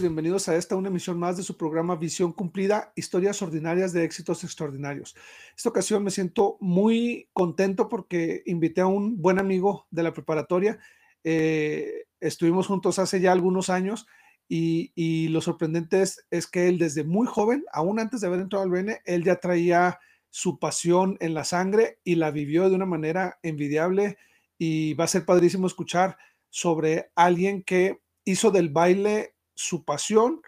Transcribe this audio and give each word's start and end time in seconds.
Bienvenidos 0.00 0.48
a 0.48 0.56
esta 0.56 0.74
una 0.74 0.88
emisión 0.88 1.18
más 1.18 1.36
de 1.36 1.44
su 1.44 1.56
programa 1.56 1.94
Visión 1.94 2.32
Cumplida, 2.32 2.92
historias 2.96 3.40
ordinarias 3.42 3.92
de 3.92 4.02
éxitos 4.02 4.42
extraordinarios. 4.42 5.14
Esta 5.56 5.68
ocasión 5.68 6.02
me 6.02 6.10
siento 6.10 6.56
muy 6.60 7.28
contento 7.32 7.88
porque 7.88 8.42
invité 8.46 8.80
a 8.80 8.86
un 8.86 9.22
buen 9.22 9.38
amigo 9.38 9.86
de 9.90 10.02
la 10.02 10.12
preparatoria. 10.12 10.80
Eh, 11.22 12.06
estuvimos 12.18 12.66
juntos 12.66 12.98
hace 12.98 13.20
ya 13.20 13.30
algunos 13.30 13.70
años 13.70 14.06
y, 14.48 15.28
lo 15.28 15.40
sorprendente 15.40 16.02
es, 16.02 16.26
es, 16.30 16.48
que 16.48 16.68
él 16.68 16.78
desde 16.78 17.04
muy 17.04 17.26
joven, 17.28 17.64
aún 17.72 18.00
antes 18.00 18.20
de 18.20 18.26
haber 18.26 18.40
entrado 18.40 18.64
al 18.64 18.70
BN, 18.70 19.00
él 19.04 19.22
ya 19.22 19.36
traía 19.36 20.00
su 20.28 20.58
pasión 20.58 21.16
en 21.20 21.34
la 21.34 21.44
sangre 21.44 21.98
y 22.02 22.16
la 22.16 22.32
vivió 22.32 22.68
de 22.68 22.74
una 22.74 22.86
manera 22.86 23.38
envidiable 23.42 24.18
y 24.58 24.94
va 24.94 25.04
a 25.04 25.08
ser 25.08 25.24
padrísimo 25.24 25.68
escuchar 25.68 26.16
sobre 26.50 27.12
alguien 27.14 27.62
que 27.62 28.00
hizo 28.24 28.50
del 28.50 28.70
baile 28.70 29.33
su 29.54 29.84
pasión, 29.84 30.40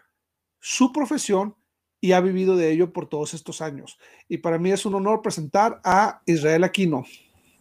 su 0.59 0.91
profesión 0.91 1.55
y 1.99 2.11
ha 2.11 2.21
vivido 2.21 2.55
de 2.55 2.71
ello 2.71 2.93
por 2.93 3.09
todos 3.09 3.33
estos 3.33 3.61
años. 3.61 3.97
Y 4.27 4.37
para 4.37 4.59
mí 4.59 4.71
es 4.71 4.85
un 4.85 4.95
honor 4.95 5.21
presentar 5.21 5.79
a 5.83 6.21
Israel 6.25 6.63
Aquino. 6.63 7.05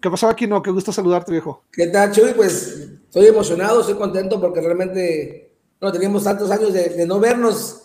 ¿Qué 0.00 0.10
pasó, 0.10 0.28
Aquino? 0.28 0.62
Qué 0.62 0.70
gusto 0.70 0.92
saludarte, 0.92 1.32
viejo. 1.32 1.64
¿Qué 1.72 1.86
tal, 1.86 2.12
Chuy? 2.12 2.32
Pues 2.34 2.90
estoy 3.04 3.26
emocionado, 3.26 3.80
estoy 3.80 3.96
contento 3.96 4.40
porque 4.40 4.60
realmente 4.60 5.56
no 5.80 5.90
teníamos 5.90 6.24
tantos 6.24 6.50
años 6.50 6.72
de, 6.72 7.06
no 7.06 7.18
vernos. 7.18 7.82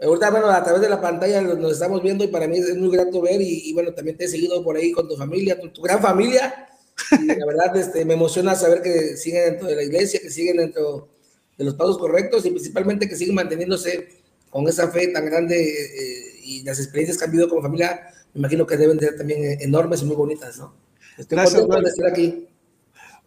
Ahorita, 0.00 0.30
bueno, 0.30 0.48
a 0.48 0.62
través 0.62 0.82
de 0.82 0.88
la 0.88 1.00
pantalla 1.00 1.40
nos 1.40 1.72
estamos 1.72 2.02
viendo 2.02 2.24
y 2.24 2.28
para 2.28 2.46
mí 2.46 2.58
es 2.58 2.76
muy 2.76 2.90
grato 2.90 3.22
ver 3.22 3.40
y, 3.40 3.72
bueno, 3.72 3.94
también 3.94 4.16
te 4.16 4.24
he 4.24 4.28
seguido 4.28 4.62
por 4.62 4.76
ahí 4.76 4.92
con 4.92 5.08
tu 5.08 5.16
familia, 5.16 5.58
tu, 5.58 5.70
tu 5.70 5.82
gran 5.82 6.00
familia. 6.00 6.68
Y 7.12 7.26
la 7.26 7.46
verdad, 7.46 7.76
este, 7.76 8.04
me 8.04 8.14
emociona 8.14 8.54
saber 8.54 8.82
que 8.82 9.16
siguen 9.16 9.44
dentro 9.44 9.66
de 9.66 9.76
la 9.76 9.82
iglesia, 9.82 10.20
que 10.20 10.30
siguen 10.30 10.58
dentro 10.58 11.13
de 11.56 11.64
los 11.64 11.74
pasos 11.74 11.98
correctos 11.98 12.44
y 12.46 12.50
principalmente 12.50 13.08
que 13.08 13.16
siguen 13.16 13.34
manteniéndose 13.34 14.08
con 14.50 14.68
esa 14.68 14.88
fe 14.88 15.08
tan 15.08 15.24
grande 15.26 15.56
eh, 15.56 16.40
y 16.42 16.62
las 16.62 16.78
experiencias 16.78 17.18
que 17.18 17.24
han 17.24 17.30
vivido 17.30 17.48
como 17.48 17.62
familia, 17.62 18.08
me 18.34 18.40
imagino 18.40 18.66
que 18.66 18.76
deben 18.76 18.98
ser 19.00 19.16
también 19.16 19.60
enormes 19.60 20.02
y 20.02 20.04
muy 20.04 20.16
bonitas, 20.16 20.58
¿no? 20.58 20.74
Estoy 21.18 21.36
Gracias, 21.36 21.66
de 21.66 21.88
estar 21.88 22.06
aquí. 22.06 22.48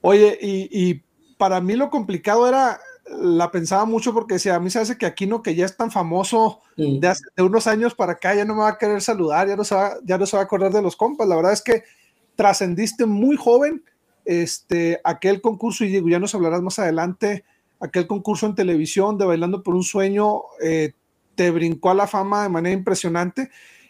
Oye, 0.02 0.38
y, 0.42 0.70
y, 0.72 1.04
para 1.38 1.62
mí 1.62 1.76
lo 1.76 1.90
complicado 1.90 2.48
era, 2.48 2.80
la 3.10 3.52
pensaba 3.52 3.86
mucho 3.86 4.14
porque 4.14 4.40
si 4.40 4.50
a 4.50 4.60
mí 4.60 4.70
se 4.70 4.80
hace 4.80 4.98
que 4.98 5.06
Aquino, 5.06 5.42
que 5.42 5.54
ya 5.56 5.66
es 5.66 5.78
tan 5.78 5.92
famoso 5.92 6.62
mm. 6.78 7.00
de, 7.00 7.08
hace, 7.08 7.24
de, 7.36 7.44
unos 7.44 7.68
años 7.68 7.94
para 7.94 8.14
acá, 8.14 8.34
ya 8.34 8.46
no 8.46 8.56
me 8.56 8.62
va 8.62 8.70
a 8.70 8.78
querer 8.78 9.02
saludar, 9.02 9.48
ya 9.48 9.56
no 9.56 9.64
se 9.64 9.76
va, 9.76 9.98
ya 10.04 10.18
no 10.18 10.26
se 10.26 10.36
va 10.36 10.42
a 10.42 10.46
acordar 10.46 10.72
de 10.72 10.82
los 10.82 10.96
compas. 10.96 11.28
La 11.28 11.36
verdad 11.36 11.54
es 11.54 11.62
que 11.62 11.84
trascendiste 12.36 13.06
muy 13.06 13.36
joven 13.36 13.84
este, 14.26 15.00
aquel 15.04 15.42
concurso 15.42 15.86
y 15.86 16.10
ya 16.10 16.20
nos 16.20 16.36
hablarás 16.36 16.62
más 16.62 16.80
adelante 16.80 17.46
aquel 17.80 18.08
concurso 18.08 18.46
en 18.46 18.56
televisión 18.56 19.18
de 19.18 19.26
Bailando 19.26 19.64
por 19.64 19.76
un 19.76 19.84
Sueño 19.84 20.42
eh, 20.62 20.94
te 21.36 21.52
brincó 21.52 21.92
a 21.92 21.96
la 21.96 22.08
fama 22.08 22.44
de 22.44 22.50
manera 22.50 22.74
impresionante. 22.74 23.50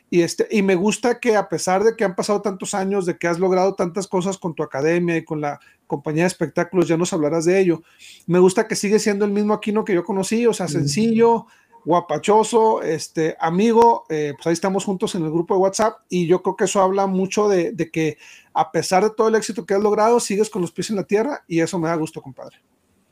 Y, 0.09 0.21
este, 0.21 0.47
y 0.49 0.61
me 0.61 0.75
gusta 0.75 1.19
que 1.19 1.35
a 1.35 1.49
pesar 1.49 1.83
de 1.83 1.95
que 1.95 2.05
han 2.05 2.15
pasado 2.15 2.41
tantos 2.41 2.73
años, 2.73 3.05
de 3.05 3.17
que 3.17 3.27
has 3.27 3.39
logrado 3.39 3.75
tantas 3.75 4.07
cosas 4.07 4.37
con 4.37 4.55
tu 4.55 4.63
academia 4.63 5.17
y 5.17 5.25
con 5.25 5.41
la 5.41 5.59
compañía 5.85 6.23
de 6.23 6.27
espectáculos, 6.27 6.87
ya 6.87 6.95
nos 6.95 7.11
hablarás 7.11 7.45
de 7.45 7.59
ello. 7.59 7.81
Me 8.25 8.39
gusta 8.39 8.67
que 8.67 8.75
sigue 8.75 8.99
siendo 8.99 9.25
el 9.25 9.31
mismo 9.31 9.53
Aquino 9.53 9.83
que 9.83 9.93
yo 9.93 10.05
conocí, 10.05 10.45
o 10.45 10.53
sea, 10.53 10.69
sencillo, 10.69 11.47
guapachoso, 11.83 12.81
este, 12.83 13.35
amigo, 13.39 14.05
eh, 14.09 14.33
pues 14.35 14.47
ahí 14.47 14.53
estamos 14.53 14.85
juntos 14.85 15.15
en 15.15 15.23
el 15.23 15.31
grupo 15.31 15.55
de 15.55 15.61
WhatsApp 15.61 15.99
y 16.09 16.25
yo 16.25 16.41
creo 16.41 16.55
que 16.55 16.65
eso 16.65 16.81
habla 16.81 17.07
mucho 17.07 17.49
de, 17.49 17.71
de 17.73 17.91
que 17.91 18.17
a 18.53 18.71
pesar 18.71 19.03
de 19.03 19.09
todo 19.09 19.27
el 19.27 19.35
éxito 19.35 19.65
que 19.65 19.73
has 19.73 19.81
logrado, 19.81 20.19
sigues 20.19 20.49
con 20.49 20.61
los 20.61 20.71
pies 20.71 20.89
en 20.89 20.97
la 20.97 21.03
tierra 21.03 21.43
y 21.47 21.59
eso 21.59 21.79
me 21.79 21.89
da 21.89 21.95
gusto, 21.95 22.21
compadre. 22.21 22.57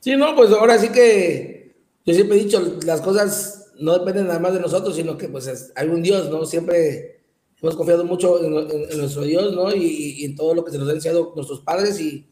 Sí, 0.06 0.14
no, 0.16 0.36
pues 0.36 0.52
ahora 0.52 0.78
sí 0.78 0.90
que 0.90 1.74
yo 2.04 2.14
siempre 2.14 2.38
he 2.38 2.44
dicho, 2.44 2.78
las 2.84 3.00
cosas 3.00 3.72
no 3.80 3.98
dependen 3.98 4.28
nada 4.28 4.38
más 4.38 4.54
de 4.54 4.60
nosotros, 4.60 4.94
sino 4.94 5.18
que 5.18 5.28
pues 5.28 5.72
hay 5.74 5.88
un 5.88 6.00
Dios, 6.00 6.30
¿no? 6.30 6.46
Siempre 6.46 7.24
hemos 7.60 7.74
confiado 7.74 8.04
mucho 8.04 8.40
en, 8.40 8.52
nuestro 8.98 9.22
Dios, 9.22 9.52
¿no? 9.56 9.74
Y, 9.74 10.24
en 10.24 10.36
todo 10.36 10.54
lo 10.54 10.64
que 10.64 10.70
se 10.70 10.78
nos 10.78 10.88
han 10.88 10.94
enseñado 10.94 11.32
nuestros 11.34 11.60
padres 11.62 11.98
y 11.98 12.24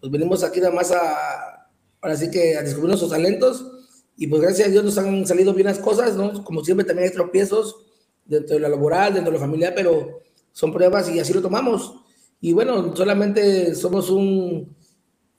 pues 0.00 0.10
venimos 0.10 0.42
aquí 0.42 0.58
nada 0.58 0.72
más 0.72 0.90
a, 0.90 1.68
ahora 2.00 2.16
sí 2.16 2.30
que 2.30 2.56
a 2.56 2.62
descubrir 2.62 2.88
nuestros 2.88 3.10
talentos 3.10 3.72
y 4.16 4.26
pues 4.28 4.40
gracias 4.40 4.68
a 4.68 4.70
Dios 4.70 4.84
nos 4.84 4.96
han 4.96 5.26
salido 5.26 5.52
bien 5.52 5.66
las 5.66 5.80
cosas, 5.80 6.16
¿no? 6.16 6.42
Como 6.44 6.64
siempre 6.64 6.86
también 6.86 7.10
hay 7.10 7.14
tropiezos 7.14 7.76
dentro 8.24 8.54
de 8.54 8.60
la 8.60 8.70
laboral, 8.70 9.12
dentro 9.12 9.30
de 9.30 9.38
la 9.38 9.44
familia, 9.44 9.74
pero 9.74 10.22
son 10.52 10.72
pruebas 10.72 11.10
y 11.10 11.20
así 11.20 11.34
lo 11.34 11.42
tomamos. 11.42 11.92
Y 12.40 12.54
bueno, 12.54 12.96
solamente 12.96 13.74
somos 13.74 14.08
un, 14.08 14.77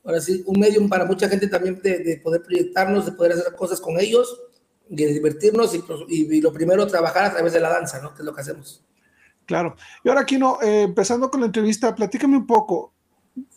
ahora 0.04 0.20
sí, 0.20 0.42
un 0.46 0.58
medium 0.58 0.88
para 0.88 1.04
mucha 1.04 1.28
gente 1.28 1.48
también 1.48 1.80
de, 1.82 2.20
poder 2.22 2.42
proyectarnos, 2.42 3.06
de 3.06 3.12
poder 3.12 3.32
hacer 3.32 3.54
cosas 3.54 3.80
con 3.80 3.98
ellos, 4.00 4.40
de 4.88 5.06
divertirnos 5.12 5.72
y, 6.08 6.40
lo 6.40 6.52
primero, 6.52 6.86
trabajar 6.86 7.24
a 7.24 7.32
través 7.32 7.52
de 7.52 7.60
la 7.60 7.68
danza, 7.68 8.00
¿no? 8.00 8.14
Que 8.14 8.22
es 8.22 8.24
lo 8.26 8.34
que 8.34 8.40
hacemos. 8.40 8.84
Claro. 9.46 9.76
Y 10.04 10.08
ahora, 10.08 10.22
Aquino, 10.22 10.58
eh, 10.62 10.82
empezando 10.82 11.30
con 11.30 11.40
la 11.40 11.46
entrevista, 11.46 11.94
platícame 11.94 12.36
un 12.36 12.46
poco. 12.46 12.92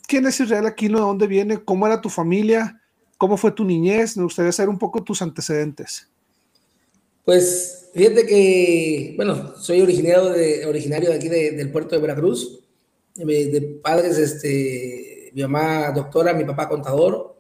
¿Quién 0.08 0.26
es 0.28 0.40
Israel 0.40 0.66
Aquino? 0.66 1.00
¿De 1.00 1.06
dónde 1.06 1.28
viene? 1.28 1.64
¿Cómo 1.64 1.88
era 1.88 2.02
tu 2.02 2.10
familia? 2.10 2.82
¿Cómo 3.18 3.38
fue 3.38 3.52
tu 3.52 3.64
niñez? 3.64 4.18
Me 4.18 4.24
gustaría 4.24 4.52
saber 4.52 4.70
un 4.70 4.80
poco 4.80 5.04
tus 5.04 5.22
antecedentes. 5.22 6.10
Pues 7.26 7.90
fíjate 7.94 8.26
que, 8.26 9.14
bueno, 9.16 9.56
soy 9.56 9.82
originario 9.82 10.30
de, 10.30 10.66
originario 10.66 11.10
de 11.10 11.16
aquí 11.16 11.30
del 11.30 11.72
puerto 11.72 11.96
de 11.96 12.02
Veracruz, 12.02 12.60
de 13.16 13.80
padres 13.82 14.18
este, 14.18 15.13
mi 15.34 15.42
mamá 15.42 15.92
doctora, 15.92 16.34
mi 16.34 16.46
papá 16.46 16.70
contador. 16.70 17.36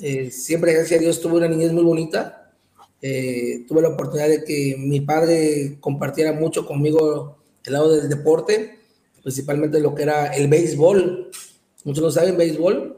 Eh, 0.00 0.30
siempre, 0.30 0.72
gracias 0.72 0.98
a 0.98 1.02
Dios, 1.02 1.20
tuve 1.20 1.36
una 1.36 1.48
niñez 1.48 1.72
muy 1.72 1.82
bonita. 1.82 2.52
Eh, 3.02 3.64
tuve 3.68 3.82
la 3.82 3.90
oportunidad 3.90 4.28
de 4.28 4.44
que 4.44 4.76
mi 4.78 5.00
padre 5.00 5.76
compartiera 5.80 6.32
mucho 6.32 6.64
conmigo 6.64 7.38
el 7.64 7.72
lado 7.72 7.94
del 7.94 8.08
deporte, 8.08 8.78
principalmente 9.22 9.80
lo 9.80 9.94
que 9.94 10.04
era 10.04 10.28
el 10.28 10.48
béisbol. 10.48 11.30
Muchos 11.84 12.02
no 12.02 12.10
saben 12.10 12.38
béisbol, 12.38 12.96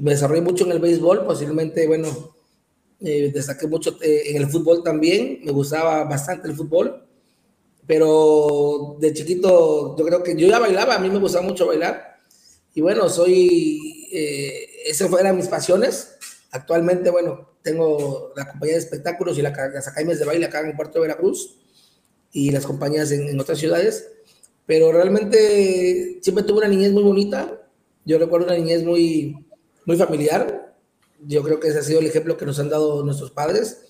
me 0.00 0.10
desarrollé 0.12 0.40
mucho 0.40 0.64
en 0.64 0.72
el 0.72 0.80
béisbol, 0.80 1.24
posiblemente, 1.24 1.86
bueno, 1.86 2.08
eh, 3.00 3.30
destaqué 3.32 3.68
mucho 3.68 3.96
en 4.00 4.36
el 4.36 4.48
fútbol 4.48 4.82
también, 4.82 5.40
me 5.44 5.52
gustaba 5.52 6.02
bastante 6.04 6.48
el 6.48 6.56
fútbol, 6.56 7.06
pero 7.86 8.96
de 8.98 9.12
chiquito 9.12 9.94
yo 9.96 10.04
creo 10.04 10.22
que 10.22 10.34
yo 10.36 10.48
ya 10.48 10.58
bailaba, 10.58 10.96
a 10.96 10.98
mí 10.98 11.10
me 11.10 11.18
gustaba 11.18 11.46
mucho 11.46 11.66
bailar, 11.66 12.13
y 12.74 12.80
bueno, 12.80 13.08
soy, 13.08 14.08
eh, 14.12 14.68
esas 14.86 15.08
fueron 15.08 15.36
mis 15.36 15.46
pasiones. 15.46 16.16
Actualmente, 16.50 17.08
bueno, 17.10 17.54
tengo 17.62 18.32
la 18.36 18.48
compañía 18.50 18.74
de 18.74 18.80
espectáculos 18.80 19.38
y 19.38 19.42
la, 19.42 19.50
las 19.72 19.86
academias 19.86 20.18
de 20.18 20.24
baile 20.24 20.46
acá 20.46 20.60
en 20.60 20.76
puerto 20.76 20.94
de 20.94 21.02
Veracruz 21.02 21.56
y 22.32 22.50
las 22.50 22.66
compañías 22.66 23.12
en, 23.12 23.38
otras 23.38 23.58
ciudades. 23.58 24.08
Pero 24.66 24.90
realmente 24.90 26.18
siempre 26.20 26.42
tuve 26.42 26.58
una 26.58 26.68
niñez 26.68 26.90
muy 26.90 27.04
bonita. 27.04 27.60
Yo 28.04 28.18
recuerdo 28.18 28.46
una 28.46 28.56
niñez 28.56 28.82
muy, 28.82 29.46
muy 29.86 29.96
familiar. 29.96 30.74
Yo 31.24 31.44
creo 31.44 31.60
que 31.60 31.68
ese 31.68 31.78
ha 31.78 31.82
sido 31.82 32.00
el 32.00 32.06
ejemplo 32.06 32.36
que 32.36 32.44
nos 32.44 32.58
han 32.58 32.70
dado 32.70 33.04
nuestros 33.04 33.30
padres. 33.30 33.82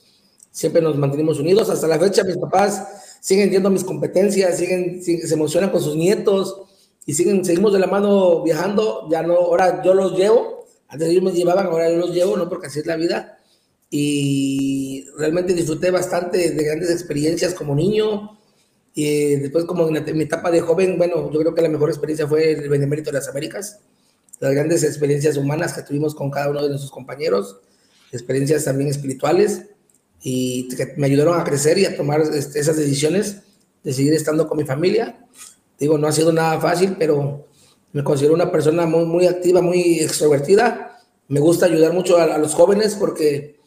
Siempre 0.50 0.82
nos 0.82 0.98
mantenimos 0.98 1.38
unidos. 1.38 1.70
Hasta 1.70 1.88
la 1.88 1.98
fecha, 1.98 2.22
mis 2.22 2.36
papás 2.36 3.18
siguen 3.20 3.48
viendo 3.48 3.70
mis 3.70 3.82
competencias, 3.82 4.58
siguen 4.58 5.02
se 5.02 5.32
emocionan 5.32 5.70
con 5.70 5.80
sus 5.80 5.96
nietos 5.96 6.64
y 7.06 7.14
siguen, 7.14 7.44
seguimos 7.44 7.72
de 7.72 7.78
la 7.78 7.86
mano 7.86 8.42
viajando, 8.42 9.08
ya 9.10 9.22
no, 9.22 9.34
ahora 9.34 9.82
yo 9.82 9.94
los 9.94 10.16
llevo, 10.16 10.66
antes 10.88 11.08
ellos 11.08 11.22
me 11.22 11.32
llevaban, 11.32 11.66
ahora 11.66 11.90
yo 11.90 11.98
los 11.98 12.12
llevo, 12.12 12.36
no 12.36 12.48
porque 12.48 12.68
así 12.68 12.80
es 12.80 12.86
la 12.86 12.96
vida, 12.96 13.38
y 13.90 15.06
realmente 15.18 15.52
disfruté 15.52 15.90
bastante 15.90 16.50
de 16.50 16.64
grandes 16.64 16.90
experiencias 16.90 17.54
como 17.54 17.74
niño, 17.74 18.38
y 18.94 19.36
después 19.36 19.64
como 19.64 19.88
en, 19.88 20.16
mi 20.16 20.24
etapa 20.24 20.50
de 20.50 20.60
joven, 20.60 20.96
bueno, 20.96 21.30
yo 21.30 21.40
creo 21.40 21.54
que 21.54 21.62
la 21.62 21.68
mejor 21.68 21.90
experiencia 21.90 22.26
fue 22.26 22.52
el 22.52 22.68
Benemérito 22.68 23.10
de 23.10 23.18
las 23.18 23.28
Américas, 23.28 23.80
las 24.40 24.52
grandes 24.52 24.82
experiencias 24.82 25.36
humanas 25.36 25.74
que 25.74 25.82
tuvimos 25.82 26.14
con 26.14 26.30
cada 26.30 26.50
uno 26.50 26.62
de 26.62 26.68
nuestros 26.68 26.90
compañeros, 26.90 27.58
experiencias 28.12 28.64
también 28.64 28.88
espirituales, 28.88 29.66
y 30.22 30.68
que 30.68 30.94
me 30.96 31.06
ayudaron 31.06 31.38
a 31.38 31.44
crecer 31.44 31.76
y 31.76 31.84
a 31.84 31.96
tomar 31.96 32.22
este, 32.22 32.58
esas 32.58 32.76
decisiones 32.78 33.42
de 33.82 33.92
seguir 33.92 34.14
estando 34.14 34.48
con 34.48 34.56
mi 34.56 34.64
familia 34.64 35.18
Digo, 35.78 35.98
no 35.98 36.06
ha 36.06 36.12
sido 36.12 36.32
nada 36.32 36.60
fácil, 36.60 36.96
pero 36.98 37.46
me 37.92 38.02
considero 38.02 38.34
una 38.34 38.50
persona 38.50 38.86
muy, 38.86 39.04
muy 39.04 39.26
activa, 39.26 39.60
muy 39.60 40.00
extrovertida. 40.00 40.98
Me 41.28 41.40
gusta 41.40 41.66
ayudar 41.66 41.92
mucho 41.92 42.18
a, 42.18 42.38
los 42.38 42.54
jóvenes 42.54 42.96
porque 42.96 43.60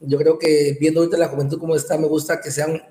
yo 0.00 0.18
creo 0.18 0.38
que 0.38 0.76
viendo 0.80 1.00
ahorita 1.00 1.18
la 1.18 1.28
juventud 1.28 1.58
como 1.58 1.76
está, 1.76 1.98
me 1.98 2.06
gusta 2.06 2.40
que 2.40 2.50
sean, 2.50 2.82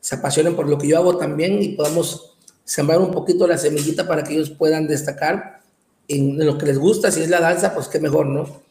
se 0.00 0.14
apasionen 0.16 0.56
por 0.56 0.68
lo 0.68 0.78
que 0.78 0.88
yo 0.88 0.98
hago 0.98 1.16
también 1.16 1.62
y 1.62 1.70
podamos 1.70 2.38
sembrar 2.64 3.00
un 3.00 3.10
poquito 3.10 3.46
la 3.46 3.56
semillita 3.56 4.06
para 4.06 4.24
que 4.24 4.34
ellos 4.34 4.50
puedan 4.50 4.86
destacar 4.86 5.60
en, 6.06 6.44
lo 6.44 6.58
que 6.58 6.66
les 6.66 6.78
gusta. 6.78 7.10
Si 7.10 7.22
es 7.22 7.30
la 7.30 7.40
danza, 7.40 7.74
pues 7.74 7.88
qué 7.88 7.98
mejor, 7.98 8.26
¿no? 8.26 8.62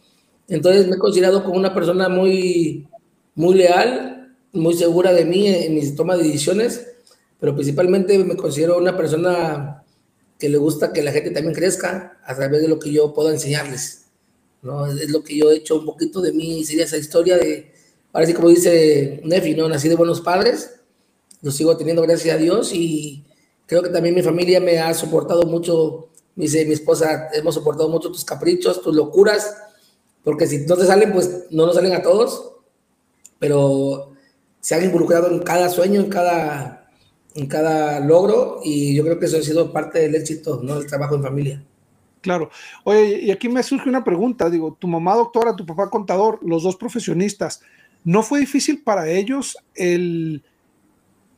Entonces 0.47 0.87
me 0.87 0.95
he 0.95 0.99
considerado 0.99 1.43
como 1.43 1.57
una 1.57 1.73
persona 1.73 2.09
muy, 2.09 2.87
muy 3.35 3.55
leal, 3.55 4.35
muy 4.53 4.73
segura 4.75 5.13
de 5.13 5.25
mí 5.25 5.47
en, 5.47 5.55
en 5.63 5.75
mis 5.75 5.95
tomas 5.95 6.17
de 6.17 6.23
decisiones 6.23 6.87
pero 7.39 7.53
principalmente 7.53 8.17
me 8.19 8.35
considero 8.35 8.77
una 8.77 8.97
persona 8.97 9.83
que 10.39 10.49
le 10.49 10.57
gusta 10.57 10.93
que 10.93 11.01
la 11.01 11.11
gente 11.11 11.31
también 11.31 11.55
crezca 11.55 12.19
a 12.23 12.35
través 12.35 12.61
de 12.61 12.67
lo 12.67 12.79
que 12.79 12.91
yo 12.91 13.13
puedo 13.13 13.31
enseñarles. 13.31 14.05
¿no? 14.61 14.85
Es 14.87 15.09
lo 15.09 15.23
que 15.23 15.37
yo 15.37 15.51
he 15.51 15.57
hecho 15.57 15.77
un 15.77 15.85
poquito 15.85 16.21
de 16.21 16.33
mí, 16.33 16.63
sería 16.63 16.85
esa 16.85 16.97
historia 16.97 17.37
de, 17.37 17.71
ahora 18.13 18.27
sí 18.27 18.33
como 18.33 18.49
dice 18.49 19.21
Nefi, 19.23 19.55
¿no? 19.55 19.69
Nací 19.69 19.87
de 19.87 19.95
buenos 19.95 20.21
padres, 20.21 20.79
lo 21.41 21.51
sigo 21.51 21.77
teniendo 21.77 22.01
gracias 22.01 22.35
a 22.35 22.39
Dios 22.39 22.71
y 22.73 23.25
creo 23.65 23.83
que 23.83 23.89
también 23.89 24.15
mi 24.15 24.23
familia 24.23 24.59
me 24.59 24.79
ha 24.79 24.93
soportado 24.93 25.43
mucho, 25.43 26.09
mi, 26.35 26.47
mi 26.47 26.73
esposa, 26.73 27.29
hemos 27.33 27.55
soportado 27.55 27.89
mucho 27.89 28.11
tus 28.11 28.25
caprichos, 28.25 28.81
tus 28.81 28.95
locuras, 28.95 29.55
porque 30.23 30.47
si 30.47 30.59
no 30.65 30.75
te 30.75 30.85
salen, 30.85 31.13
pues 31.13 31.45
no 31.51 31.65
nos 31.65 31.75
salen 31.75 31.93
a 31.93 32.01
todos, 32.01 32.53
pero 33.39 34.13
se 34.59 34.75
han 34.75 34.83
involucrado 34.83 35.29
en 35.29 35.39
cada 35.39 35.69
sueño, 35.69 36.01
en 36.01 36.09
cada, 36.09 36.76
en 37.37 37.45
cada 37.45 37.99
logro 37.99 38.61
y 38.63 38.95
yo 38.95 39.03
creo 39.03 39.19
que 39.19 39.27
eso 39.27 39.37
ha 39.37 39.43
sido 39.43 39.71
parte 39.71 39.99
del 39.99 40.15
éxito, 40.15 40.59
¿no? 40.63 40.79
Del 40.79 40.87
trabajo 40.87 41.15
en 41.15 41.21
familia. 41.21 41.63
Claro. 42.21 42.49
Oye, 42.83 43.21
y 43.21 43.31
aquí 43.31 43.47
me 43.47 43.61
surge 43.61 43.87
una 43.87 44.03
pregunta. 44.03 44.49
Digo, 44.49 44.75
tu 44.79 44.87
mamá 44.87 45.15
doctora, 45.15 45.55
tu 45.55 45.63
papá 45.63 45.91
contador, 45.91 46.39
los 46.41 46.63
dos 46.63 46.75
profesionistas, 46.75 47.61
¿no 48.03 48.23
fue 48.23 48.39
difícil 48.39 48.81
para 48.81 49.07
ellos 49.07 49.55
el, 49.75 50.43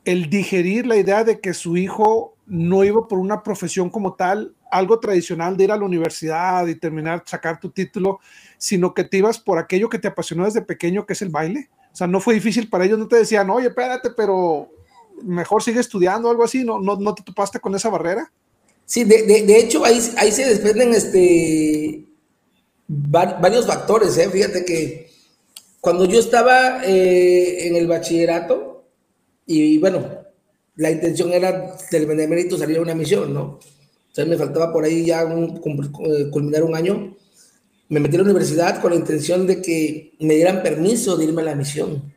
el 0.06 0.30
digerir 0.30 0.86
la 0.86 0.96
idea 0.96 1.22
de 1.22 1.38
que 1.38 1.52
su 1.52 1.76
hijo 1.76 2.34
no 2.46 2.82
iba 2.82 3.06
por 3.06 3.18
una 3.18 3.42
profesión 3.42 3.90
como 3.90 4.14
tal, 4.14 4.54
algo 4.70 5.00
tradicional 5.00 5.58
de 5.58 5.64
ir 5.64 5.72
a 5.72 5.76
la 5.76 5.84
universidad 5.84 6.66
y 6.66 6.76
terminar, 6.76 7.24
sacar 7.26 7.60
tu 7.60 7.68
título, 7.70 8.20
sino 8.56 8.94
que 8.94 9.04
te 9.04 9.18
ibas 9.18 9.38
por 9.38 9.58
aquello 9.58 9.90
que 9.90 9.98
te 9.98 10.08
apasionó 10.08 10.46
desde 10.46 10.62
pequeño, 10.62 11.04
que 11.04 11.12
es 11.12 11.20
el 11.20 11.28
baile? 11.28 11.68
O 11.92 11.96
sea, 11.96 12.06
no 12.06 12.20
fue 12.20 12.34
difícil 12.34 12.70
para 12.70 12.86
ellos, 12.86 12.98
no 12.98 13.06
te 13.06 13.16
decían, 13.16 13.50
oye, 13.50 13.66
espérate, 13.66 14.10
pero 14.16 14.70
mejor 15.22 15.62
sigue 15.62 15.80
estudiando 15.80 16.28
o 16.28 16.30
algo 16.30 16.44
así, 16.44 16.64
¿no, 16.64 16.80
no, 16.80 16.96
no 16.96 17.14
te 17.14 17.22
topaste 17.22 17.60
con 17.60 17.74
esa 17.74 17.90
barrera? 17.90 18.32
Sí, 18.84 19.04
de, 19.04 19.22
de, 19.22 19.58
hecho 19.58 19.84
ahí, 19.84 20.00
ahí 20.16 20.32
se 20.32 20.46
desprenden 20.46 20.94
este, 20.94 22.06
varios 22.88 23.66
factores, 23.66 24.18
¿eh? 24.18 24.28
fíjate 24.28 24.64
que 24.64 25.10
cuando 25.80 26.04
yo 26.04 26.18
estaba 26.18 26.84
eh, 26.84 27.68
en 27.68 27.76
el 27.76 27.86
bachillerato, 27.86 28.84
y 29.46 29.78
bueno, 29.78 30.06
la 30.76 30.90
intención 30.90 31.32
era 31.32 31.76
del 31.90 32.06
benemérito 32.06 32.58
salir 32.58 32.78
a 32.78 32.82
una 32.82 32.94
misión, 32.94 33.32
¿no? 33.32 33.60
Entonces 34.08 34.26
me 34.26 34.36
faltaba 34.36 34.72
por 34.72 34.84
ahí 34.84 35.04
ya 35.06 35.22
eh, 35.22 36.30
culminar 36.30 36.64
un 36.64 36.74
año. 36.74 37.16
Me 37.88 38.00
metí 38.00 38.16
a 38.16 38.18
la 38.18 38.24
universidad 38.24 38.80
con 38.80 38.90
la 38.90 38.96
intención 38.96 39.46
de 39.46 39.62
que 39.62 40.14
me 40.20 40.34
dieran 40.34 40.62
permiso 40.62 41.16
de 41.16 41.24
irme 41.24 41.42
a 41.42 41.46
la 41.46 41.54
misión. 41.54 42.12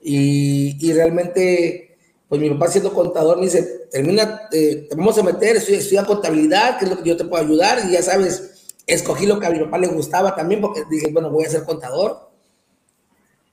Y, 0.00 0.76
y 0.80 0.92
realmente 0.92 1.89
pues 2.30 2.40
mi 2.40 2.48
papá 2.48 2.68
siendo 2.68 2.94
contador 2.94 3.38
me 3.38 3.46
dice, 3.46 3.88
termina, 3.90 4.48
eh, 4.52 4.86
te 4.88 4.94
vamos 4.94 5.18
a 5.18 5.24
meter, 5.24 5.56
estudia, 5.56 6.04
contabilidad, 6.04 6.78
que 6.78 6.84
es 6.84 6.90
lo 6.92 7.02
que 7.02 7.08
yo 7.08 7.16
te 7.16 7.24
puedo 7.24 7.42
ayudar, 7.42 7.80
y 7.84 7.90
ya 7.90 8.02
sabes, 8.02 8.72
escogí 8.86 9.26
lo 9.26 9.40
que 9.40 9.46
a 9.46 9.50
mi 9.50 9.58
papá 9.58 9.78
le 9.78 9.88
gustaba 9.88 10.36
también, 10.36 10.60
porque 10.60 10.84
dije, 10.88 11.10
bueno, 11.12 11.28
voy 11.28 11.44
a 11.44 11.50
ser 11.50 11.64
contador. 11.64 12.30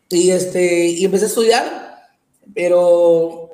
Y, 0.10 0.30
este, 0.30 0.90
y 0.90 1.04
empecé 1.04 1.26
a 1.26 1.28
estudiar, 1.28 2.04
pero 2.54 3.50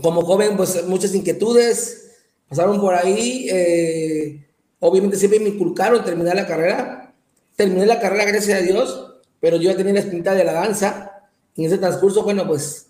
como 0.00 0.22
joven, 0.22 0.56
pues 0.56 0.86
muchas 0.86 1.12
inquietudes 1.12 2.12
pasaron 2.48 2.80
por 2.80 2.94
ahí. 2.94 3.48
Eh, 3.50 4.46
obviamente 4.78 5.16
siempre 5.16 5.40
me 5.40 5.48
inculcaron 5.48 6.04
terminar 6.04 6.36
la 6.36 6.46
carrera. 6.46 7.14
Terminé 7.56 7.84
la 7.84 7.98
carrera, 7.98 8.26
gracias 8.26 8.60
a 8.60 8.62
Dios, 8.62 9.16
pero 9.40 9.56
yo 9.56 9.72
ya 9.72 9.76
tenía 9.76 9.94
la 9.94 10.00
espinita 10.00 10.34
de 10.34 10.44
la 10.44 10.52
danza. 10.52 11.28
En 11.56 11.64
ese 11.64 11.78
transcurso, 11.78 12.22
bueno, 12.22 12.46
pues 12.46 12.85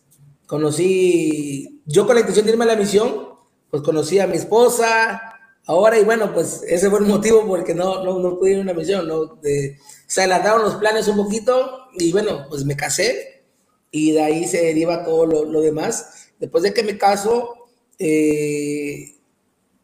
conocí, 0.47 1.83
yo 1.87 2.07
con 2.07 2.15
la 2.15 2.21
intención 2.21 2.47
de 2.47 2.53
irme 2.53 2.65
a 2.65 2.69
la 2.69 2.77
misión, 2.77 3.29
pues 3.71 3.83
conocí 3.83 4.19
a 4.19 4.27
mi 4.27 4.37
esposa, 4.37 5.21
ahora 5.67 5.99
y 5.99 6.05
bueno, 6.05 6.33
pues 6.33 6.63
ese 6.67 6.89
fue 6.89 7.01
el 7.01 7.07
motivo 7.07 7.47
por 7.47 7.61
el 7.61 7.65
que 7.65 7.75
no, 7.75 8.05
no, 8.05 8.19
no 8.19 8.39
pude 8.39 8.53
ir 8.53 8.59
a 8.59 8.63
una 8.63 8.75
misión, 8.75 9.07
¿no? 9.09 9.27
De, 9.27 9.79
se 10.07 10.21
adelantaron 10.21 10.63
los 10.63 10.77
planes 10.77 11.09
un 11.09 11.17
poquito 11.17 11.89
y 11.99 12.13
bueno, 12.13 12.47
pues 12.49 12.65
me 12.65 12.77
casé 12.77 13.45
y 13.91 14.13
de 14.13 14.23
ahí 14.23 14.47
se 14.47 14.63
deriva 14.63 15.05
todo 15.05 15.27
lo, 15.27 15.45
lo 15.45 15.61
demás. 15.61 16.31
Después 16.39 16.63
de 16.63 16.73
que 16.73 16.83
me 16.83 16.99
caso, 16.99 17.55
eh, 17.99 19.17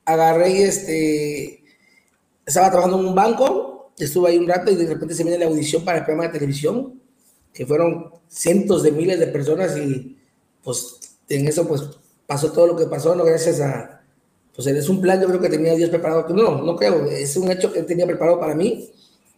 agarré 0.04 0.64
este, 0.64 1.64
estaba 2.46 2.70
trabajando 2.70 3.00
en 3.00 3.06
un 3.06 3.14
banco, 3.14 3.92
estuve 3.98 4.30
ahí 4.30 4.38
un 4.38 4.48
rato 4.48 4.70
y 4.70 4.76
de 4.76 4.86
repente 4.86 5.14
se 5.14 5.24
viene 5.24 5.38
la 5.38 5.46
audición 5.46 5.84
para 5.84 5.98
el 5.98 6.04
programa 6.04 6.28
de 6.28 6.38
televisión, 6.38 7.00
que 7.52 7.66
fueron 7.66 8.10
cientos 8.28 8.82
de 8.82 8.92
miles 8.92 9.18
de 9.18 9.26
personas 9.26 9.76
y 9.76 10.16
pues 10.62 11.16
en 11.28 11.46
eso 11.48 11.66
pues 11.66 11.82
pasó 12.26 12.52
todo 12.52 12.68
lo 12.68 12.76
que 12.76 12.86
pasó, 12.86 13.14
¿no? 13.14 13.24
Gracias 13.24 13.60
a, 13.60 14.02
pues 14.54 14.66
es 14.66 14.88
un 14.88 15.00
plan 15.00 15.20
yo 15.20 15.28
creo 15.28 15.40
que 15.40 15.48
tenía 15.48 15.74
Dios 15.74 15.90
preparado, 15.90 16.26
no, 16.28 16.62
no 16.62 16.76
creo, 16.76 17.06
es 17.06 17.36
un 17.36 17.50
hecho 17.50 17.72
que 17.72 17.82
tenía 17.82 18.06
preparado 18.06 18.38
para 18.38 18.54
mí 18.54 18.90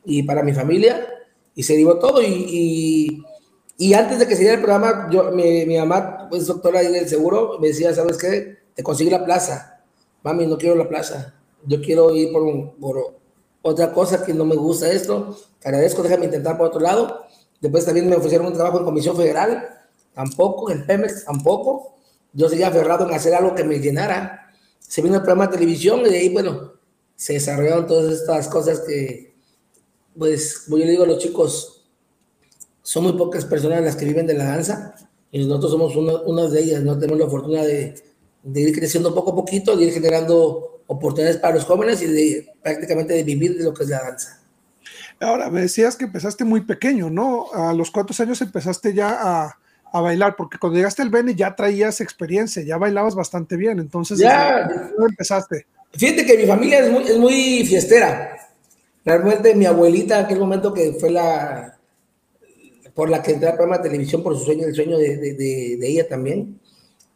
y 0.05 0.23
para 0.23 0.43
mi 0.43 0.53
familia 0.53 1.07
y 1.55 1.63
se 1.63 1.77
dio 1.77 1.99
todo 1.99 2.21
y, 2.23 3.25
y, 3.79 3.95
antes 3.95 4.19
de 4.19 4.27
que 4.27 4.35
se 4.35 4.43
diera 4.43 4.57
el 4.57 4.63
programa, 4.63 5.09
yo, 5.11 5.31
mi, 5.31 5.65
mi 5.67 5.79
mamá, 5.79 6.27
pues 6.29 6.47
doctora 6.47 6.81
ahí 6.81 6.93
del 6.93 7.09
seguro, 7.09 7.59
me 7.61 7.69
decía, 7.69 7.95
¿sabes 7.95 8.19
qué? 8.19 8.59
Te 8.75 8.83
conseguí 8.83 9.11
la 9.11 9.25
plaza. 9.25 9.83
Mami, 10.23 10.47
no 10.47 10.59
quiero 10.59 10.75
la 10.75 10.89
plaza. 10.89 11.35
Yo 11.65 11.81
quiero 11.81 12.15
ir 12.15 12.33
por, 12.33 12.43
un, 12.43 12.75
por 12.77 13.17
otra 13.63 13.93
cosa 13.93 14.25
que 14.25 14.35
no 14.35 14.45
me 14.45 14.57
gusta 14.57 14.91
esto. 14.91 15.37
Te 15.61 15.69
agradezco, 15.69 16.03
déjame 16.03 16.27
intentar 16.27 16.57
por 16.57 16.69
otro 16.69 16.81
lado. 16.81 17.25
Después 17.61 17.85
también 17.85 18.09
me 18.09 18.17
ofrecieron 18.17 18.47
un 18.47 18.53
trabajo 18.53 18.79
en 18.79 18.85
Comisión 18.85 19.17
Federal 19.17 19.69
tampoco, 20.15 20.71
en 20.71 20.87
Pemex 20.87 21.25
tampoco. 21.25 21.97
Yo 22.33 22.49
seguía 22.49 22.69
aferrado 22.69 23.09
en 23.09 23.15
hacer 23.15 23.35
algo 23.35 23.55
que 23.55 23.65
me 23.65 23.79
llenara. 23.79 24.51
Se 24.79 25.03
vino 25.03 25.17
el 25.17 25.23
programa 25.23 25.47
de 25.47 25.55
televisión 25.55 26.01
y 26.01 26.11
de 26.11 26.19
ahí, 26.19 26.29
bueno, 26.29 26.75
se 27.17 27.35
desarrollaron 27.35 27.87
todas 27.87 28.13
estas 28.13 28.49
cosas 28.49 28.81
que, 28.81 29.37
pues, 30.19 30.65
yo 30.69 30.77
le 30.77 30.91
digo 30.91 31.05
a 31.05 31.07
los 31.07 31.19
chicos, 31.19 31.87
son 32.83 33.05
muy 33.05 33.13
pocas 33.15 33.45
personas 33.45 33.83
las 33.83 33.97
que 33.97 34.05
viven 34.05 34.27
de 34.27 34.35
la 34.35 34.45
danza 34.45 34.95
y 35.31 35.45
nosotros 35.45 35.73
somos 35.73 35.97
una, 35.97 36.49
de 36.49 36.61
ellas, 36.61 36.83
¿no? 36.83 36.99
Tenemos 36.99 37.21
la 37.21 37.29
fortuna 37.29 37.63
de, 37.63 37.95
de, 38.43 38.61
ir 38.61 38.75
creciendo 38.75 39.15
poco 39.15 39.33
a 39.33 39.35
poquito, 39.35 39.77
de 39.77 39.87
ir 39.87 39.93
generando 39.93 40.83
oportunidades 40.87 41.39
para 41.39 41.55
los 41.55 41.65
jóvenes 41.65 42.03
y 42.03 42.07
de 42.07 42.53
prácticamente 42.63 43.15
de 43.15 43.23
vivir 43.23 43.57
de 43.57 43.65
lo 43.65 43.75
que 43.75 43.85
es 43.85 43.89
la 43.89 44.03
danza. 44.03 44.41
Ahora, 45.21 45.51
me 45.51 45.63
decías 45.63 45.97
que 45.97 46.05
empezaste 46.05 46.45
muy 46.45 46.61
pequeño, 46.63 47.11
¿no? 47.11 47.47
A 47.53 47.73
los 47.73 47.91
cuántos 47.91 48.21
años 48.21 48.41
empezaste 48.43 48.93
ya 48.93 49.19
a, 49.21 49.59
a 49.95 50.01
bailar? 50.01 50.35
Porque 50.35 50.59
cuando 50.59 50.77
llegaste 50.77 51.03
al 51.03 51.11
Beni 51.11 51.37
ya 51.37 51.55
traías 51.55 52.01
experiencia, 52.01 52.65
ya 52.65 52.77
bailabas 52.77 53.15
bastante 53.15 53.57
bien, 53.57 53.79
entonces 53.79 54.19
ya 54.19 54.69
empezaste. 54.99 55.67
Fíjate 55.93 56.27
que 56.27 56.37
mi 56.37 56.47
familia 56.47 56.81
es 56.81 56.91
muy, 56.91 57.05
es 57.05 57.17
muy 57.17 57.65
fiestera. 57.65 58.37
Realmente 59.05 59.55
mi 59.55 59.67
abuelita, 59.67 60.19
en 60.19 60.25
aquel 60.25 60.41
momento 60.41 60.75
que 60.75 60.95
fue 60.99 61.11
la 61.11 61.79
por 62.93 63.09
la 63.09 63.23
que 63.23 63.33
entré 63.33 63.49
al 63.49 63.55
programa 63.55 63.79
de 63.79 63.89
televisión 63.89 64.23
por 64.23 64.37
su 64.37 64.45
sueño, 64.45 64.67
el 64.67 64.75
sueño 64.75 64.99
de, 64.99 65.17
de, 65.17 65.35
de, 65.79 65.89
ella 65.89 66.09
también. 66.09 66.61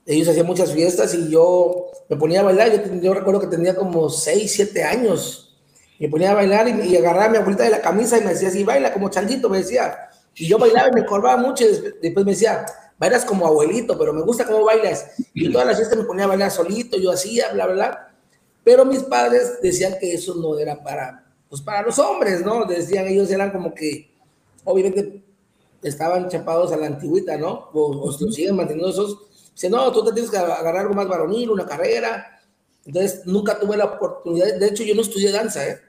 Ellos 0.07 0.29
hacían 0.29 0.47
muchas 0.47 0.73
fiestas 0.73 1.15
y 1.15 1.31
yo 1.31 1.87
me 2.09 2.17
ponía 2.17 2.41
a 2.41 2.45
bailar. 2.45 2.71
Yo, 2.71 3.01
yo 3.01 3.15
recuerdo 3.15 3.41
que 3.41 3.47
tenía 3.49 3.75
como 3.75 4.09
6, 4.09 4.53
7 4.53 4.85
años. 4.85 5.57
Me 5.99 6.09
ponía 6.09 6.31
a 6.31 6.35
bailar 6.35 6.69
y, 6.69 6.91
y, 6.91 6.97
agarraba 6.97 7.27
a 7.27 7.29
mi 7.29 7.37
abuelita 7.39 7.65
de 7.65 7.71
la 7.71 7.81
camisa 7.81 8.19
y 8.19 8.23
me 8.23 8.31
decía 8.31 8.49
así, 8.49 8.63
baila 8.63 8.93
como 8.93 9.09
changuito, 9.09 9.49
me 9.49 9.59
decía. 9.59 10.08
Y 10.39 10.49
yo 10.49 10.59
bailaba 10.59 10.89
y 10.89 11.01
me 11.01 11.07
colgaba 11.07 11.37
mucho 11.37 11.65
y 11.65 11.69
después 12.01 12.25
me 12.25 12.33
decía, 12.33 12.65
bailas 12.99 13.25
como 13.25 13.47
abuelito, 13.47 13.99
pero 13.99 14.13
me 14.13 14.23
gusta 14.23 14.45
cómo 14.45 14.65
bailas. 14.65 15.13
Y 15.35 15.51
todas 15.51 15.67
las 15.67 15.77
fiestas 15.77 15.99
me 15.99 16.05
ponía 16.05 16.25
a 16.25 16.29
bailar 16.29 16.51
solito, 16.51 16.97
yo 16.99 17.13
hacía, 17.13 17.53
bla, 17.53 17.67
bla, 17.67 17.75
bla. 17.75 18.15
Pero 18.65 18.85
mis 18.85 19.03
padres 19.03 19.61
decían 19.63 19.95
que 19.99 20.13
eso 20.13 20.35
no 20.35 20.59
era 20.59 20.83
para, 20.83 21.25
pues 21.49 21.63
para 21.63 21.83
los 21.83 21.99
hombres, 21.99 22.45
¿no? 22.45 22.65
Decían, 22.65 23.07
ellos 23.07 23.31
eran 23.31 23.51
como 23.51 23.75
que, 23.75 24.11
obviamente, 24.65 25.23
estaban 25.83 26.29
chapados 26.29 26.73
a 26.73 26.77
la 26.77 26.87
antigüita, 26.87 27.37
¿no? 27.37 27.71
O, 27.73 28.13
siguen 28.13 28.57
manteniendo 28.57 28.91
esos. 28.91 29.19
Dice, 29.55 29.71
no, 29.71 29.91
tú 29.93 30.05
te 30.05 30.13
tienes 30.13 30.31
que 30.31 30.37
agarrar 30.37 30.79
algo 30.79 30.95
más 30.95 31.09
varonil, 31.09 31.51
una 31.51 31.67
carrera. 31.67 32.41
Entonces, 32.85 33.23
nunca 33.27 33.59
tuve 33.59 33.77
la 33.77 33.87
oportunidad. 33.87 34.55
De 34.59 34.67
hecho, 34.67 34.83
yo 34.83 34.95
no 34.95 35.03
estudié 35.03 35.33
danza, 35.33 35.67
¿eh? 35.67 35.81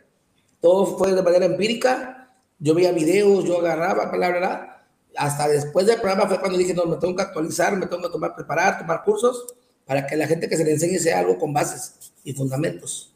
Todo 0.61 0.97
fue 0.97 1.13
de 1.13 1.21
manera 1.21 1.45
empírica 1.45 2.18
yo 2.59 2.75
veía 2.75 2.91
videos, 2.91 3.45
yo 3.45 3.59
agarraba, 3.59 4.11
palabra, 4.11 4.85
hasta 5.15 5.47
después 5.47 5.87
del 5.87 5.99
programa 5.99 6.27
fue 6.27 6.39
cuando 6.39 6.57
dije, 6.57 6.73
no, 6.73 6.85
me 6.85 6.97
tengo 6.97 7.15
que 7.15 7.23
actualizar, 7.23 7.75
me 7.75 7.87
tengo 7.87 8.03
que 8.03 8.09
tomar, 8.09 8.35
preparar, 8.35 8.77
tomar 8.77 9.03
cursos, 9.03 9.55
para 9.85 10.05
que 10.05 10.15
la 10.15 10.27
gente 10.27 10.47
que 10.47 10.55
se 10.55 10.63
le 10.63 10.73
enseñe 10.73 10.99
sea 10.99 11.19
algo 11.19 11.37
con 11.37 11.53
bases 11.53 12.13
y 12.23 12.33
fundamentos. 12.33 13.15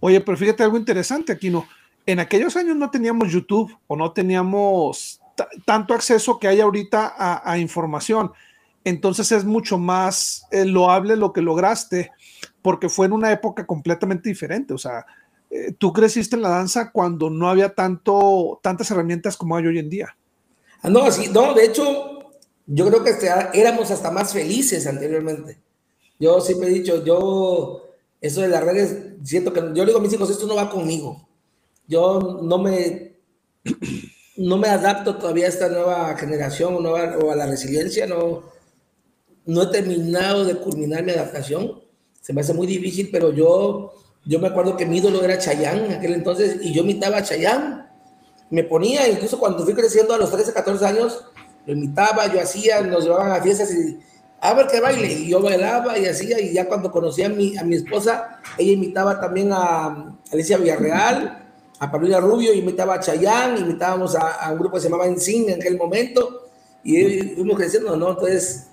Oye, 0.00 0.20
pero 0.20 0.36
fíjate 0.36 0.62
algo 0.62 0.76
interesante 0.76 1.32
aquí, 1.32 1.50
¿no? 1.50 1.66
En 2.04 2.20
aquellos 2.20 2.56
años 2.56 2.76
no 2.76 2.90
teníamos 2.90 3.32
YouTube 3.32 3.76
o 3.86 3.96
no 3.96 4.12
teníamos 4.12 5.20
tanto 5.64 5.94
acceso 5.94 6.38
que 6.38 6.48
hay 6.48 6.60
ahorita 6.60 7.14
a, 7.44 7.58
información. 7.58 8.32
Entonces 8.84 9.32
es 9.32 9.44
mucho 9.44 9.78
más 9.78 10.46
eh, 10.52 10.64
loable 10.64 11.16
lo 11.16 11.32
que 11.32 11.42
lograste, 11.42 12.12
porque 12.62 12.88
fue 12.88 13.06
en 13.06 13.12
una 13.12 13.32
época 13.32 13.66
completamente 13.66 14.28
diferente. 14.28 14.72
O 14.72 14.78
sea, 14.78 15.04
eh, 15.56 15.72
tú 15.78 15.92
creciste 15.92 16.36
en 16.36 16.42
la 16.42 16.50
danza 16.50 16.90
cuando 16.92 17.30
no 17.30 17.48
había 17.48 17.74
tanto, 17.74 18.60
tantas 18.62 18.90
herramientas 18.90 19.36
como 19.36 19.56
hay 19.56 19.66
hoy 19.66 19.78
en 19.78 19.88
día. 19.88 20.16
Ah, 20.82 20.90
no, 20.90 21.10
sí, 21.10 21.28
no, 21.32 21.54
de 21.54 21.64
hecho, 21.64 22.32
yo 22.66 22.86
creo 22.88 23.02
que 23.02 23.14
éramos 23.54 23.90
hasta 23.90 24.10
más 24.10 24.32
felices 24.32 24.86
anteriormente. 24.86 25.58
Yo 26.18 26.40
siempre 26.40 26.68
he 26.68 26.72
dicho, 26.72 27.04
yo, 27.04 27.82
eso 28.20 28.40
de 28.40 28.48
las 28.48 28.64
redes, 28.64 29.14
siento 29.22 29.52
que 29.52 29.60
yo 29.60 29.84
le 29.84 29.86
digo 29.86 29.98
a 29.98 30.02
mis 30.02 30.12
hijos, 30.12 30.30
esto 30.30 30.46
no 30.46 30.56
va 30.56 30.70
conmigo. 30.70 31.28
Yo 31.86 32.40
no 32.42 32.58
me, 32.58 33.16
no 34.36 34.56
me 34.56 34.68
adapto 34.68 35.16
todavía 35.16 35.46
a 35.46 35.50
esta 35.50 35.68
nueva 35.68 36.16
generación 36.16 36.84
o, 36.84 36.96
a 37.30 37.36
la 37.36 37.46
resiliencia, 37.46 38.06
no, 38.06 38.44
no 39.44 39.62
he 39.62 39.66
terminado 39.68 40.44
de 40.44 40.56
culminar 40.56 41.04
mi 41.04 41.12
adaptación, 41.12 41.82
se 42.20 42.32
me 42.32 42.40
hace 42.40 42.52
muy 42.52 42.66
difícil, 42.66 43.08
pero 43.12 43.32
yo, 43.32 43.92
yo 44.26 44.40
me 44.40 44.48
acuerdo 44.48 44.76
que 44.76 44.84
mi 44.84 44.98
ídolo 44.98 45.22
era 45.24 45.38
Chayán 45.38 45.84
en 45.84 45.92
aquel 45.92 46.14
entonces 46.14 46.58
y 46.60 46.72
yo 46.72 46.82
imitaba 46.82 47.18
a 47.18 47.22
Chayán, 47.22 47.88
me 48.50 48.64
ponía, 48.64 49.08
incluso 49.08 49.38
cuando 49.38 49.64
fui 49.64 49.74
creciendo 49.74 50.14
a 50.14 50.18
los 50.18 50.30
13, 50.30 50.52
14 50.52 50.84
años, 50.86 51.24
lo 51.64 51.72
imitaba, 51.72 52.32
yo 52.32 52.40
hacía, 52.40 52.80
nos 52.82 53.04
llevaban 53.04 53.32
a 53.32 53.42
fiestas 53.42 53.72
y 53.72 53.98
a 54.40 54.54
ver 54.54 54.66
qué 54.66 54.80
baile, 54.80 55.12
y 55.12 55.28
yo 55.28 55.40
bailaba 55.40 55.98
y 55.98 56.06
hacía, 56.06 56.40
y 56.40 56.52
ya 56.52 56.66
cuando 56.66 56.90
conocí 56.90 57.22
a 57.22 57.28
mi, 57.28 57.56
a 57.56 57.64
mi 57.64 57.76
esposa, 57.76 58.40
ella 58.58 58.72
imitaba 58.72 59.20
también 59.20 59.50
a 59.52 60.14
Alicia 60.30 60.58
Villarreal, 60.58 61.44
a 61.78 61.90
Paulina 61.90 62.20
Rubio, 62.20 62.52
imitaba 62.52 62.94
a 62.94 63.00
Chayán, 63.00 63.58
imitábamos 63.58 64.14
a, 64.14 64.50
un 64.52 64.58
grupo 64.58 64.76
que 64.76 64.82
se 64.82 64.88
llamaba 64.88 65.06
Ensign 65.06 65.50
en 65.50 65.60
aquel 65.60 65.76
momento, 65.76 66.48
y 66.84 67.34
fuimos 67.34 67.56
creciendo, 67.56 67.96
¿no? 67.96 68.10
Entonces, 68.10 68.68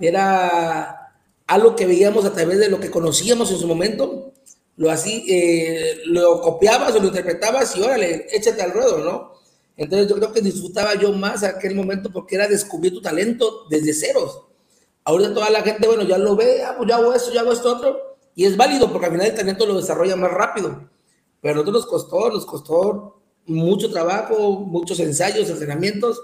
era 0.00 1.12
algo 1.46 1.74
que 1.74 1.86
veíamos 1.86 2.24
a 2.26 2.32
través 2.32 2.58
de 2.58 2.68
lo 2.68 2.78
que 2.78 2.90
conocíamos 2.90 3.50
en 3.50 3.58
su 3.58 3.66
momento, 3.66 4.27
lo 4.78 4.90
así, 4.90 5.24
eh, 5.28 6.02
lo 6.06 6.40
copiabas 6.40 6.94
o 6.94 7.00
lo 7.00 7.08
interpretabas 7.08 7.76
y 7.76 7.82
órale, 7.82 8.28
échate 8.30 8.62
al 8.62 8.72
ruedo, 8.72 8.98
¿no? 8.98 9.32
Entonces 9.76 10.08
yo 10.08 10.16
creo 10.16 10.32
que 10.32 10.40
disfrutaba 10.40 10.94
yo 10.94 11.12
más 11.12 11.42
aquel 11.42 11.74
momento 11.74 12.10
porque 12.12 12.36
era 12.36 12.46
descubrir 12.46 12.92
tu 12.92 13.02
talento 13.02 13.66
desde 13.68 13.92
ceros. 13.92 14.42
Ahorita 15.04 15.34
toda 15.34 15.50
la 15.50 15.62
gente, 15.62 15.86
bueno, 15.86 16.04
ya 16.04 16.16
lo 16.16 16.36
ve, 16.36 16.62
ah, 16.62 16.76
pues 16.78 16.90
hago 16.92 17.12
esto, 17.12 17.32
ya 17.32 17.40
hago 17.40 17.52
esto 17.52 17.76
otro, 17.76 18.18
y 18.36 18.44
es 18.44 18.56
válido 18.56 18.90
porque 18.90 19.06
al 19.06 19.12
final 19.12 19.26
el 19.26 19.34
talento 19.34 19.66
lo 19.66 19.76
desarrolla 19.76 20.14
más 20.14 20.30
rápido. 20.30 20.88
Pero 21.40 21.54
a 21.54 21.56
nosotros 21.56 21.82
nos 21.82 21.86
costó, 21.86 22.30
nos 22.30 22.46
costó 22.46 23.20
mucho 23.46 23.90
trabajo, 23.90 24.60
muchos 24.60 25.00
ensayos, 25.00 25.50
entrenamientos, 25.50 26.22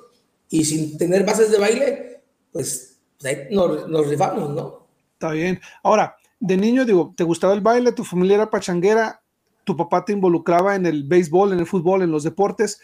y 0.48 0.64
sin 0.64 0.96
tener 0.96 1.24
bases 1.24 1.50
de 1.50 1.58
baile, 1.58 2.22
pues, 2.52 2.98
pues 3.18 3.34
ahí 3.34 3.48
nos, 3.50 3.88
nos 3.88 4.06
rifamos, 4.06 4.50
¿no? 4.50 4.86
Está 5.14 5.30
bien. 5.30 5.60
Ahora, 5.82 6.16
de 6.44 6.58
niño, 6.58 6.84
digo, 6.84 7.14
¿te 7.16 7.24
gustaba 7.24 7.54
el 7.54 7.62
baile? 7.62 7.92
¿Tu 7.92 8.04
familia 8.04 8.34
era 8.34 8.50
pachanguera? 8.50 9.22
¿Tu 9.64 9.74
papá 9.78 10.04
te 10.04 10.12
involucraba 10.12 10.74
en 10.74 10.84
el 10.84 11.04
béisbol, 11.04 11.54
en 11.54 11.58
el 11.58 11.64
fútbol, 11.64 12.02
en 12.02 12.10
los 12.10 12.22
deportes? 12.22 12.82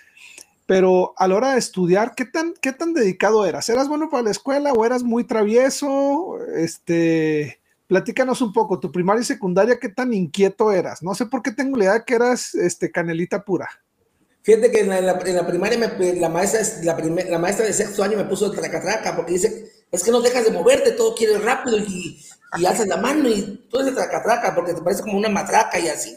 Pero 0.64 1.12
a 1.18 1.28
la 1.28 1.36
hora 1.36 1.52
de 1.52 1.58
estudiar, 1.58 2.14
¿qué 2.14 2.24
tan, 2.24 2.54
qué 2.62 2.72
tan 2.72 2.94
dedicado 2.94 3.44
eras? 3.44 3.68
¿Eras 3.68 3.86
bueno 3.86 4.08
para 4.08 4.22
la 4.22 4.30
escuela 4.30 4.72
o 4.72 4.86
eras 4.86 5.02
muy 5.02 5.24
travieso? 5.24 6.38
Este, 6.56 7.60
platícanos 7.86 8.40
un 8.40 8.54
poco, 8.54 8.80
tu 8.80 8.90
primaria 8.90 9.20
y 9.20 9.26
secundaria, 9.26 9.78
¿qué 9.78 9.90
tan 9.90 10.14
inquieto 10.14 10.72
eras? 10.72 11.02
No 11.02 11.14
sé 11.14 11.26
por 11.26 11.42
qué 11.42 11.50
tengo 11.50 11.76
la 11.76 11.84
idea 11.84 11.94
de 11.98 12.04
que 12.06 12.14
eras 12.14 12.54
este, 12.54 12.90
canelita 12.90 13.44
pura. 13.44 13.68
Fíjate 14.40 14.70
que 14.70 14.80
en 14.80 14.88
la, 14.88 15.18
primaria 15.18 15.78
la, 16.18 16.28
maestra, 16.30 16.62
la, 16.82 16.96
la, 17.28 17.38
maestra 17.38 17.66
de 17.66 17.74
sexto 17.74 18.02
año 18.02 18.16
me 18.16 18.24
puso 18.24 18.50
tracatraca 18.50 19.14
porque 19.14 19.32
dice, 19.32 19.70
es 19.92 20.02
que 20.02 20.10
no 20.10 20.22
dejas 20.22 20.46
de 20.46 20.50
moverte, 20.50 20.92
todo 20.92 21.14
quieres 21.14 21.44
rápido 21.44 21.76
y, 21.76 22.24
y 22.58 22.66
alzas 22.66 22.86
la 22.86 22.96
mano 22.96 23.28
y 23.28 23.66
todo 23.70 23.82
ese 23.82 23.92
tracatraca 23.92 24.54
porque 24.54 24.74
te 24.74 24.82
parece 24.82 25.02
como 25.02 25.18
una 25.18 25.28
matraca 25.28 25.78
y 25.78 25.88
así. 25.88 26.16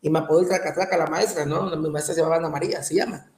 Y 0.00 0.10
me 0.10 0.20
apodó 0.20 0.40
el 0.40 0.48
tracatraca 0.48 0.96
la 0.96 1.06
maestra, 1.06 1.44
¿no? 1.44 1.74
Mi 1.76 1.90
maestra 1.90 2.14
se 2.14 2.20
llamaba 2.20 2.36
Ana 2.36 2.48
María, 2.48 2.82
se 2.82 2.96
llama. 2.96 3.30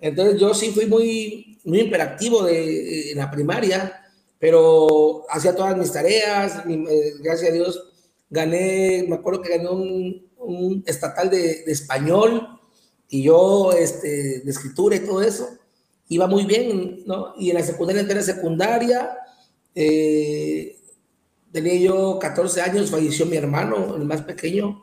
Entonces 0.00 0.40
yo 0.40 0.52
sí 0.54 0.70
fui 0.72 0.86
muy, 0.86 1.58
muy 1.64 1.80
imperactivo 1.80 2.42
de, 2.42 3.12
en 3.12 3.18
la 3.18 3.30
primaria, 3.30 4.02
pero 4.38 5.24
hacía 5.30 5.54
todas 5.54 5.76
mis 5.76 5.92
tareas, 5.92 6.62
eh, 6.68 7.14
gracias 7.20 7.50
a 7.50 7.54
Dios 7.54 7.90
gané, 8.28 9.04
me 9.08 9.16
acuerdo 9.16 9.40
que 9.40 9.56
gané 9.56 9.68
un, 9.68 10.84
estatal 10.86 11.30
de, 11.30 11.64
de, 11.64 11.72
español 11.72 12.60
y 13.08 13.22
yo 13.22 13.72
este, 13.72 14.40
de 14.40 14.50
escritura 14.50 14.96
y 14.96 15.00
todo 15.00 15.22
eso 15.22 15.48
iba 16.08 16.26
muy 16.26 16.44
bien, 16.44 17.02
¿no? 17.06 17.34
Y 17.38 17.50
en 17.50 17.56
la 17.56 17.62
secundaria, 17.62 18.02
entera 18.02 18.22
secundaria, 18.22 19.16
eh, 19.74 20.76
tenía 21.54 21.76
yo 21.76 22.18
14 22.18 22.62
años, 22.62 22.90
falleció 22.90 23.26
mi 23.26 23.36
hermano, 23.36 23.94
el 23.94 24.04
más 24.04 24.22
pequeño. 24.22 24.82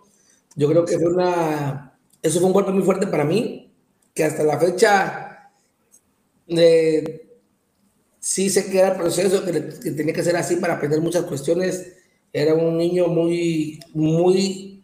Yo 0.55 0.69
creo 0.69 0.85
que 0.85 0.97
fue 0.97 1.11
una, 1.11 1.99
eso 2.21 2.39
fue 2.39 2.47
un 2.47 2.53
golpe 2.53 2.71
muy 2.71 2.83
fuerte 2.83 3.07
para 3.07 3.25
mí, 3.25 3.73
que 4.13 4.23
hasta 4.23 4.41
la 4.43 4.57
fecha 4.57 5.51
eh, 6.47 7.27
sí 8.21 8.49
sé 8.49 8.71
que 8.71 8.79
era 8.79 8.93
el 8.93 8.97
proceso, 8.97 9.43
que, 9.43 9.51
tenía 9.51 10.13
que 10.13 10.23
ser 10.23 10.37
así 10.37 10.55
para 10.55 10.75
aprender 10.75 11.01
muchas 11.01 11.25
cuestiones. 11.25 11.91
Era 12.31 12.53
un 12.53 12.77
niño 12.77 13.07
muy, 13.07 13.77
muy 13.93 14.81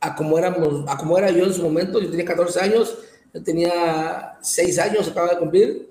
a 0.00 0.16
como, 0.16 0.36
éramos, 0.36 0.84
a 0.88 0.98
como 0.98 1.16
era 1.16 1.30
yo 1.30 1.46
en 1.46 1.54
su 1.54 1.62
momento. 1.62 2.00
Yo 2.00 2.10
tenía 2.10 2.24
14 2.24 2.60
años, 2.60 2.98
yo 3.32 3.40
tenía 3.44 4.36
6 4.42 4.78
años, 4.80 5.06
acaba 5.06 5.30
de 5.30 5.38
cumplir. 5.38 5.88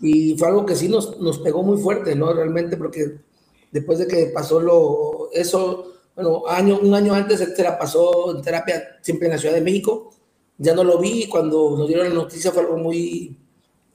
Y 0.00 0.38
fue 0.38 0.46
algo 0.46 0.64
que 0.64 0.76
sí 0.76 0.88
nos, 0.88 1.18
nos 1.18 1.40
pegó 1.40 1.64
muy 1.64 1.82
fuerte, 1.82 2.14
¿no? 2.14 2.32
Realmente, 2.32 2.76
porque 2.76 3.26
después 3.70 3.98
de 3.98 4.06
que 4.06 4.26
pasó 4.26 4.60
lo, 4.60 5.30
eso, 5.32 5.94
bueno, 6.14 6.42
año, 6.48 6.78
un 6.80 6.94
año 6.94 7.14
antes 7.14 7.38
se 7.38 7.62
la 7.62 7.78
pasó 7.78 8.36
en 8.36 8.42
terapia 8.42 8.98
siempre 9.02 9.26
en 9.26 9.32
la 9.32 9.38
Ciudad 9.38 9.54
de 9.54 9.60
México. 9.60 10.10
Ya 10.56 10.74
no 10.74 10.82
lo 10.82 10.98
vi 10.98 11.28
cuando 11.28 11.76
nos 11.76 11.86
dieron 11.86 12.08
la 12.08 12.14
noticia 12.14 12.50
fue 12.50 12.62
algo 12.62 12.76
muy, 12.76 13.36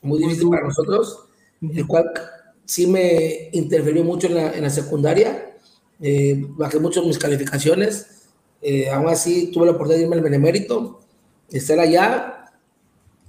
muy 0.01 0.20
difícil 0.20 0.50
para 0.50 0.63
nosotros, 0.63 1.25
el 1.62 1.86
cual 1.86 2.12
sí 2.65 2.88
me 2.88 3.50
interfirió 3.51 4.03
mucho 4.03 4.27
en 4.27 4.36
la, 4.36 4.53
en 4.53 4.63
la 4.63 4.70
secundaria. 4.70 5.58
Eh, 6.01 6.46
bajé 6.50 6.80
mucho 6.80 7.03
mis 7.03 7.20
calificaciones. 7.20 8.30
Eh, 8.62 8.89
aún 8.89 9.10
así 9.10 9.51
tuve 9.51 9.65
la 9.65 9.72
oportunidad 9.74 9.98
de 9.98 10.03
irme 10.03 10.15
al 10.15 10.22
Benemérito, 10.22 11.01
estar 11.50 11.80
allá 11.80 12.44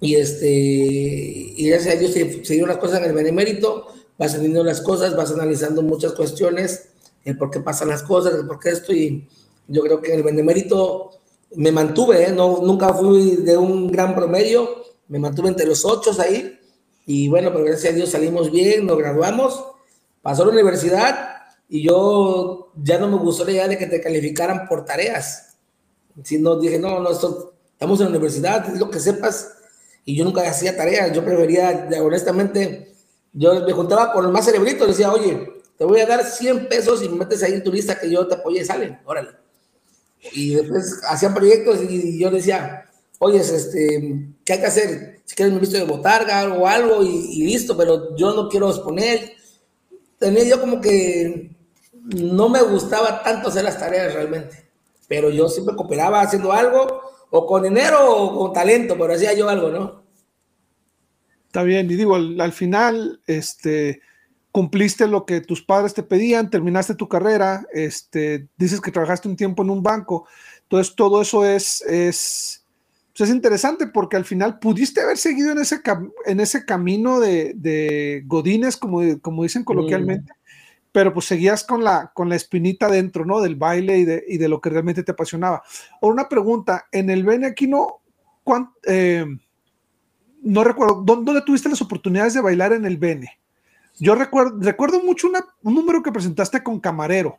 y 0.01 0.17
este 0.17 0.49
y 0.49 1.69
gracias 1.69 1.95
a 1.95 1.99
Dios 1.99 2.13
se, 2.13 2.25
dieron 2.53 2.69
las 2.69 2.79
cosas 2.79 3.01
en 3.01 3.07
el 3.07 3.15
benemérito, 3.15 3.87
vas 4.18 4.38
viendo 4.38 4.62
las 4.62 4.80
cosas, 4.80 5.16
vas 5.16 5.33
analizando 5.33 5.83
muchas 5.83 6.12
cuestiones, 6.12 6.88
el 7.25 7.37
por 7.37 7.50
qué 7.50 7.61
pasan 7.61 7.88
las 7.88 8.02
cosas, 8.02 8.35
el 8.35 8.47
por 8.47 8.59
qué 8.59 8.71
esto, 8.71 8.92
y 8.92 9.28
yo 9.66 9.83
creo 9.83 10.00
que 10.00 10.14
el 10.14 10.23
benemérito 10.23 11.11
me 11.56 11.73
mantuve, 11.73 12.28
¿eh? 12.28 12.33
no, 12.33 12.61
nunca 12.62 12.92
fui 12.92 13.37
de 13.37 13.56
un 13.56 13.90
gran 13.90 14.14
promedio, 14.14 14.85
me 15.09 15.18
mantuve 15.18 15.49
entre 15.49 15.66
los 15.66 15.85
ocho 15.85 16.11
ahí, 16.21 16.59
y 17.06 17.28
bueno, 17.28 17.52
pero 17.52 17.64
gracias 17.64 17.92
a 17.92 17.97
Dios 17.97 18.11
salimos 18.11 18.50
bien, 18.50 18.87
nos 18.87 18.99
graduamos, 18.99 19.64
pasó 20.23 20.44
la 20.44 20.52
universidad, 20.52 21.35
y 21.68 21.83
yo 21.83 22.73
ya 22.76 22.99
no 22.99 23.09
me 23.09 23.16
gustó 23.16 23.44
la 23.44 23.52
idea 23.52 23.68
de 23.68 23.78
que 23.78 23.87
te 23.87 24.00
calificaran 24.00 24.68
por 24.68 24.85
tareas, 24.85 25.56
sino 26.23 26.56
dije, 26.56 26.78
no, 26.78 27.00
no, 27.00 27.11
esto, 27.11 27.54
estamos 27.73 27.99
en 28.00 28.06
la 28.06 28.11
universidad, 28.11 28.68
es 28.73 28.78
lo 28.78 28.90
que 28.90 29.00
sepas, 29.00 29.50
y 30.04 30.14
yo 30.14 30.25
nunca 30.25 30.49
hacía 30.49 30.76
tareas, 30.76 31.12
yo 31.12 31.25
prefería, 31.25 31.88
honestamente, 32.02 32.94
yo 33.35 33.67
me 33.67 33.73
juntaba 33.73 34.12
con 34.12 34.25
el 34.25 34.31
más 34.31 34.45
cerebrito, 34.45 34.85
le 34.85 34.93
decía, 34.93 35.12
oye, 35.12 35.53
te 35.76 35.85
voy 35.85 36.00
a 36.00 36.07
dar 36.07 36.25
100 36.25 36.69
pesos 36.69 37.03
y 37.03 37.09
me 37.09 37.17
metes 37.17 37.43
ahí 37.43 37.55
en 37.55 37.64
tu 37.64 37.73
lista 37.73 37.99
que 37.99 38.09
yo 38.09 38.26
te 38.26 38.37
apoye 38.37 38.61
y 38.61 38.64
salen, 38.64 39.00
órale. 39.05 39.31
Y 40.33 40.55
después 40.55 41.00
hacían 41.09 41.35
proyectos 41.35 41.81
y 41.83 42.19
yo 42.19 42.31
decía, 42.31 42.88
oye, 43.19 43.41
este, 43.41 44.29
¿qué 44.45 44.53
hay 44.53 44.61
que 44.61 44.67
hacer? 44.67 45.21
Si 45.25 45.35
quieres 45.35 45.53
me 45.53 45.61
visto 45.61 45.76
de 45.76 45.85
botarga 45.85 46.55
o 46.55 46.67
algo 46.67 47.03
y, 47.03 47.45
listo, 47.45 47.76
pero 47.76 48.14
yo 48.17 48.35
no 48.35 48.49
quiero 48.49 48.71
exponer. 48.71 49.33
Tenía 50.19 50.45
yo 50.45 50.61
como 50.61 50.81
que 50.81 51.50
no 52.05 52.49
me 52.49 52.62
gustaba 52.62 53.23
tanto 53.23 53.49
hacer 53.49 53.64
las 53.64 53.79
tareas 53.79 54.14
realmente, 54.14 54.71
pero 55.09 55.29
yo 55.31 55.49
siempre 55.49 55.75
cooperaba 55.75 56.21
haciendo 56.21 56.53
algo 56.53 57.00
o 57.31 57.47
con 57.47 57.64
dinero 57.64 58.14
o 58.14 58.38
con 58.38 58.53
talento, 58.53 58.97
pero 58.99 59.14
hacía 59.14 59.33
yo 59.33 59.49
algo, 59.49 59.71
¿no? 59.71 60.04
Está 61.55 61.63
bien, 61.63 61.89
y 61.89 61.95
digo, 61.95 62.17
al, 62.17 62.53
final, 62.53 63.21
este, 63.29 64.01
cumpliste 64.51 65.07
lo 65.07 65.25
que 65.25 65.41
tus 65.41 65.63
padres 65.63 65.95
te 65.95 66.03
pedían, 66.03 66.51
terminaste 66.51 66.97
tu 66.97 67.09
carrera, 67.09 67.65
este, 67.73 68.49
dices 68.57 68.81
que 68.81 68.91
trabajaste 68.91 69.29
un 69.29 69.37
tiempo 69.37 69.63
en 69.63 69.71
un 69.71 69.81
banco, 69.81 70.27
entonces 70.63 70.97
todo 70.97 71.23
eso 71.23 71.47
es, 71.47 71.81
es, 71.83 72.67
pues 73.17 73.31
es 73.31 73.37
interesante 73.37 73.87
porque 73.87 74.17
al 74.17 74.25
final 74.25 74.59
pudiste 74.59 75.01
haber 75.01 75.17
seguido 75.17 75.53
en 75.53 75.59
ese, 75.59 75.81
en 76.27 76.41
ese 76.41 76.65
camino 76.65 77.21
de, 77.21 77.53
de 77.55 78.25
godines, 78.27 78.77
como, 78.77 79.03
como 79.21 79.45
dicen 79.45 79.63
coloquialmente, 79.63 80.33
mm 80.33 80.45
pero 80.91 81.13
pues 81.13 81.27
seguías 81.27 81.65
con 81.65 81.83
la, 81.83 82.13
con 82.15 82.29
la 82.29 82.37
espinita 82.37 82.89
dentro, 82.89 83.25
¿no? 83.25 83.41
Del 83.41 83.57
baile 83.57 83.99
y 83.99 84.05
de, 84.05 84.25
y 84.29 84.39
de 84.39 84.49
lo 84.49 84.61
que 84.61 84.71
realmente 84.71 85.03
te 85.03 85.11
apasionaba. 85.11 85.65
Ahora 86.01 86.15
una 86.15 86.29
pregunta, 86.29 86.87
en 86.93 87.11
el 87.11 87.25
Bene 87.25 87.49
aquí 87.49 87.67
no, 87.67 88.01
eh, 88.87 89.27
no 90.45 90.63
recuerdo, 90.63 91.03
¿dónde, 91.05 91.43
tuviste 91.43 91.69
las 91.69 91.83
oportunidades 91.83 92.35
de 92.35 92.41
bailar 92.41 92.73
en 92.73 92.85
el 92.85 92.97
Bene? 92.97 93.39
Yo 93.99 94.15
recuerdo, 94.15 94.57
recuerdo 94.61 95.03
mucho 95.03 95.29
un 95.63 95.75
número 95.75 96.03
que 96.03 96.13
presentaste 96.13 96.63
con 96.63 96.81
Camarero 96.81 97.39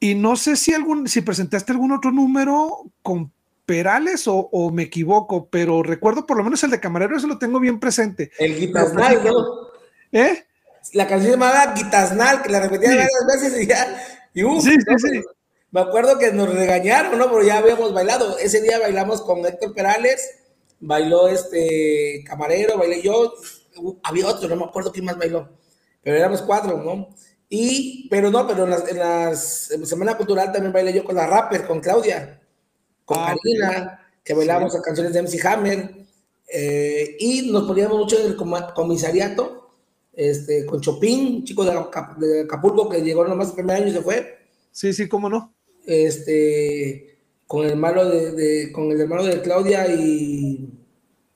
y 0.00 0.14
no 0.14 0.36
sé 0.36 0.56
si, 0.56 0.74
algún, 0.74 1.08
si 1.08 1.20
presentaste 1.20 1.72
algún 1.72 1.92
otro 1.92 2.10
número 2.10 2.84
con 3.02 3.30
Perales 3.66 4.28
o, 4.28 4.48
o, 4.52 4.70
me 4.70 4.82
equivoco, 4.82 5.48
pero 5.50 5.82
recuerdo 5.82 6.26
por 6.26 6.36
lo 6.36 6.44
menos 6.44 6.62
el 6.64 6.70
de 6.70 6.80
Camarero, 6.80 7.16
eso 7.16 7.26
lo 7.26 7.38
tengo 7.38 7.60
bien 7.60 7.80
presente. 7.80 8.30
El 8.38 8.58
guitarra, 8.58 9.14
¿no? 9.14 9.68
¿Eh? 10.12 10.44
la 10.92 11.06
canción 11.06 11.32
llamada 11.32 11.72
Guitasnal, 11.74 12.42
que 12.42 12.50
la 12.50 12.60
repetía 12.60 12.90
varias 12.90 13.26
veces 13.26 13.62
y 13.62 13.66
ya, 13.66 14.04
y 14.34 14.42
sí, 14.60 14.76
sí, 14.98 15.22
me 15.70 15.80
acuerdo 15.80 16.18
que 16.18 16.32
nos 16.32 16.54
regañaron, 16.54 17.18
¿no? 17.18 17.30
Pero 17.30 17.42
ya 17.42 17.58
habíamos 17.58 17.92
bailado. 17.92 18.38
Ese 18.38 18.60
día 18.60 18.78
bailamos 18.78 19.22
con 19.22 19.44
Héctor 19.44 19.74
Perales, 19.74 20.38
bailó 20.86 21.28
este 21.28 22.22
camarero, 22.26 22.78
bailé 22.78 23.02
yo, 23.02 23.34
había 24.02 24.28
otro, 24.28 24.48
no 24.48 24.56
me 24.56 24.64
acuerdo 24.64 24.92
quién 24.92 25.04
más 25.04 25.18
bailó, 25.18 25.48
pero 26.02 26.16
éramos 26.16 26.42
cuatro, 26.42 26.82
¿no? 26.82 27.08
Y, 27.48 28.08
pero 28.08 28.30
no, 28.30 28.46
pero 28.46 28.64
en 28.64 28.70
las, 28.70 28.88
en 28.88 28.98
las 28.98 29.44
Semana 29.84 30.16
Cultural 30.16 30.52
también 30.52 30.72
bailé 30.72 30.92
yo 30.92 31.04
con 31.04 31.14
la 31.14 31.26
rapper, 31.26 31.66
con 31.66 31.80
Claudia, 31.80 32.40
con 33.04 33.18
ah, 33.18 33.34
Karina, 33.34 34.00
que 34.22 34.34
bailábamos 34.34 34.74
canciones 34.82 35.12
de 35.12 35.22
MC 35.22 35.44
Hammer, 35.46 35.94
eh, 36.48 37.16
y 37.18 37.50
nos 37.50 37.64
poníamos 37.64 37.98
mucho 37.98 38.18
en 38.18 38.26
el 38.26 38.36
comisariato, 38.36 39.70
este, 40.12 40.64
con 40.66 40.80
Chopin, 40.80 41.44
chico 41.44 41.64
de, 41.64 41.72
Acapulco 42.42 42.88
que 42.88 43.02
llegó 43.02 43.26
nomás 43.26 43.48
el 43.48 43.54
primer 43.54 43.76
año 43.76 43.88
y 43.88 43.92
se 43.92 44.02
fue. 44.02 44.38
Sí, 44.70 44.92
sí, 44.92 45.08
cómo 45.08 45.28
no. 45.28 45.52
Este, 45.86 47.13
con 47.46 47.64
el 47.64 47.72
hermano 47.72 48.04
de, 48.04 48.72
con 48.72 48.90
el 48.90 49.00
hermano 49.00 49.24
de 49.24 49.40
Claudia 49.42 49.86
y 49.88 50.70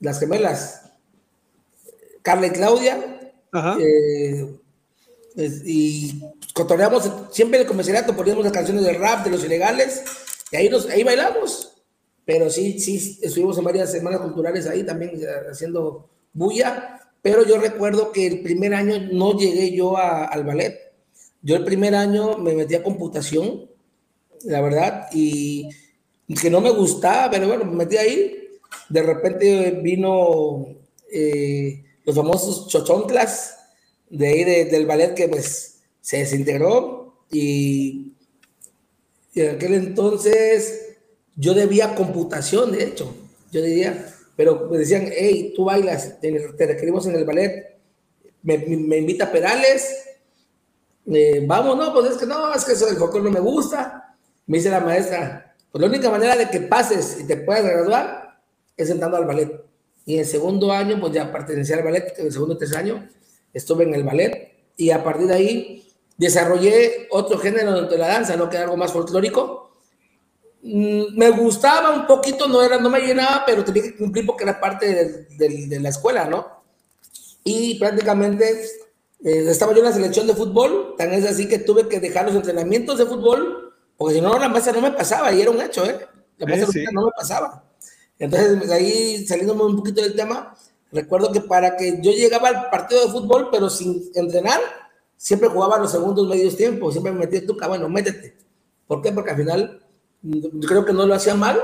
las 0.00 0.20
gemelas, 0.20 0.90
Carla 2.22 2.46
y 2.46 2.50
Claudia. 2.50 3.32
Eh, 3.80 4.58
y 5.64 6.20
cotorreamos 6.52 7.10
siempre 7.30 7.58
en 7.58 7.62
el 7.62 7.68
comisariato, 7.68 8.16
poníamos 8.16 8.42
las 8.42 8.52
canciones 8.52 8.84
de 8.84 8.94
rap 8.94 9.24
de 9.24 9.30
los 9.30 9.44
ilegales 9.44 10.02
y 10.50 10.56
ahí, 10.56 10.68
nos, 10.68 10.88
ahí 10.88 11.04
bailamos. 11.04 11.74
Pero 12.24 12.50
sí, 12.50 12.78
sí, 12.78 13.18
estuvimos 13.22 13.56
en 13.56 13.64
varias 13.64 13.90
semanas 13.90 14.20
culturales 14.20 14.66
ahí 14.66 14.84
también 14.84 15.18
haciendo 15.50 16.10
bulla. 16.32 17.00
Pero 17.22 17.46
yo 17.46 17.58
recuerdo 17.58 18.12
que 18.12 18.26
el 18.26 18.42
primer 18.42 18.74
año 18.74 19.08
no 19.12 19.36
llegué 19.38 19.74
yo 19.74 19.96
al 19.96 20.44
ballet. 20.44 20.78
Yo 21.42 21.56
el 21.56 21.64
primer 21.64 21.94
año 21.94 22.36
me 22.36 22.54
metí 22.54 22.74
a 22.74 22.82
computación, 22.82 23.70
la 24.44 24.60
verdad, 24.60 25.06
y 25.12 25.68
que 26.34 26.50
no 26.50 26.60
me 26.60 26.70
gustaba, 26.70 27.30
pero 27.30 27.48
bueno, 27.48 27.64
me 27.64 27.76
metí 27.76 27.96
ahí. 27.96 28.48
De 28.88 29.02
repente 29.02 29.70
vino 29.82 30.66
eh, 31.10 31.84
los 32.04 32.14
famosos 32.14 32.68
chochontlas 32.68 33.56
de 34.10 34.28
ahí 34.28 34.44
del 34.44 34.86
ballet 34.86 35.14
que 35.14 35.28
pues 35.28 35.80
se 36.00 36.18
desintegró 36.18 37.24
y, 37.30 38.12
en 39.34 39.56
aquel 39.56 39.74
entonces 39.74 40.96
yo 41.36 41.54
debía 41.54 41.94
computación, 41.94 42.72
de 42.72 42.84
hecho, 42.84 43.14
yo 43.52 43.62
diría, 43.62 44.12
pero 44.34 44.68
me 44.70 44.78
decían, 44.78 45.08
hey, 45.12 45.52
tú 45.54 45.66
bailas, 45.66 46.20
te, 46.20 46.66
requerimos 46.66 47.06
en 47.06 47.14
el 47.14 47.24
ballet, 47.24 47.78
me, 48.42 48.54
invita 48.96 49.30
Perales, 49.30 50.04
eh, 51.06 51.44
vamos, 51.46 51.76
no, 51.76 51.92
pues 51.92 52.12
es 52.12 52.16
que 52.16 52.26
no, 52.26 52.52
es 52.52 52.64
que 52.64 52.72
eso 52.72 52.86
del 52.86 52.96
folclore 52.96 53.24
no 53.24 53.30
me 53.30 53.40
gusta, 53.40 54.16
me 54.46 54.58
dice 54.58 54.70
la 54.70 54.80
maestra, 54.80 55.47
pues 55.70 55.82
la 55.82 55.88
única 55.88 56.10
manera 56.10 56.36
de 56.36 56.48
que 56.48 56.60
pases 56.60 57.18
y 57.20 57.26
te 57.26 57.36
puedas 57.36 57.64
graduar 57.64 58.40
es 58.76 58.90
entrando 58.90 59.16
al 59.16 59.26
ballet. 59.26 59.64
Y 60.06 60.14
en 60.14 60.20
el 60.20 60.26
segundo 60.26 60.72
año, 60.72 60.98
pues 61.00 61.12
ya 61.12 61.30
pertenecía 61.30 61.76
al 61.76 61.84
ballet, 61.84 62.18
en 62.18 62.26
el 62.26 62.32
segundo 62.32 62.54
y 62.54 62.58
tercer 62.58 62.78
año 62.78 63.08
estuve 63.52 63.84
en 63.84 63.94
el 63.94 64.04
ballet, 64.04 64.52
y 64.76 64.90
a 64.90 65.02
partir 65.02 65.26
de 65.26 65.34
ahí 65.34 65.88
desarrollé 66.16 67.08
otro 67.10 67.38
género 67.38 67.82
de 67.82 67.98
la 67.98 68.08
danza, 68.08 68.36
¿no? 68.36 68.48
Que 68.48 68.56
era 68.56 68.64
algo 68.64 68.76
más 68.76 68.92
folclórico, 68.92 69.68
Mm, 70.62 71.16
me 71.16 71.30
gustaba 71.30 71.90
un 71.94 72.06
poquito, 72.06 72.48
no, 72.48 72.62
era, 72.62 72.78
no 72.78 72.90
me 72.90 73.00
llenaba, 73.00 73.44
pero 73.46 73.64
tenía 73.64 73.82
que 73.82 73.96
cumplir 73.96 74.26
porque 74.26 74.42
era 74.44 74.60
parte 74.60 75.26
de, 75.38 75.80
la 75.80 75.88
escuela, 75.88 76.24
¿no? 76.26 76.62
Y 77.44 77.78
prácticamente 77.78 78.64
eh, 79.24 79.44
estaba 79.48 79.72
yo 79.72 79.78
en 79.78 79.84
la 79.84 79.92
selección 79.92 80.26
de 80.26 80.34
fútbol, 80.34 80.94
tan 80.98 81.12
es 81.12 81.24
así 81.24 81.48
que 81.48 81.58
tuve 81.58 81.88
que 81.88 82.00
dejar 82.00 82.26
los 82.26 82.34
entrenamientos 82.34 82.98
de 82.98 83.06
fútbol, 83.06 83.67
porque 83.98 84.14
si 84.14 84.20
no, 84.20 84.38
la 84.38 84.48
mesa 84.48 84.72
no 84.72 84.80
me 84.80 84.92
pasaba, 84.92 85.32
y 85.32 85.42
era 85.42 85.50
un 85.50 85.60
hecho, 85.60 85.84
¿eh? 85.84 85.98
La 86.38 86.46
mesa 86.46 86.66
no 86.92 87.06
me 87.06 87.10
pasaba. 87.16 87.64
Entonces, 88.16 88.70
ahí 88.70 89.26
saliéndome 89.26 89.64
un 89.64 89.76
poquito 89.76 90.00
del 90.00 90.14
tema, 90.14 90.54
recuerdo 90.92 91.32
que 91.32 91.40
para 91.40 91.76
que 91.76 92.00
yo 92.00 92.12
llegaba 92.12 92.48
al 92.48 92.70
partido 92.70 93.04
de 93.04 93.12
fútbol, 93.12 93.48
pero 93.50 93.68
sin 93.68 94.10
entrenar, 94.14 94.60
siempre 95.16 95.48
jugaba 95.48 95.78
los 95.78 95.90
segundos 95.90 96.28
medios 96.28 96.56
tiempos, 96.56 96.94
siempre 96.94 97.12
me 97.12 97.18
metía 97.18 97.44
tu 97.44 97.56
bueno, 97.56 97.88
métete. 97.88 98.36
¿Por 98.86 99.02
qué? 99.02 99.10
Porque 99.10 99.32
al 99.32 99.36
final 99.36 99.82
creo 100.66 100.84
que 100.84 100.92
no 100.92 101.04
lo 101.04 101.14
hacía 101.14 101.34
mal 101.34 101.60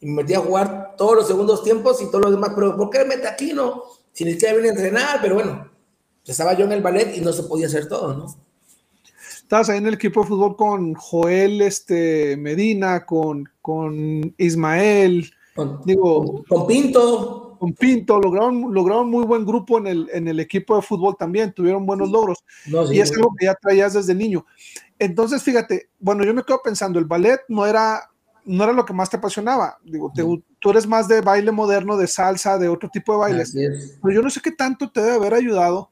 y 0.00 0.06
me 0.06 0.22
metí 0.22 0.34
a 0.34 0.40
jugar 0.40 0.94
todos 0.96 1.16
los 1.16 1.26
segundos 1.26 1.64
tiempos 1.64 2.00
y 2.02 2.06
todos 2.06 2.20
los 2.20 2.30
demás, 2.32 2.52
pero 2.54 2.76
¿por 2.76 2.90
qué 2.90 3.04
mete 3.04 3.26
aquí 3.26 3.54
no? 3.54 3.84
Si 4.12 4.24
ni 4.24 4.32
siquiera 4.32 4.54
viene 4.54 4.68
a 4.68 4.72
entrenar, 4.72 5.18
pero 5.22 5.36
bueno, 5.36 5.70
estaba 6.24 6.52
yo 6.52 6.66
en 6.66 6.72
el 6.72 6.82
ballet 6.82 7.16
y 7.16 7.22
no 7.22 7.32
se 7.32 7.44
podía 7.44 7.66
hacer 7.66 7.88
todo, 7.88 8.14
¿no? 8.14 8.47
Estabas 9.48 9.70
ahí 9.70 9.78
en 9.78 9.86
el 9.86 9.94
equipo 9.94 10.20
de 10.20 10.26
fútbol 10.26 10.56
con 10.56 10.92
Joel 10.92 11.62
este, 11.62 12.36
Medina, 12.36 13.06
con, 13.06 13.48
con 13.62 14.34
Ismael, 14.36 15.32
con, 15.54 15.80
digo, 15.86 16.44
con 16.46 16.66
Pinto. 16.66 17.56
Con 17.58 17.72
Pinto, 17.72 18.20
lograron, 18.20 18.74
lograron 18.74 19.08
muy 19.08 19.24
buen 19.24 19.46
grupo 19.46 19.78
en 19.78 19.86
el, 19.86 20.10
en 20.12 20.28
el 20.28 20.38
equipo 20.40 20.76
de 20.76 20.82
fútbol 20.82 21.16
también, 21.18 21.54
tuvieron 21.54 21.86
buenos 21.86 22.10
logros. 22.10 22.44
y 22.92 23.00
es 23.00 23.10
algo 23.12 23.30
que 23.38 23.46
ya 23.46 23.54
traías 23.54 23.94
desde 23.94 24.14
niño. 24.14 24.44
Entonces, 24.98 25.42
fíjate, 25.42 25.88
bueno, 25.98 26.24
yo 26.24 26.34
me 26.34 26.42
quedo 26.42 26.60
pensando, 26.62 26.98
el 26.98 27.06
ballet 27.06 27.40
no 27.48 27.64
era, 27.64 28.02
no 28.44 28.64
era 28.64 28.74
lo 28.74 28.84
que 28.84 28.92
más 28.92 29.08
te 29.08 29.16
apasionaba. 29.16 29.78
Digo, 29.82 30.12
tú 30.58 30.70
eres 30.70 30.86
más 30.86 31.08
de 31.08 31.22
baile 31.22 31.52
moderno, 31.52 31.96
de 31.96 32.06
salsa, 32.06 32.58
de 32.58 32.68
otro 32.68 32.90
tipo 32.90 33.12
de 33.12 33.18
bailes. 33.18 33.54
Pero 33.54 34.14
yo 34.14 34.20
no 34.20 34.28
sé 34.28 34.42
qué 34.42 34.52
tanto 34.52 34.90
te 34.90 35.00
debe 35.00 35.14
haber 35.14 35.32
ayudado, 35.32 35.88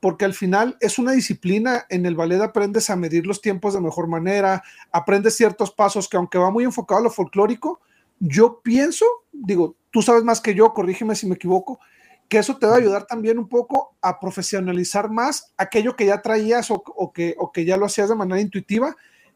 porque 0.00 0.24
al 0.24 0.34
final 0.34 0.76
es 0.80 0.98
una 0.98 1.12
disciplina. 1.12 1.86
En 1.88 2.06
el 2.06 2.16
ballet 2.16 2.40
aprendes 2.40 2.90
a 2.90 2.96
medir 2.96 3.26
los 3.26 3.40
tiempos 3.40 3.74
de 3.74 3.80
mejor 3.80 4.08
manera, 4.08 4.62
aprendes 4.90 5.36
ciertos 5.36 5.70
pasos 5.70 6.08
que 6.08 6.16
aunque 6.16 6.38
va 6.38 6.50
muy 6.50 6.64
enfocado 6.64 7.00
a 7.00 7.04
lo 7.04 7.10
folclórico, 7.10 7.80
yo 8.18 8.60
pienso, 8.62 9.06
digo, 9.32 9.76
tú 9.90 10.02
sabes 10.02 10.24
más 10.24 10.40
que 10.40 10.54
yo, 10.54 10.72
corrígeme 10.72 11.14
si 11.14 11.26
me 11.26 11.34
equivoco, 11.34 11.80
que 12.28 12.38
eso 12.38 12.56
te 12.58 12.66
va 12.66 12.74
a 12.74 12.78
ayudar 12.78 13.06
también 13.06 13.38
un 13.38 13.48
poco 13.48 13.96
a 14.00 14.20
profesionalizar 14.20 15.10
más 15.10 15.52
aquello 15.56 15.96
que 15.96 16.06
ya 16.06 16.22
traías 16.22 16.70
o, 16.70 17.12
que, 17.12 17.34
o 17.38 17.50
que 17.50 17.64
ya 17.64 17.76
lo 17.76 17.86
hacías 17.86 18.08
de 18.08 18.14
manera 18.14 18.40
intuitiva, 18.40 18.94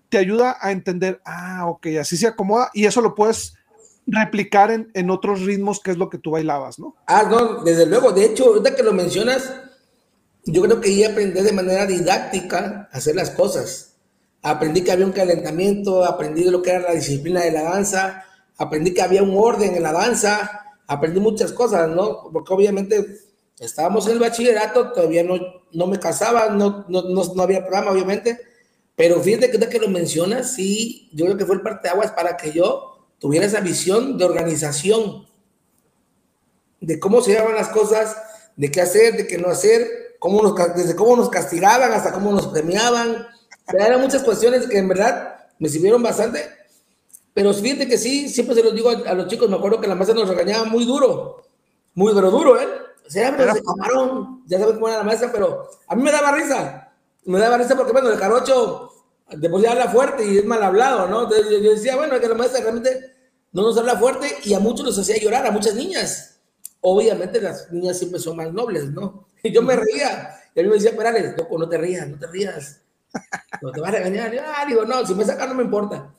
te 0.09 0.19
ayuda 0.19 0.57
a 0.61 0.71
entender, 0.71 1.21
ah, 1.25 1.67
ok, 1.67 1.87
así 2.01 2.17
se 2.17 2.29
acomoda 2.29 2.71
y 2.73 2.85
eso 2.85 3.01
lo 3.01 3.15
puedes 3.17 3.55
replicar 4.07 4.71
en, 4.71 4.91
en 4.95 5.11
otros 5.11 5.41
ritmos 5.41 5.81
que 5.81 5.91
es 5.91 5.97
lo 5.97 6.09
que 6.09 6.19
tú 6.19 6.33
bailabas, 6.33 6.79
¿no? 6.79 6.95
Ah, 7.07 7.25
no, 7.29 7.65
desde 7.65 7.87
luego, 7.87 8.13
de 8.13 8.27
hecho, 8.27 8.47
ahorita 8.47 8.77
que 8.77 8.83
lo 8.83 8.93
mencionas, 8.93 9.53
yo 10.47 10.63
creo 10.63 10.81
que 10.81 10.95
ya 10.95 11.11
aprendí 11.11 11.41
de 11.41 11.53
manera 11.53 11.87
didáctica 11.87 12.89
a 12.93 12.97
hacer 12.97 13.17
las 13.17 13.31
cosas. 13.31 13.97
Aprendí 14.43 14.83
que 14.83 14.93
había 14.93 15.07
un 15.07 15.13
calentamiento, 15.13 16.05
aprendí 16.05 16.45
de 16.45 16.51
lo 16.51 16.61
que 16.61 16.71
era 16.71 16.81
la 16.81 16.93
disciplina 16.93 17.41
de 17.41 17.51
la 17.51 17.63
danza, 17.63 18.25
aprendí 18.59 18.93
que 18.93 19.03
había 19.03 19.23
un 19.23 19.35
orden 19.37 19.75
en 19.75 19.83
la 19.83 19.93
danza, 19.93 20.65
aprendí 20.87 21.19
muchas 21.21 21.53
cosas, 21.53 21.89
¿no? 21.89 22.31
Porque 22.31 22.53
obviamente 22.53 23.21
estábamos 23.59 24.07
en 24.07 24.13
el 24.13 24.19
bachillerato, 24.19 24.93
todavía 24.93 25.23
no, 25.23 25.37
no 25.73 25.87
me 25.87 25.99
casaba, 25.99 26.51
no, 26.51 26.85
no, 26.89 27.03
no, 27.03 27.43
había 27.43 27.61
programa, 27.61 27.91
obviamente, 27.91 28.39
pero 28.95 29.21
fíjate 29.21 29.51
que, 29.51 29.59
que 29.59 29.79
lo 29.79 29.89
mencionas, 29.89 30.53
sí, 30.55 31.09
yo 31.13 31.25
creo 31.25 31.39
que 31.39 31.47
fue 31.47 31.57
el 31.57 31.63
parte 31.63 31.89
de 31.89 31.95
aguas 31.95 32.13
para 32.13 32.37
que 32.37 32.53
yo 32.53 33.09
tuviera 33.19 33.47
esa 33.47 33.61
visión 33.61 34.19
de 34.19 34.25
organización, 34.25 35.27
de 36.81 37.01
cómo 37.01 37.23
se 37.23 37.33
llevaban 37.33 37.55
las 37.55 37.69
cosas, 37.69 38.17
de 38.57 38.71
qué 38.71 38.83
hacer, 38.83 39.17
de 39.17 39.27
qué 39.27 39.39
no 39.39 39.49
hacer, 39.49 40.04
cómo 40.25 40.41
nos, 40.41 40.55
desde 40.75 40.97
cómo 40.97 41.17
nos 41.17 41.29
castigaban 41.29 41.93
hasta 41.93 42.11
cómo 42.11 42.33
nos 42.33 42.47
premiaban. 42.47 43.27
O 43.73 43.77
eran 43.77 44.01
muchas 44.01 44.23
cuestiones 44.23 44.67
que 44.67 44.79
en 44.79 44.89
verdad 44.89 45.51
me 45.59 45.69
sirvieron 45.69 46.03
bastante 46.03 46.65
pero 47.35 47.53
fíjate 47.53 47.89
que 47.89 47.99
sí, 47.99 48.29
siempre 48.29 48.55
se 48.55 48.63
los 48.63 48.75
digo 48.75 48.91
a, 48.91 49.15
los 49.15 49.27
chicos, 49.27 49.51
me 49.51 49.57
acuerdo 49.57 49.81
que 49.81 49.89
la 49.89 49.97
maestra 49.97 50.15
nos 50.15 50.29
regañaba 50.29 50.65
muy 50.67 50.85
duro, 50.85 51.43
muy 51.95 52.15
pero 52.15 52.31
duro, 52.31 52.59
¿eh? 52.61 52.69
O 53.05 53.11
sea, 53.11 53.37
pero 53.37 53.53
de 53.53 53.61
camarón, 53.61 54.45
ya 54.47 54.61
sabes 54.61 54.75
cómo 54.75 54.89
era 54.89 54.99
la 54.99 55.03
maestra, 55.03 55.33
pero 55.33 55.69
a 55.89 55.97
mí 55.97 56.03
me 56.03 56.13
daba 56.13 56.31
risa, 56.31 56.93
me 57.25 57.41
daba 57.41 57.59
risa 57.59 57.77
porque, 57.77 57.91
bueno, 57.91 58.09
el 58.09 58.19
carocho 58.19 58.89
de 59.31 59.51
por 59.51 59.61
sí 59.61 59.67
habla 59.67 59.89
fuerte 59.89 60.25
y 60.25 60.39
es 60.39 60.45
mal 60.45 60.63
hablado, 60.63 61.09
¿no? 61.09 61.25
Entonces 61.25 61.47
yo, 61.51 61.71
decía, 61.73 61.97
bueno, 61.97 62.21
que 62.21 62.29
la 62.29 62.37
maestra 62.37 62.61
realmente 62.61 63.13
no 63.53 63.63
nos 63.63 63.77
habla 63.77 63.99
fuerte 63.99 64.29
y 64.45 64.55
a 64.55 64.61
muchos 64.61 64.87
los 64.87 64.99
hacía 64.99 65.19
llorar, 65.19 65.45
a 65.45 65.51
muchas 65.51 65.75
niñas. 65.75 66.39
Obviamente 66.81 67.41
las 67.41 67.71
niñas 67.73 67.99
siempre 67.99 68.21
son 68.21 68.37
más 68.37 68.53
nobles, 68.53 68.91
¿no? 68.91 69.27
Y 69.45 69.53
yo 69.53 69.63
me 69.63 69.77
reía, 69.77 70.35
y 70.55 70.61
a 70.61 70.63
mí 70.63 70.69
me 70.69 70.75
decía, 70.75 70.97
Perales, 70.97 71.37
loco, 71.37 71.59
no 71.59 71.69
te 71.69 71.79
rías, 71.79 72.09
no 72.09 72.19
te 72.19 72.27
rías, 72.27 72.81
no 73.63 73.71
te 73.71 73.81
vas 73.81 73.91
a 73.91 73.99
regañar. 73.99 74.35
ah, 74.45 74.65
digo, 74.67 74.85
no, 74.85 75.07
si 75.07 75.15
me 75.15 75.25
sacan 75.25 75.51
no 75.51 75.55
me 75.55 75.63
importa. 75.63 76.13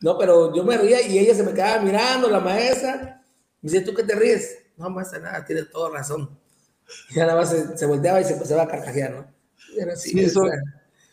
No, 0.00 0.16
pero 0.16 0.54
yo 0.54 0.64
me 0.64 0.78
ría 0.78 1.02
y 1.02 1.18
ella 1.18 1.34
se 1.34 1.42
me 1.42 1.52
quedaba 1.52 1.82
mirando, 1.82 2.28
la 2.30 2.40
maestra. 2.40 3.20
Me 3.60 3.70
dice, 3.70 3.84
¿tú 3.84 3.92
qué 3.92 4.04
te 4.04 4.14
ríes? 4.14 4.58
No, 4.76 4.88
maestra, 4.88 5.18
nada, 5.18 5.44
tienes 5.44 5.70
toda 5.70 5.90
razón. 5.90 6.30
Y 7.10 7.18
nada 7.18 7.34
más 7.34 7.50
se, 7.50 7.84
volteaba 7.84 8.18
y 8.18 8.24
se 8.24 8.32
empezaba 8.32 8.62
a 8.62 8.66
carcajear, 8.66 9.10
¿no? 9.12 9.26
sí, 9.94 10.26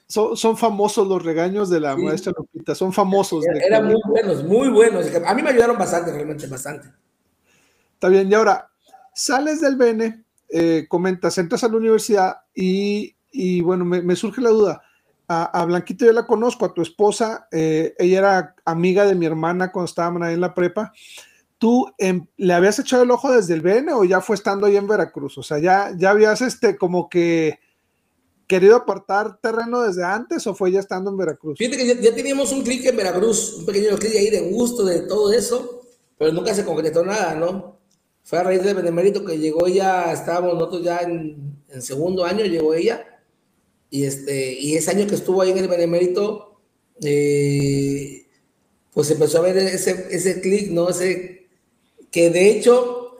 son, 0.08 0.38
son, 0.38 0.56
famosos 0.56 1.06
los 1.06 1.21
regaños 1.21 1.69
de 1.69 1.82
la 1.82 1.97
maestra 1.97 2.32
Lupita, 2.38 2.73
son 2.73 2.93
famosos. 2.93 3.43
eran 3.45 3.86
muy 3.86 4.01
buenos, 4.08 4.41
muy 4.45 4.69
buenos. 4.69 5.13
A 5.25 5.34
mí 5.34 5.43
me 5.43 5.49
ayudaron 5.49 5.78
bastante, 5.78 6.13
realmente, 6.13 6.47
bastante. 6.47 6.88
Está 7.93 8.08
bien, 8.08 8.32
y 8.32 8.36
ahora, 8.36 8.69
sales 9.13 9.60
del 9.60 9.75
Bene, 9.75 10.25
eh, 10.50 10.86
comentas, 10.88 11.38
entras 11.38 11.64
a 11.64 11.68
la 11.68 11.78
universidad 11.78 12.38
y, 12.54 13.16
y 13.32 13.62
bueno, 13.62 13.86
me, 13.86 14.16
surge 14.16 14.42
la 14.42 14.50
duda 14.50 14.82
a, 15.28 15.66
Blanquita 15.66 16.06
yo 16.06 16.14
la 16.14 16.28
conozco, 16.28 16.66
a 16.66 16.74
tu 16.74 16.82
esposa, 16.82 17.48
eh, 17.52 17.96
ella 17.98 18.20
era 18.20 18.56
amiga 18.64 19.06
de 19.06 19.16
mi 19.16 19.26
hermana 19.26 19.72
cuando 19.72 19.90
estábamos 19.90 20.22
ahí 20.22 20.36
en 20.36 20.42
la 20.42 20.54
prepa, 20.54 20.94
¿tú 21.58 21.88
em, 21.98 22.28
le 22.38 22.54
habías 22.54 22.78
echado 22.80 23.04
el 23.04 23.12
ojo 23.12 23.32
desde 23.32 23.56
el 23.56 23.62
BN 23.62 23.92
o 23.94 24.04
ya 24.04 24.22
fue 24.22 24.36
estando 24.36 24.68
ahí 24.68 24.76
en 24.76 24.88
Veracruz? 24.88 25.38
O 25.38 25.44
sea, 25.44 25.58
ya, 25.58 25.92
ya 25.98 26.12
habías 26.12 26.42
este 26.42 26.78
como 26.78 27.10
que 27.10 27.60
querido 28.48 28.76
apartar 28.76 29.40
terreno 29.42 29.82
desde 29.82 30.04
antes 30.04 30.46
o 30.46 30.54
fue 30.54 30.72
ya 30.72 30.80
estando 30.80 31.10
en 31.10 31.18
Veracruz? 31.18 31.58
Fíjate 31.58 31.78
que 31.78 32.02
ya, 32.02 32.14
teníamos 32.14 32.52
un 32.52 32.64
clic 32.64 32.86
en 32.86 32.96
Veracruz, 32.96 33.56
un 33.58 33.66
pequeño 33.66 33.98
clic 33.98 34.16
ahí 34.16 34.30
de 34.30 34.52
gusto 34.52 34.86
de 34.86 35.02
todo 35.02 35.34
eso, 35.34 35.82
pero 36.18 36.32
nunca 36.32 36.54
se 36.54 36.64
concretó 36.64 37.04
nada, 37.04 37.36
¿no? 37.36 37.75
Fue 38.26 38.40
a 38.40 38.44
raíz 38.44 38.64
de 38.64 38.74
Benemérito 38.74 39.24
que 39.24 39.38
llegó 39.38 39.68
ella, 39.68 40.12
estábamos 40.12 40.56
nosotros 40.56 40.84
ya 40.84 40.98
en, 40.98 41.62
segundo 41.80 42.26
año, 42.26 42.44
llegó 42.44 42.74
ella, 42.74 43.06
y, 43.92 44.06
este, 44.06 44.52
y 44.54 44.76
ese 44.76 44.90
año 44.90 45.06
que 45.06 45.14
estuvo 45.14 45.44
ahí 45.44 45.52
en 45.52 45.60
el 45.60 45.68
Benemérito, 45.68 46.60
eh, 47.04 48.26
pues 48.92 49.12
empezó 49.12 49.38
a 49.38 49.42
ver 49.42 49.58
ese, 49.58 50.08
ese 50.10 50.42
clic, 50.42 50.72
¿no? 50.72 50.90
Ese, 50.90 51.50
que 52.10 52.32
de 52.32 52.50
hecho, 52.50 53.18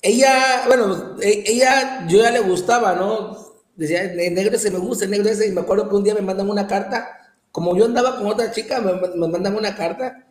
ella, 0.00 0.64
bueno, 0.66 1.20
e, 1.20 1.44
ella, 1.46 2.06
yo 2.08 2.22
ya 2.22 2.30
le 2.30 2.40
gustaba, 2.40 2.94
¿no? 2.94 3.36
decía, 3.76 4.04
el 4.04 4.34
negro 4.34 4.56
ese 4.56 4.70
me 4.70 4.78
gusta, 4.78 5.04
el 5.04 5.10
negro 5.10 5.28
ese, 5.28 5.46
y 5.46 5.52
me 5.52 5.60
acuerdo 5.60 5.90
que 5.90 5.96
un 5.96 6.04
día 6.04 6.14
me 6.14 6.22
mandan 6.22 6.48
una 6.48 6.66
carta, 6.66 7.36
como 7.52 7.76
yo 7.76 7.84
andaba 7.84 8.16
con 8.16 8.28
otra 8.28 8.50
chica, 8.50 8.80
me, 8.80 8.94
me 8.94 9.28
mandan 9.28 9.56
una 9.56 9.76
carta 9.76 10.25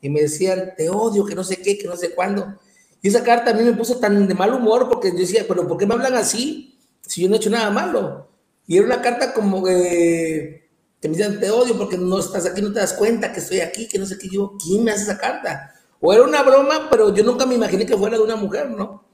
y 0.00 0.08
me 0.08 0.22
decían, 0.22 0.74
te 0.76 0.90
odio, 0.90 1.24
que 1.24 1.34
no 1.34 1.44
sé 1.44 1.56
qué, 1.56 1.78
que 1.78 1.86
no 1.86 1.96
sé 1.96 2.14
cuándo. 2.14 2.58
Y 3.02 3.08
esa 3.08 3.22
carta 3.22 3.50
a 3.50 3.54
mí 3.54 3.62
me 3.62 3.72
puso 3.72 3.98
tan 3.98 4.26
de 4.26 4.34
mal 4.34 4.52
humor 4.52 4.88
porque 4.88 5.10
yo 5.10 5.18
decía, 5.18 5.44
pero 5.46 5.66
¿por 5.66 5.76
qué 5.78 5.86
me 5.86 5.94
hablan 5.94 6.14
así 6.14 6.78
si 7.00 7.22
yo 7.22 7.28
no 7.28 7.34
he 7.34 7.38
hecho 7.38 7.50
nada 7.50 7.70
malo? 7.70 8.28
Y 8.66 8.76
era 8.76 8.86
una 8.86 9.00
carta 9.00 9.32
como 9.32 9.62
que, 9.64 10.68
que 11.00 11.08
me 11.08 11.16
decían, 11.16 11.40
te 11.40 11.50
odio 11.50 11.76
porque 11.78 11.96
no 11.96 12.18
estás 12.18 12.46
aquí, 12.46 12.60
no 12.60 12.72
te 12.72 12.80
das 12.80 12.94
cuenta 12.94 13.32
que 13.32 13.40
estoy 13.40 13.60
aquí, 13.60 13.88
que 13.88 13.98
no 13.98 14.06
sé 14.06 14.18
qué. 14.18 14.28
Yo, 14.28 14.56
¿quién 14.62 14.84
me 14.84 14.90
hace 14.90 15.04
esa 15.04 15.18
carta? 15.18 15.74
O 16.00 16.12
era 16.12 16.22
una 16.22 16.42
broma, 16.42 16.88
pero 16.90 17.14
yo 17.14 17.24
nunca 17.24 17.46
me 17.46 17.54
imaginé 17.54 17.86
que 17.86 17.96
fuera 17.96 18.16
de 18.16 18.22
una 18.22 18.36
mujer, 18.36 18.70
¿no? 18.70 19.04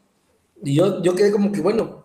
Y 0.62 0.74
yo, 0.74 1.02
yo 1.02 1.14
quedé 1.14 1.30
como 1.30 1.52
que, 1.52 1.60
bueno, 1.60 2.04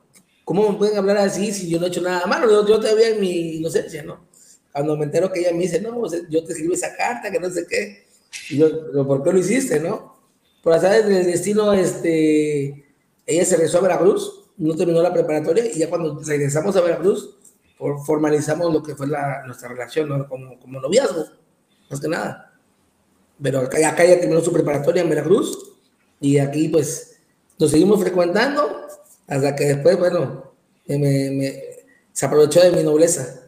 ¿Cómo 0.49 0.67
me 0.67 0.79
pueden 0.79 0.97
hablar 0.97 1.17
así 1.17 1.53
si 1.53 1.69
yo 1.69 1.79
no 1.79 1.85
he 1.85 1.89
hecho 1.89 2.01
nada 2.01 2.25
malo? 2.25 2.49
Yo, 2.49 2.67
yo 2.67 2.79
todavía 2.79 3.09
en 3.09 3.21
mi 3.21 3.57
inocencia, 3.57 4.01
¿no? 4.01 4.25
Cuando 4.71 4.97
me 4.97 5.05
entero 5.05 5.31
que 5.31 5.41
ella 5.41 5.51
me 5.51 5.59
dice, 5.59 5.79
no, 5.79 6.01
yo 6.27 6.43
te 6.43 6.53
escribí 6.53 6.73
esa 6.73 6.95
carta, 6.95 7.29
que 7.29 7.39
no 7.39 7.51
sé 7.51 7.67
qué. 7.69 8.07
Y 8.49 8.59
¿por 8.59 9.23
qué 9.23 9.31
lo 9.31 9.39
hiciste, 9.39 9.79
no? 9.79 10.15
Por 10.61 10.73
azar 10.73 11.05
del 11.05 11.25
destino, 11.25 11.73
este, 11.73 12.85
ella 13.25 13.45
se 13.45 13.55
regresó 13.55 13.79
a 13.79 13.81
Veracruz, 13.81 14.51
no 14.57 14.75
terminó 14.75 15.01
la 15.01 15.13
preparatoria, 15.13 15.65
y 15.65 15.79
ya 15.79 15.89
cuando 15.89 16.19
regresamos 16.19 16.75
a 16.75 16.81
Veracruz, 16.81 17.37
formalizamos 18.05 18.73
lo 18.73 18.83
que 18.83 18.95
fue 18.95 19.07
la, 19.07 19.43
nuestra 19.45 19.69
relación, 19.69 20.09
¿no? 20.09 20.27
Como, 20.27 20.57
noviazgo, 20.81 21.25
más 21.89 22.01
que 22.01 22.07
nada. 22.07 22.59
Pero 23.41 23.59
acá, 23.59 23.77
acá 23.87 24.05
ya 24.05 24.19
terminó 24.19 24.41
su 24.41 24.51
preparatoria 24.51 25.01
en 25.01 25.09
Veracruz, 25.09 25.77
y 26.19 26.39
aquí, 26.39 26.67
pues, 26.67 27.19
nos 27.57 27.71
seguimos 27.71 28.01
frecuentando, 28.01 28.87
hasta 29.27 29.55
que 29.55 29.65
después, 29.65 29.97
bueno, 29.97 30.53
me, 30.87 31.63
se 32.11 32.25
aprovechó 32.25 32.61
de 32.61 32.71
mi 32.71 32.83
nobleza. 32.83 33.41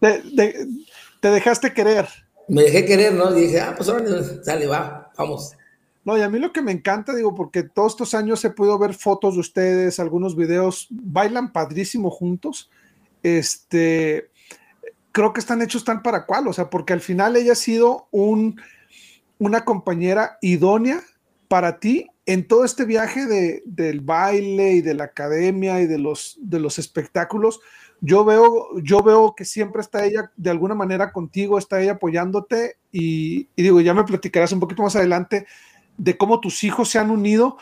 te, 0.00 1.30
dejaste 1.30 1.72
querer. 1.72 2.06
Me 2.48 2.62
dejé 2.62 2.84
querer, 2.84 3.14
¿no? 3.14 3.36
Y 3.36 3.42
dije, 3.42 3.60
ah, 3.60 3.74
pues 3.76 3.88
ahora 3.88 4.04
sale, 4.42 4.66
va, 4.66 5.10
vamos. 5.16 5.56
No, 6.04 6.18
y 6.18 6.22
a 6.22 6.28
mí 6.28 6.38
lo 6.38 6.52
que 6.52 6.60
me 6.60 6.72
encanta, 6.72 7.14
digo, 7.14 7.34
porque 7.34 7.62
todos 7.62 7.92
estos 7.92 8.14
años 8.14 8.44
he 8.44 8.50
podido 8.50 8.78
ver 8.78 8.94
fotos 8.94 9.34
de 9.34 9.40
ustedes, 9.40 9.98
algunos 9.98 10.36
videos, 10.36 10.86
bailan 10.90 11.52
padrísimo 11.52 12.10
juntos. 12.10 12.70
Este, 13.22 14.28
creo 15.12 15.32
que 15.32 15.40
están 15.40 15.62
hechos 15.62 15.84
tan 15.84 16.02
para 16.02 16.26
cual, 16.26 16.46
o 16.48 16.52
sea, 16.52 16.68
porque 16.68 16.92
al 16.92 17.00
final 17.00 17.36
ella 17.36 17.52
ha 17.52 17.56
sido 17.56 18.08
un, 18.10 18.60
una 19.38 19.64
compañera 19.64 20.38
idónea 20.42 21.02
para 21.48 21.78
ti 21.78 22.08
en 22.26 22.46
todo 22.46 22.64
este 22.64 22.84
viaje 22.84 23.26
de, 23.26 23.62
del 23.64 24.00
baile 24.00 24.72
y 24.72 24.80
de 24.80 24.94
la 24.94 25.04
academia 25.04 25.80
y 25.80 25.86
de 25.86 25.98
los, 25.98 26.36
de 26.40 26.58
los 26.58 26.78
espectáculos, 26.78 27.60
yo 28.04 28.22
veo, 28.22 28.78
yo 28.82 29.02
veo 29.02 29.34
que 29.34 29.46
siempre 29.46 29.80
está 29.80 30.04
ella 30.04 30.30
de 30.36 30.50
alguna 30.50 30.74
manera 30.74 31.10
contigo, 31.10 31.56
está 31.56 31.80
ella 31.80 31.92
apoyándote 31.92 32.76
y, 32.92 33.48
digo, 33.56 33.80
ya 33.80 33.94
me 33.94 34.04
platicarás 34.04 34.52
un 34.52 34.60
poquito 34.60 34.82
más 34.82 34.94
adelante 34.94 35.46
de 35.96 36.18
cómo 36.18 36.40
tus 36.40 36.64
hijos 36.64 36.90
se 36.90 36.98
han 36.98 37.10
unido 37.10 37.56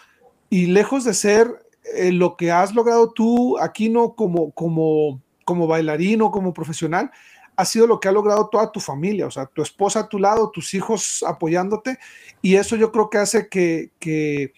y 0.50 0.66
lejos 0.66 1.04
de 1.04 1.14
ser 1.14 1.64
eh, 1.94 2.10
lo 2.10 2.36
que 2.36 2.50
has 2.50 2.74
logrado 2.74 3.12
tú 3.12 3.56
aquí 3.58 3.88
no 3.88 4.14
como, 4.14 4.50
como, 4.50 5.20
como 5.44 5.68
bailarín 5.68 6.22
o 6.22 6.32
como 6.32 6.52
profesional, 6.52 7.12
ha 7.54 7.64
sido 7.64 7.86
lo 7.86 8.00
que 8.00 8.08
ha 8.08 8.12
logrado 8.12 8.48
toda 8.48 8.72
tu 8.72 8.80
familia, 8.80 9.28
o 9.28 9.30
sea, 9.30 9.46
tu 9.46 9.62
esposa 9.62 10.00
a 10.00 10.08
tu 10.08 10.18
lado, 10.18 10.50
tus 10.50 10.74
hijos 10.74 11.24
apoyándote, 11.24 11.98
y 12.40 12.56
eso 12.56 12.74
yo 12.74 12.90
creo 12.90 13.10
que 13.10 13.18
hace 13.18 13.48
que, 13.48 13.92
que, 14.00 14.52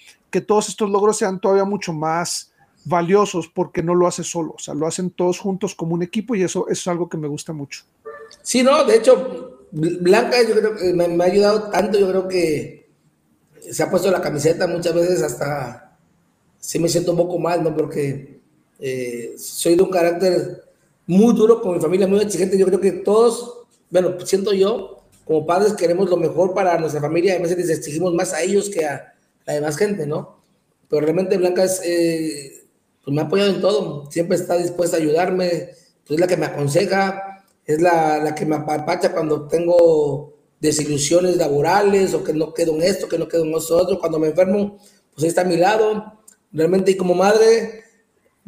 todos 0.46 0.68
estos 0.68 0.90
logros 0.90 1.18
sean 1.18 1.38
todavía 1.38 1.64
mucho 1.64 1.92
más 1.92 2.53
valiosos 2.84 3.48
porque 3.48 3.82
no 3.82 3.94
lo 3.94 4.06
hace 4.06 4.24
solo, 4.24 4.54
o 4.56 4.58
sea, 4.58 4.74
lo 4.74 4.86
hacen 4.86 5.10
todos 5.10 5.38
juntos 5.38 5.74
como 5.74 5.94
un 5.94 6.02
equipo 6.02 6.34
y 6.34 6.42
eso, 6.42 6.68
es 6.68 6.86
algo 6.86 7.08
que 7.08 7.16
me 7.16 7.28
gusta 7.28 7.52
mucho. 7.52 7.82
Sí, 8.42 8.62
no, 8.62 8.84
de 8.84 8.96
hecho, 8.96 9.66
Blanca 9.72 10.36
yo 10.42 10.54
creo 10.54 10.76
que 10.76 10.92
me, 10.92 11.24
ha 11.24 11.26
ayudado 11.26 11.70
tanto, 11.70 11.98
yo 11.98 12.08
creo 12.08 12.28
que 12.28 12.88
se 13.70 13.82
ha 13.82 13.90
puesto 13.90 14.10
la 14.10 14.20
camiseta 14.20 14.66
muchas 14.66 14.94
veces 14.94 15.22
hasta, 15.22 15.96
sí 16.58 16.78
me 16.78 16.88
siento 16.88 17.12
un 17.12 17.16
poco 17.16 17.38
mal, 17.38 17.62
¿no? 17.62 17.74
Porque 17.74 18.40
eh, 18.78 19.34
soy 19.38 19.76
de 19.76 19.82
un 19.82 19.90
carácter 19.90 20.64
muy 21.06 21.34
duro 21.34 21.60
con 21.60 21.74
mi 21.74 21.80
familia, 21.80 22.06
muy 22.06 22.20
exigente. 22.20 22.58
Yo 22.58 22.66
creo 22.66 22.80
que 22.80 22.92
todos, 22.92 23.64
bueno, 23.90 24.14
siento 24.24 24.52
yo, 24.52 25.02
como 25.24 25.46
padres 25.46 25.72
queremos 25.72 26.10
lo 26.10 26.16
mejor 26.16 26.54
para 26.54 26.78
nuestra 26.78 27.00
familia, 27.00 27.34
a 27.34 27.38
veces 27.38 27.56
les 27.56 27.70
exigimos 27.70 28.12
más 28.14 28.32
a 28.32 28.42
ellos 28.42 28.68
que 28.68 28.84
a 28.84 29.14
la 29.46 29.54
demás 29.54 29.76
gente, 29.76 30.06
¿no? 30.06 30.38
Pero 30.88 31.02
realmente 31.02 31.36
Blanca 31.38 31.64
es, 31.64 31.80
eh, 31.84 32.63
pues 33.04 33.14
me 33.14 33.20
ha 33.20 33.24
apoyado 33.24 33.50
en 33.50 33.60
todo, 33.60 34.10
siempre 34.10 34.36
está 34.36 34.56
dispuesta 34.56 34.96
a 34.96 35.00
ayudarme, 35.00 35.70
pues 36.06 36.16
es 36.16 36.20
la 36.20 36.26
que 36.26 36.36
me 36.36 36.46
aconseja, 36.46 37.44
es 37.66 37.80
la, 37.80 38.18
la 38.18 38.34
que 38.34 38.46
me 38.46 38.56
apapacha 38.56 39.12
cuando 39.12 39.46
tengo 39.46 40.34
desilusiones 40.60 41.36
laborales 41.36 42.14
o 42.14 42.24
que 42.24 42.32
no 42.32 42.54
quedo 42.54 42.74
en 42.74 42.82
esto, 42.82 43.08
que 43.08 43.18
no 43.18 43.28
quedo 43.28 43.44
en 43.44 43.50
nosotros, 43.50 43.98
cuando 43.98 44.18
me 44.18 44.28
enfermo, 44.28 44.78
pues 45.14 45.26
está 45.26 45.42
a 45.42 45.44
mi 45.44 45.56
lado, 45.56 46.20
realmente 46.52 46.92
y 46.92 46.96
como 46.96 47.14
madre, 47.14 47.84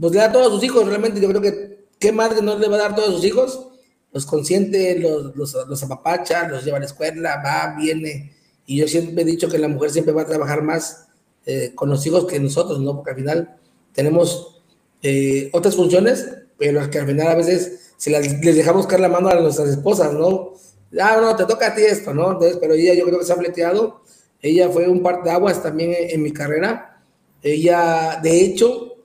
pues 0.00 0.12
le 0.12 0.18
da 0.18 0.26
a 0.26 0.32
todos 0.32 0.54
sus 0.54 0.64
hijos, 0.64 0.86
realmente 0.86 1.20
yo 1.20 1.28
creo 1.28 1.42
que 1.42 1.76
¿Qué 1.98 2.12
madre 2.12 2.42
no 2.42 2.58
le 2.58 2.68
va 2.68 2.76
a 2.76 2.78
dar 2.78 2.92
a 2.92 2.94
todos 2.94 3.14
sus 3.16 3.24
hijos? 3.24 3.68
Los 4.12 4.26
consiente, 4.26 4.98
los, 4.98 5.34
los, 5.34 5.56
los 5.66 5.82
apapacha, 5.82 6.46
los 6.48 6.64
lleva 6.64 6.76
a 6.76 6.80
la 6.80 6.86
escuela, 6.86 7.42
va, 7.44 7.74
viene. 7.76 8.34
Y 8.66 8.78
yo 8.78 8.88
siempre 8.88 9.22
he 9.22 9.26
dicho 9.26 9.48
que 9.48 9.58
la 9.58 9.68
mujer 9.68 9.90
siempre 9.90 10.12
va 10.12 10.22
a 10.22 10.26
trabajar 10.26 10.62
más 10.62 11.08
eh, 11.46 11.72
con 11.74 11.88
los 11.88 12.06
hijos 12.06 12.26
que 12.26 12.38
nosotros, 12.38 12.80
¿no? 12.80 12.96
Porque 12.96 13.10
al 13.10 13.16
final 13.16 13.56
tenemos 13.96 14.62
eh, 15.02 15.50
otras 15.52 15.74
funciones, 15.74 16.28
pero 16.58 16.88
que 16.90 16.98
al 16.98 17.06
final 17.06 17.28
a 17.28 17.34
veces 17.34 17.92
se 17.96 18.10
les 18.10 18.40
dejamos 18.40 18.86
caer 18.86 19.00
la 19.00 19.08
mano 19.08 19.28
a 19.28 19.40
nuestras 19.40 19.70
esposas, 19.70 20.12
¿no? 20.12 20.52
Ah, 21.00 21.18
no, 21.20 21.34
te 21.34 21.44
toca 21.44 21.68
a 21.68 21.74
ti 21.74 21.82
esto, 21.82 22.14
¿no? 22.14 22.32
Entonces, 22.32 22.58
pero 22.60 22.74
ella 22.74 22.94
yo 22.94 23.04
creo 23.04 23.18
que 23.18 23.24
se 23.24 23.32
ha 23.32 23.36
fleteado. 23.36 24.02
Ella 24.40 24.68
fue 24.68 24.88
un 24.88 25.02
par 25.02 25.22
de 25.22 25.30
aguas 25.30 25.62
también 25.62 25.94
en, 25.96 26.22
mi 26.22 26.32
carrera. 26.32 27.02
Ella, 27.42 28.20
de 28.22 28.44
hecho, 28.44 28.96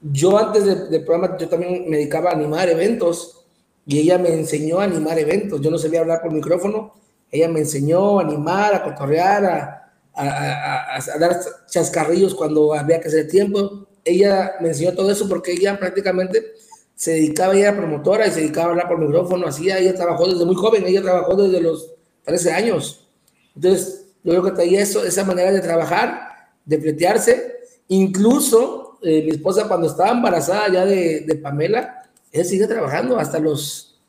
yo 0.00 0.38
antes 0.38 0.90
del 0.90 1.04
programa, 1.04 1.36
yo 1.38 1.48
también 1.48 1.88
me 1.88 1.96
dedicaba 1.96 2.30
a 2.30 2.34
animar 2.34 2.68
eventos 2.68 3.44
y 3.86 3.98
ella 3.98 4.18
me 4.18 4.32
enseñó 4.32 4.80
a 4.80 4.84
animar 4.84 5.18
eventos. 5.18 5.60
Yo 5.60 5.70
no 5.70 5.78
sabía 5.78 6.00
hablar 6.00 6.22
por 6.22 6.32
micrófono, 6.32 6.94
ella 7.30 7.48
me 7.48 7.60
enseñó 7.60 8.20
a 8.20 8.22
animar, 8.22 8.74
a 8.74 8.84
cotorrear, 8.84 9.44
a, 9.44 9.86
a, 10.14 11.18
dar 11.18 11.38
chascarrillos 11.66 12.34
cuando 12.34 12.74
había 12.74 13.00
que 13.00 13.08
hacer 13.08 13.28
tiempo. 13.28 13.85
Ella 14.06 14.54
me 14.60 14.68
enseñó 14.68 14.94
todo 14.94 15.10
eso 15.10 15.28
porque 15.28 15.52
ella 15.52 15.78
prácticamente 15.78 16.54
se 16.94 17.12
dedicaba, 17.12 17.52
ella 17.52 17.68
era 17.68 17.76
promotora 17.76 18.26
y 18.26 18.30
se 18.30 18.40
dedicaba 18.40 18.68
a 18.68 18.70
hablar 18.70 18.88
por 18.88 18.98
micrófono, 18.98 19.46
hacía, 19.46 19.78
ella 19.78 19.94
trabajó 19.94 20.26
desde 20.26 20.46
muy 20.46 20.54
joven, 20.54 20.84
ella 20.86 21.02
trabajó 21.02 21.36
desde 21.36 21.60
los 21.60 21.92
13 22.24 22.52
años. 22.52 23.06
Entonces, 23.54 24.06
yo 24.24 24.32
creo 24.32 24.42
que 24.44 24.50
traía 24.52 24.80
eso, 24.80 25.04
esa 25.04 25.24
manera 25.24 25.52
de 25.52 25.60
trabajar, 25.60 26.50
de 26.64 26.80
fletearse, 26.80 27.56
incluso 27.88 28.98
eh, 29.02 29.22
mi 29.22 29.30
esposa 29.32 29.68
cuando 29.68 29.88
estaba 29.88 30.10
embarazada 30.10 30.68
ya 30.72 30.86
de, 30.86 31.20
de, 31.20 31.34
Pamela, 31.36 32.02
ella 32.32 32.44
sigue 32.44 32.66
trabajando 32.66 33.18
hasta 33.18 33.38
los 33.38 34.00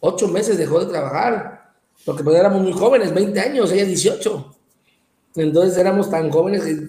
ocho 0.00 0.28
meses 0.28 0.58
dejó 0.58 0.80
de 0.80 0.86
trabajar, 0.86 1.72
porque 2.04 2.22
pues 2.22 2.36
éramos 2.36 2.62
muy 2.62 2.72
jóvenes, 2.72 3.14
20 3.14 3.40
años, 3.40 3.72
ella 3.72 3.86
18. 3.86 4.54
Entonces 5.36 5.78
éramos 5.78 6.10
tan 6.10 6.30
jóvenes 6.30 6.62
que 6.62 6.88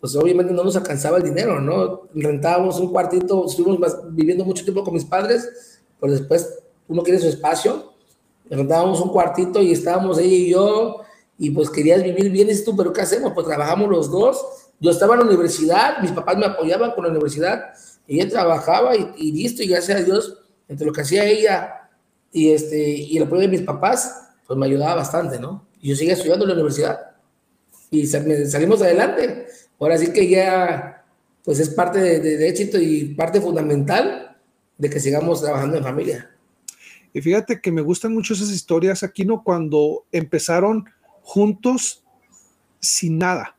pues 0.00 0.14
obviamente 0.16 0.52
no 0.52 0.64
nos 0.64 0.76
alcanzaba 0.76 1.18
el 1.18 1.24
dinero, 1.24 1.60
¿no? 1.60 2.02
Rentábamos 2.14 2.78
un 2.80 2.92
cuartito, 2.92 3.46
estuvimos 3.46 3.78
viviendo 4.10 4.44
mucho 4.44 4.64
tiempo 4.64 4.84
con 4.84 4.94
mis 4.94 5.04
padres, 5.04 5.80
pero 6.00 6.12
después 6.12 6.58
uno 6.88 7.02
quiere 7.02 7.18
su 7.18 7.28
espacio, 7.28 7.92
rentábamos 8.48 9.00
un 9.00 9.10
cuartito 9.10 9.62
y 9.62 9.72
estábamos 9.72 10.18
ella 10.18 10.36
y 10.36 10.50
yo, 10.50 11.02
y 11.38 11.50
pues 11.50 11.70
querías 11.70 12.02
vivir 12.02 12.30
bien, 12.30 12.48
y 12.50 12.64
tú, 12.64 12.76
pero 12.76 12.92
¿qué 12.92 13.02
hacemos? 13.02 13.32
Pues 13.34 13.46
trabajamos 13.46 13.88
los 13.88 14.10
dos, 14.10 14.44
yo 14.80 14.90
estaba 14.90 15.14
en 15.14 15.20
la 15.20 15.26
universidad, 15.26 15.98
mis 16.00 16.12
papás 16.12 16.36
me 16.36 16.46
apoyaban 16.46 16.92
con 16.92 17.04
la 17.04 17.10
universidad, 17.10 17.72
ella 18.06 18.28
trabajaba 18.28 18.94
y, 18.96 19.32
listo, 19.32 19.62
y 19.62 19.68
gracias 19.68 20.00
a 20.00 20.04
Dios, 20.04 20.38
entre 20.68 20.86
lo 20.86 20.92
que 20.92 21.00
hacía 21.00 21.24
ella 21.24 21.88
y, 22.32 22.50
este, 22.50 22.78
y 22.78 23.16
el 23.16 23.24
apoyo 23.24 23.42
de 23.42 23.48
mis 23.48 23.62
papás, 23.62 24.34
pues 24.46 24.58
me 24.58 24.66
ayudaba 24.66 24.96
bastante, 24.96 25.38
¿no? 25.38 25.66
y 25.86 25.90
yo 25.90 25.96
seguía 25.96 26.14
estudiando 26.14 26.44
en 26.44 26.48
la 26.48 26.54
universidad. 26.54 26.98
Y 27.92 28.06
salimos 28.06 28.82
adelante. 28.82 29.46
Ahora 29.78 29.98
sí 29.98 30.12
que 30.12 30.28
ya, 30.28 31.04
pues 31.44 31.60
es 31.60 31.70
parte 31.70 32.00
de, 32.00 32.20
de 32.20 32.48
éxito 32.48 32.78
y 32.78 33.14
parte 33.14 33.40
fundamental 33.40 34.36
de 34.78 34.90
que 34.90 35.00
sigamos 35.00 35.42
trabajando 35.42 35.76
en 35.76 35.84
familia. 35.84 36.30
Y 37.12 37.22
fíjate 37.22 37.60
que 37.60 37.72
me 37.72 37.80
gustan 37.80 38.12
mucho 38.12 38.34
esas 38.34 38.50
historias, 38.50 39.02
aquí 39.02 39.24
no 39.24 39.42
cuando 39.42 40.04
empezaron 40.12 40.84
juntos 41.22 42.04
sin 42.78 43.18
nada. 43.18 43.56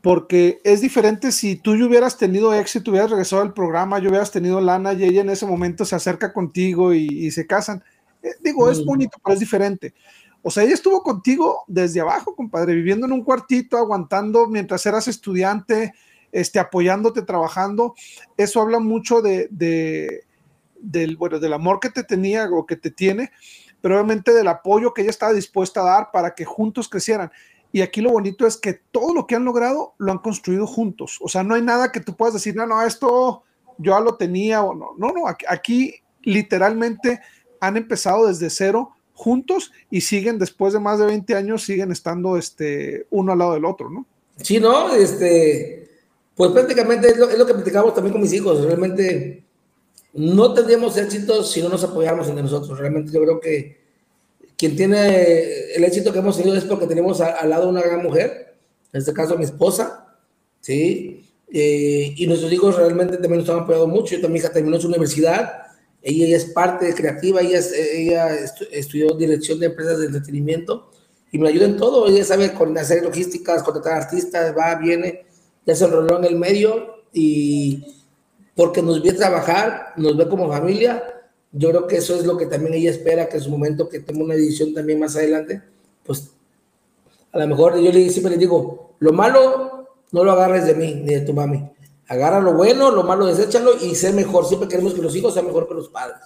Porque 0.00 0.60
es 0.64 0.80
diferente 0.80 1.32
si 1.32 1.56
tú 1.56 1.76
ya 1.76 1.86
hubieras 1.86 2.18
tenido 2.18 2.52
éxito, 2.52 2.90
hubieras 2.90 3.10
regresado 3.10 3.42
al 3.42 3.54
programa, 3.54 3.98
yo 3.98 4.10
hubieras 4.10 4.30
tenido 4.30 4.60
lana 4.60 4.92
y 4.92 5.04
ella 5.04 5.22
en 5.22 5.30
ese 5.30 5.46
momento 5.46 5.84
se 5.84 5.96
acerca 5.96 6.32
contigo 6.32 6.92
y, 6.92 7.30
se 7.30 7.46
casan. 7.46 7.82
Eh, 8.22 8.34
digo, 8.42 8.70
es 8.70 8.80
mm. 8.80 8.86
bonito, 8.86 9.18
pero 9.22 9.34
es 9.34 9.40
diferente. 9.40 9.94
O 10.46 10.50
sea, 10.50 10.62
ella 10.62 10.74
estuvo 10.74 11.02
contigo 11.02 11.64
desde 11.66 12.02
abajo, 12.02 12.36
compadre, 12.36 12.74
viviendo 12.74 13.06
en 13.06 13.12
un 13.12 13.24
cuartito, 13.24 13.78
aguantando 13.78 14.46
mientras 14.46 14.84
eras 14.84 15.08
estudiante, 15.08 15.94
este, 16.30 16.58
apoyándote, 16.58 17.22
trabajando. 17.22 17.94
Eso 18.36 18.60
habla 18.60 18.78
mucho 18.78 19.22
de, 19.22 19.48
del, 20.78 21.16
bueno, 21.16 21.38
del 21.38 21.54
amor 21.54 21.80
que 21.80 21.88
te 21.88 22.04
tenía 22.04 22.46
o 22.52 22.66
que 22.66 22.76
te 22.76 22.90
tiene, 22.90 23.32
pero 23.80 23.94
obviamente 23.94 24.34
del 24.34 24.48
apoyo 24.48 24.92
que 24.92 25.00
ella 25.00 25.10
estaba 25.10 25.32
dispuesta 25.32 25.80
a 25.80 25.84
dar 25.84 26.10
para 26.12 26.34
que 26.34 26.44
juntos 26.44 26.90
crecieran. 26.90 27.32
Y 27.72 27.80
aquí 27.80 28.02
lo 28.02 28.10
bonito 28.10 28.46
es 28.46 28.58
que 28.58 28.74
todo 28.74 29.14
lo 29.14 29.26
que 29.26 29.36
han 29.36 29.46
logrado 29.46 29.94
lo 29.96 30.12
han 30.12 30.18
construido 30.18 30.66
juntos. 30.66 31.18
O 31.22 31.28
sea, 31.28 31.42
no 31.42 31.54
hay 31.54 31.62
nada 31.62 31.90
que 31.90 32.00
tú 32.00 32.14
puedas 32.14 32.34
decir, 32.34 32.54
no, 32.54 32.66
no, 32.66 32.82
esto 32.82 33.44
yo 33.78 33.92
ya 33.92 34.00
lo 34.00 34.16
tenía 34.16 34.62
o 34.62 34.74
no. 34.74 34.90
No, 34.98 35.10
no, 35.10 35.26
aquí, 35.26 35.46
aquí 35.48 35.94
literalmente 36.20 37.20
han 37.60 37.78
empezado 37.78 38.26
desde 38.26 38.50
cero 38.50 38.93
juntos 39.14 39.72
y 39.90 40.02
siguen 40.02 40.38
después 40.38 40.72
de 40.72 40.80
más 40.80 40.98
de 40.98 41.06
20 41.06 41.34
años, 41.34 41.64
siguen 41.64 41.92
estando 41.92 42.36
este, 42.36 43.06
uno 43.10 43.32
al 43.32 43.38
lado 43.38 43.54
del 43.54 43.64
otro, 43.64 43.88
¿no? 43.88 44.06
Sí, 44.36 44.58
no, 44.58 44.94
este, 44.94 45.88
pues 46.34 46.50
prácticamente 46.50 47.08
es 47.08 47.16
lo, 47.16 47.30
es 47.30 47.38
lo 47.38 47.46
que 47.46 47.54
platicamos 47.54 47.94
también 47.94 48.12
con 48.12 48.22
mis 48.22 48.32
hijos. 48.32 48.64
Realmente 48.64 49.44
no 50.14 50.52
tendríamos 50.52 50.96
éxito 50.96 51.42
si 51.44 51.62
no 51.62 51.68
nos 51.68 51.84
apoyáramos 51.84 52.28
entre 52.28 52.42
nosotros. 52.42 52.78
Realmente 52.78 53.12
yo 53.12 53.20
creo 53.22 53.40
que 53.40 53.84
quien 54.56 54.76
tiene 54.76 55.74
el 55.74 55.84
éxito 55.84 56.12
que 56.12 56.18
hemos 56.18 56.36
tenido 56.36 56.56
es 56.56 56.64
porque 56.64 56.86
tenemos 56.86 57.20
al 57.20 57.50
lado 57.50 57.68
una 57.68 57.82
gran 57.82 58.02
mujer, 58.02 58.56
en 58.92 58.98
este 58.98 59.12
caso 59.12 59.36
mi 59.36 59.44
esposa, 59.44 60.16
¿sí? 60.60 61.24
Eh, 61.52 62.14
y 62.16 62.26
nuestros 62.26 62.52
hijos 62.52 62.76
realmente 62.76 63.16
también 63.16 63.40
nos 63.40 63.50
han 63.50 63.60
apoyado 63.60 63.86
mucho. 63.86 64.16
Yo, 64.16 64.28
mi 64.28 64.38
hija 64.38 64.52
terminó 64.52 64.80
su 64.80 64.88
universidad, 64.88 65.66
ella, 66.06 66.36
es 66.36 66.44
parte 66.44 66.84
de 66.84 66.94
creativa, 66.94 67.40
ella, 67.40 68.28
estudió 68.70 69.14
dirección 69.16 69.58
de 69.58 69.66
empresas 69.66 69.98
de 69.98 70.06
entretenimiento 70.06 70.90
y 71.32 71.38
me 71.38 71.48
ayuda 71.48 71.64
en 71.64 71.78
todo. 71.78 72.06
Ella 72.06 72.24
sabe 72.24 72.52
hacer 72.78 73.02
logísticas, 73.02 73.62
contratar 73.62 73.94
artistas, 73.94 74.54
va, 74.56 74.74
viene, 74.74 75.24
ya 75.64 75.74
se 75.74 75.86
enroló 75.86 76.18
en 76.18 76.24
el 76.24 76.36
medio 76.36 77.04
y 77.12 77.86
porque 78.54 78.82
nos 78.82 79.02
ve 79.02 79.12
trabajar, 79.14 79.94
nos 79.96 80.14
ve 80.16 80.28
como 80.28 80.48
familia. 80.48 81.02
Yo 81.52 81.70
creo 81.70 81.86
que 81.86 81.96
eso 81.96 82.16
es 82.16 82.26
lo 82.26 82.36
que 82.36 82.46
también 82.46 82.74
ella 82.74 82.90
espera, 82.90 83.28
que 83.28 83.38
en 83.38 83.42
su 83.42 83.50
momento 83.50 83.88
que 83.88 84.00
tome 84.00 84.24
una 84.24 84.34
edición 84.34 84.74
también 84.74 85.00
más 85.00 85.16
adelante, 85.16 85.62
pues 86.04 86.32
a 87.32 87.38
lo 87.38 87.46
mejor 87.48 87.78
yo 87.80 87.90
siempre 88.10 88.32
le 88.32 88.38
digo, 88.38 88.94
lo 88.98 89.12
malo 89.12 89.88
no 90.12 90.22
lo 90.22 90.32
agarres 90.32 90.66
de 90.66 90.74
mí 90.74 90.94
ni 91.02 91.14
de 91.14 91.20
tu 91.22 91.32
mami. 91.32 91.73
Agarra 92.08 92.40
lo 92.40 92.54
bueno, 92.54 92.90
lo 92.90 93.02
malo 93.02 93.26
deséchalo 93.26 93.72
y 93.80 93.94
sé 93.94 94.12
mejor. 94.12 94.46
Siempre 94.46 94.68
queremos 94.68 94.94
que 94.94 95.02
los 95.02 95.14
hijos 95.16 95.34
sean 95.34 95.46
mejor 95.46 95.68
que 95.68 95.74
los 95.74 95.88
padres. 95.88 96.20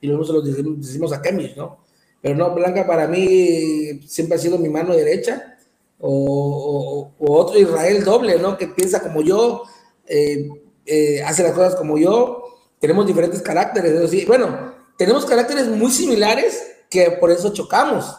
Y 0.00 0.08
luego 0.08 0.24
se 0.24 0.32
lo 0.32 0.40
decimos, 0.42 1.12
a 1.12 1.22
Kemis, 1.22 1.56
¿no? 1.56 1.78
Pero 2.20 2.34
no, 2.34 2.54
Blanca 2.54 2.86
para 2.86 3.06
mí 3.06 4.00
siempre 4.06 4.36
ha 4.36 4.38
sido 4.38 4.58
mi 4.58 4.68
mano 4.68 4.94
derecha. 4.94 5.56
O, 6.00 7.12
otro 7.18 7.58
Israel 7.58 8.04
doble, 8.04 8.38
¿no? 8.38 8.58
Que 8.58 8.66
piensa 8.66 9.00
como 9.00 9.22
yo, 9.22 9.62
eh, 10.06 10.48
eh, 10.84 11.22
hace 11.22 11.44
las 11.44 11.52
cosas 11.52 11.76
como 11.76 11.96
yo, 11.96 12.42
tenemos 12.80 13.06
diferentes 13.06 13.40
caracteres, 13.40 14.10
sí, 14.10 14.24
bueno, 14.26 14.74
tenemos 14.98 15.24
caracteres 15.24 15.68
muy 15.68 15.92
similares 15.92 16.60
que 16.90 17.12
por 17.12 17.30
eso 17.30 17.52
chocamos, 17.52 18.12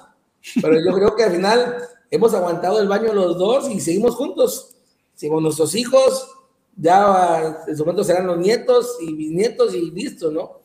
pero 0.62 0.80
yo 0.80 0.94
creo 0.94 1.16
que 1.18 1.24
al 1.24 1.32
final 1.32 1.78
hemos 2.10 2.34
aguantado 2.34 2.80
el 2.80 2.88
baño 2.88 3.12
los 3.14 3.38
dos 3.38 3.70
y 3.70 3.82
seguimos 3.82 4.16
juntos. 4.16 4.70
Con 5.30 5.44
nuestros 5.44 5.74
hijos, 5.76 6.28
ya 6.76 7.64
en 7.68 7.78
su 7.78 7.84
momento 7.84 8.04
serán 8.04 8.28
los 8.28 8.38
nietos 8.38 8.98
y 9.02 9.14
bisnietos 9.14 9.74
y 9.76 9.92
listo, 9.92 10.32
¿no? 10.32 10.62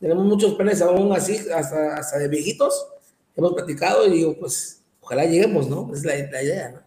Tenemos 0.00 0.24
muchos 0.24 0.54
planes 0.54 0.82
aún 0.82 1.12
así, 1.12 1.38
hasta, 1.54 1.96
hasta 1.96 2.18
de 2.18 2.28
viejitos, 2.28 2.88
hemos 3.36 3.52
platicado 3.54 4.06
y 4.06 4.10
digo, 4.10 4.36
pues, 4.38 4.82
ojalá 5.00 5.24
lleguemos, 5.24 5.68
¿no? 5.68 5.92
Es 5.94 6.04
la, 6.04 6.16
la 6.16 6.42
idea, 6.42 6.70
¿no? 6.72 6.80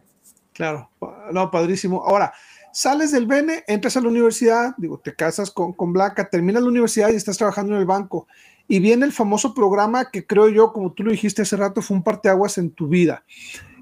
Claro, 0.54 0.90
no, 1.32 1.52
padrísimo. 1.52 2.04
Ahora, 2.06 2.34
sales 2.72 3.12
del 3.12 3.26
Bene, 3.26 3.64
entras 3.68 3.98
a 3.98 4.02
la 4.02 4.08
universidad, 4.08 4.74
digo, 4.78 5.00
te 5.00 5.14
casas 5.14 5.52
con, 5.52 5.74
con 5.74 5.92
Blanca, 5.92 6.30
terminas 6.30 6.64
la 6.64 6.70
universidad 6.70 7.10
y 7.10 7.16
estás 7.16 7.38
trabajando 7.38 7.74
en 7.74 7.80
el 7.80 7.86
banco. 7.86 8.28
Y 8.68 8.80
viene 8.80 9.06
el 9.06 9.12
famoso 9.12 9.54
programa 9.54 10.10
que 10.12 10.26
creo 10.26 10.50
yo, 10.50 10.74
como 10.74 10.94
tú 10.94 11.04
lo 11.04 11.12
dijiste 11.12 11.44
hace 11.44 11.56
rato, 11.56 11.82
fue 11.82 11.98
un 11.98 12.04
parteaguas 12.04 12.58
en 12.58 12.72
tu 12.72 12.88
vida. 12.88 13.24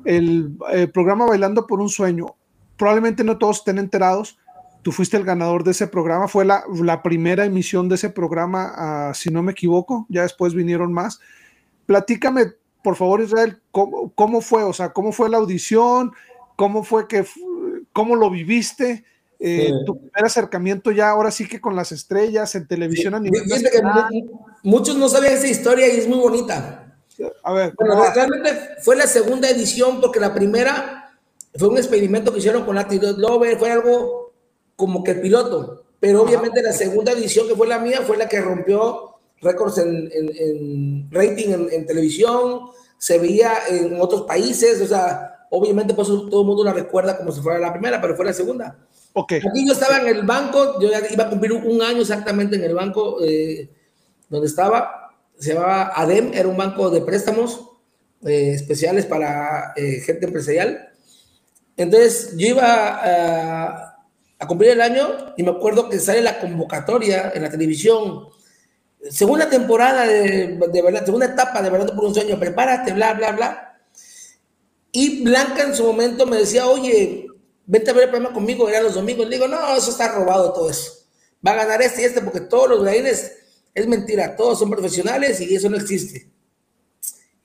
El, 0.03 0.57
eh, 0.71 0.87
programa 0.87 1.25
Bailando 1.25 1.65
por 1.67 1.79
un 1.79 1.89
Sueño. 1.89 2.35
Probablemente 2.75 3.23
no 3.23 3.37
todos 3.37 3.59
estén 3.59 3.77
enterados. 3.77 4.37
Tú 4.83 4.91
fuiste 4.91 5.17
el 5.17 5.23
ganador 5.23 5.63
de 5.63 5.71
ese 5.71 5.87
programa. 5.87 6.27
Fue 6.27 6.45
la, 6.45 6.63
la 6.83 7.01
primera 7.01 7.45
emisión 7.45 7.89
de 7.89 7.95
ese 7.95 8.09
programa, 8.09 8.73
ah, 8.75 9.13
si 9.15 9.31
no 9.31 9.41
me 9.41 9.53
equivoco. 9.53 10.05
Ya 10.09 10.21
después 10.21 10.53
vinieron 10.53 10.93
más. 10.93 11.19
Platícame, 11.87 12.53
por 12.83 12.95
favor, 12.95 13.21
Israel, 13.21 13.59
cómo, 13.71 14.11
cómo 14.13 14.41
fue, 14.41 14.63
o 14.63 14.73
sea, 14.73 14.93
cómo 14.93 15.11
fue 15.11 15.29
la 15.29 15.37
audición, 15.37 16.11
cómo 16.55 16.83
fue 16.83 17.07
que 17.07 17.25
cómo 17.93 18.15
lo 18.15 18.29
viviste, 18.29 19.05
eh, 19.39 19.71
tu 19.85 19.97
primer 19.97 20.25
acercamiento 20.25 20.91
ya 20.91 21.09
ahora 21.09 21.29
sí 21.29 21.47
que 21.47 21.61
con 21.61 21.75
las 21.75 21.91
estrellas 21.91 22.55
en 22.55 22.67
televisión 22.67 23.13
a 23.13 23.19
nivel 23.19 23.43
Muchos 24.63 24.95
no 24.95 25.09
saben 25.09 25.33
esa 25.33 25.47
historia 25.47 25.93
y 25.93 25.99
es 25.99 26.07
muy 26.07 26.17
bonita. 26.17 26.95
A 27.43 27.53
ver, 27.53 27.73
realmente 28.15 28.77
fue 28.81 28.95
la 28.95 29.05
segunda 29.05 29.49
edición 29.49 30.01
porque 30.01 30.19
la 30.19 30.33
primera 30.33 31.13
fue 31.55 31.67
un 31.67 31.77
experimento 31.77 32.31
que 32.31 32.39
hicieron 32.39 32.65
con 32.65 32.75
Nati 32.75 32.99
Lover, 33.17 33.59
fue 33.59 33.71
algo 33.71 34.22
como 34.75 35.03
que 35.03 35.11
el 35.11 35.21
piloto, 35.21 35.83
pero 35.99 36.23
obviamente 36.23 36.61
la 36.61 36.73
segunda 36.73 37.11
edición 37.11 37.47
que 37.47 37.55
fue 37.55 37.67
la 37.67 37.79
mía 37.79 38.01
fue 38.05 38.17
la 38.17 38.27
que 38.27 38.41
rompió 38.41 39.15
récords 39.41 39.77
en, 39.77 41.09
rating 41.11 41.49
en 41.71 41.85
televisión, 41.85 42.61
se 42.97 43.19
veía 43.19 43.53
en 43.69 43.99
otros 43.99 44.23
países, 44.23 44.81
o 44.81 44.87
sea, 44.87 45.33
Obviamente, 45.55 45.93
pues 45.93 46.07
todo 46.07 46.41
el 46.41 46.47
mundo 46.47 46.63
la 46.63 46.73
recuerda 46.73 47.15
como 47.15 47.31
si 47.31 47.39
fuera 47.39 47.59
la 47.59 47.71
primera, 47.71 48.01
pero 48.01 48.15
fue 48.15 48.25
la 48.25 48.33
segunda. 48.33 48.75
Okay. 49.13 49.37
Aquí 49.37 49.67
yo 49.67 49.73
estaba 49.73 49.99
en 49.99 50.07
el 50.07 50.23
banco, 50.23 50.81
yo 50.81 50.89
ya 50.89 50.99
iba 51.11 51.25
a 51.25 51.29
cumplir 51.29 51.53
un 51.53 51.79
año 51.79 52.01
exactamente 52.01 52.55
en 52.55 52.63
el 52.63 52.73
banco 52.73 53.17
eh, 53.23 53.69
donde 54.29 54.47
estaba. 54.47 55.11
Se 55.37 55.53
llamaba 55.53 55.91
ADEM, 55.93 56.31
era 56.33 56.47
un 56.47 56.57
banco 56.57 56.89
de 56.89 57.01
préstamos 57.01 57.69
eh, 58.25 58.53
especiales 58.55 59.05
para 59.05 59.73
eh, 59.75 60.01
gente 60.03 60.25
empresarial. 60.25 60.89
Entonces, 61.77 62.35
yo 62.35 62.47
iba 62.47 62.63
a, 62.65 63.92
a, 64.43 64.47
cumplir 64.47 64.71
el 64.71 64.81
año 64.81 65.33
y 65.37 65.43
me 65.43 65.51
acuerdo 65.51 65.89
que 65.89 65.99
sale 65.99 66.21
la 66.21 66.39
convocatoria 66.39 67.31
en 67.33 67.41
la 67.41 67.49
televisión. 67.49 68.29
Segunda 69.09 69.49
temporada 69.49 70.05
de, 70.07 70.59
de 70.71 70.81
verdad, 70.81 71.05
segunda 71.05 71.25
etapa 71.25 71.61
de 71.61 71.69
verdad 71.69 71.93
por 71.93 72.05
un 72.05 72.13
sueño, 72.13 72.39
prepárate, 72.39 72.93
bla, 72.93 73.13
bla, 73.13 73.31
bla 73.31 73.73
y 74.95 75.23
Blanca 75.23 75.63
en 75.63 75.75
su 75.75 75.83
momento 75.83 76.27
me 76.27 76.37
decía, 76.37 76.67
oye, 76.67 77.25
vente 77.65 77.89
a 77.89 77.93
ver 77.93 78.03
el 78.03 78.09
programa 78.11 78.33
conmigo, 78.33 78.69
eran 78.69 78.83
los 78.83 78.93
domingos. 78.93 79.27
Le 79.27 79.37
digo, 79.37 79.47
no, 79.47 79.75
eso 79.75 79.89
está 79.89 80.07
robado 80.09 80.53
todo 80.53 80.69
eso. 80.69 81.07
Va 81.45 81.51
a 81.51 81.55
ganar 81.55 81.81
este 81.81 82.03
y 82.03 82.05
este 82.05 82.21
porque 82.21 82.41
todos 82.41 82.69
los 82.69 82.85
bailarines 82.85 83.31
es 83.73 83.87
mentira, 83.87 84.35
todos 84.35 84.59
son 84.59 84.69
profesionales 84.69 85.41
y 85.41 85.55
eso 85.55 85.67
no 85.67 85.77
existe. 85.77 86.31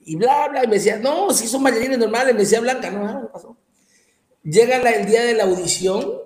Y 0.01 0.17
bla, 0.17 0.49
bla, 0.49 0.65
y 0.65 0.67
me 0.67 0.75
decía, 0.75 0.99
no, 0.99 1.33
si 1.33 1.49
son 1.49 1.63
bailarines 1.63 1.99
normales, 1.99 2.35
me 2.35 2.41
decía 2.41 2.61
Blanca, 2.61 2.91
no, 2.91 3.23
no 3.23 3.33
pasó. 3.33 3.57
Llega 4.43 4.77
el 4.77 5.07
día 5.07 5.23
de 5.23 5.33
la 5.33 5.45
audición 5.45 6.21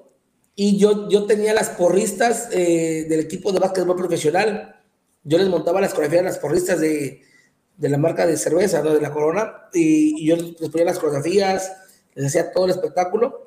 y 0.55 0.79
yo, 0.79 1.09
yo 1.09 1.25
tenía 1.25 1.55
las 1.55 1.71
porristas 1.71 2.49
eh, 2.53 3.07
del 3.09 3.21
equipo 3.21 3.53
de 3.53 3.61
básquetbol 3.61 3.97
profesional. 3.97 4.77
Yo 5.25 5.38
les 5.38 5.49
montaba 5.49 5.81
las 5.81 5.95
coreografías, 5.95 6.25
las 6.25 6.38
porristas 6.38 6.81
de, 6.81 7.23
de 7.77 7.88
la 7.88 7.99
marca 7.99 8.27
de 8.27 8.37
cerveza, 8.37 8.83
¿no? 8.83 8.95
de 8.95 9.01
la 9.01 9.12
Corona, 9.12 9.69
y, 9.73 10.27
yo 10.27 10.37
les 10.37 10.71
ponía 10.71 10.85
las 10.85 10.99
coreografías, 10.99 11.73
les 12.15 12.27
hacía 12.27 12.53
todo 12.53 12.67
el 12.67 12.73
espectáculo. 12.73 13.47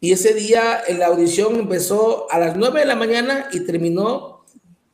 Y 0.00 0.12
ese 0.12 0.34
día 0.34 0.82
la 0.88 1.06
audición 1.06 1.56
empezó 1.56 2.30
a 2.30 2.38
las 2.38 2.56
9 2.56 2.80
de 2.80 2.86
la 2.86 2.96
mañana 2.96 3.48
y 3.52 3.60
terminó 3.60 4.44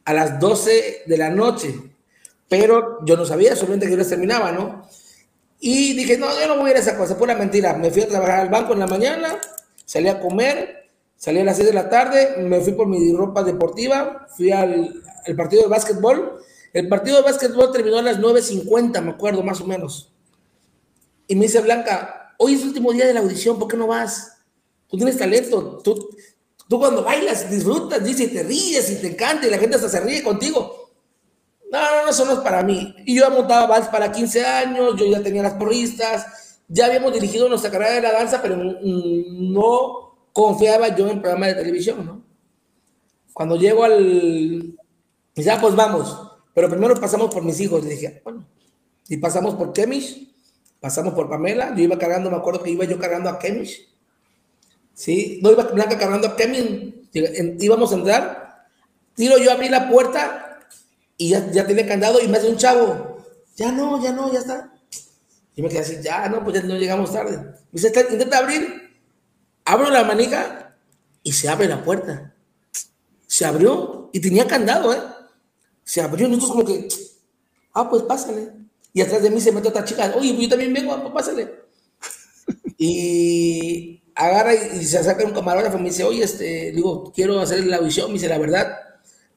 a 0.05 0.13
las 0.13 0.39
12 0.41 1.05
de 1.07 1.19
la 1.19 1.31
noche. 1.31 1.75
Pero 2.49 3.05
yo 3.05 3.17
no 3.17 3.25
sabía, 3.25 3.57
solamente 3.57 3.87
que 3.87 3.97
yo 3.97 4.07
terminaba, 4.07 4.53
¿no? 4.53 4.89
Y 5.59 5.95
dije, 5.95 6.19
no, 6.19 6.29
yo 6.39 6.49
no 6.49 6.57
voy 6.57 6.69
a 6.69 6.71
ir 6.73 6.77
a 6.77 6.81
esa 6.81 6.97
cosa, 6.97 7.17
pura 7.17 7.35
mentira. 7.35 7.75
Me 7.75 7.91
fui 7.91 8.03
a 8.03 8.09
trabajar 8.09 8.41
al 8.41 8.51
banco 8.51 8.73
en 8.73 8.81
la 8.81 8.87
mañana, 8.87 9.39
salí 9.85 10.09
a 10.09 10.21
comer, 10.21 10.86
salí 11.27 11.41
a 11.41 11.45
las 11.45 11.57
6 11.57 11.71
de 11.71 11.75
la 11.75 11.91
tarde, 11.91 12.37
me 12.39 12.61
fui 12.61 12.75
por 12.75 12.87
mi 12.87 13.13
ropa 13.13 13.43
deportiva, 13.43 14.29
fui 14.37 14.53
al, 14.53 15.03
partido 15.37 15.65
de 15.65 15.69
básquetbol 15.69 16.39
el 16.73 16.89
partido 16.89 17.17
de 17.17 17.23
básquetbol 17.25 17.73
terminó 17.73 17.99
a 17.99 18.03
las 18.03 18.21
9.50, 18.21 19.01
me 19.01 19.11
acuerdo, 19.11 19.43
más 19.43 19.61
o 19.61 19.67
menos. 19.67 20.13
Y 21.27 21.35
me 21.35 21.47
dice 21.47 21.61
Blanca, 21.63 22.35
hoy 22.39 22.55
es 22.55 22.61
el 22.61 22.69
último 22.69 22.93
día 22.93 23.07
de 23.07 23.15
la 23.15 23.21
audición, 23.21 23.59
¿por 23.59 23.67
qué 23.67 23.77
no 23.77 23.89
vas? 23.89 24.37
Tú 24.87 24.97
tienes 24.97 25.19
talento, 25.19 25.81
tú, 25.83 26.11
tú 26.69 26.79
cuando 26.79 27.03
bailas 27.03 27.51
disfrutas, 27.51 28.05
dice, 28.05 28.29
te 28.29 28.45
ríes 28.45 28.89
y 28.91 28.97
te 28.97 29.09
encanta 29.09 29.49
y 29.49 29.51
la 29.51 29.59
gente 29.59 29.77
hasta 29.77 29.89
se 29.89 30.01
ríe 30.01 30.23
contigo. 30.23 30.93
No, 31.73 31.81
no, 31.81 32.03
no, 32.05 32.11
eso 32.11 32.25
no 32.25 32.35
es 32.35 32.39
para 32.41 32.63
mí. 32.63 32.95
Y 33.05 33.17
yo 33.17 33.29
montaba 33.31 33.67
vals 33.67 33.89
para 33.89 34.13
15 34.13 34.45
años, 34.45 34.95
yo 34.97 35.07
ya 35.07 35.23
tenía 35.23 35.43
las 35.43 35.55
porristas, 35.55 36.61
ya 36.69 36.87
habíamos 36.87 37.13
dirigido 37.13 37.49
nuestra 37.49 37.71
carrera 37.71 37.95
de 37.95 38.03
la 38.03 38.13
danza, 38.13 38.41
pero 38.43 38.55
no 38.55 40.06
confiaba 40.37 40.95
yo 40.95 41.07
en 41.07 41.13
el 41.13 41.21
programa 41.23 41.47
de 41.47 41.55
televisión, 41.55 42.05
¿no? 42.05 42.23
Cuando 43.33 43.57
llego 43.57 43.85
al... 43.85 44.77
Ya, 45.35 45.59
pues 45.59 45.75
vamos. 45.75 46.31
Pero 46.53 46.69
primero 46.69 46.95
pasamos 47.01 47.35
por 47.35 47.43
mis 47.43 47.59
hijos. 47.59 47.83
Le 47.83 47.91
dije, 47.91 48.21
bueno, 48.23 48.47
y 49.09 49.17
pasamos 49.17 49.55
por 49.55 49.73
Kemish, 49.73 50.35
pasamos 50.79 51.15
por 51.15 51.31
Pamela. 51.31 51.75
Yo 51.75 51.85
iba 51.85 51.97
cargando, 51.97 52.31
me 52.31 52.37
acuerdo 52.37 52.63
que 52.63 52.71
iba 52.71 52.85
yo 52.85 52.99
cargando 52.99 53.31
a 53.31 53.39
Kemish. 53.39 53.89
Sí, 54.93 55.41
no 55.43 55.53
iba 55.53 55.65
Blanca 55.65 55.97
cargando 55.97 56.29
a 56.29 56.37
Kemish. 56.37 57.09
Íbamos 57.59 57.93
a 57.93 57.95
entrar. 57.95 58.67
Tiro 59.15 59.39
yo 59.39 59.51
abrí 59.53 59.71
la 59.71 59.89
puerta 59.89 60.61
y 61.17 61.31
ya, 61.31 61.51
ya 61.51 61.67
tiene 61.67 61.87
candado 61.87 62.21
y 62.21 62.29
me 62.29 62.37
hace 62.37 62.51
un 62.51 62.59
chavo. 62.59 63.25
Ya 63.57 63.73
no, 63.73 64.03
ya 64.03 64.13
no, 64.13 64.31
ya 64.31 64.41
está. 64.41 64.75
Y 65.55 65.63
me 65.63 65.71
quedé 65.71 65.81
así, 65.81 65.97
ya 66.03 66.29
no, 66.29 66.45
pues 66.45 66.57
ya 66.57 66.63
no 66.63 66.77
llegamos 66.77 67.11
tarde. 67.11 67.39
Me 67.39 67.81
dice, 67.81 67.91
intenta 68.11 68.37
abrir. 68.37 68.86
Abro 69.67 69.91
la 69.91 70.05
manija 70.05 70.77
y 71.23 71.33
se 71.33 71.49
abre 71.49 71.69
la 71.69 71.85
puerta. 71.85 72.35
Se 73.27 73.45
abrió 73.45 74.09
y 74.13 74.21
tenía 74.21 74.47
candado, 74.47 74.95
¿eh? 74.95 75.03
Se 75.85 76.01
abrió, 76.01 76.29
nosotros 76.29 76.51
como 76.53 76.65
que, 76.65 76.89
ah, 77.75 77.91
pues 77.91 78.05
pásale. 78.05 78.53
Y 78.93 79.03
atrás 79.03 79.23
de 79.23 79.31
mí 79.31 79.41
se 79.41 79.53
metió 79.53 79.71
otra 79.71 79.85
chica, 79.85 80.15
oye, 80.17 80.31
pues 80.31 80.45
yo 80.45 80.49
también 80.49 80.73
vengo, 80.73 80.99
pues 81.03 81.13
pásale. 81.13 81.55
y 82.79 84.03
agarra 84.15 84.55
y, 84.55 84.85
se 84.85 84.99
acerca 84.99 85.25
un 85.25 85.33
camarógrafo 85.35 85.77
y 85.77 85.83
me 85.83 85.89
dice, 85.91 86.05
oye, 86.05 86.25
este, 86.25 86.73
digo, 86.73 87.13
quiero 87.13 87.41
hacer 87.41 87.67
la 87.67 87.77
audición. 87.77 88.09
Me 88.09 88.15
dice, 88.15 88.29
la 88.29 88.39
verdad, 88.39 88.79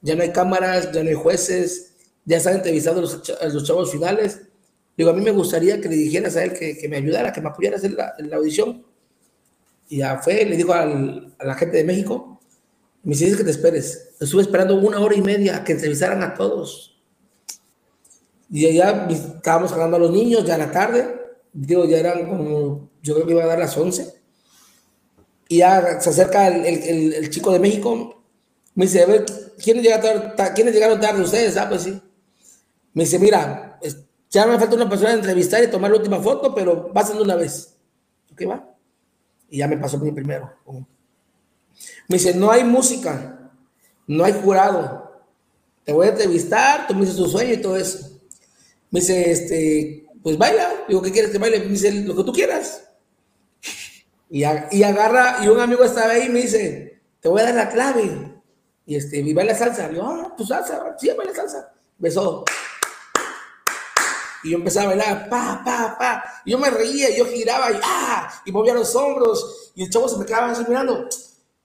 ya 0.00 0.14
no 0.14 0.22
hay 0.22 0.32
cámaras, 0.32 0.90
ya 0.92 1.02
no 1.02 1.10
hay 1.10 1.14
jueces, 1.14 1.92
ya 2.24 2.38
están 2.38 2.54
entrevistando 2.54 3.00
los, 3.00 3.20
los 3.52 3.64
chavos 3.64 3.92
finales. 3.92 4.40
Digo, 4.96 5.10
a 5.10 5.14
mí 5.14 5.22
me 5.22 5.30
gustaría 5.30 5.80
que 5.80 5.88
le 5.88 5.96
dijeras 5.96 6.36
a 6.36 6.44
él 6.44 6.52
que, 6.52 6.86
me 6.88 6.98
ayudara, 6.98 7.32
que 7.32 7.40
me 7.40 7.48
apoyara 7.48 7.76
a 7.76 7.78
hacer 7.78 7.92
la, 7.92 8.36
audición. 8.36 8.84
Y 9.90 9.98
ya 9.98 10.18
fue, 10.18 10.44
le 10.46 10.56
dijo 10.56 10.72
al, 10.72 11.34
a 11.36 11.44
la 11.44 11.54
gente 11.56 11.76
de 11.76 11.84
México, 11.84 12.40
me 13.02 13.16
dice, 13.16 13.36
que 13.36 13.44
te 13.44 13.50
esperes. 13.50 14.14
Estuve 14.20 14.42
esperando 14.42 14.76
una 14.76 15.00
hora 15.00 15.16
y 15.16 15.20
media 15.20 15.56
a 15.56 15.64
que 15.64 15.72
entrevistaran 15.72 16.22
a 16.22 16.32
todos. 16.32 16.96
Y 18.48 18.66
allá 18.66 19.08
estábamos 19.10 19.72
hablando 19.72 19.96
a 19.96 20.00
los 20.00 20.12
niños, 20.12 20.44
ya 20.44 20.54
a 20.54 20.58
la 20.58 20.70
tarde. 20.70 21.20
Digo, 21.52 21.84
ya 21.86 21.98
eran 21.98 22.28
como, 22.28 22.88
yo 23.02 23.14
creo 23.14 23.26
que 23.26 23.32
iba 23.32 23.42
a 23.42 23.48
dar 23.48 23.58
las 23.58 23.76
11. 23.76 24.14
Y 25.48 25.58
ya 25.58 26.00
se 26.00 26.10
acerca 26.10 26.46
el, 26.46 27.12
el, 27.12 27.30
chico 27.30 27.52
de 27.52 27.58
México. 27.58 28.22
Me 28.76 28.84
dice, 28.84 29.02
a 29.02 29.06
ver, 29.06 29.24
¿quiénes 29.60 29.82
llegaron 29.82 30.36
tarde, 30.36 30.52
¿quiénes 30.54 30.72
llegaron 30.72 31.00
tarde 31.00 31.22
ustedes? 31.22 31.56
Ah, 31.56 31.68
pues 31.68 31.82
sí. 31.82 32.00
Me 32.94 33.02
dice, 33.02 33.18
mira, 33.18 33.80
ya 34.30 34.46
me 34.46 34.56
falta 34.56 34.76
una 34.76 34.88
persona 34.88 35.10
de 35.10 35.16
entrevistar 35.16 35.64
y 35.64 35.66
tomar 35.66 35.90
la 35.90 35.96
última 35.96 36.20
foto, 36.20 36.54
pero 36.54 36.92
va 36.92 37.04
una 37.20 37.34
vez. 37.34 37.74
¿Ok, 38.30 38.42
va? 38.48 38.69
Y 39.50 39.58
ya 39.58 39.68
me 39.68 39.76
pasó 39.76 39.98
mi 39.98 40.12
primero. 40.12 40.50
Me 42.08 42.16
dice, 42.16 42.34
no 42.34 42.50
hay 42.50 42.64
música, 42.64 43.50
no 44.06 44.24
hay 44.24 44.32
jurado. 44.32 45.22
Te 45.84 45.92
voy 45.92 46.06
a 46.06 46.10
entrevistar, 46.10 46.86
tú 46.86 46.94
me 46.94 47.00
dices 47.00 47.16
tu 47.16 47.26
sueño 47.26 47.54
y 47.54 47.60
todo 47.60 47.76
eso. 47.76 48.20
Me 48.90 49.00
dice, 49.00 49.30
este, 49.30 50.06
pues 50.22 50.38
baila. 50.38 50.84
Digo, 50.88 51.02
¿qué 51.02 51.10
quieres 51.10 51.30
que 51.30 51.38
baile? 51.38 51.60
Me 51.60 51.66
dice, 51.66 51.92
lo 51.92 52.16
que 52.16 52.24
tú 52.24 52.32
quieras. 52.32 52.84
Y, 54.28 54.44
y 54.70 54.82
agarra, 54.84 55.38
y 55.42 55.48
un 55.48 55.58
amigo 55.58 55.82
estaba 55.82 56.12
ahí 56.12 56.26
y 56.26 56.28
me 56.28 56.42
dice, 56.42 57.00
te 57.20 57.28
voy 57.28 57.40
a 57.40 57.44
dar 57.46 57.54
la 57.54 57.68
clave. 57.68 58.40
Y 58.86 58.96
este, 58.96 59.18
y 59.18 59.32
baila 59.34 59.54
salsa. 59.54 59.88
Le 59.88 59.94
digo, 59.94 60.06
ah, 60.06 60.34
pues 60.36 60.48
salsa, 60.48 60.96
sí, 60.98 61.10
baila 61.16 61.34
salsa. 61.34 61.72
Besó. 61.98 62.44
Y 64.42 64.50
yo 64.50 64.58
empezaba 64.58 64.86
a 64.92 64.96
bailar, 64.96 65.28
pa, 65.28 65.62
pa, 65.64 65.96
pa. 65.98 66.24
Y 66.44 66.52
yo 66.52 66.58
me 66.58 66.70
reía, 66.70 67.10
y 67.10 67.18
yo 67.18 67.26
giraba 67.26 67.70
y, 67.70 67.78
ah, 67.82 68.42
y 68.44 68.52
movía 68.52 68.74
los 68.74 68.94
hombros. 68.96 69.72
Y 69.74 69.84
el 69.84 69.90
chavo 69.90 70.08
se 70.08 70.18
me 70.18 70.24
quedaba 70.24 70.50
así 70.50 70.64
mirando. 70.66 71.08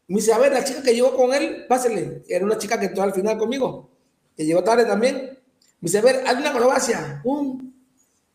Me 0.07 0.17
dice, 0.17 0.33
a 0.33 0.37
ver, 0.37 0.51
la 0.51 0.63
chica 0.63 0.83
que 0.83 0.93
llegó 0.93 1.15
con 1.15 1.33
él, 1.33 1.65
pásele. 1.67 2.23
Era 2.27 2.45
una 2.45 2.57
chica 2.57 2.79
que 2.79 2.87
entró 2.87 3.03
al 3.03 3.13
final 3.13 3.37
conmigo, 3.37 3.89
que 4.35 4.45
llegó 4.45 4.63
tarde 4.63 4.85
también. 4.85 5.15
Me 5.15 5.87
dice, 5.87 5.99
a 5.99 6.01
ver, 6.01 6.23
hazle 6.27 6.41
una 6.41 6.49
acrobacia. 6.51 7.21
Pum. 7.23 7.71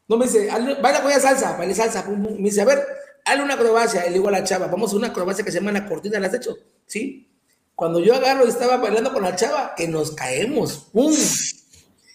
No 0.08 0.16
me 0.16 0.26
dice, 0.26 0.48
baila 0.82 1.02
con 1.02 1.10
ella 1.10 1.20
salsa, 1.20 1.56
baila 1.56 1.74
salsa. 1.74 2.04
Pum, 2.04 2.20
Me 2.20 2.38
dice, 2.38 2.62
a 2.62 2.64
ver, 2.64 2.84
hazle 3.24 3.44
una 3.44 3.54
acrobacia. 3.54 4.06
Y 4.06 4.18
le 4.18 4.26
a 4.26 4.30
la 4.30 4.44
chava, 4.44 4.66
vamos 4.66 4.92
a 4.92 4.96
una 4.96 5.08
acrobacia 5.08 5.44
que 5.44 5.52
se 5.52 5.60
llama 5.60 5.72
la 5.72 5.86
cortina, 5.86 6.18
¿la 6.18 6.26
has 6.26 6.34
hecho? 6.34 6.56
Sí. 6.86 7.28
Cuando 7.74 8.00
yo 8.00 8.14
agarro 8.14 8.44
y 8.44 8.48
estaba 8.48 8.76
bailando 8.78 9.12
con 9.12 9.22
la 9.22 9.36
chava, 9.36 9.74
que 9.76 9.86
nos 9.86 10.10
caemos. 10.12 10.88
¡Pum! 10.92 11.14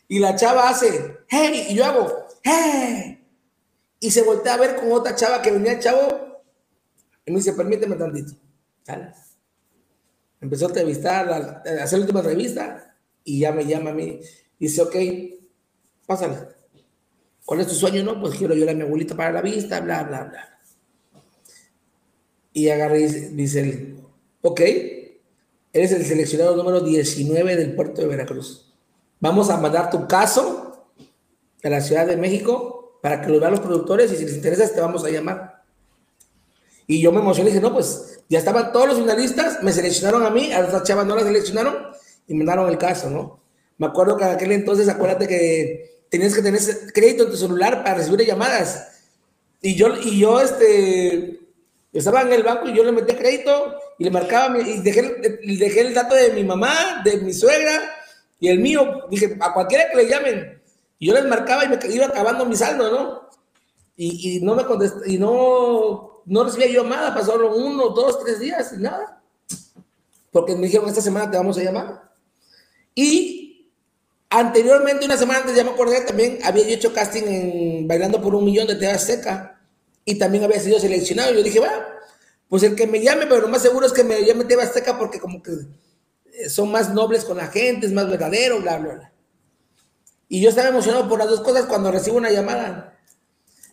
Y 0.08 0.20
la 0.20 0.36
chava 0.36 0.70
hace, 0.70 1.18
hey, 1.28 1.68
y 1.70 1.76
yo 1.76 1.86
hago, 1.86 2.28
hey. 2.44 3.24
Y 4.00 4.12
se 4.12 4.22
voltea 4.22 4.54
a 4.54 4.58
ver 4.58 4.76
con 4.76 4.91
otra 4.91 5.15
chava 5.15 5.41
que 5.41 5.52
venía 5.52 5.74
el 5.74 5.80
chavo. 5.80 6.44
Y 7.26 7.32
me 7.32 7.38
dice, 7.38 7.54
permíteme 7.54 7.96
tantito. 7.96 8.34
¿Sale? 8.84 9.12
empezó 10.41 10.65
a 10.65 10.70
entrevistar, 10.70 11.28
a, 11.30 11.84
hacer 11.84 12.00
la 12.00 12.06
última 12.06 12.20
entrevista 12.20 12.96
y 13.24 13.39
ya 13.39 13.52
me 13.52 13.65
llama 13.65 13.91
a 13.91 13.94
mí. 13.94 14.20
Dice, 14.60 14.82
ok, 14.82 14.96
pásale. 16.06 16.38
¿Cuál 17.44 17.62
es 17.62 17.68
tu 17.68 17.76
sueño? 17.76 18.04
No, 18.04 18.20
pues 18.20 18.36
quiero 18.36 18.54
ayudar 18.54 18.70
a 18.70 18.78
mi 18.78 18.84
abuelita 18.84 19.15
para 19.15 19.32
la 19.32 19.41
vista, 19.41 19.80
bla, 19.80 20.04
bla, 20.04 20.24
bla. 20.24 20.60
Y 22.54 22.70
agarré 22.70 23.02
y 23.02 23.08
dice 23.08 23.96
ok, 24.41 24.62
eres 25.74 25.91
el 25.91 26.06
seleccionado 26.06 26.56
número 26.56 26.80
19 26.80 27.56
del 27.56 27.76
puerto 27.76 28.02
de 28.02 28.08
Veracruz. 28.08 28.75
Vamos 29.19 29.49
a 29.49 29.58
mandar 29.58 29.89
tu 29.89 30.08
caso 30.08 30.88
a 31.63 31.69
la 31.69 31.82
Ciudad 31.82 32.06
de 32.06 32.17
México 32.17 32.99
para 33.01 33.21
que 33.21 33.30
lo 33.30 33.39
vean 33.39 33.51
los 33.51 33.62
productores 33.62 34.12
y 34.12 34.17
si 34.17 34.25
les 34.25 34.36
interesa 34.36 34.67
te 34.73 34.82
vamos 34.82 35.04
a 35.06 35.10
llamar. 35.10 35.63
Y 36.88 37.01
yo 37.01 37.12
me 37.12 37.19
emocioné 37.19 37.49
y 37.49 37.54
dije, 37.54 37.62
no, 37.62 37.73
pues 37.73 38.19
ya 38.30 38.39
estaban 38.39 38.71
todos 38.71 38.88
los 38.88 38.97
finalistas, 38.97 39.63
me 39.63 39.71
seleccionaron 39.71 40.25
a 40.25 40.30
mí, 40.30 40.51
a 40.51 40.62
las 40.62 40.84
chavas 40.84 41.06
no 41.06 41.15
las 41.15 41.25
seleccionaron 41.25 41.75
y 42.28 42.34
me 42.34 42.39
mandaron 42.39 42.69
el 42.69 42.78
caso, 42.78 43.10
¿no? 43.10 43.39
Me 43.78 43.88
acuerdo 43.88 44.17
que 44.17 44.23
en 44.23 44.32
aquel 44.32 44.51
entonces, 44.51 44.88
acuérdate 44.88 45.28
que 45.28 46.06
tenías 46.10 46.34
que 46.34 46.41
tener 46.41 46.62
crédito 46.93 47.23
en 47.23 47.32
tu 47.32 47.38
celular 47.38 47.84
para 47.84 47.97
recibir 47.97 48.25
llamadas. 48.25 48.88
Y 49.62 49.75
yo, 49.75 49.89
y 49.97 50.19
yo, 50.19 50.39
este, 50.39 51.39
estaba 51.91 52.21
en 52.21 52.34
el 52.34 52.43
banco 52.43 52.69
y 52.69 52.75
yo 52.75 52.84
le 52.84 52.91
metí 52.91 53.15
crédito 53.15 53.75
y 53.97 54.04
le 54.04 54.12
marcaba 54.12 54.60
y 54.60 54.82
dejé, 54.82 55.01
dejé 55.43 55.82
el 55.82 55.93
dato 55.93 56.15
de 56.15 56.32
mi 56.34 56.43
mamá, 56.43 57.01
de 57.04 57.17
mi 57.17 57.34
suegra 57.34 57.82
y 58.46 58.50
el 58.50 58.60
mío. 58.60 59.08
Dije, 59.10 59.38
a 59.40 59.54
cualquiera 59.54 59.90
que 59.90 59.98
le 59.98 60.08
llamen. 60.08 60.62
Y 61.00 61.08
yo 61.08 61.14
les 61.14 61.26
marcaba 61.26 61.66
y 61.66 61.70
me 61.70 61.80
iba 61.94 62.06
acabando 62.06 62.46
mi 62.46 62.56
saldo, 62.56 62.92
¿no? 62.92 63.30
Y, 63.98 64.40
no 64.42 64.56
me 64.56 64.66
contesté, 64.66 65.12
y 65.12 65.18
no 65.18 66.22
no 66.26 66.44
recibía 66.44 66.68
yo 66.68 66.84
llamada, 66.84 67.14
pasaron 67.14 67.54
uno, 67.54 67.90
dos, 67.90 68.24
tres 68.24 68.40
días 68.40 68.74
y 68.76 68.82
nada. 68.82 69.22
Porque 70.32 70.56
me 70.56 70.66
dijeron, 70.66 70.89
esta 70.89 71.02
semana 71.02 71.30
te 71.30 71.38
vamos 71.38 71.58
a 71.58 71.64
llamar. 71.64 72.12
Y 72.93 73.72
anteriormente, 74.30 75.06
una 75.06 75.18
semana 75.18 75.39
antes, 75.39 75.56
ya 75.56 75.64
me 75.64 75.72
acordé, 75.72 76.02
también 76.02 76.39
había 76.43 76.68
hecho 76.68 76.93
casting 76.93 77.24
en 77.24 77.88
Bailando 77.88 78.22
por 78.22 78.36
un 78.36 78.43
Millón 78.43 78.68
de 78.68 78.76
TV 78.76 78.98
Seca. 78.98 79.62
Y 80.04 80.16
también 80.16 80.43
había 80.43 80.60
sido 80.60 80.80
seleccionado. 80.80 81.34
Yo 81.34 81.43
dije, 81.43 81.60
bueno, 81.60 81.78
pues 82.50 82.64
el 82.64 82.76
que 82.76 82.88
me 82.88 83.02
llame, 83.02 83.26
pero 83.28 83.41
lo 83.41 83.48
más 83.48 83.62
seguro 83.62 83.86
es 83.86 83.93
que 83.93 84.04
me 84.04 84.24
llame 84.24 84.46
TV 84.46 84.62
Azteca 84.62 84.98
porque 84.98 85.20
como 85.20 85.41
que 85.41 85.52
son 86.50 86.72
más 86.72 86.94
nobles 86.94 87.26
con 87.26 87.38
la 87.38 87.48
gente, 87.48 87.88
es 87.88 87.94
más 87.94 88.10
verdadero, 88.10 88.62
bla, 88.62 88.78
bla, 88.78 88.94
bla. 88.96 89.12
Y 90.28 90.42
yo 90.42 90.50
estaba 90.50 90.70
emocionado 90.70 91.08
por 91.08 91.20
las 91.20 91.30
dos 91.30 91.42
cosas 91.42 91.66
cuando 91.66 91.92
recibo 91.92 92.18
una 92.18 92.32
llamada. 92.32 92.98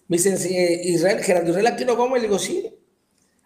Me 0.08 0.16
dicen, 0.18 0.34
Israel, 0.84 1.22
Gerardo 1.22 1.50
Israel 1.50 1.66
Aquino 1.68 1.96
Gómez, 1.96 2.22
le 2.22 2.28
digo, 2.28 2.38
sí, 2.38 2.78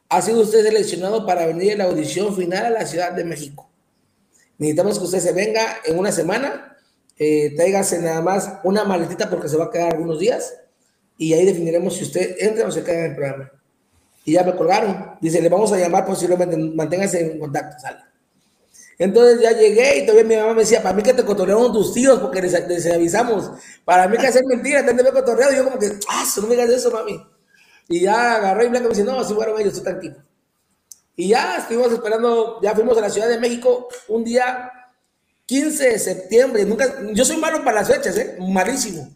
ha 0.08 0.22
sido 0.22 0.42
usted 0.42 0.64
seleccionado 0.64 1.26
para 1.26 1.46
venir 1.46 1.74
a 1.74 1.76
la 1.76 1.84
audición 1.84 2.34
final 2.34 2.66
a 2.66 2.70
la 2.70 2.86
Ciudad 2.86 3.12
de 3.12 3.24
México. 3.24 3.70
Necesitamos 4.58 4.98
que 4.98 5.04
usted 5.04 5.20
se 5.20 5.32
venga 5.32 5.78
en 5.84 5.98
una 5.98 6.12
semana, 6.12 6.76
eh, 7.18 7.54
tráigase 7.56 7.98
nada 8.00 8.20
más 8.22 8.58
una 8.64 8.84
maletita 8.84 9.28
porque 9.30 9.48
se 9.48 9.56
va 9.56 9.66
a 9.66 9.70
quedar 9.70 9.94
algunos 9.94 10.18
días 10.18 10.54
y 11.18 11.32
ahí 11.32 11.44
definiremos 11.44 11.96
si 11.96 12.04
usted 12.04 12.36
entra 12.38 12.66
o 12.66 12.70
se 12.70 12.82
queda 12.82 12.98
en 13.00 13.10
el 13.10 13.16
programa. 13.16 13.52
Y 14.24 14.32
ya 14.32 14.42
me 14.42 14.56
colgaron. 14.56 15.16
Dice, 15.20 15.40
le 15.40 15.48
vamos 15.48 15.72
a 15.72 15.78
llamar 15.78 16.04
posiblemente, 16.04 16.56
manténgase 16.56 17.20
en 17.20 17.38
contacto, 17.38 17.78
sale. 17.78 18.05
Entonces 18.98 19.40
ya 19.40 19.52
llegué 19.52 19.98
y 19.98 20.06
todavía 20.06 20.24
mi 20.24 20.36
mamá 20.36 20.54
me 20.54 20.60
decía, 20.60 20.82
para 20.82 20.94
mí 20.94 21.02
que 21.02 21.12
te 21.12 21.24
cotorrearon 21.24 21.72
tus 21.72 21.92
tíos 21.92 22.18
porque 22.18 22.40
les, 22.40 22.86
avisamos. 22.86 23.50
Para 23.84 24.08
mí 24.08 24.16
que 24.16 24.26
hacer 24.26 24.44
mentira, 24.46 24.84
te 24.84 24.94
me 24.94 25.04
cotorreado. 25.04 25.52
Y 25.52 25.56
yo 25.56 25.64
como 25.64 25.78
que, 25.78 25.98
ah, 26.08 26.24
no 26.36 26.42
me 26.42 26.56
digas 26.56 26.70
eso, 26.70 26.90
mami. 26.90 27.22
Y 27.88 28.00
ya 28.00 28.36
agarré 28.36 28.66
y 28.66 28.68
Blanca 28.68 28.88
me 28.88 28.94
dice, 28.94 29.04
no, 29.04 29.20
así 29.20 29.34
fueron 29.34 29.60
ellos, 29.60 29.74
estoy 29.74 29.84
tranquilo. 29.84 30.16
Y 31.14 31.28
ya 31.28 31.58
estuvimos 31.58 31.92
esperando, 31.92 32.60
ya 32.62 32.74
fuimos 32.74 32.96
a 32.98 33.02
la 33.02 33.10
Ciudad 33.10 33.28
de 33.28 33.38
México 33.38 33.88
un 34.08 34.24
día 34.24 34.70
15 35.46 35.90
de 35.90 35.98
septiembre. 35.98 36.64
Nunca, 36.64 36.96
yo 37.12 37.24
soy 37.24 37.36
malo 37.36 37.64
para 37.64 37.80
las 37.80 37.88
fechas, 37.88 38.16
¿eh? 38.18 38.36
malísimo. 38.40 39.08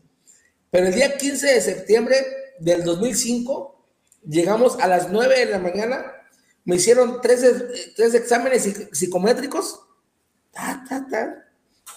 Pero 0.70 0.87
el 0.87 0.95
día 0.95 1.16
15 1.16 1.47
de 1.47 1.61
septiembre 1.61 2.16
del 2.59 2.85
2005, 2.85 3.85
llegamos 4.26 4.78
a 4.78 4.87
las 4.87 5.11
9 5.11 5.39
de 5.39 5.47
la 5.47 5.59
mañana, 5.59 6.12
me 6.65 6.77
hicieron 6.77 7.21
tres, 7.21 7.95
tres 7.97 8.15
exámenes 8.15 8.89
psicométricos, 8.93 9.81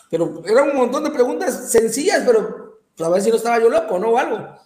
pero 0.10 0.44
era 0.46 0.64
un 0.64 0.76
montón 0.76 1.04
de 1.04 1.12
preguntas 1.12 1.72
sencillas, 1.72 2.24
pero 2.26 2.82
a 3.00 3.10
ver 3.10 3.22
si 3.22 3.30
no 3.30 3.38
estaba 3.38 3.60
yo 3.60 3.70
loco, 3.70 3.98
¿no? 4.00 4.10
O 4.10 4.18
algo. 4.18 4.60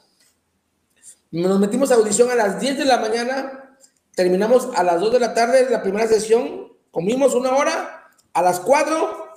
Nos 1.32 1.60
metimos 1.60 1.92
a 1.92 1.96
audición 1.96 2.30
a 2.32 2.36
las 2.36 2.60
10 2.60 2.78
de 2.78 2.86
la 2.86 3.00
mañana, 3.00 3.76
terminamos 4.16 4.70
a 4.76 4.84
las 4.84 5.00
2 5.00 5.14
de 5.14 5.20
la 5.20 5.34
tarde 5.34 5.70
la 5.70 5.82
primera 5.82 6.08
sesión, 6.08 6.74
comimos 6.92 7.34
una 7.34 7.56
hora, 7.56 8.10
a 8.34 8.42
las 8.42 8.60
4, 8.60 9.28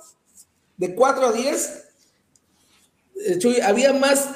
de 0.77 0.95
4 0.95 1.25
a 1.27 1.31
10, 1.31 1.83
eh, 3.25 3.61
había 3.63 3.93
más, 3.93 4.29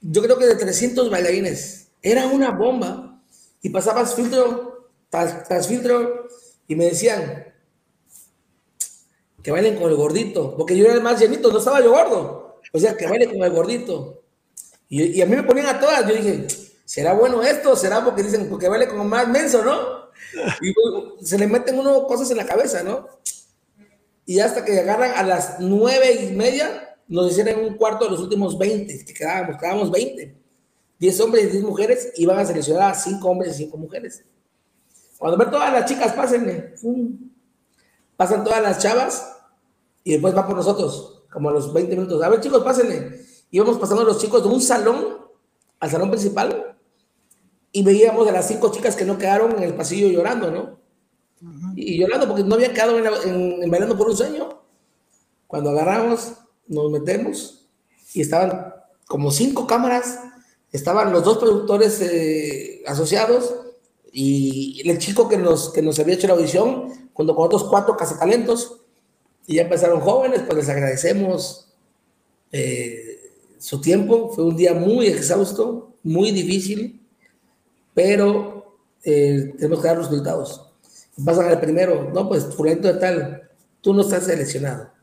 yo 0.00 0.22
creo 0.22 0.38
que 0.38 0.46
de 0.46 0.56
300 0.56 1.10
bailarines. 1.10 1.88
Era 2.02 2.26
una 2.26 2.50
bomba. 2.50 3.20
Y 3.62 3.70
pasabas 3.70 4.14
filtro 4.14 4.65
tras, 5.46 5.66
filtro 5.66 6.28
y 6.68 6.76
me 6.76 6.86
decían 6.86 7.52
que 9.42 9.50
bailen 9.50 9.76
con 9.76 9.90
el 9.90 9.96
gordito, 9.96 10.56
porque 10.56 10.76
yo 10.76 10.84
era 10.84 10.94
el 10.94 11.02
más 11.02 11.20
llenito, 11.20 11.52
no 11.52 11.58
estaba 11.58 11.80
yo 11.80 11.90
gordo. 11.90 12.60
O 12.72 12.78
sea, 12.78 12.96
que 12.96 13.06
bailen 13.06 13.30
con 13.30 13.42
el 13.42 13.50
gordito. 13.50 14.24
Y, 14.88 15.20
a 15.20 15.26
mí 15.26 15.36
me 15.36 15.44
ponían 15.44 15.66
a 15.66 15.80
todas. 15.80 16.06
Yo 16.06 16.14
dije, 16.14 16.46
¿será 16.84 17.14
bueno 17.14 17.42
esto? 17.42 17.76
¿Será 17.76 18.04
porque 18.04 18.24
dicen, 18.24 18.48
porque 18.48 18.68
baile 18.68 18.88
como 18.88 19.04
más 19.04 19.28
menso, 19.28 19.64
no? 19.64 20.10
Y 20.60 20.74
se 21.24 21.38
le 21.38 21.46
meten 21.46 21.78
uno 21.78 22.06
cosas 22.06 22.30
en 22.32 22.38
la 22.38 22.46
cabeza, 22.46 22.82
¿no? 22.82 23.06
Y 24.24 24.40
hasta 24.40 24.64
que 24.64 24.80
agarran 24.80 25.12
a 25.12 25.22
las 25.22 25.60
nueve 25.60 26.12
y 26.12 26.34
media, 26.34 26.98
nos 27.06 27.30
hicieron 27.30 27.64
un 27.64 27.76
cuarto 27.76 28.06
de 28.06 28.10
los 28.10 28.20
últimos 28.20 28.58
20, 28.58 29.04
que 29.04 29.14
quedábamos, 29.14 29.56
quedábamos 29.58 29.90
20. 29.92 30.34
10 30.98 31.20
hombres 31.20 31.44
y 31.44 31.48
10 31.48 31.64
mujeres, 31.64 32.12
iban 32.16 32.38
a 32.38 32.44
seleccionar 32.44 32.90
a 32.90 32.94
5 32.94 33.28
hombres 33.28 33.54
y 33.54 33.64
5 33.64 33.76
mujeres. 33.76 34.24
Cuando 35.18 35.38
ven 35.38 35.50
todas 35.50 35.72
las 35.72 35.86
chicas, 35.86 36.12
pásenle. 36.12 36.74
Pasan 38.16 38.44
todas 38.44 38.62
las 38.62 38.78
chavas 38.78 39.36
y 40.04 40.12
después 40.12 40.36
va 40.36 40.46
por 40.46 40.56
nosotros, 40.56 41.24
como 41.32 41.50
a 41.50 41.52
los 41.52 41.72
20 41.72 41.96
minutos. 41.96 42.22
A 42.22 42.28
ver, 42.28 42.40
chicos, 42.40 42.62
pásenle. 42.62 43.20
Íbamos 43.50 43.78
pasando 43.78 44.04
los 44.04 44.20
chicos 44.20 44.42
de 44.42 44.48
un 44.48 44.60
salón 44.60 45.18
al 45.80 45.90
salón 45.90 46.10
principal 46.10 46.76
y 47.72 47.82
veíamos 47.82 48.26
a 48.28 48.32
las 48.32 48.48
5 48.48 48.72
chicas 48.72 48.96
que 48.96 49.04
no 49.04 49.18
quedaron 49.18 49.56
en 49.56 49.62
el 49.62 49.74
pasillo 49.74 50.08
llorando, 50.08 50.50
¿no? 50.50 50.78
Y 51.76 51.98
llorando 51.98 52.26
porque 52.26 52.42
no 52.42 52.54
habían 52.54 52.72
quedado 52.72 52.98
en, 52.98 53.62
en 53.62 53.70
bailando 53.70 53.96
por 53.96 54.08
un 54.08 54.16
sueño. 54.16 54.62
Cuando 55.46 55.70
agarramos 55.70 56.32
nos 56.66 56.90
metemos 56.90 57.68
y 58.14 58.22
estaban 58.22 58.72
como 59.06 59.30
cinco 59.30 59.66
cámaras, 59.66 60.20
estaban 60.72 61.12
los 61.12 61.22
dos 61.22 61.38
productores 61.38 62.00
eh, 62.00 62.82
asociados 62.86 63.65
y 64.18 64.88
el 64.88 64.98
chico 64.98 65.28
que 65.28 65.36
nos, 65.36 65.72
que 65.72 65.82
nos 65.82 65.98
había 65.98 66.14
hecho 66.14 66.26
la 66.26 66.34
audición, 66.34 67.10
junto 67.12 67.34
con 67.34 67.44
otros 67.44 67.64
cuatro 67.64 67.96
cazacalentos, 67.96 68.80
y 69.46 69.56
ya 69.56 69.62
empezaron 69.62 70.00
jóvenes, 70.00 70.42
pues 70.46 70.56
les 70.56 70.68
agradecemos 70.68 71.72
eh, 72.50 73.32
su 73.58 73.80
tiempo, 73.80 74.30
fue 74.30 74.44
un 74.44 74.56
día 74.56 74.74
muy 74.74 75.06
exhausto, 75.06 75.94
muy 76.02 76.30
difícil, 76.30 77.06
pero 77.92 78.78
eh, 79.04 79.54
tenemos 79.58 79.80
que 79.80 79.88
dar 79.88 79.98
los 79.98 80.08
resultados. 80.08 80.62
Pasan 81.24 81.48
al 81.48 81.60
primero, 81.60 82.10
no, 82.12 82.28
pues 82.28 82.44
fulanito 82.46 82.88
de 82.88 82.98
tal, 82.98 83.50
tú 83.80 83.92
no 83.92 84.02
estás 84.02 84.24
seleccionado 84.24 84.96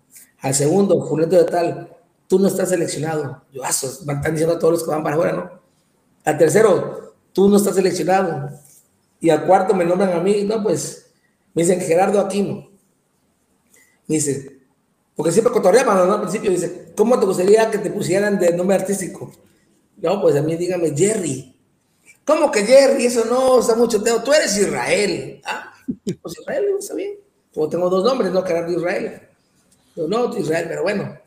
al 0.44 0.54
segundo, 0.54 1.00
Julieta 1.00 1.38
de 1.38 1.46
tal, 1.46 1.96
tú 2.28 2.38
no 2.38 2.50
estás 2.50 2.70
seleccionado. 2.70 3.44
Yo, 3.54 3.64
ah, 3.64 3.70
están 3.70 4.32
diciendo 4.32 4.56
a 4.56 4.60
todos 4.60 4.74
los 4.74 4.84
que 4.84 4.92
van 4.92 5.02
para 5.02 5.16
afuera, 5.16 5.34
¿no? 5.34 5.62
Al 6.26 6.38
tercero, 6.38 7.16
tú 7.32 7.48
no 7.48 7.56
estás 7.56 7.76
seleccionado. 7.76 8.50
Y 9.24 9.32
al 9.32 9.46
cuarto 9.46 9.74
me 9.74 9.86
nombran 9.86 10.12
a 10.14 10.20
mí, 10.20 10.44
no, 10.44 10.62
pues, 10.62 11.10
me 11.56 11.64
dicen 11.64 11.82
Gerardo 11.82 12.20
Aquino. 12.20 12.70
Me 14.06 14.16
dice, 14.16 14.60
porque 15.16 15.32
siempre 15.32 15.52
cotorreaban, 15.52 16.08
¿no? 16.08 16.14
Al 16.14 16.22
principio 16.22 16.52
dice, 16.52 16.92
¿cómo 16.96 17.20
te 17.20 17.26
gustaría 17.26 17.72
que 17.72 17.80
te 17.80 17.90
pusieran 17.90 18.38
de 18.38 18.56
nombre 18.56 18.76
artístico? 18.76 19.32
No, 19.98 20.22
pues 20.22 20.36
a 20.36 20.42
mí 20.42 20.56
dígame 20.56 20.96
Jerry. 20.96 21.58
¿Cómo 22.26 22.52
que 22.52 22.64
Jerry? 22.64 23.08
Eso 23.08 23.26
no 23.26 23.60
está 23.60 23.76
mucho 23.76 24.04
teo. 24.04 24.22
Tú 24.22 24.34
eres 24.34 24.56
Israel. 24.58 25.42
Ah, 25.46 25.74
pues 26.22 26.38
Israel, 26.40 26.66
está 26.78 26.94
bien. 26.94 27.16
Como 27.54 27.70
tengo 27.70 27.90
dos 27.90 28.04
nombres, 28.04 28.32
¿no? 28.32 28.44
Gerardo 28.44 28.72
Israel 28.72 29.22
no, 29.96 30.36
Israel, 30.38 30.66
pero 30.68 30.84
bueno. 30.84 31.18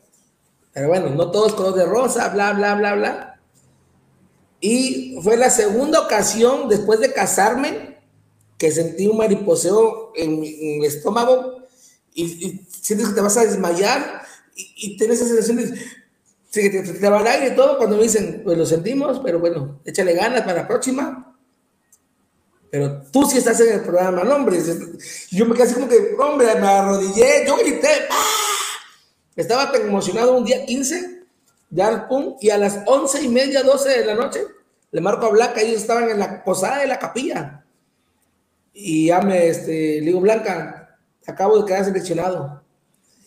Pero 0.73 0.87
bueno, 0.89 1.09
no 1.09 1.31
todos 1.31 1.53
color 1.53 1.73
de 1.73 1.85
rosa, 1.85 2.29
bla, 2.29 2.53
bla, 2.53 2.75
bla, 2.75 2.95
bla. 2.95 3.36
Y 4.59 5.19
fue 5.21 5.37
la 5.37 5.49
segunda 5.49 6.01
ocasión 6.01 6.67
después 6.67 6.99
de 6.99 7.13
casarme 7.13 7.97
que 8.57 8.71
sentí 8.71 9.07
un 9.07 9.17
mariposeo 9.17 10.13
en 10.15 10.39
mi, 10.39 10.85
estómago 10.85 11.63
y, 12.13 12.65
sientes 12.81 13.09
que 13.09 13.13
te 13.13 13.21
vas 13.21 13.37
a 13.37 13.45
desmayar 13.45 14.23
y, 14.55 14.73
y 14.75 14.97
tienes 14.97 15.21
esa 15.21 15.35
sensación 15.35 15.57
de 15.57 15.79
que 16.61 16.69
te, 16.69 16.81
te, 16.81 17.09
va 17.09 17.21
el 17.21 17.27
aire 17.27 17.53
y 17.53 17.55
todo 17.55 17.77
cuando 17.77 17.97
me 17.97 18.03
dicen, 18.03 18.41
pues 18.43 18.57
lo 18.57 18.65
sentimos, 18.65 19.19
pero 19.23 19.39
bueno, 19.39 19.79
échale 19.85 20.13
ganas 20.13 20.41
para 20.41 20.61
la 20.61 20.67
próxima. 20.67 21.37
Pero 22.69 23.01
tú 23.11 23.25
sí 23.25 23.37
estás 23.37 23.59
en 23.61 23.75
el 23.75 23.81
programa, 23.81 24.23
no, 24.23 24.35
hombre. 24.35 24.59
Yo 25.31 25.45
me 25.45 25.53
quedé 25.53 25.63
así 25.63 25.73
como 25.73 25.87
que, 25.87 26.15
hombre, 26.19 26.47
me 26.55 26.67
arrodillé, 26.67 27.45
yo 27.45 27.55
grité, 27.57 27.87
¡ah! 28.09 28.23
Estaba 29.35 29.71
tan 29.71 29.81
emocionado 29.83 30.35
un 30.35 30.43
día 30.43 30.65
15, 30.65 31.16
ya 31.69 32.07
pum, 32.07 32.35
y 32.39 32.49
a 32.49 32.57
las 32.57 32.81
once 32.85 33.21
y 33.23 33.27
media, 33.27 33.63
12 33.63 33.89
de 33.89 34.05
la 34.05 34.15
noche, 34.15 34.41
le 34.91 35.01
marco 35.01 35.25
a 35.25 35.29
Blanca, 35.29 35.61
ellos 35.61 35.81
estaban 35.81 36.09
en 36.09 36.19
la 36.19 36.43
posada 36.43 36.79
de 36.79 36.87
la 36.87 36.99
capilla. 36.99 37.65
Y 38.73 39.07
ya 39.07 39.21
me, 39.21 39.47
este, 39.47 39.99
le 39.99 40.07
digo, 40.07 40.21
Blanca, 40.21 40.97
acabo 41.25 41.59
de 41.59 41.65
quedar 41.65 41.85
seleccionado. 41.85 42.63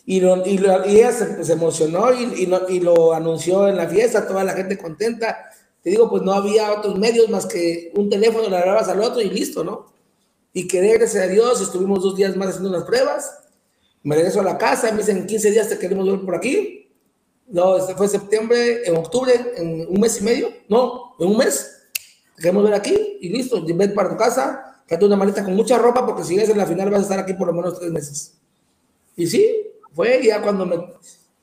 Y, 0.05 0.17
y, 0.19 0.65
ella 0.85 1.11
se, 1.11 1.51
emocionó 1.51 2.11
y, 2.13 2.49
y, 2.69 2.79
lo 2.79 3.13
anunció 3.13 3.67
en 3.67 3.77
la 3.77 3.87
fiesta, 3.87 4.27
toda 4.27 4.43
la 4.43 4.53
gente 4.53 4.77
contenta. 4.77 5.49
Te 5.83 5.91
digo, 5.91 6.09
pues 6.09 6.23
no 6.23 6.33
había 6.33 6.71
otros 6.71 6.97
medios 6.97 7.29
más 7.29 7.45
que 7.45 7.91
un 7.95 8.09
teléfono, 8.09 8.49
le 8.49 8.57
grababas 8.57 8.89
al 8.89 9.01
otro 9.01 9.21
y 9.21 9.29
listo, 9.29 9.63
¿no? 9.63 9.93
Y 10.53 10.67
quedé, 10.67 10.97
gracias 10.97 11.23
a 11.23 11.27
Dios, 11.27 11.61
estuvimos 11.61 12.03
dos 12.03 12.15
días 12.15 12.35
más 12.35 12.49
haciendo 12.49 12.71
las 12.71 12.83
pruebas 12.83 13.41
me 14.03 14.15
regreso 14.15 14.41
a 14.41 14.43
la 14.43 14.57
casa, 14.57 14.91
me 14.91 14.99
dicen, 14.99 15.17
en 15.17 15.27
15 15.27 15.51
días 15.51 15.69
te 15.69 15.77
queremos 15.77 16.09
ver 16.09 16.21
por 16.21 16.35
aquí. 16.35 16.80
No, 17.51 17.77
este 17.77 17.95
fue 17.95 18.07
septiembre, 18.07 18.87
en 18.87 18.95
octubre, 18.95 19.33
en 19.57 19.85
un 19.89 19.99
mes 19.99 20.19
y 20.21 20.23
medio. 20.23 20.49
No, 20.69 21.15
en 21.19 21.27
un 21.27 21.37
mes. 21.37 21.89
Te 22.35 22.43
queremos 22.43 22.63
ver 22.63 22.73
aquí 22.73 23.17
y 23.19 23.29
listo. 23.29 23.63
Ven 23.63 23.93
para 23.93 24.09
tu 24.09 24.17
casa, 24.17 24.81
quédate 24.87 25.05
una 25.05 25.17
maleta 25.17 25.43
con 25.43 25.55
mucha 25.55 25.77
ropa 25.77 26.05
porque 26.05 26.23
si 26.23 26.35
llegas 26.35 26.49
en 26.49 26.57
la 26.57 26.65
final 26.65 26.89
vas 26.89 27.01
a 27.01 27.03
estar 27.03 27.19
aquí 27.19 27.33
por 27.33 27.47
lo 27.47 27.53
menos 27.53 27.77
tres 27.77 27.91
meses. 27.91 28.33
Y 29.17 29.27
sí, 29.27 29.67
fue 29.93 30.21
ya 30.23 30.41
cuando, 30.41 30.65
me, 30.65 30.77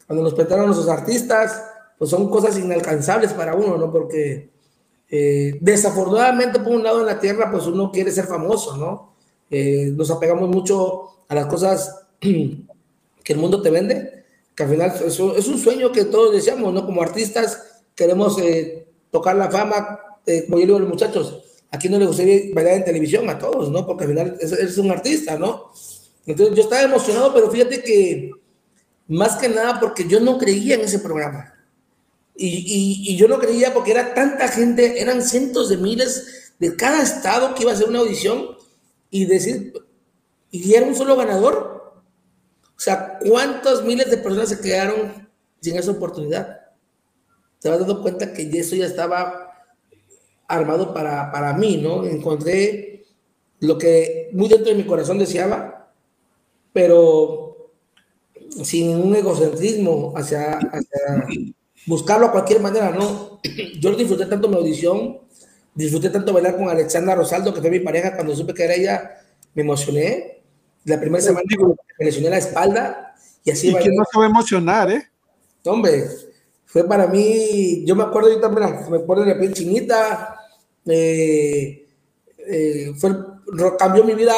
cuando 0.07 0.23
nos 0.23 0.33
presentaron 0.33 0.67
nuestros 0.67 0.89
artistas, 0.89 1.63
pues 1.99 2.11
son 2.11 2.31
cosas 2.31 2.59
inalcanzables 2.59 3.35
para 3.35 3.55
uno, 3.55 3.77
¿no? 3.77 3.93
Porque 3.93 4.49
eh, 5.11 5.59
desafortunadamente, 5.61 6.61
por 6.61 6.73
un 6.73 6.83
lado 6.83 7.01
en 7.01 7.07
la 7.07 7.21
tierra, 7.21 7.51
pues 7.51 7.67
uno 7.67 7.93
quiere 7.93 8.11
ser 8.11 8.25
famoso, 8.25 8.77
¿no? 8.79 9.13
Eh, 9.51 9.93
nos 9.95 10.11
apegamos 10.11 10.49
mucho 10.49 11.25
a 11.29 11.35
las 11.35 11.47
cosas 11.47 12.07
que 12.21 13.33
el 13.33 13.39
mundo 13.39 13.61
te 13.61 13.71
vende, 13.71 14.25
que 14.59 14.65
al 14.65 14.71
final 14.71 14.93
es 15.07 15.47
un 15.47 15.57
sueño 15.57 15.93
que 15.93 16.07
todos 16.07 16.33
deseamos, 16.33 16.75
¿no? 16.75 16.85
Como 16.85 17.01
artistas 17.01 17.63
queremos 17.95 18.37
eh, 18.41 18.89
tocar 19.09 19.37
la 19.37 19.49
fama, 19.49 20.01
eh, 20.27 20.47
como 20.47 20.59
yo 20.59 20.67
digo 20.67 20.77
a 20.79 20.81
los 20.81 20.89
muchachos, 20.89 21.45
aquí 21.71 21.89
no 21.89 21.97
le 21.97 22.07
gustaría 22.07 22.53
bailar 22.53 22.75
en 22.75 22.85
televisión 22.85 23.31
a 23.31 23.39
todos, 23.39 23.71
¿no? 23.71 23.87
Porque 23.87 24.03
al 24.03 24.11
final 24.11 24.37
es, 24.41 24.77
un 24.77 24.91
artista, 24.91 25.39
¿no? 25.39 25.71
Entonces 26.27 26.57
yo 26.57 26.63
estaba 26.65 26.83
emocionado, 26.83 27.33
pero 27.33 27.49
fíjate 27.53 27.85
que 27.85 28.33
más 29.07 29.37
que 29.37 29.49
nada 29.49 29.79
porque 29.79 30.09
yo 30.09 30.19
no 30.19 30.39
creía 30.39 30.75
en 30.75 30.81
ese 30.81 30.99
programa. 30.99 31.55
Y, 32.35 33.05
y, 33.07 33.17
yo 33.17 33.29
no 33.29 33.39
creía 33.39 33.73
porque 33.73 33.93
era 33.93 34.13
tanta 34.13 34.49
gente, 34.49 35.01
eran 35.01 35.23
cientos 35.23 35.69
de 35.69 35.77
miles 35.77 36.55
de 36.59 36.75
cada 36.75 37.01
estado 37.01 37.55
que 37.55 37.63
iba 37.63 37.71
a 37.71 37.75
hacer 37.75 37.89
una 37.89 38.01
audición 38.01 38.57
y 39.09 39.25
decir, 39.27 39.73
y 40.51 40.75
era 40.75 40.85
un 40.85 40.97
solo 40.97 41.15
ganador. 41.15 41.78
O 42.79 42.81
sea, 42.81 43.19
¿cuántos 43.19 43.85
miles 43.85 44.09
de 44.09 44.19
personas 44.19 44.51
se 44.51 44.61
quedaron 44.61 45.29
sin 45.61 45.77
esa 45.77 45.91
oportunidad? 45.91 46.61
Te 47.59 47.69
vas 47.69 47.81
dando 47.81 48.01
cuenta 48.03 48.33
que 48.33 48.49
eso 48.57 48.77
ya 48.77 48.87
estaba 48.87 49.53
armado 50.47 50.95
para, 50.95 51.33
para 51.33 51.55
mí, 51.55 51.79
¿no? 51.79 52.07
Encontré 52.07 53.05
lo 53.59 53.77
que 53.79 54.31
muy 54.33 54.49
dentro 54.49 54.71
de 54.71 54.77
mi 54.77 54.85
corazón 54.85 55.19
deseaba, 55.19 55.93
pero 56.73 57.73
sin 58.63 58.97
un 58.97 59.15
egocentrismo 59.17 60.15
hacia, 60.17 60.61
buscarlo 61.87 62.27
a 62.27 62.33
cualquier 62.33 62.61
manera, 62.61 62.91
¿no? 62.91 63.41
Yo 63.81 63.95
disfruté 63.97 64.27
tanto 64.27 64.49
mi 64.49 64.55
audición, 64.55 65.19
disfruté 65.75 66.11
tanto 66.11 66.33
bailar 66.33 66.57
con 66.57 66.69
Alexandra 66.69 67.17
Rosaldo, 67.17 67.53
que 67.53 67.61
fue 67.61 67.71
mi 67.71 67.81
pareja, 67.81 68.15
cuando 68.15 68.37
supe 68.37 68.55
que 68.55 68.63
era 68.63 68.75
ella, 68.75 69.21
me 69.55 69.63
emocioné, 69.63 70.38
la 70.89 71.01
primera 71.01 71.23
semana 71.23 71.45
me 71.99 72.05
lesioné 72.05 72.31
la 72.31 72.39
espalda 72.39 73.15
y 73.45 73.51
así. 73.51 73.69
¿Y 73.69 73.75
quién 73.75 73.95
no 73.95 74.05
se 74.11 74.19
va 74.19 74.25
a 74.25 74.29
emocionar, 74.29 74.91
eh? 74.91 75.03
Hombre, 75.65 76.05
fue 76.65 76.85
para 76.85 77.07
mí, 77.07 77.85
yo 77.87 77.97
me 77.97 78.05
acuerdo 78.05 78.29
ahorita, 78.29 78.89
me 78.91 78.99
pone 79.01 79.27
la 79.27 79.39
piel 79.39 79.55
chinita, 79.55 80.39
eh, 80.87 81.87
eh, 82.47 82.93
fue, 82.97 83.11
cambió 83.79 84.05
mi 84.05 84.15
vida 84.15 84.35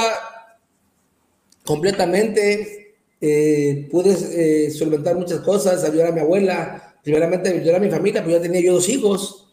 completamente, 1.65 2.95
eh, 3.21 3.89
pude 3.91 4.71
solventar 4.71 5.17
muchas 5.17 5.41
cosas, 5.41 5.85
ayudar 5.85 6.09
a 6.09 6.13
mi 6.13 6.21
abuela, 6.21 6.97
primeramente 7.03 7.51
ayudar 7.51 7.77
a 7.77 7.85
mi 7.85 7.91
familia, 7.91 8.23
pero 8.23 8.37
ya 8.37 8.43
tenía 8.43 8.61
yo 8.61 8.75
dos 8.75 8.89
hijos 8.89 9.53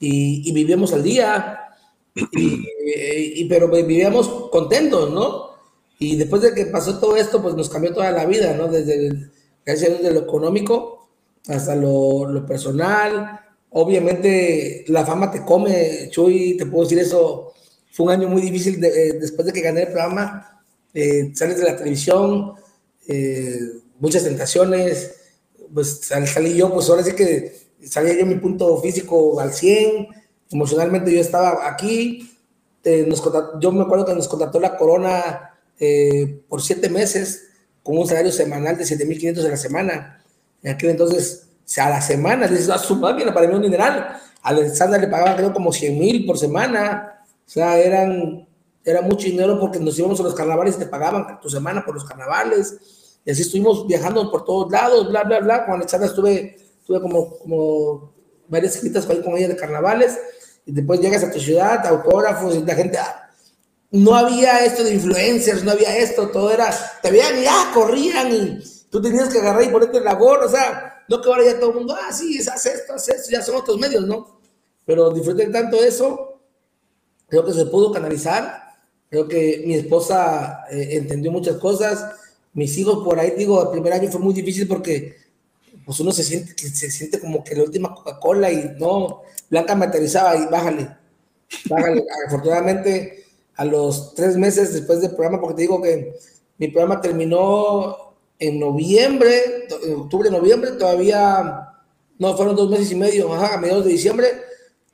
y, 0.00 0.52
vivíamos 0.52 0.92
al 0.92 1.02
día, 1.02 1.60
y, 2.32 3.44
pero 3.44 3.68
vivíamos 3.68 4.50
contentos, 4.50 5.12
¿no? 5.12 5.45
Y 5.98 6.16
después 6.16 6.42
de 6.42 6.52
que 6.52 6.66
pasó 6.66 6.98
todo 6.98 7.16
esto, 7.16 7.40
pues 7.42 7.54
nos 7.54 7.70
cambió 7.70 7.92
toda 7.92 8.10
la 8.12 8.26
vida, 8.26 8.54
¿no? 8.54 8.68
Desde, 8.68 9.30
desde 9.64 10.12
lo 10.12 10.20
económico 10.20 11.08
hasta 11.48 11.74
lo, 11.74 12.26
lo, 12.26 12.44
personal. 12.44 13.40
Obviamente 13.70 14.84
la 14.88 15.06
fama 15.06 15.30
te 15.30 15.44
come, 15.44 16.08
Chuy, 16.10 16.56
te 16.56 16.66
puedo 16.66 16.84
decir 16.84 16.98
eso. 16.98 17.52
Fue 17.92 18.06
un 18.06 18.12
año 18.12 18.28
muy 18.28 18.42
difícil 18.42 18.82
eh, 18.84 19.14
después 19.18 19.46
de 19.46 19.52
que 19.52 19.62
gané 19.62 19.82
el 19.82 19.88
programa. 19.88 20.62
Eh, 20.92 21.32
sales 21.34 21.58
de 21.58 21.64
la 21.64 21.76
televisión, 21.76 22.54
eh, 23.08 23.58
muchas 23.98 24.24
tentaciones. 24.24 25.14
Pues 25.72 26.00
salí 26.00 26.56
yo, 26.56 26.72
pues 26.72 26.88
ahora 26.90 27.02
sí 27.02 27.12
que 27.12 27.56
salía 27.82 28.18
yo 28.18 28.26
mi 28.26 28.36
punto 28.36 28.80
físico 28.82 29.40
al 29.40 29.52
100. 29.52 30.08
Emocionalmente 30.50 31.12
yo 31.12 31.20
estaba 31.20 31.66
aquí. 31.68 32.30
Nos 32.84 33.20
yo 33.60 33.72
me 33.72 33.82
acuerdo 33.82 34.06
que 34.06 34.14
nos 34.14 34.28
contrató 34.28 34.60
la 34.60 34.76
Corona 34.76 35.55
por 36.48 36.62
siete 36.62 36.88
meses 36.88 37.46
con 37.82 37.98
un 37.98 38.06
salario 38.06 38.32
semanal 38.32 38.76
de 38.76 38.84
7.500 38.84 39.44
a 39.44 39.48
la 39.48 39.56
semana. 39.56 40.24
En 40.62 40.74
aquel 40.74 40.90
entonces, 40.90 41.46
a 41.78 41.90
la 41.90 42.00
semana, 42.00 42.48
dices, 42.48 42.68
a 42.68 42.74
ah, 42.74 42.78
su 42.78 42.96
madre, 42.96 43.30
para 43.32 43.46
mí 43.46 43.54
un 43.54 43.62
dineral. 43.62 44.18
A 44.42 44.48
Alexander 44.48 45.00
le 45.00 45.06
pagaban 45.06 45.36
creo 45.36 45.52
como 45.52 45.72
100 45.72 45.98
mil 45.98 46.26
por 46.26 46.36
semana. 46.36 47.22
O 47.46 47.48
sea, 47.48 47.78
eran, 47.78 48.48
era 48.84 49.02
mucho 49.02 49.26
dinero 49.26 49.60
porque 49.60 49.78
nos 49.78 49.96
íbamos 49.98 50.18
a 50.18 50.24
los 50.24 50.34
carnavales 50.34 50.74
y 50.74 50.78
te 50.80 50.86
pagaban 50.86 51.40
tu 51.40 51.48
semana 51.48 51.84
por 51.84 51.94
los 51.94 52.04
carnavales. 52.04 52.76
Y 53.24 53.30
así 53.30 53.42
estuvimos 53.42 53.86
viajando 53.86 54.30
por 54.30 54.44
todos 54.44 54.70
lados, 54.70 55.08
bla, 55.08 55.22
bla, 55.22 55.40
bla. 55.40 55.64
Con 55.66 55.76
Alexandra 55.76 56.08
estuve, 56.08 56.56
estuve 56.80 57.00
como, 57.00 57.38
como 57.38 58.12
varias 58.48 58.74
citas 58.74 59.06
con 59.06 59.36
ella 59.36 59.48
de 59.48 59.56
carnavales. 59.56 60.18
Y 60.64 60.72
después 60.72 61.00
llegas 61.00 61.22
a 61.22 61.30
tu 61.30 61.38
ciudad, 61.38 61.86
autógrafos, 61.86 62.56
y 62.56 62.64
la 62.64 62.74
gente, 62.74 62.98
ah, 62.98 63.25
no 63.90 64.14
había 64.14 64.64
esto 64.64 64.84
de 64.84 64.94
influencers, 64.94 65.64
no 65.64 65.72
había 65.72 65.96
esto, 65.96 66.28
todo 66.28 66.50
era, 66.50 66.70
te 67.02 67.10
veían 67.10 67.38
y 67.38 67.44
ya, 67.44 67.70
corrían 67.72 68.32
y 68.32 68.62
tú 68.90 69.00
tenías 69.00 69.28
que 69.28 69.38
agarrar 69.38 69.64
y 69.64 69.68
ponerte 69.68 70.00
la 70.00 70.14
gorra, 70.14 70.46
o 70.46 70.50
sea, 70.50 71.04
no 71.08 71.20
que 71.20 71.28
ahora 71.28 71.44
ya 71.44 71.58
todo 71.58 71.70
el 71.70 71.76
mundo, 71.76 71.96
ah, 71.96 72.12
sí, 72.12 72.38
haz 72.40 72.66
esto, 72.66 72.94
haz 72.94 73.08
esto, 73.08 73.30
ya 73.30 73.42
son 73.42 73.56
otros 73.56 73.78
medios, 73.78 74.06
¿no? 74.06 74.40
Pero 74.84 75.10
disfruté 75.10 75.46
tanto 75.48 75.82
eso, 75.82 76.40
creo 77.28 77.44
que 77.44 77.52
se 77.52 77.66
pudo 77.66 77.92
canalizar, 77.92 78.74
creo 79.08 79.28
que 79.28 79.62
mi 79.66 79.74
esposa 79.74 80.64
eh, 80.70 80.90
entendió 80.92 81.30
muchas 81.30 81.56
cosas, 81.56 82.04
mis 82.52 82.76
hijos 82.78 83.04
por 83.04 83.20
ahí, 83.20 83.32
digo, 83.36 83.62
el 83.62 83.70
primer 83.70 83.92
año 83.92 84.10
fue 84.10 84.20
muy 84.20 84.34
difícil 84.34 84.66
porque 84.66 85.16
pues 85.84 86.00
uno 86.00 86.10
se 86.10 86.24
siente, 86.24 86.56
se 86.56 86.90
siente 86.90 87.20
como 87.20 87.44
que 87.44 87.54
la 87.54 87.62
última 87.62 87.94
Coca-Cola 87.94 88.50
y 88.50 88.74
no, 88.78 89.22
Blanca 89.48 89.74
me 89.76 89.86
aterrizaba 89.86 90.34
y 90.36 90.46
bájale, 90.46 90.88
bájale, 91.68 92.04
afortunadamente 92.26 93.25
a 93.56 93.64
los 93.64 94.14
tres 94.14 94.36
meses 94.36 94.72
después 94.72 95.00
del 95.00 95.12
programa, 95.12 95.40
porque 95.40 95.56
te 95.56 95.62
digo 95.62 95.80
que 95.80 96.14
mi 96.58 96.68
programa 96.68 97.00
terminó 97.00 98.14
en 98.38 98.60
noviembre, 98.60 99.66
en 99.82 99.94
octubre, 99.94 100.30
noviembre, 100.30 100.72
todavía 100.72 101.72
no 102.18 102.36
fueron 102.36 102.56
dos 102.56 102.70
meses 102.70 102.92
y 102.92 102.94
medio, 102.94 103.32
a 103.32 103.56
mediados 103.58 103.84
de 103.84 103.92
diciembre, 103.92 104.28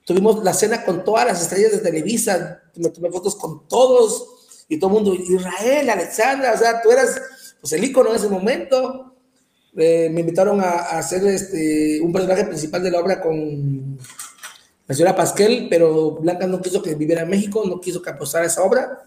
tuvimos 0.04 0.42
la 0.44 0.54
cena 0.54 0.84
con 0.84 1.04
todas 1.04 1.26
las 1.26 1.42
estrellas 1.42 1.72
de 1.72 1.78
Televisa, 1.78 2.62
me 2.76 2.90
tomé 2.90 3.10
fotos 3.10 3.36
con 3.36 3.66
todos 3.68 4.64
y 4.68 4.78
todo 4.78 4.90
el 4.90 4.94
mundo, 4.94 5.14
Israel, 5.14 5.90
Alexandra, 5.90 6.52
o 6.54 6.58
sea, 6.58 6.80
tú 6.80 6.90
eras 6.90 7.20
pues, 7.60 7.72
el 7.72 7.84
ícono 7.84 8.10
en 8.10 8.16
ese 8.16 8.28
momento. 8.28 9.08
Eh, 9.74 10.10
me 10.12 10.20
invitaron 10.20 10.60
a, 10.60 10.64
a, 10.64 10.98
hacer 10.98 11.26
este, 11.26 11.98
un 12.02 12.12
personaje 12.12 12.44
principal 12.44 12.82
de 12.82 12.90
la 12.90 13.00
obra 13.00 13.22
con 13.22 13.98
la 14.92 14.96
señora 14.96 15.16
Pasquel, 15.16 15.68
pero 15.70 16.12
Blanca 16.12 16.46
no 16.46 16.60
quiso 16.60 16.82
que 16.82 16.94
viviera 16.94 17.22
en 17.22 17.30
México, 17.30 17.62
no 17.66 17.80
quiso 17.80 18.02
que 18.02 18.10
apostara 18.10 18.44
esa 18.44 18.62
obra. 18.62 19.02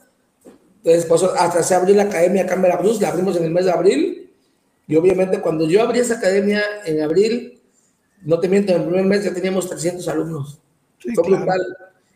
Entonces, 0.77 1.05
pues, 1.05 1.21
hasta 1.23 1.61
se 1.61 1.75
abrió 1.75 1.95
la 1.95 2.03
academia 2.03 2.41
acá 2.41 2.55
en 2.55 2.63
Veracruz, 2.63 2.99
la 2.99 3.09
abrimos 3.09 3.37
en 3.37 3.43
el 3.43 3.51
mes 3.51 3.65
de 3.65 3.71
abril. 3.71 4.33
Y 4.87 4.95
obviamente, 4.95 5.41
cuando 5.41 5.67
yo 5.67 5.83
abrí 5.83 5.99
esa 5.99 6.15
academia 6.15 6.63
en 6.85 7.01
abril, 7.01 7.61
no 8.23 8.39
te 8.39 8.49
miento, 8.49 8.71
en 8.71 8.81
el 8.81 8.87
primer 8.87 9.05
mes 9.05 9.25
ya 9.25 9.33
teníamos 9.33 9.69
300 9.69 10.07
alumnos. 10.07 10.59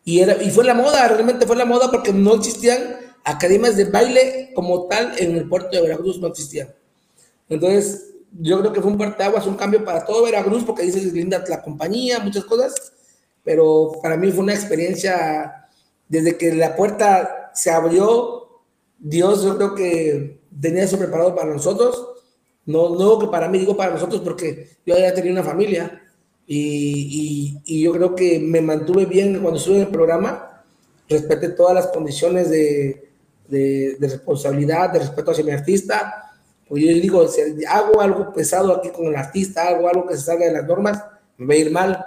Y, 0.03 0.19
era, 0.19 0.41
y 0.41 0.49
fue 0.49 0.63
la 0.63 0.73
moda, 0.73 1.07
realmente 1.07 1.45
fue 1.45 1.55
la 1.55 1.65
moda 1.65 1.91
porque 1.91 2.11
no 2.11 2.33
existían 2.33 2.79
academias 3.23 3.77
de 3.77 3.85
baile 3.85 4.51
como 4.55 4.87
tal 4.87 5.13
en 5.19 5.35
el 5.35 5.47
puerto 5.47 5.69
de 5.75 5.83
Veracruz, 5.83 6.19
no 6.19 6.27
existían. 6.27 6.73
Entonces, 7.47 8.15
yo 8.39 8.61
creo 8.61 8.73
que 8.73 8.81
fue 8.81 8.89
un 8.89 8.97
parteaguas, 8.97 9.45
un 9.45 9.55
cambio 9.55 9.85
para 9.85 10.03
todo 10.05 10.23
Veracruz, 10.23 10.63
porque 10.63 10.81
dices 10.81 11.13
linda 11.13 11.43
la 11.47 11.61
compañía, 11.61 12.19
muchas 12.19 12.45
cosas 12.45 12.93
pero 13.43 13.93
para 14.01 14.17
mí 14.17 14.31
fue 14.31 14.43
una 14.43 14.53
experiencia, 14.53 15.67
desde 16.07 16.37
que 16.37 16.53
la 16.53 16.75
puerta 16.75 17.51
se 17.53 17.71
abrió, 17.71 18.61
Dios 18.97 19.43
yo 19.43 19.57
creo 19.57 19.75
que 19.75 20.41
tenía 20.59 20.83
eso 20.83 20.97
preparado 20.97 21.35
para 21.35 21.53
nosotros, 21.53 22.07
no, 22.65 22.95
no 22.95 23.17
que 23.19 23.27
para 23.27 23.47
mí, 23.47 23.59
digo 23.59 23.75
para 23.75 23.93
nosotros 23.93 24.21
porque 24.21 24.69
yo 24.85 24.97
ya 24.97 25.13
tenía 25.13 25.31
una 25.31 25.43
familia 25.43 26.03
y, 26.45 27.61
y, 27.65 27.81
yo 27.81 27.91
creo 27.93 28.15
que 28.15 28.39
me 28.39 28.61
mantuve 28.61 29.05
bien 29.05 29.39
cuando 29.39 29.59
estuve 29.59 29.77
en 29.77 29.81
el 29.83 29.87
programa, 29.87 30.63
respeté 31.07 31.49
todas 31.49 31.75
las 31.75 31.87
condiciones 31.87 32.49
de, 32.49 33.09
de, 33.47 33.97
de 33.99 34.07
responsabilidad, 34.07 34.91
de 34.91 34.99
respeto 34.99 35.31
hacia 35.31 35.43
mi 35.43 35.51
artista, 35.51 36.29
pues 36.67 36.83
yo 36.83 36.93
digo, 36.93 37.27
si 37.27 37.41
hago 37.65 37.99
algo 37.99 38.31
pesado 38.31 38.75
aquí 38.75 38.89
con 38.89 39.07
el 39.07 39.15
artista, 39.15 39.67
hago 39.67 39.89
algo 39.89 40.07
que 40.07 40.15
se 40.15 40.21
salga 40.21 40.45
de 40.45 40.53
las 40.53 40.67
normas, 40.67 41.03
me 41.37 41.47
va 41.47 41.53
a 41.53 41.57
ir 41.57 41.71
mal 41.71 42.05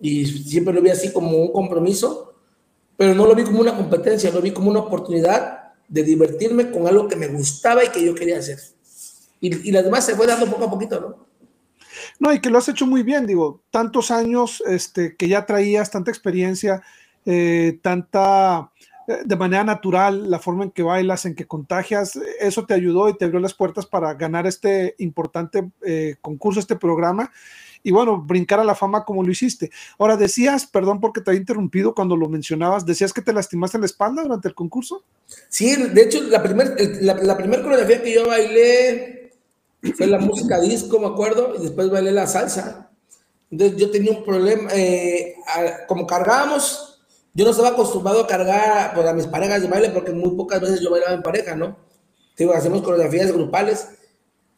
y 0.00 0.26
siempre 0.26 0.72
lo 0.72 0.80
vi 0.80 0.90
así 0.90 1.12
como 1.12 1.36
un 1.36 1.52
compromiso, 1.52 2.34
pero 2.96 3.14
no 3.14 3.26
lo 3.26 3.34
vi 3.34 3.44
como 3.44 3.60
una 3.60 3.76
competencia, 3.76 4.30
lo 4.30 4.40
vi 4.40 4.52
como 4.52 4.70
una 4.70 4.80
oportunidad 4.80 5.72
de 5.88 6.02
divertirme 6.02 6.70
con 6.70 6.86
algo 6.86 7.08
que 7.08 7.16
me 7.16 7.28
gustaba 7.28 7.84
y 7.84 7.88
que 7.88 8.04
yo 8.04 8.14
quería 8.14 8.38
hacer. 8.38 8.58
Y, 9.40 9.68
y 9.68 9.72
las 9.72 9.84
demás 9.84 10.04
se 10.06 10.14
fue 10.14 10.26
dando 10.26 10.46
poco 10.46 10.64
a 10.64 10.70
poquito, 10.70 11.00
¿no? 11.00 11.30
No, 12.18 12.32
y 12.32 12.40
que 12.40 12.50
lo 12.50 12.58
has 12.58 12.68
hecho 12.68 12.86
muy 12.86 13.02
bien, 13.02 13.26
digo, 13.26 13.62
tantos 13.70 14.10
años 14.10 14.62
este, 14.66 15.16
que 15.16 15.28
ya 15.28 15.46
traías, 15.46 15.90
tanta 15.90 16.10
experiencia, 16.10 16.82
eh, 17.24 17.78
tanta, 17.82 18.70
eh, 19.08 19.20
de 19.24 19.36
manera 19.36 19.64
natural, 19.64 20.30
la 20.30 20.38
forma 20.38 20.64
en 20.64 20.70
que 20.70 20.82
bailas, 20.82 21.24
en 21.24 21.34
que 21.34 21.46
contagias, 21.46 22.18
eso 22.38 22.66
te 22.66 22.74
ayudó 22.74 23.08
y 23.08 23.16
te 23.16 23.24
abrió 23.24 23.40
las 23.40 23.54
puertas 23.54 23.86
para 23.86 24.14
ganar 24.14 24.46
este 24.46 24.94
importante 24.98 25.70
eh, 25.84 26.16
concurso, 26.20 26.60
este 26.60 26.76
programa 26.76 27.32
y 27.82 27.90
bueno, 27.92 28.20
brincar 28.20 28.60
a 28.60 28.64
la 28.64 28.74
fama 28.74 29.04
como 29.04 29.22
lo 29.22 29.30
hiciste. 29.30 29.70
Ahora, 29.98 30.16
decías, 30.16 30.66
perdón 30.66 31.00
porque 31.00 31.20
te 31.20 31.30
había 31.30 31.40
interrumpido 31.40 31.94
cuando 31.94 32.16
lo 32.16 32.28
mencionabas, 32.28 32.84
decías 32.84 33.12
que 33.12 33.22
te 33.22 33.32
lastimaste 33.32 33.78
la 33.78 33.86
espalda 33.86 34.22
durante 34.22 34.48
el 34.48 34.54
concurso. 34.54 35.04
Sí, 35.48 35.76
de 35.76 36.02
hecho, 36.02 36.22
la 36.22 36.42
primera 36.42 36.74
la, 37.00 37.14
la 37.14 37.36
primer 37.36 37.62
coreografía 37.62 38.02
que 38.02 38.14
yo 38.14 38.26
bailé 38.26 39.32
fue 39.96 40.06
la 40.06 40.18
música 40.18 40.60
disco, 40.60 40.98
me 40.98 41.06
acuerdo, 41.06 41.54
y 41.58 41.62
después 41.62 41.90
bailé 41.90 42.12
la 42.12 42.26
salsa. 42.26 42.90
Entonces 43.50 43.78
yo 43.78 43.90
tenía 43.90 44.12
un 44.12 44.24
problema, 44.24 44.70
eh, 44.72 45.34
como 45.88 46.06
cargábamos, 46.06 47.02
yo 47.34 47.44
no 47.44 47.50
estaba 47.50 47.70
acostumbrado 47.70 48.20
a 48.22 48.26
cargar 48.26 48.94
pues, 48.94 49.06
a 49.06 49.12
mis 49.12 49.26
parejas 49.26 49.62
de 49.62 49.68
baile 49.68 49.90
porque 49.90 50.12
muy 50.12 50.36
pocas 50.36 50.60
veces 50.60 50.80
yo 50.80 50.90
bailaba 50.90 51.14
en 51.14 51.22
pareja, 51.22 51.56
¿no? 51.56 51.76
Digo, 52.36 52.52
hacemos 52.52 52.82
coreografías 52.82 53.32
grupales. 53.32 53.88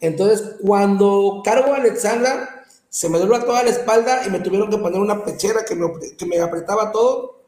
Entonces, 0.00 0.56
cuando 0.62 1.42
cargo 1.44 1.72
a 1.72 1.76
Alexandra, 1.76 2.61
se 2.92 3.08
me 3.08 3.18
dobló 3.18 3.42
toda 3.42 3.62
la 3.62 3.70
espalda 3.70 4.22
y 4.26 4.30
me 4.30 4.40
tuvieron 4.40 4.68
que 4.68 4.76
poner 4.76 5.00
una 5.00 5.24
pechera 5.24 5.64
que 5.64 5.74
me, 5.74 5.88
que 6.18 6.26
me 6.26 6.38
apretaba 6.38 6.92
todo. 6.92 7.40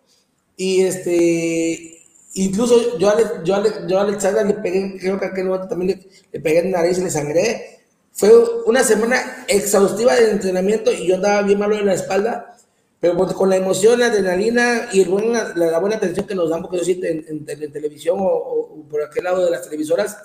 Y 0.57 0.81
este, 0.81 2.03
incluso 2.33 2.97
yo 2.99 3.11
a, 3.11 3.45
yo, 3.45 3.63
yo 3.87 3.99
a 3.99 4.03
Alexandra 4.05 4.43
le 4.43 4.55
pegué, 4.55 4.99
creo 4.99 5.21
que 5.21 5.27
aquel 5.27 5.45
momento 5.45 5.69
también 5.69 6.03
le, 6.33 6.41
pegué 6.41 6.61
en 6.61 6.73
la 6.73 6.79
nariz 6.79 6.97
y 6.97 7.03
le 7.03 7.11
sangré. 7.11 7.81
Fue 8.13 8.31
una 8.65 8.83
semana 8.83 9.45
exhaustiva 9.47 10.15
de 10.15 10.31
entrenamiento 10.31 10.91
y 10.91 11.09
yo 11.09 11.17
andaba 11.17 11.43
bien 11.43 11.59
malo 11.59 11.79
en 11.79 11.85
la 11.85 11.95
espalda, 11.95 12.57
pero 12.99 13.15
pues 13.15 13.35
con 13.35 13.51
la 13.51 13.57
emoción, 13.57 14.01
la 14.01 14.07
adrenalina 14.07 14.89
y 14.95 15.03
el 15.03 15.11
buen, 15.11 15.31
la, 15.31 15.79
buena 15.79 15.97
atención 15.97 16.27
que 16.27 16.35
nos 16.35 16.49
dan, 16.49 16.63
porque 16.63 16.79
yo 16.79 16.85
sí 16.85 16.99
en, 17.03 17.45
en, 17.47 17.71
televisión 17.71 18.17
o, 18.19 18.25
o, 18.25 18.89
por 18.89 19.03
aquel 19.03 19.25
lado 19.25 19.45
de 19.45 19.51
las 19.51 19.63
televisoras, 19.65 20.17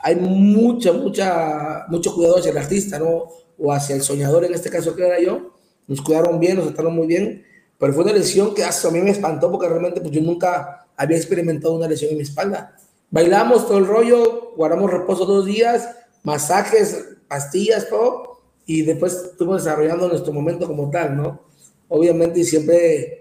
hay 0.00 0.16
mucha, 0.16 0.92
mucha, 0.92 1.84
mucho 1.86 2.12
cuidado 2.16 2.38
hacia 2.38 2.50
el 2.50 2.58
artista, 2.58 2.98
¿no? 2.98 3.28
O 3.60 3.72
hacia 3.72 3.96
el 3.96 4.02
soñador, 4.02 4.44
en 4.44 4.54
este 4.54 4.70
caso 4.70 4.94
que 4.96 5.06
era 5.06 5.20
yo, 5.20 5.54
nos 5.86 6.00
cuidaron 6.00 6.40
bien, 6.40 6.56
nos 6.56 6.66
trataron 6.66 6.94
muy 6.94 7.06
bien, 7.06 7.44
pero 7.78 7.92
fue 7.92 8.04
una 8.04 8.12
lesión 8.12 8.54
que 8.54 8.64
hasta 8.64 8.88
a 8.88 8.90
mí 8.90 9.00
me 9.00 9.10
espantó 9.10 9.50
porque 9.50 9.68
realmente 9.68 10.00
pues, 10.00 10.12
yo 10.12 10.20
nunca 10.20 10.86
había 10.96 11.16
experimentado 11.16 11.74
una 11.74 11.88
lesión 11.88 12.10
en 12.10 12.18
mi 12.18 12.22
espalda. 12.22 12.76
Bailamos 13.10 13.66
todo 13.66 13.78
el 13.78 13.86
rollo, 13.86 14.52
guardamos 14.56 14.90
reposo 14.90 15.24
dos 15.24 15.46
días, 15.46 15.88
masajes, 16.22 17.06
pastillas, 17.26 17.88
todo, 17.88 18.40
y 18.66 18.82
después 18.82 19.14
estuvimos 19.14 19.64
desarrollando 19.64 20.08
nuestro 20.08 20.32
momento 20.32 20.66
como 20.66 20.90
tal, 20.90 21.16
¿no? 21.16 21.40
Obviamente 21.88 22.40
y 22.40 22.44
siempre 22.44 23.20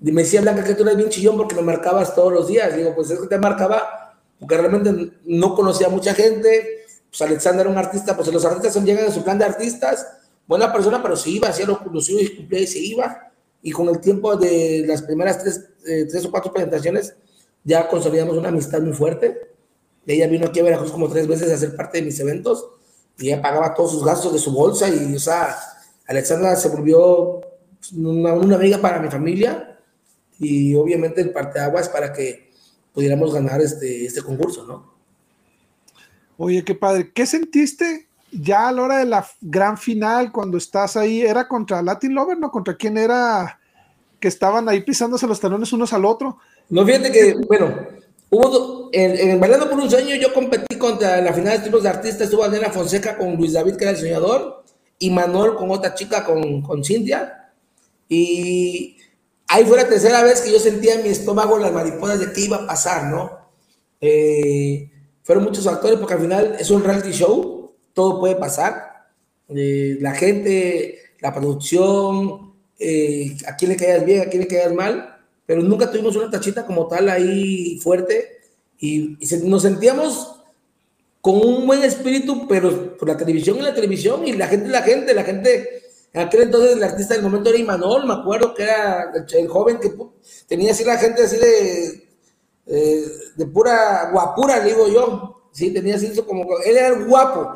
me 0.00 0.22
decía 0.22 0.40
Blanca 0.40 0.64
que 0.64 0.74
tú 0.74 0.82
eres 0.82 0.96
bien 0.96 1.08
chillón 1.08 1.36
porque 1.36 1.56
me 1.56 1.62
marcabas 1.62 2.14
todos 2.14 2.32
los 2.32 2.48
días. 2.48 2.74
Digo, 2.74 2.94
pues 2.94 3.10
es 3.10 3.18
que 3.18 3.26
te 3.26 3.38
marcaba 3.38 4.16
porque 4.38 4.56
realmente 4.56 5.12
no 5.24 5.54
conocía 5.54 5.88
a 5.88 5.90
mucha 5.90 6.14
gente. 6.14 6.86
Pues 7.10 7.22
Alexander 7.22 7.62
era 7.62 7.70
un 7.70 7.78
artista, 7.78 8.14
pues 8.14 8.32
los 8.32 8.44
artistas 8.44 8.74
son, 8.74 8.84
llegan 8.84 9.06
en 9.06 9.12
su 9.12 9.24
plan 9.24 9.38
de 9.38 9.44
artistas, 9.44 10.06
buena 10.46 10.72
persona, 10.72 11.02
pero 11.02 11.16
se 11.16 11.30
iba, 11.30 11.48
hacía 11.48 11.66
lo 11.66 11.78
conocido 11.78 12.20
y 12.20 12.36
cumplía 12.36 12.60
y 12.60 12.66
se 12.66 12.78
iba. 12.78 13.32
Y 13.62 13.72
con 13.72 13.88
el 13.88 14.00
tiempo 14.00 14.36
de 14.36 14.84
las 14.86 15.02
primeras 15.02 15.40
tres, 15.40 15.64
eh, 15.86 16.06
tres 16.08 16.24
o 16.24 16.30
cuatro 16.30 16.52
presentaciones, 16.52 17.14
ya 17.64 17.88
consolidamos 17.88 18.36
una 18.36 18.48
amistad 18.48 18.80
muy 18.80 18.92
fuerte. 18.92 19.54
Ella 20.06 20.26
vino 20.26 20.46
aquí 20.46 20.60
a 20.60 20.62
Veracruz 20.62 20.90
como 20.90 21.08
tres 21.08 21.26
veces 21.26 21.50
a 21.52 21.58
ser 21.58 21.76
parte 21.76 21.98
de 21.98 22.04
mis 22.04 22.18
eventos 22.20 22.70
y 23.18 23.28
ella 23.28 23.42
pagaba 23.42 23.74
todos 23.74 23.92
sus 23.92 24.04
gastos 24.04 24.32
de 24.32 24.38
su 24.38 24.52
bolsa 24.52 24.88
y, 24.88 25.14
o 25.14 25.18
sea, 25.18 25.56
Alexandra 26.06 26.56
se 26.56 26.68
volvió 26.68 27.40
una, 27.96 28.32
una 28.32 28.56
amiga 28.56 28.78
para 28.78 29.00
mi 29.00 29.10
familia 29.10 29.78
y 30.38 30.74
obviamente 30.74 31.20
el 31.20 31.32
parteaguas 31.32 31.88
para 31.88 32.12
que 32.12 32.50
pudiéramos 32.92 33.34
ganar 33.34 33.60
este, 33.60 34.06
este 34.06 34.22
concurso, 34.22 34.64
¿no? 34.64 34.97
Oye, 36.38 36.64
qué 36.64 36.74
padre. 36.74 37.10
¿Qué 37.12 37.26
sentiste 37.26 38.06
ya 38.30 38.68
a 38.68 38.72
la 38.72 38.82
hora 38.82 38.98
de 38.98 39.06
la 39.06 39.26
gran 39.40 39.76
final 39.76 40.30
cuando 40.30 40.56
estás 40.56 40.96
ahí? 40.96 41.20
¿Era 41.20 41.48
contra 41.48 41.82
Latin 41.82 42.14
Lover, 42.14 42.38
no? 42.38 42.50
¿Contra 42.52 42.76
quién 42.76 42.96
era 42.96 43.58
que 44.20 44.28
estaban 44.28 44.68
ahí 44.68 44.82
pisándose 44.82 45.26
los 45.26 45.40
talones 45.40 45.72
unos 45.72 45.92
al 45.92 46.04
otro? 46.04 46.38
No, 46.70 46.86
fíjate 46.86 47.10
que, 47.10 47.34
bueno, 47.48 47.74
hubo, 48.30 48.88
en, 48.92 49.30
en 49.30 49.40
Bailando 49.40 49.68
por 49.68 49.80
un 49.80 49.90
Sueño 49.90 50.14
yo 50.14 50.32
competí 50.32 50.76
contra 50.76 51.20
la 51.20 51.32
final 51.32 51.58
de 51.58 51.64
tipos 51.64 51.82
de 51.82 51.88
artistas, 51.88 52.22
estuvo 52.22 52.44
Adela 52.44 52.70
Fonseca 52.70 53.18
con 53.18 53.34
Luis 53.34 53.54
David, 53.54 53.74
que 53.74 53.84
era 53.84 53.90
el 53.92 53.96
soñador, 53.96 54.64
y 54.98 55.10
Manuel 55.10 55.54
con 55.54 55.70
otra 55.72 55.94
chica, 55.94 56.24
con, 56.24 56.62
con 56.62 56.84
Cintia, 56.84 57.50
y 58.08 58.96
ahí 59.48 59.64
fue 59.64 59.76
la 59.76 59.88
tercera 59.88 60.22
vez 60.22 60.40
que 60.40 60.52
yo 60.52 60.60
sentía 60.60 60.94
en 60.94 61.02
mi 61.02 61.08
estómago 61.08 61.58
las 61.58 61.72
mariposas 61.72 62.20
de 62.20 62.32
qué 62.32 62.42
iba 62.42 62.58
a 62.58 62.66
pasar, 62.66 63.04
¿no? 63.04 63.38
Eh, 64.00 64.90
fueron 65.28 65.44
muchos 65.44 65.62
factores 65.62 65.98
porque 65.98 66.14
al 66.14 66.20
final 66.22 66.56
es 66.58 66.70
un 66.70 66.82
reality 66.82 67.10
show, 67.12 67.70
todo 67.92 68.18
puede 68.18 68.36
pasar. 68.36 69.10
Eh, 69.50 69.98
la 70.00 70.14
gente, 70.14 71.00
la 71.20 71.34
producción, 71.34 72.54
eh, 72.78 73.36
a 73.46 73.54
quién 73.54 73.72
le 73.72 73.76
caes 73.76 74.06
bien, 74.06 74.22
a 74.22 74.30
quién 74.30 74.40
le 74.40 74.48
caes 74.48 74.72
mal, 74.72 75.18
pero 75.44 75.60
nunca 75.60 75.90
tuvimos 75.90 76.16
una 76.16 76.30
tachita 76.30 76.64
como 76.64 76.88
tal 76.88 77.10
ahí 77.10 77.78
fuerte 77.78 78.38
y, 78.80 79.18
nos 79.44 79.60
sentíamos 79.60 80.40
con 81.20 81.34
un 81.46 81.66
buen 81.66 81.84
espíritu, 81.84 82.48
pero 82.48 82.96
por 82.96 83.06
la 83.06 83.18
televisión 83.18 83.58
y 83.58 83.60
la 83.60 83.74
televisión 83.74 84.26
y 84.26 84.32
la 84.32 84.46
gente, 84.46 84.70
la 84.70 84.80
gente, 84.80 85.12
la 85.12 85.24
gente, 85.24 85.82
en 86.14 86.22
aquel 86.22 86.44
entonces 86.44 86.74
el 86.74 86.82
artista 86.82 87.12
del 87.12 87.22
momento 87.22 87.50
era 87.50 87.58
Imanol, 87.58 88.06
me 88.06 88.14
acuerdo 88.14 88.54
que 88.54 88.62
era 88.62 89.12
el, 89.30 89.46
joven 89.46 89.78
que 89.78 89.92
tenía 90.46 90.70
así 90.70 90.84
la 90.84 90.96
gente 90.96 91.24
así 91.24 91.36
de, 91.36 92.07
eh, 92.68 93.04
de 93.36 93.46
pura 93.46 94.10
guapura, 94.12 94.60
digo 94.60 94.88
yo, 94.88 95.48
sí, 95.52 95.72
tenía 95.72 95.96
como, 96.26 96.44
él 96.64 96.76
era 96.76 96.92
guapo, 97.04 97.54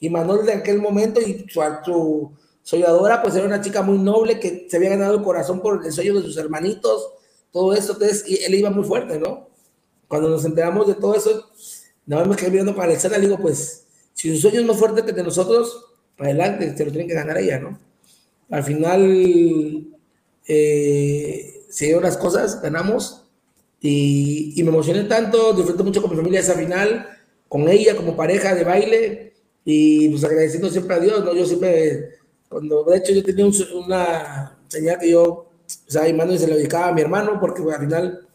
Imanol 0.00 0.44
de 0.44 0.54
aquel 0.54 0.80
momento 0.80 1.20
y 1.20 1.46
su, 1.48 1.60
su 1.84 2.32
soñadora 2.62 3.22
pues 3.22 3.34
era 3.34 3.46
una 3.46 3.60
chica 3.60 3.82
muy 3.82 3.98
noble 3.98 4.40
que 4.40 4.66
se 4.68 4.76
había 4.76 4.90
ganado 4.90 5.14
el 5.14 5.22
corazón 5.22 5.60
por 5.60 5.84
el 5.84 5.92
sueño 5.92 6.14
de 6.14 6.22
sus 6.22 6.36
hermanitos, 6.36 7.12
todo 7.52 7.74
eso, 7.74 7.92
entonces 7.92 8.24
y 8.26 8.42
él 8.44 8.54
iba 8.54 8.70
muy 8.70 8.84
fuerte, 8.84 9.18
¿no? 9.18 9.48
Cuando 10.08 10.28
nos 10.28 10.44
enteramos 10.44 10.88
de 10.88 10.94
todo 10.94 11.14
eso, 11.14 11.50
nada 12.06 12.22
más 12.22 12.30
me 12.30 12.36
quedé 12.36 12.50
mirando 12.50 12.74
para 12.74 12.88
Alexandra, 12.88 13.18
le 13.18 13.26
digo, 13.26 13.38
pues, 13.38 13.86
si 14.14 14.34
su 14.34 14.40
sueño 14.40 14.60
es 14.60 14.66
más 14.66 14.76
fuerte 14.76 15.04
que 15.04 15.12
de 15.12 15.22
nosotros, 15.22 15.86
adelante, 16.18 16.76
se 16.76 16.84
lo 16.84 16.90
tienen 16.90 17.08
que 17.08 17.14
ganar 17.14 17.38
ella, 17.38 17.60
¿no? 17.60 17.78
Al 18.50 18.64
final, 18.64 19.86
eh, 20.46 21.64
se 21.68 21.84
dieron 21.84 22.02
las 22.02 22.16
cosas, 22.16 22.60
ganamos, 22.60 23.19
y, 23.80 24.52
y, 24.56 24.62
me 24.62 24.70
emocioné 24.70 25.04
tanto, 25.04 25.52
disfruté 25.52 25.82
mucho 25.82 26.02
con 26.02 26.10
mi 26.10 26.16
familia 26.16 26.40
esa 26.40 26.54
final, 26.54 27.06
con 27.48 27.68
ella 27.68 27.96
como 27.96 28.16
pareja 28.16 28.54
de 28.54 28.64
baile, 28.64 29.32
y 29.64 30.08
pues 30.08 30.24
agradeciendo 30.24 30.70
siempre 30.70 30.96
a 30.96 31.00
Dios, 31.00 31.24
¿no? 31.24 31.34
Yo 31.34 31.46
siempre, 31.46 32.10
cuando, 32.48 32.84
de 32.84 32.98
hecho, 32.98 33.12
yo 33.12 33.22
tenía 33.22 33.46
una 33.74 34.58
señal 34.68 34.98
que 34.98 35.10
yo 35.10 35.50
o 35.70 35.90
sea, 35.90 36.08
y 36.08 36.38
se 36.38 36.48
lo 36.48 36.56
dedicaba 36.56 36.88
a 36.88 36.92
mi 36.92 37.00
hermano, 37.00 37.38
porque 37.40 37.62
al 37.62 37.80
final 37.80 38.26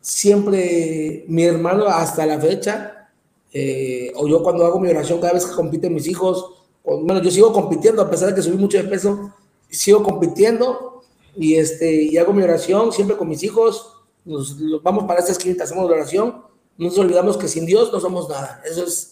siempre 0.00 1.24
mi 1.28 1.44
hermano 1.44 1.86
hasta 1.86 2.26
la 2.26 2.38
fecha, 2.38 3.10
eh, 3.52 4.12
o 4.16 4.28
yo 4.28 4.42
cuando 4.42 4.64
hago 4.66 4.80
mi 4.80 4.88
oración, 4.88 5.20
cada 5.20 5.34
vez 5.34 5.46
que 5.46 5.54
compiten 5.54 5.94
mis 5.94 6.06
hijos, 6.06 6.64
bueno, 6.84 7.22
yo 7.22 7.30
sigo 7.30 7.52
compitiendo, 7.52 8.02
a 8.02 8.10
pesar 8.10 8.28
de 8.28 8.34
que 8.34 8.42
subí 8.42 8.56
mucho 8.56 8.76
de 8.76 8.84
peso, 8.84 9.32
sigo 9.70 10.02
compitiendo 10.02 11.02
y, 11.36 11.54
este, 11.54 11.90
y 11.90 12.18
hago 12.18 12.32
mi 12.32 12.42
oración 12.42 12.92
siempre 12.92 13.16
con 13.16 13.28
mis 13.28 13.42
hijos, 13.42 13.93
nos, 14.24 14.82
vamos 14.82 15.04
para 15.04 15.20
esta 15.20 15.32
esquina, 15.32 15.62
hacemos 15.62 15.88
la 15.88 15.96
oración, 15.96 16.42
no 16.76 16.86
nos 16.86 16.98
olvidamos 16.98 17.36
que 17.36 17.48
sin 17.48 17.66
Dios 17.66 17.92
no 17.92 18.00
somos 18.00 18.28
nada, 18.28 18.62
eso 18.64 18.84
es 18.84 19.10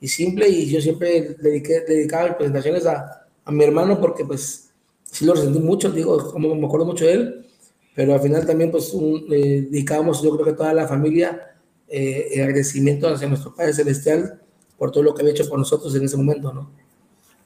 y 0.00 0.08
simple, 0.08 0.48
y 0.48 0.70
yo 0.70 0.80
siempre 0.80 1.36
dediqué, 1.40 1.80
dedicaba 1.80 2.36
presentaciones 2.36 2.86
a, 2.86 3.26
a 3.44 3.50
mi 3.50 3.64
hermano 3.64 3.98
porque 4.00 4.24
pues 4.24 4.70
sí 5.02 5.24
lo 5.24 5.34
resentí 5.34 5.58
mucho, 5.58 5.90
digo, 5.90 6.30
como 6.32 6.54
me 6.54 6.66
acuerdo 6.66 6.86
mucho 6.86 7.04
de 7.04 7.12
él, 7.12 7.46
pero 7.94 8.14
al 8.14 8.20
final 8.20 8.46
también 8.46 8.70
pues 8.70 8.92
eh, 8.94 9.66
dedicábamos 9.68 10.22
yo 10.22 10.30
creo 10.34 10.44
que 10.44 10.52
toda 10.52 10.72
la 10.72 10.86
familia 10.86 11.56
eh, 11.88 12.28
el 12.34 12.42
agradecimiento 12.42 13.08
hacia 13.08 13.26
nuestro 13.26 13.54
Padre 13.54 13.72
Celestial 13.72 14.40
por 14.76 14.92
todo 14.92 15.02
lo 15.02 15.14
que 15.14 15.22
había 15.22 15.32
hecho 15.32 15.48
por 15.48 15.58
nosotros 15.58 15.94
en 15.96 16.04
ese 16.04 16.16
momento, 16.16 16.52
¿no? 16.52 16.70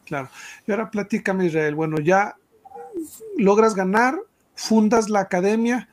Claro. 0.05 0.29
Y 0.67 0.73
ahora 0.73 0.91
platícame, 0.91 1.47
Israel. 1.47 1.75
Bueno, 1.75 1.99
ya 2.01 2.37
logras 3.39 3.75
ganar, 3.75 4.19
fundas 4.55 5.09
la 5.09 5.21
academia, 5.21 5.89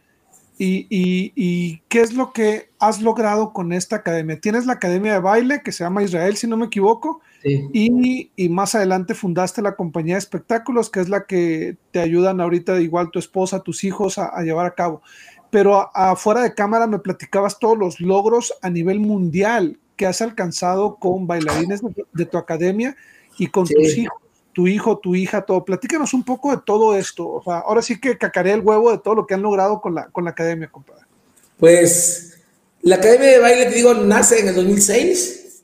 y, 0.62 1.82
qué 1.88 2.02
es 2.02 2.14
lo 2.14 2.34
que 2.34 2.70
has 2.80 3.02
logrado 3.02 3.54
con 3.54 3.72
esta 3.72 3.98
academia? 3.98 4.40
Tienes 4.40 4.66
la 4.66 4.74
academia 4.74 5.14
de 5.14 5.20
baile 5.20 5.62
que 5.64 5.72
se 5.72 5.84
llama 5.84 6.04
Israel, 6.04 6.36
si 6.36 6.48
no 6.48 6.58
me 6.58 6.66
equivoco, 6.66 7.22
y, 7.44 8.30
más 8.50 8.76
adelante 8.76 9.16
fundaste 9.16 9.62
la 9.62 9.76
compañía 9.76 10.16
de 10.16 10.20
espectáculos, 10.20 10.90
que 10.90 11.00
es 11.00 11.10
la 11.10 11.26
que 11.26 11.78
te 11.92 12.00
ayudan 12.00 12.42
ahorita, 12.42 12.80
igual 12.82 13.10
tu 13.12 13.20
esposa, 13.20 13.62
tus 13.62 13.84
hijos, 13.84 14.18
a, 14.18 14.42
llevar 14.42 14.66
a 14.66 14.76
cabo. 14.76 15.02
Pero 15.50 15.90
afuera 15.96 16.42
de 16.42 16.54
cámara 16.54 16.86
me 16.86 17.00
platicabas 17.00 17.58
todos 17.58 17.78
los 17.78 18.00
logros 18.02 18.54
a 18.62 18.70
nivel 18.70 19.00
mundial 19.00 19.80
que 19.96 20.06
has 20.06 20.22
alcanzado 20.22 20.96
con 20.98 21.26
bailarines 21.26 21.82
de, 22.14 22.26
tu 22.26 22.38
academia 22.38 22.96
y 23.38 23.48
con 23.48 23.66
tus 23.66 23.98
hijos 23.98 24.22
tu 24.54 24.68
hijo, 24.68 24.98
tu 24.98 25.16
hija, 25.16 25.42
todo. 25.42 25.64
Platícanos 25.64 26.14
un 26.14 26.24
poco 26.24 26.52
de 26.52 26.62
todo 26.66 26.96
esto. 26.96 27.28
O 27.28 27.44
sea, 27.44 27.60
ahora 27.60 27.82
sí 27.82 28.00
que 28.00 28.18
cacaré 28.18 28.52
el 28.54 28.62
huevo 28.62 28.92
de 28.92 28.98
todo 28.98 29.16
lo 29.16 29.28
que 29.28 29.34
han 29.34 29.42
logrado 29.42 29.82
con 29.82 29.96
la, 29.96 30.08
con 30.08 30.24
la 30.24 30.32
academia, 30.32 30.70
compadre. 30.70 31.04
Pues 31.58 32.38
la 32.82 32.96
academia 32.96 33.28
de 33.30 33.40
baile, 33.40 33.66
te 33.66 33.76
digo, 33.76 33.94
nace 33.94 34.40
en 34.40 34.48
el 34.48 34.56
2006. 34.56 35.64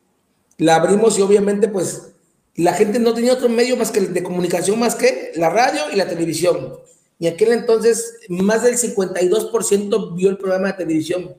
La 0.58 0.76
abrimos 0.76 1.18
y 1.20 1.22
obviamente, 1.22 1.68
pues 1.68 2.12
la 2.56 2.74
gente 2.74 3.00
no 3.00 3.14
tenía 3.14 3.34
otro 3.34 3.50
medio 3.50 3.76
más 3.76 3.92
que 3.92 4.00
de 4.00 4.24
comunicación 4.24 4.80
más 4.80 4.96
que 4.96 5.34
la 5.36 5.50
radio 5.50 5.82
y 5.92 5.96
la 5.96 6.08
televisión. 6.08 6.80
Y 7.20 7.28
aquel 7.28 7.52
entonces, 7.52 8.18
más 8.30 8.64
del 8.64 8.78
52% 8.78 10.16
vio 10.16 10.30
el 10.30 10.38
programa 10.38 10.68
de 10.68 10.74
televisión. 10.74 11.36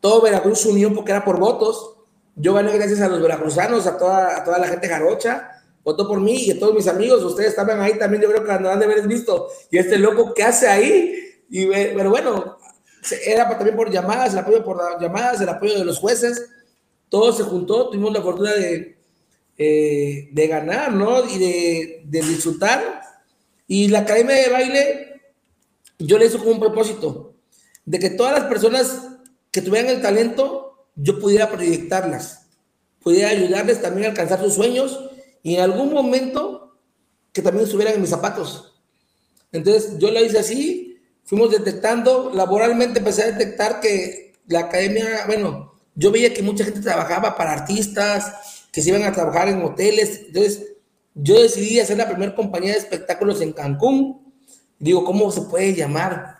Todo 0.00 0.22
Veracruz 0.22 0.60
se 0.60 0.68
unió 0.68 0.92
porque 0.94 1.12
era 1.12 1.24
por 1.24 1.38
votos. 1.38 1.96
Yo 2.34 2.54
gané 2.54 2.72
gracias 2.72 3.00
a 3.00 3.08
los 3.08 3.20
veracruzanos, 3.20 3.86
a 3.86 3.96
toda, 3.98 4.38
a 4.38 4.44
toda 4.44 4.58
la 4.58 4.68
gente 4.68 4.88
jarocha 4.88 5.51
votó 5.84 6.06
por 6.06 6.20
mí 6.20 6.36
y 6.44 6.50
a 6.52 6.58
todos 6.58 6.74
mis 6.74 6.86
amigos, 6.86 7.22
ustedes 7.22 7.50
estaban 7.50 7.80
ahí 7.80 7.98
también, 7.98 8.22
yo 8.22 8.28
creo 8.28 8.44
que 8.44 8.52
han 8.52 8.62
de 8.62 8.84
haber 8.84 9.06
visto, 9.06 9.48
y 9.70 9.78
este 9.78 9.98
loco, 9.98 10.32
¿qué 10.34 10.44
hace 10.44 10.68
ahí? 10.68 11.14
Y, 11.50 11.66
pero 11.66 12.10
bueno, 12.10 12.58
era 13.26 13.48
también 13.48 13.76
por 13.76 13.90
llamadas, 13.90 14.32
el 14.32 14.38
apoyo 14.38 14.64
por 14.64 14.78
llamadas, 15.00 15.40
el 15.40 15.48
apoyo 15.48 15.78
de 15.78 15.84
los 15.84 15.98
jueces, 15.98 16.48
todo 17.08 17.32
se 17.32 17.42
juntó, 17.42 17.90
tuvimos 17.90 18.12
la 18.12 18.22
fortuna 18.22 18.52
de, 18.52 18.96
eh, 19.58 20.28
de 20.32 20.46
ganar, 20.46 20.92
¿no? 20.92 21.28
Y 21.28 21.38
de, 21.38 22.02
de, 22.06 22.22
disfrutar. 22.22 23.02
Y 23.66 23.88
la 23.88 24.00
academia 24.00 24.36
de 24.36 24.48
baile, 24.48 25.22
yo 25.98 26.16
le 26.16 26.26
hice 26.26 26.38
como 26.38 26.52
un 26.52 26.60
propósito, 26.60 27.34
de 27.84 27.98
que 27.98 28.10
todas 28.10 28.32
las 28.32 28.44
personas 28.44 29.08
que 29.50 29.60
tuvieran 29.60 29.90
el 29.90 30.00
talento, 30.00 30.86
yo 30.94 31.18
pudiera 31.18 31.50
proyectarlas, 31.50 32.46
pudiera 33.02 33.28
ayudarles 33.28 33.82
también 33.82 34.06
a 34.06 34.10
alcanzar 34.10 34.40
sus 34.40 34.54
sueños 34.54 34.98
y 35.42 35.56
en 35.56 35.62
algún 35.62 35.92
momento 35.92 36.78
que 37.32 37.42
también 37.42 37.64
estuvieran 37.64 37.94
en 37.94 38.00
mis 38.00 38.10
zapatos. 38.10 38.80
Entonces 39.50 39.98
yo 39.98 40.10
lo 40.10 40.24
hice 40.24 40.38
así, 40.38 40.98
fuimos 41.24 41.50
detectando, 41.50 42.30
laboralmente 42.34 42.98
empecé 42.98 43.22
a 43.22 43.32
detectar 43.32 43.80
que 43.80 44.34
la 44.46 44.60
academia, 44.60 45.24
bueno, 45.26 45.74
yo 45.94 46.10
veía 46.10 46.32
que 46.32 46.42
mucha 46.42 46.64
gente 46.64 46.80
trabajaba 46.80 47.36
para 47.36 47.52
artistas, 47.52 48.66
que 48.72 48.80
se 48.80 48.88
iban 48.88 49.02
a 49.02 49.12
trabajar 49.12 49.48
en 49.48 49.62
hoteles, 49.62 50.22
entonces 50.26 50.72
yo 51.14 51.40
decidí 51.40 51.78
hacer 51.78 51.98
la 51.98 52.08
primera 52.08 52.34
compañía 52.34 52.72
de 52.72 52.78
espectáculos 52.78 53.40
en 53.42 53.52
Cancún. 53.52 54.32
Digo, 54.78 55.04
¿cómo 55.04 55.30
se 55.30 55.42
puede 55.42 55.74
llamar? 55.74 56.36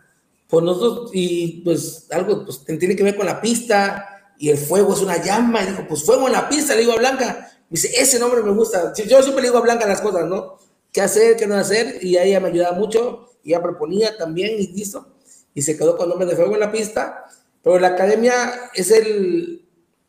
Pues 0.48 0.64
nosotros, 0.64 1.11
y 1.12 1.61
pues 1.62 2.07
algo 2.11 2.44
pues, 2.44 2.64
tiene 2.64 2.96
que 2.96 3.03
ver 3.03 3.16
con 3.16 3.26
la 3.26 3.40
pista, 3.40 4.34
y 4.38 4.48
el 4.48 4.59
fuego 4.59 4.94
es 4.94 5.00
una 5.00 5.22
llama, 5.22 5.62
y 5.62 5.66
dijo, 5.66 5.86
pues 5.86 6.05
fuego 6.05 6.26
en 6.26 6.32
la 6.32 6.48
pista, 6.48 6.74
le 6.74 6.80
digo 6.80 6.92
a 6.92 6.96
Blanca, 6.96 7.51
dice, 7.73 7.91
ese 8.01 8.18
nombre 8.18 8.43
me 8.43 8.53
gusta. 8.53 8.93
Yo 8.95 9.23
siempre 9.23 9.43
le 9.43 9.49
digo 9.49 9.59
a 9.59 9.62
Blanca 9.62 9.87
las 9.87 10.01
cosas, 10.01 10.27
¿no? 10.27 10.59
¿Qué 10.93 11.01
hacer, 11.01 11.37
qué 11.37 11.47
no 11.47 11.57
hacer? 11.57 11.99
Y 12.05 12.18
ella 12.18 12.39
me 12.39 12.49
ayudaba 12.49 12.77
mucho, 12.77 13.31
y 13.43 13.51
ella 13.51 13.62
proponía 13.62 14.16
también, 14.16 14.61
y 14.61 14.68
listo. 14.68 15.14
Y 15.55 15.62
se 15.62 15.77
quedó 15.77 15.97
con 15.97 16.09
nombre 16.09 16.27
de 16.27 16.37
Fuego 16.37 16.55
en 16.55 16.61
la 16.61 16.70
pista. 16.70 17.25
Pero 17.62 17.79
la 17.79 17.89
academia 17.89 18.70
es, 18.75 18.91
el, 18.91 19.64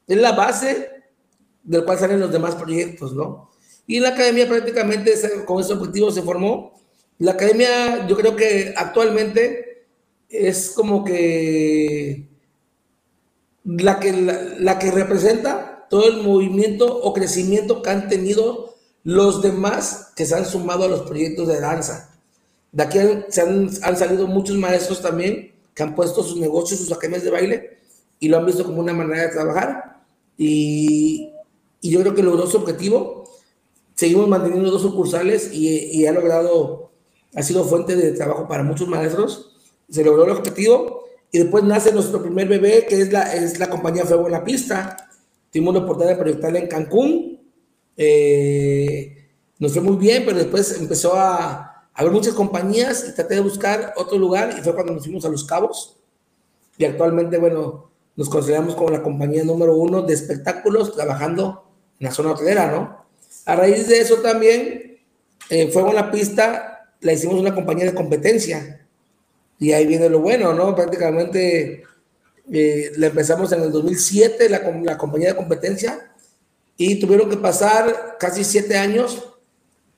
es 0.08 0.18
la 0.18 0.34
base 0.34 0.90
del 1.64 1.86
cual 1.86 2.00
salen 2.00 2.20
los 2.20 2.32
demás 2.32 2.56
proyectos, 2.56 3.14
¿no? 3.14 3.52
Y 3.88 4.00
la 4.00 4.10
academia 4.10 4.48
prácticamente 4.48 5.14
con 5.46 5.62
ese 5.62 5.74
objetivo 5.74 6.12
se 6.12 6.22
formó. 6.22 6.80
La 7.20 7.32
academia, 7.32 8.06
yo 8.08 8.18
creo 8.18 8.36
que 8.36 8.74
actualmente 8.76 9.86
es 10.30 10.72
como 10.72 11.04
que 11.04 12.28
la 13.66 14.00
que, 14.00 14.12
la, 14.60 14.80
que 14.80 14.92
representa 14.92 15.73
todo 15.94 16.08
el 16.08 16.24
movimiento 16.24 16.88
o 16.88 17.14
crecimiento 17.14 17.84
que 17.84 17.92
han 17.92 18.10
tenido 18.10 18.74
los 19.04 19.44
demás 19.44 20.12
que 20.16 20.26
se 20.26 20.34
han 20.34 20.44
sumado 20.44 20.86
a 20.86 20.88
los 20.88 21.02
proyectos 21.02 21.48
de 21.48 21.60
danza. 21.60 22.18
De 22.72 22.82
aquí 22.82 22.98
se 23.30 23.42
han, 23.42 23.70
han, 23.84 23.96
salido 23.96 24.26
muchos 24.26 24.58
maestros 24.58 25.04
también 25.04 25.54
que 25.76 25.84
han 25.84 25.94
puesto 25.94 26.24
sus 26.24 26.40
negocios, 26.40 26.80
sus 26.80 26.92
academias 26.92 27.24
de 27.24 27.30
baile 27.30 27.78
y 28.20 28.28
lo 28.28 28.40
han 28.40 28.46
visto 28.48 28.64
como 28.64 28.80
una 28.80 28.92
manera 28.92 29.22
de 29.22 29.28
trabajar. 29.28 30.02
Y, 30.36 31.32
y 31.80 31.92
yo 31.92 32.00
creo 32.00 32.16
que 32.16 32.24
logró 32.24 32.48
su 32.48 32.58
objetivo. 32.58 33.30
Seguimos 33.94 34.28
manteniendo 34.28 34.72
dos 34.72 34.82
sucursales 34.82 35.54
y, 35.54 35.68
y 35.92 36.08
ha 36.08 36.12
logrado, 36.12 36.90
ha 37.36 37.44
sido 37.44 37.66
fuente 37.66 37.96
de 37.96 38.14
trabajo 38.14 38.48
para 38.48 38.64
muchos 38.64 38.88
maestros. 38.88 39.56
Se 39.92 40.04
logró 40.04 40.26
el 40.26 40.32
objetivo 40.32 41.04
y 41.32 41.38
después 41.38 41.64
nace 41.64 41.92
nuestro 41.92 42.20
primer 42.20 42.48
bebé, 42.48 42.88
que 42.90 43.00
es 43.00 43.12
la, 43.12 43.32
es 43.32 43.60
la 43.60 43.70
compañía 43.70 44.06
Fuego 44.06 44.26
en 44.26 44.32
la 44.32 44.44
Pista. 44.44 45.12
Tuvimos 45.54 45.76
la 45.76 45.82
oportunidad 45.82 46.16
de 46.16 46.22
proyectarla 46.22 46.60
en 46.60 46.68
Cancún. 46.68 47.40
Eh, 47.96 49.30
nos 49.60 49.72
fue 49.72 49.84
muy 49.84 49.98
bien, 49.98 50.24
pero 50.26 50.40
después 50.40 50.80
empezó 50.80 51.16
a, 51.16 51.90
haber 51.94 52.12
muchas 52.12 52.34
compañías 52.34 53.06
y 53.08 53.14
traté 53.14 53.36
de 53.36 53.42
buscar 53.42 53.94
otro 53.96 54.18
lugar 54.18 54.56
y 54.58 54.64
fue 54.64 54.74
cuando 54.74 54.94
nos 54.94 55.04
fuimos 55.04 55.26
a 55.26 55.30
Los 55.30 55.44
Cabos. 55.44 56.00
Y 56.76 56.86
actualmente, 56.86 57.38
bueno, 57.38 57.92
nos 58.16 58.30
consideramos 58.30 58.74
como 58.74 58.90
la 58.90 59.04
compañía 59.04 59.44
número 59.44 59.76
uno 59.76 60.02
de 60.02 60.16
espectáculos 60.16 60.96
trabajando 60.96 61.70
en 62.00 62.08
la 62.08 62.12
zona 62.12 62.32
hotelera, 62.32 62.72
¿no? 62.72 63.06
A 63.46 63.56
raíz 63.56 63.88
de 63.88 64.00
eso 64.00 64.16
también, 64.18 65.02
eh, 65.52 65.72
Fuego 65.72 65.90
en 65.90 65.96
la 65.96 66.10
Pista, 66.10 66.90
la 67.02 67.14
hicimos 67.14 67.40
una 67.40 67.54
compañía 67.54 67.86
de 67.86 67.94
competencia 67.94 68.88
y 69.60 69.72
ahí 69.72 69.86
viene 69.86 70.10
lo 70.10 70.20
bueno, 70.20 70.54
¿no? 70.54 70.74
Prácticamente 70.74 71.84
eh, 72.52 72.92
la 72.98 73.08
empezamos 73.08 73.52
en 73.52 73.62
el 73.62 73.72
2007, 73.72 74.50
la, 74.50 74.60
la 74.84 74.98
compañía 74.98 75.30
de 75.30 75.36
competencia, 75.36 76.12
y 76.78 77.00
tuvieron 77.00 77.30
que 77.30 77.38
pasar 77.38 78.18
casi 78.20 78.44
siete 78.44 78.78
años 78.78 79.24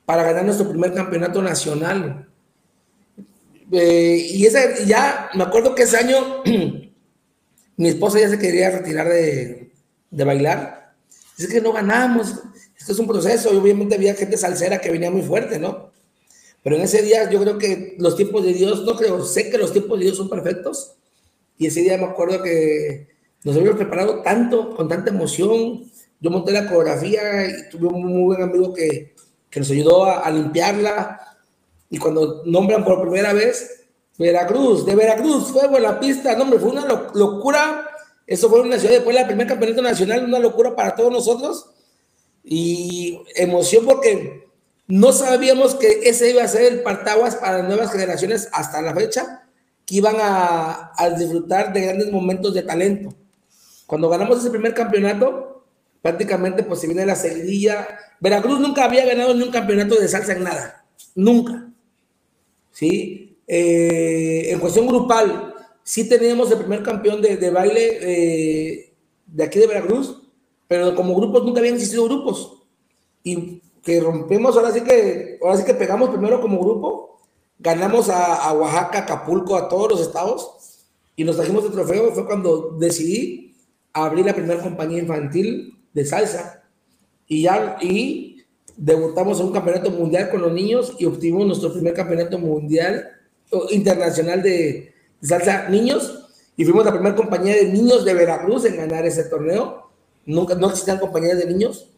para 0.05 0.23
ganar 0.23 0.45
nuestro 0.45 0.69
primer 0.69 0.93
campeonato 0.93 1.41
nacional. 1.41 2.29
Eh, 3.71 4.27
y 4.31 4.45
ese, 4.45 4.85
ya 4.85 5.29
me 5.33 5.43
acuerdo 5.43 5.73
que 5.73 5.83
ese 5.83 5.97
año 5.97 6.43
mi 7.77 7.87
esposa 7.87 8.19
ya 8.19 8.29
se 8.29 8.37
quería 8.37 8.69
retirar 8.69 9.09
de, 9.09 9.71
de 10.11 10.23
bailar. 10.23 10.93
Dice 11.37 11.51
que 11.51 11.61
no 11.61 11.73
ganamos, 11.73 12.35
esto 12.77 12.91
es 12.91 12.99
un 12.99 13.07
proceso, 13.07 13.53
y 13.53 13.57
obviamente 13.57 13.95
había 13.95 14.13
gente 14.13 14.37
salsera 14.37 14.79
que 14.79 14.91
venía 14.91 15.11
muy 15.11 15.23
fuerte, 15.23 15.59
¿no? 15.59 15.91
Pero 16.63 16.77
en 16.77 16.83
ese 16.83 17.01
día 17.01 17.29
yo 17.29 17.39
creo 17.41 17.57
que 17.57 17.95
los 17.99 18.15
tiempos 18.15 18.43
de 18.43 18.53
Dios, 18.53 18.83
no 18.85 18.95
creo, 18.95 19.23
sé 19.23 19.49
que 19.49 19.57
los 19.57 19.71
tiempos 19.71 19.99
de 19.99 20.05
Dios 20.05 20.17
son 20.17 20.29
perfectos. 20.29 20.95
Y 21.57 21.67
ese 21.67 21.81
día 21.81 21.97
me 21.97 22.05
acuerdo 22.05 22.41
que 22.41 23.07
nos 23.43 23.55
habíamos 23.55 23.77
preparado 23.77 24.21
tanto, 24.21 24.75
con 24.75 24.87
tanta 24.87 25.11
emoción. 25.11 25.83
Yo 26.19 26.31
monté 26.31 26.51
la 26.51 26.65
coreografía 26.65 27.47
y 27.47 27.69
tuve 27.69 27.87
un 27.87 28.05
muy 28.05 28.23
buen 28.23 28.41
amigo 28.41 28.73
que, 28.73 29.15
que 29.49 29.59
nos 29.59 29.69
ayudó 29.69 30.05
a, 30.05 30.29
limpiarla. 30.31 31.37
Y 31.89 31.97
cuando 31.97 32.43
nombran 32.45 32.83
por 32.83 33.01
primera 33.01 33.33
vez 33.33 33.85
Veracruz, 34.17 34.85
de 34.85 34.95
Veracruz, 34.95 35.51
fuego 35.51 35.77
en 35.77 35.83
la 35.83 35.99
pista, 35.99 36.35
no, 36.35 36.43
hombre, 36.43 36.59
fue 36.59 36.71
una 36.71 37.11
locura. 37.13 37.87
Eso 38.25 38.49
fue 38.49 38.61
una 38.61 38.79
ciudad 38.79 38.95
después 38.95 39.15
del 39.15 39.27
primer 39.27 39.47
campeonato 39.47 39.81
nacional, 39.81 40.23
una 40.25 40.39
locura 40.39 40.75
para 40.75 40.95
todos 40.95 41.11
nosotros. 41.11 41.69
Y 42.43 43.21
emoción 43.35 43.85
porque 43.85 44.49
no 44.87 45.11
sabíamos 45.13 45.75
que 45.75 46.01
ese 46.03 46.31
iba 46.31 46.43
a 46.43 46.47
ser 46.47 46.73
el 46.73 46.83
partaguas 46.83 47.35
para 47.35 47.63
nuevas 47.63 47.91
generaciones 47.91 48.49
hasta 48.51 48.81
la 48.81 48.93
fecha, 48.93 49.44
que 49.85 49.95
iban 49.95 50.15
a, 50.19 50.91
disfrutar 51.17 51.71
de 51.71 51.81
grandes 51.81 52.11
momentos 52.11 52.53
de 52.53 52.63
talento. 52.63 53.13
Cuando 53.85 54.09
ganamos 54.09 54.39
ese 54.39 54.49
primer 54.49 54.73
campeonato, 54.73 55.63
prácticamente 56.01 56.63
pues 56.63 56.79
se 56.79 56.87
viene 56.87 57.05
la 57.05 57.15
seguidilla. 57.15 57.87
Veracruz 58.19 58.59
nunca 58.59 58.85
había 58.85 59.05
ganado 59.05 59.33
ni 59.33 59.43
un 59.43 59.51
campeonato 59.51 59.95
de 59.95 60.07
salsa 60.07 60.33
en 60.33 60.43
nada, 60.43 60.85
nunca. 61.13 61.69
¿Sí? 62.71 63.37
Eh, 63.47 64.51
en 64.51 64.59
cuestión 64.59 64.87
grupal, 64.87 65.53
sí 65.83 66.09
teníamos 66.09 66.51
el 66.51 66.57
primer 66.57 66.81
campeón 66.81 67.21
de, 67.21 67.49
baile 67.51 67.99
eh, 68.01 68.93
de 69.27 69.43
aquí 69.43 69.59
de 69.59 69.67
Veracruz, 69.67 70.21
pero 70.67 70.95
como 70.95 71.15
grupos 71.15 71.43
nunca 71.43 71.59
habían 71.59 71.75
existido 71.75 72.05
grupos. 72.05 72.63
Y 73.23 73.61
que 73.83 73.99
rompimos, 73.99 74.57
ahora 74.57 74.71
sí 74.71 74.81
que, 74.81 75.37
ahora 75.41 75.57
sí 75.57 75.63
que 75.63 75.75
pegamos 75.75 76.09
primero 76.09 76.41
como 76.41 76.59
grupo, 76.59 77.14
ganamos 77.59 78.09
a, 78.09 78.51
Oaxaca, 78.53 78.99
Acapulco, 78.99 79.55
a 79.55 79.69
todos 79.69 79.91
los 79.91 80.01
estados 80.01 80.85
y 81.15 81.23
nos 81.23 81.37
trajimos 81.37 81.65
el 81.65 81.71
trofeo. 81.71 82.11
Fue 82.11 82.25
cuando 82.25 82.75
decidí 82.79 83.55
abrir 83.93 84.25
la 84.25 84.33
primera 84.33 84.61
compañía 84.61 84.99
infantil 84.99 85.77
de 85.93 86.05
salsa 86.05 86.63
y 87.27 87.43
ya, 87.43 87.77
y 87.81 88.43
debutamos 88.77 89.39
en 89.39 89.47
un 89.47 89.53
campeonato 89.53 89.89
mundial 89.89 90.29
con 90.29 90.41
los 90.41 90.51
niños 90.51 90.93
y 90.99 91.05
obtuvimos 91.05 91.47
nuestro 91.47 91.71
primer 91.71 91.93
campeonato 91.93 92.37
mundial 92.37 93.09
internacional 93.71 94.41
de, 94.41 94.93
salsa 95.21 95.69
niños 95.69 96.25
y 96.57 96.65
fuimos 96.65 96.85
la 96.85 96.91
primera 96.91 97.15
compañía 97.15 97.55
de 97.55 97.65
niños 97.65 98.05
de 98.05 98.13
Veracruz 98.13 98.65
en 98.65 98.77
ganar 98.77 99.05
ese 99.05 99.23
torneo. 99.25 99.89
Nunca, 100.25 100.55
no 100.55 100.69
existían 100.69 100.99
compañías 100.99 101.37
de 101.37 101.45
niños. 101.45 101.91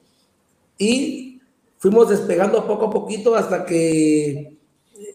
Y 0.78 1.42
fuimos 1.78 2.10
despegando 2.10 2.66
poco 2.66 2.86
a 2.86 2.90
poquito 2.90 3.36
hasta 3.36 3.66
que 3.66 4.57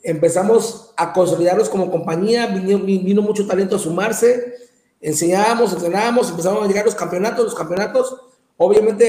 empezamos 0.02 0.92
a 0.96 1.12
consolidarnos 1.12 1.68
como 1.68 1.90
compañía, 1.90 2.46
vino, 2.46 3.22
mucho 3.22 3.46
talento 3.46 3.76
a 3.76 3.78
sumarse, 3.78 4.54
enseñábamos, 5.00 5.72
entrenábamos, 5.72 6.30
empezamos 6.30 6.64
a 6.64 6.68
llegar 6.68 6.84
los 6.84 6.94
campeonatos, 6.94 7.44
los 7.44 7.54
campeonatos, 7.54 8.16
obviamente 8.56 9.08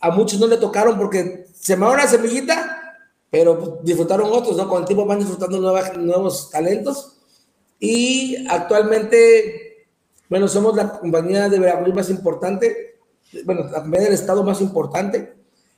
a 0.00 0.10
muchos 0.10 0.40
no 0.40 0.46
le 0.46 0.56
tocaron 0.56 0.98
porque 0.98 1.46
se 1.54 1.76
me 1.76 1.86
una 1.86 2.06
semillita, 2.06 2.98
pero 3.30 3.80
disfrutaron 3.82 4.30
otros, 4.32 4.56
¿no? 4.56 4.68
Con 4.68 4.80
el 4.80 4.86
tiempo 4.86 5.04
van 5.04 5.18
disfrutando 5.18 5.60
nuevos 5.60 6.50
talentos. 6.50 7.18
Y 7.78 8.46
actualmente, 8.48 9.86
bueno, 10.28 10.48
somos 10.48 10.74
la 10.74 10.98
compañía 10.98 11.48
de 11.48 11.58
Veracruz 11.58 11.94
más 11.94 12.10
importante, 12.10 12.98
bueno, 13.44 13.64
la 13.64 13.82
compañía 13.82 14.06
del 14.06 14.14
estado 14.14 14.42
más 14.42 14.60
importante, 14.60 15.34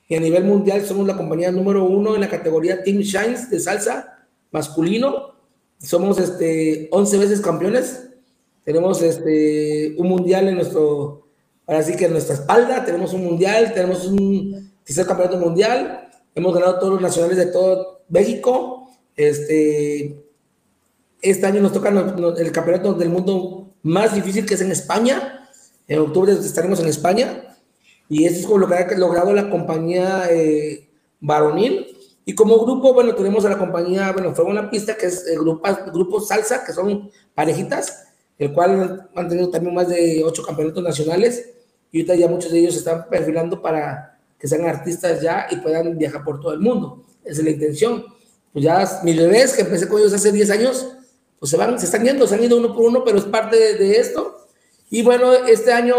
y 0.07 0.15
a 0.15 0.19
nivel 0.19 0.45
mundial 0.45 0.85
somos 0.85 1.07
la 1.07 1.15
compañía 1.15 1.51
número 1.51 1.85
uno 1.85 2.15
en 2.15 2.21
la 2.21 2.29
categoría 2.29 2.83
Team 2.83 2.99
Shines 2.99 3.49
de 3.49 3.59
salsa 3.59 4.12
masculino. 4.53 5.33
Somos 5.79 6.17
este, 6.19 6.87
11 6.91 7.17
veces 7.17 7.41
campeones. 7.41 8.07
Tenemos 8.63 9.01
este, 9.01 9.95
un 9.97 10.07
mundial 10.07 10.47
en 10.47 10.55
nuestro, 10.55 11.27
ahora 11.67 11.83
sí 11.83 11.97
que 11.97 12.05
en 12.05 12.13
nuestra 12.13 12.35
espalda. 12.35 12.85
Tenemos 12.85 13.11
un 13.11 13.25
mundial, 13.25 13.73
tenemos 13.73 14.05
un 14.05 14.71
tercer 14.85 15.05
campeonato 15.05 15.37
mundial. 15.37 16.09
Hemos 16.33 16.53
ganado 16.53 16.79
todos 16.79 16.93
los 16.93 17.01
nacionales 17.01 17.35
de 17.35 17.47
todo 17.47 18.03
México. 18.07 18.89
Este, 19.17 20.23
este 21.21 21.45
año 21.45 21.61
nos 21.61 21.73
toca 21.73 21.89
el 21.89 22.51
campeonato 22.53 22.93
del 22.93 23.09
mundo 23.09 23.73
más 23.81 24.15
difícil 24.15 24.45
que 24.45 24.53
es 24.53 24.61
en 24.61 24.71
España. 24.71 25.49
En 25.87 25.99
octubre 25.99 26.31
estaremos 26.31 26.79
en 26.79 26.87
España 26.87 27.43
y 28.07 28.25
eso 28.25 28.39
es 28.39 28.45
como 28.45 28.59
lo 28.59 28.67
que 28.67 28.75
ha 28.75 28.97
logrado 28.97 29.33
la 29.33 29.49
compañía 29.49 30.27
eh, 30.29 30.87
varonil. 31.19 31.92
Y 32.25 32.35
como 32.35 32.57
grupo, 32.63 32.93
bueno, 32.93 33.13
tenemos 33.15 33.43
a 33.45 33.49
la 33.49 33.57
compañía, 33.57 34.11
bueno, 34.11 34.33
fue 34.33 34.45
una 34.45 34.69
pista 34.69 34.95
que 34.95 35.07
es 35.07 35.27
el 35.27 35.39
grupo, 35.39 35.67
grupo 35.93 36.21
Salsa, 36.21 36.63
que 36.63 36.71
son 36.71 37.11
parejitas, 37.33 38.07
el 38.37 38.53
cual 38.53 39.09
han 39.15 39.29
tenido 39.29 39.49
también 39.49 39.75
más 39.75 39.89
de 39.89 40.23
ocho 40.23 40.43
campeonatos 40.43 40.83
nacionales 40.83 41.49
y 41.91 41.99
ahorita 41.99 42.15
ya 42.15 42.27
muchos 42.27 42.51
de 42.51 42.59
ellos 42.59 42.73
se 42.73 42.79
están 42.79 43.07
perfilando 43.09 43.61
para 43.61 44.19
que 44.39 44.47
sean 44.47 44.65
artistas 44.65 45.21
ya 45.21 45.47
y 45.51 45.57
puedan 45.57 45.97
viajar 45.97 46.23
por 46.23 46.39
todo 46.39 46.53
el 46.53 46.59
mundo. 46.59 47.03
Esa 47.23 47.41
es 47.41 47.45
la 47.45 47.51
intención. 47.51 48.05
Pues 48.51 48.65
ya 48.65 49.01
mis 49.03 49.17
bebés, 49.17 49.53
que 49.53 49.61
empecé 49.61 49.87
con 49.87 49.99
ellos 49.99 50.13
hace 50.13 50.31
10 50.31 50.49
años, 50.51 50.95
pues 51.39 51.49
se 51.49 51.57
van, 51.57 51.77
se 51.79 51.85
están 51.85 52.03
yendo, 52.03 52.25
se 52.25 52.35
han 52.35 52.43
ido 52.43 52.57
uno 52.57 52.73
por 52.73 52.85
uno, 52.85 53.03
pero 53.03 53.17
es 53.17 53.25
parte 53.25 53.57
de, 53.57 53.73
de 53.75 53.99
esto. 53.99 54.47
Y 54.89 55.01
bueno, 55.03 55.33
este 55.33 55.71
año 55.73 55.95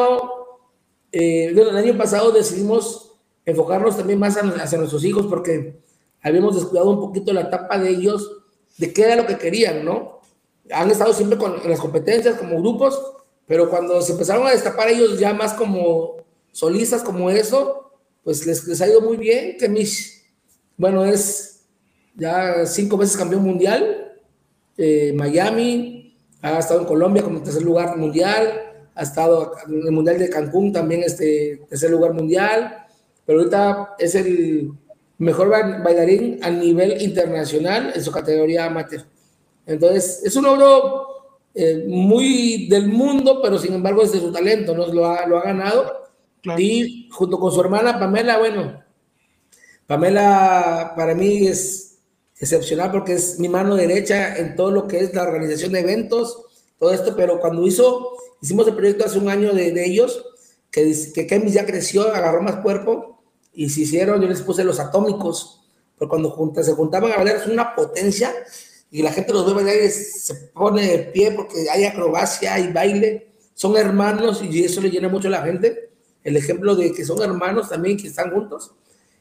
eh, 1.16 1.47
el 1.47 1.77
año 1.77 1.97
pasado 1.97 2.33
decidimos 2.33 3.12
enfocarnos 3.47 3.97
también 3.97 4.18
más 4.18 4.37
hacia 4.37 4.79
nuestros 4.79 5.05
hijos 5.05 5.27
porque 5.27 5.81
habíamos 6.25 6.57
descuidado 6.57 6.91
un 6.91 7.01
poquito 7.01 7.33
la 7.33 7.43
etapa 7.43 7.79
de 7.79 7.91
ellos, 7.91 8.43
de 8.79 8.93
qué 8.93 9.03
era 9.03 9.16
lo 9.16 9.27
que 9.27 9.39
querían, 9.39 9.85
¿no? 9.85 10.20
Han 10.70 10.91
estado 10.91 11.12
siempre 11.12 11.39
con, 11.39 11.61
en 11.62 11.70
las 11.70 11.79
competencias 11.79 12.37
como 12.37 12.59
grupos, 12.59 12.99
pero 13.47 13.68
cuando 13.68 14.01
se 14.01 14.12
empezaron 14.12 14.47
a 14.47 14.51
destapar 14.51 14.89
ellos 14.89 15.18
ya 15.18 15.35
más 15.35 15.53
como 15.53 16.16
solistas, 16.51 17.03
como 17.03 17.31
eso, 17.31 17.93
pues 18.25 18.47
les, 18.47 18.81
ha 18.81 18.89
ido 18.89 19.03
muy 19.03 19.18
bien. 19.18 19.57
Que 19.59 19.68
mis, 19.68 20.25
bueno, 20.79 21.05
es 21.05 21.66
ya 22.14 22.64
cinco 22.64 22.97
veces 22.97 23.18
campeón 23.18 23.43
mundial, 23.43 24.18
eh, 24.79 25.12
Miami, 25.14 26.16
ha 26.41 26.59
estado 26.59 26.81
en 26.81 26.87
Colombia 26.87 27.22
como 27.22 27.43
tercer 27.43 27.62
lugar 27.62 27.97
mundial, 27.99 28.61
ha 28.95 29.03
estado 29.03 29.53
en 29.66 29.83
el 29.87 29.93
Mundial 29.93 30.18
de 30.18 30.31
Cancún 30.31 30.72
también, 30.72 31.03
este 31.03 31.62
tercer 31.68 31.91
lugar 31.91 32.12
mundial, 32.12 32.87
pero 33.27 33.41
ahorita 33.41 33.95
es 33.99 34.14
el 34.14 34.72
mejor 35.19 35.49
bailarín 35.49 36.41
a 36.43 36.51
nivel 36.51 37.01
internacional 37.01 37.93
en 37.95 38.03
su 38.03 38.11
categoría 38.11 38.67
amateur. 38.67 39.05
Entonces, 39.67 40.23
es 40.25 40.37
un 40.37 40.45
logro 40.45 41.07
eh, 41.55 41.85
muy 41.87 42.69
del 42.69 42.89
mundo, 42.89 43.41
pero 43.43 43.59
sin 43.59 43.75
embargo 43.75 44.03
es 44.03 44.12
de 44.12 44.21
su 44.21 44.33
talento, 44.33 44.75
¿no? 44.75 44.87
Lo 44.87 45.07
ha, 45.07 45.27
lo 45.27 45.39
ha 45.39 45.43
ganado. 45.43 46.05
Y 46.59 47.09
junto 47.11 47.39
con 47.39 47.53
su 47.53 47.61
hermana 47.61 47.99
Pamela, 47.99 48.39
bueno, 48.39 48.83
Pamela 49.87 50.93
para 50.97 51.15
mí 51.15 51.47
es 51.47 51.99
excepcional 52.39 52.91
porque 52.91 53.15
es 53.15 53.39
mi 53.39 53.49
mano 53.49 53.77
derecha 53.77 54.37
en 54.37 54.57
todo 54.57 54.71
lo 54.71 54.87
que 54.87 54.99
es 54.99 55.15
la 55.15 55.23
organización 55.23 55.73
de 55.73 55.81
eventos, 55.81 56.43
todo 56.79 56.93
esto, 56.93 57.15
pero 57.17 57.41
cuando 57.41 57.67
hizo, 57.67 58.11
hicimos 58.43 58.67
el 58.67 58.75
proyecto 58.75 59.07
hace 59.07 59.19
un 59.19 59.29
año 59.29 59.55
de, 59.55 59.73
de 59.73 59.87
ellos, 59.87 60.23
que, 60.71 60.93
que 61.15 61.27
Kemis 61.27 61.55
ya 61.55 61.65
creció, 61.65 62.12
agarró 62.12 62.43
más 62.43 62.57
cuerpo, 62.57 63.14
y 63.55 63.71
se 63.71 63.83
hicieron, 63.83 64.21
yo 64.21 64.29
les 64.29 64.43
puse 64.43 64.65
los 64.65 64.81
atómicos, 64.81 65.61
pero 65.97 66.09
cuando 66.09 66.53
se 66.63 66.73
juntaban 66.73 67.13
a 67.13 67.17
bailar 67.17 67.37
es 67.37 67.47
una 67.47 67.75
potencia, 67.75 68.33
y 68.91 69.03
la 69.03 69.13
gente 69.13 69.33
los 69.33 69.47
ve 69.47 69.55
bailar 69.55 69.77
y 69.85 69.91
se 69.91 70.35
pone 70.53 70.87
de 70.87 70.99
pie 70.99 71.33
porque 71.33 71.69
hay 71.71 71.85
acrobacia, 71.85 72.59
y 72.59 72.73
baile, 72.73 73.29
son 73.55 73.77
hermanos 73.77 74.43
y 74.43 74.65
eso 74.65 74.81
le 74.81 74.91
llena 74.91 75.09
mucho 75.09 75.29
a 75.29 75.31
la 75.31 75.43
gente. 75.43 75.91
El 76.25 76.37
ejemplo 76.37 76.75
de 76.75 76.93
que 76.93 77.05
son 77.05 77.23
hermanos 77.23 77.69
también, 77.69 77.97
que 77.97 78.09
están 78.09 78.33
juntos. 78.33 78.73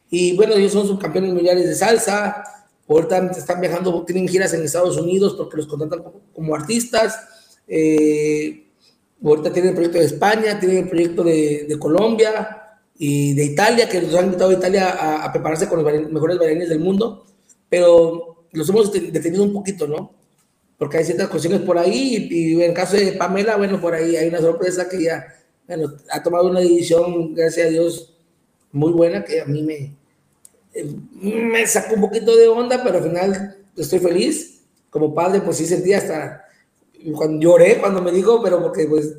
Y 0.09 0.35
bueno, 0.35 0.53
ellos 0.55 0.71
son 0.71 0.87
subcampeones 0.87 1.33
mundiales 1.33 1.67
de 1.67 1.75
salsa, 1.75 2.43
ahorita 2.87 3.31
están 3.31 3.61
viajando, 3.61 4.03
tienen 4.05 4.27
giras 4.27 4.53
en 4.53 4.63
Estados 4.63 4.97
Unidos 4.97 5.35
porque 5.37 5.57
los 5.57 5.67
contratan 5.67 6.03
como, 6.33 6.55
artistas. 6.55 7.19
Eh, 7.67 8.67
ahorita 9.23 9.51
tienen 9.51 9.69
el 9.69 9.75
proyecto 9.75 9.99
de 9.99 10.05
España, 10.05 10.59
tienen 10.59 10.77
el 10.79 10.89
proyecto 10.89 11.23
de, 11.23 11.65
de 11.67 11.79
Colombia 11.79 12.62
y 13.05 13.33
de 13.33 13.43
Italia, 13.43 13.89
que 13.89 14.01
nos 14.01 14.15
han 14.15 14.27
invitado 14.27 14.51
a 14.51 14.53
Italia 14.53 14.91
a, 14.91 15.25
a 15.25 15.33
prepararse 15.33 15.67
con 15.67 15.83
los 15.83 16.09
mejores 16.09 16.37
bailarines 16.37 16.69
del 16.69 16.79
mundo. 16.79 17.25
Pero 17.67 18.45
los 18.53 18.69
hemos 18.69 18.93
detenido 18.93 19.43
un 19.43 19.51
poquito, 19.51 19.89
¿no? 19.89 20.13
Porque 20.77 20.99
hay 20.99 21.03
ciertas 21.03 21.27
cuestiones 21.27 21.59
por 21.63 21.77
ahí 21.77 22.29
y, 22.31 22.53
en 22.53 22.61
el 22.61 22.73
caso 22.73 22.95
de 22.95 23.11
Pamela, 23.11 23.57
bueno, 23.57 23.81
por 23.81 23.93
ahí 23.93 24.15
hay 24.15 24.29
una 24.29 24.39
sorpresa 24.39 24.87
que 24.87 25.03
ya, 25.03 25.27
bueno, 25.67 25.93
ha 26.11 26.23
tomado 26.23 26.49
una 26.49 26.61
decisión, 26.61 27.35
gracias 27.35 27.67
a 27.67 27.69
Dios, 27.71 28.15
muy 28.71 28.93
buena, 28.93 29.25
que 29.25 29.41
a 29.41 29.45
mí 29.47 29.63
me, 29.63 29.93
me 31.21 31.67
sacó 31.67 31.95
un 31.95 32.01
poquito 32.01 32.37
de 32.37 32.47
onda, 32.47 32.81
pero 32.85 32.99
al 32.99 33.03
final 33.03 33.57
estoy 33.75 33.99
feliz. 33.99 34.61
Como 34.89 35.13
padre, 35.13 35.41
pues 35.41 35.57
sí 35.57 35.65
sentí 35.65 35.91
hasta, 35.91 36.45
cuando 37.17 37.37
lloré 37.41 37.79
cuando 37.79 38.01
me 38.01 38.13
dijo, 38.13 38.41
pero 38.41 38.61
porque 38.61 38.87
pues, 38.87 39.17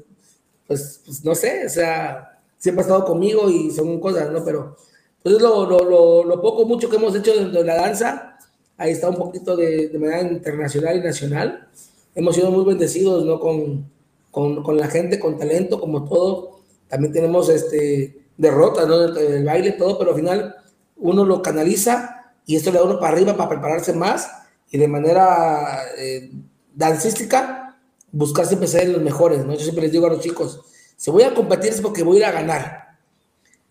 pues, 0.67 1.03
pues, 1.05 1.23
no 1.23 1.35
sé, 1.35 1.67
o 1.67 1.69
sea, 1.69 2.31
siempre 2.65 2.81
ha 2.81 2.87
estado 2.87 3.05
conmigo 3.05 3.51
y 3.51 3.71
son 3.71 4.01
cosas, 4.01 4.31
¿no? 4.31 4.43
Pero 4.43 4.75
pues 5.23 5.39
lo, 5.39 5.67
lo, 5.67 5.85
lo, 5.85 6.25
lo 6.25 6.41
poco, 6.41 6.65
mucho 6.65 6.89
que 6.89 6.97
hemos 6.97 7.15
hecho 7.15 7.35
dentro 7.35 7.61
de 7.61 7.67
la 7.67 7.75
danza, 7.75 8.39
ahí 8.79 8.93
está 8.93 9.11
un 9.11 9.17
poquito 9.17 9.55
de, 9.55 9.89
de 9.89 9.99
manera 9.99 10.23
internacional 10.23 10.97
y 10.97 11.01
nacional. 11.03 11.69
Hemos 12.15 12.35
sido 12.35 12.51
muy 12.51 12.65
bendecidos, 12.65 13.27
¿no? 13.27 13.39
Con, 13.39 13.91
con, 14.31 14.63
con, 14.63 14.79
la 14.79 14.87
gente, 14.87 15.21
con 15.21 15.37
talento, 15.37 15.79
como 15.79 16.09
todo. 16.09 16.61
También 16.89 17.13
tenemos 17.13 17.51
este, 17.51 18.17
derrotas, 18.39 18.89
¿no? 18.89 19.15
El 19.15 19.45
baile, 19.45 19.73
todo, 19.73 19.99
pero 19.99 20.13
al 20.13 20.17
final 20.17 20.55
uno 20.97 21.27
lo 21.27 21.43
canaliza 21.43 22.33
y 22.47 22.57
esto 22.57 22.73
le 22.73 22.79
da 22.79 22.85
uno 22.85 22.99
para 22.99 23.13
arriba 23.15 23.37
para 23.37 23.51
prepararse 23.51 23.93
más 23.93 24.27
y 24.71 24.79
de 24.79 24.89
manera 24.89 25.81
eh, 25.99 26.33
dancística 26.75 27.77
buscar 28.11 28.47
siempre 28.47 28.69
ser 28.69 28.89
los 28.89 29.03
mejores, 29.03 29.45
¿no? 29.45 29.53
Yo 29.53 29.61
siempre 29.61 29.83
les 29.83 29.93
digo 29.93 30.07
a 30.07 30.11
los 30.11 30.21
chicos, 30.21 30.63
si 30.97 31.11
voy 31.11 31.23
a 31.23 31.35
competir 31.35 31.73
es 31.73 31.81
porque 31.81 32.03
voy 32.03 32.17
a 32.17 32.21
ir 32.21 32.25
a 32.27 32.33
ganar. 32.33 32.85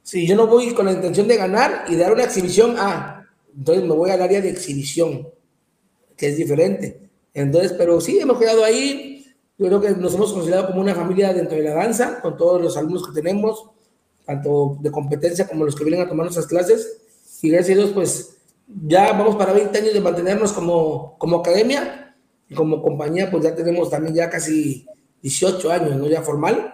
Si 0.02 0.28
yo 0.28 0.36
no 0.36 0.48
voy 0.48 0.74
con 0.74 0.86
la 0.86 0.92
intención 0.92 1.28
de 1.28 1.38
ganar 1.38 1.86
y 1.88 1.96
dar 1.96 2.12
una 2.12 2.26
exhibición, 2.26 2.76
ah, 2.78 3.26
entonces 3.58 3.84
me 3.84 3.94
voy 3.94 4.10
al 4.10 4.22
área 4.22 4.42
de 4.42 4.50
exhibición, 4.50 5.28
que 6.18 6.30
es 6.30 6.38
diferente. 6.38 7.10
Entonces, 7.34 7.74
pero 7.74 8.02
sí, 8.02 8.20
hemos 8.20 8.38
quedado 8.38 8.64
ahí. 8.64 9.26
Yo 9.58 9.68
creo 9.68 9.82
que 9.82 9.92
nos 9.92 10.14
hemos 10.16 10.34
considerado 10.34 10.68
como 10.68 10.82
una 10.82 10.94
familia 10.94 11.34
dentro 11.34 11.58
de 11.58 11.64
la 11.64 11.74
danza, 11.74 12.20
con 12.22 12.36
todos 12.38 12.62
los 12.62 12.76
alumnos 12.76 13.08
que 13.08 13.14
tenemos, 13.14 13.70
tanto 14.26 14.78
de 14.82 14.92
competencia 14.92 15.48
como 15.48 15.66
los 15.66 15.76
que 15.76 15.84
vienen 15.84 16.06
a 16.06 16.10
tomar 16.10 16.26
nuestras 16.26 16.48
clases. 16.48 17.02
Y 17.42 17.50
gracias 17.50 17.78
a 17.78 17.82
Dios, 17.82 17.94
pues 17.94 18.38
ya 18.68 19.12
vamos 19.14 19.36
para 19.36 19.54
20 19.54 19.78
años 19.78 19.94
de 19.94 20.02
mantenernos 20.02 20.54
como, 20.54 21.18
como 21.18 21.38
academia 21.38 22.16
y 22.50 22.56
como 22.56 22.82
compañía, 22.82 23.30
pues 23.30 23.44
ya 23.44 23.56
tenemos 23.56 23.90
también 23.90 24.16
ya 24.16 24.30
casi 24.30 24.86
18 25.22 25.72
años, 25.72 25.96
¿no? 25.96 26.08
Ya 26.08 26.22
formal. 26.22 26.74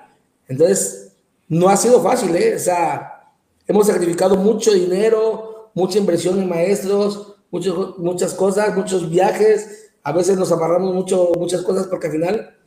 Entonces, 0.50 1.14
no 1.48 1.70
ha 1.70 1.78
sido 1.78 2.02
fácil, 2.02 2.36
¿eh? 2.36 2.56
O 2.56 2.60
sea, 2.60 3.32
hemos 3.66 3.88
sacrificado 3.88 4.36
mucho 4.36 4.74
dinero, 4.74 5.72
mucha 5.74 6.00
inversión 6.00 6.40
en 6.42 6.50
maestros, 6.50 7.36
muchas 7.52 8.34
cosas, 8.34 8.76
muchos 8.76 9.10
viajes, 9.10 9.92
a 10.04 10.12
veces 10.12 10.38
nos 10.38 10.52
amarramos 10.52 10.94
mucho, 10.94 11.32
muchas 11.38 11.62
cosas 11.62 11.88
porque 11.88 12.08
al 12.08 12.14
final 12.14 12.58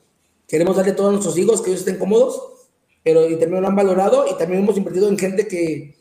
queremos 0.47 0.77
darle 0.77 0.93
a 0.93 0.97
todos 0.97 1.13
nuestros 1.13 1.37
hijos 1.39 1.61
que 1.61 1.71
ellos 1.71 1.81
estén 1.81 1.99
cómodos, 1.99 2.41
pero 3.03 3.29
y 3.29 3.37
también 3.37 3.63
lo 3.63 3.69
han 3.69 3.77
valorado 3.77 4.27
y 4.31 4.37
también 4.39 4.63
hemos 4.63 4.77
invertido 4.77 5.09
en 5.09 5.19
gente 5.19 5.47
que 5.47 5.97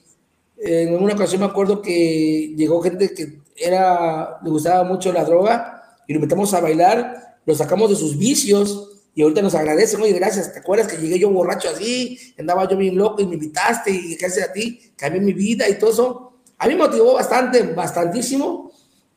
en 0.58 0.96
una 0.96 1.16
ocasión 1.16 1.42
me 1.42 1.48
acuerdo 1.48 1.82
que 1.82 2.54
llegó 2.56 2.82
gente 2.82 3.14
que 3.14 3.40
era, 3.56 4.40
le 4.44 4.50
gustaba 4.50 4.84
mucho 4.84 5.12
la 5.12 5.26
droga 5.26 5.82
y 6.08 6.14
lo 6.14 6.20
invitamos 6.20 6.54
a 6.54 6.62
bailar, 6.62 7.40
lo 7.46 7.56
sacamos 7.56 7.90
de 7.90 7.96
sus 7.96 8.18
vicios 8.18 8.91
y 9.14 9.22
ahorita 9.22 9.42
nos 9.42 9.56
agradecen, 9.56 10.02
oye, 10.02 10.14
gracias, 10.14 10.54
¿te 10.54 10.60
acuerdas 10.60 10.88
que 10.88 10.98
llegué 10.98 11.20
yo 11.20 11.30
borracho 11.30 11.70
así? 11.70 12.18
Andaba 12.40 12.68
yo 12.70 12.78
bien 12.78 12.98
loco 12.98 13.22
y 13.22 13.26
me 13.26 13.34
invitaste 13.34 13.92
y 13.92 14.16
gracias 14.16 14.50
a 14.50 14.54
ti 14.54 14.94
cambié 14.96 15.20
mi 15.20 15.34
vida 15.34 15.68
y 15.70 15.78
todo 15.78 15.92
eso 15.92 16.32
a 16.58 16.68
mí 16.68 16.76
me 16.76 16.84
motivó 16.84 17.16
bastante, 17.16 17.64
bastantísimo, 17.74 18.72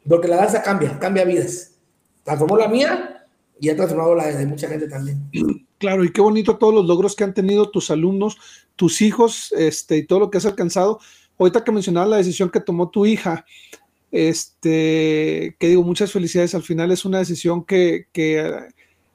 porque 0.08 0.28
la 0.28 0.36
danza 0.36 0.62
cambia, 0.62 0.98
cambia 0.98 1.24
vidas. 1.24 1.72
Transformó 2.22 2.56
la 2.56 2.68
mía 2.68 3.26
y 3.60 3.68
ha 3.68 3.76
transformado 3.76 4.14
la 4.14 4.28
de 4.28 4.46
mucha 4.46 4.66
gente 4.68 4.88
también. 4.88 5.30
Claro, 5.76 6.02
y 6.02 6.12
qué 6.12 6.22
bonito 6.22 6.56
todos 6.56 6.72
los 6.72 6.86
logros 6.86 7.14
que 7.14 7.24
han 7.24 7.34
tenido 7.34 7.68
tus 7.68 7.90
alumnos, 7.90 8.38
tus 8.74 9.02
hijos, 9.02 9.52
este, 9.52 9.98
y 9.98 10.06
todo 10.06 10.20
lo 10.20 10.30
que 10.30 10.38
has 10.38 10.46
alcanzado. 10.46 10.98
Ahorita 11.38 11.62
que 11.62 11.72
mencionaba 11.72 12.06
la 12.06 12.16
decisión 12.16 12.48
que 12.48 12.60
tomó 12.60 12.88
tu 12.88 13.04
hija, 13.04 13.44
este, 14.10 15.54
que 15.58 15.68
digo, 15.68 15.82
muchas 15.82 16.10
felicidades. 16.10 16.54
Al 16.54 16.62
final 16.62 16.90
es 16.90 17.04
una 17.04 17.18
decisión 17.18 17.66
que 17.66 18.06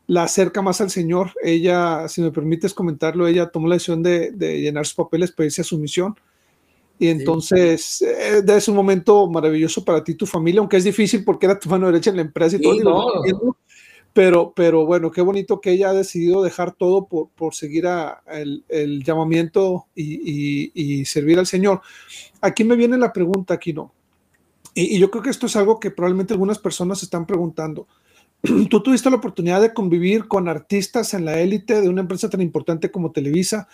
la 0.10 0.24
acerca 0.24 0.62
más 0.62 0.82
al 0.82 0.90
Señor. 0.90 1.32
Ella, 1.42 2.10
si 2.10 2.22
me 2.22 2.32
permites 2.32 2.74
comentarlo, 2.74 3.28
ella 3.28 3.50
tomó 3.50 3.68
la 3.68 3.76
decisión 3.76 4.04
de, 4.04 4.32
de 4.32 4.60
llenar 4.60 4.86
sus 4.86 4.96
papeles 4.96 5.32
para 5.32 5.46
irse 5.46 5.62
a 5.62 5.64
su 5.64 5.80
misión 5.80 6.16
y 7.00 7.08
entonces, 7.08 8.02
eh, 8.02 8.44
es 8.46 8.68
un 8.68 8.76
momento 8.76 9.26
maravilloso 9.30 9.86
para 9.86 10.04
ti 10.04 10.12
y 10.12 10.16
tu 10.16 10.26
familia, 10.26 10.60
aunque 10.60 10.76
es 10.76 10.84
difícil 10.84 11.24
porque 11.24 11.46
era 11.46 11.58
tu 11.58 11.70
mano 11.70 11.86
derecha 11.86 12.10
en 12.10 12.18
la 12.18 12.24
empresa 12.24 12.58
y 12.58 12.62
todo. 12.62 13.56
pero, 14.12 14.52
pero 14.54 14.86
bueno, 14.86 15.10
qué 15.10 15.22
bonito 15.22 15.62
que 15.62 15.72
ella 15.72 15.92
ha 15.92 15.94
decidido 15.94 16.44
dejar 16.44 16.74
todo 16.74 17.06
por, 17.06 17.30
por 17.30 17.56
seguir 17.56 17.88
a, 17.88 18.22
el, 18.28 18.66
el, 18.68 19.02
llamamiento 19.02 19.86
y, 19.96 20.72
y, 20.74 21.06
servir 21.06 21.40
al 21.40 21.48
Señor. 21.48 21.80
Aquí 22.42 22.66
me 22.66 22.76
viene 22.76 22.98
la 22.98 23.14
pregunta, 23.14 23.54
aquí 23.54 23.72
no. 23.72 23.94
Y, 24.74 24.98
y 24.98 25.00
yo 25.00 25.10
creo 25.10 25.24
que 25.24 25.30
esto 25.30 25.46
es 25.46 25.56
algo 25.56 25.80
que 25.80 25.92
probablemente 25.92 26.34
algunas 26.34 26.60
personas 26.60 27.02
están 27.02 27.26
preguntando. 27.26 27.88
Tú 28.70 28.82
tuviste 28.82 29.10
la 29.10 29.18
oportunidad 29.18 29.62
de 29.62 29.74
convivir 29.74 30.28
con 30.28 30.48
artistas 30.48 31.14
en 31.14 31.26
la 31.26 31.40
élite 31.40 31.82
de 31.82 31.90
una 31.90 32.02
empresa 32.02 32.30
tan 32.30 32.42
importante 32.42 32.92
como 32.92 33.12
Televisa 33.12 33.68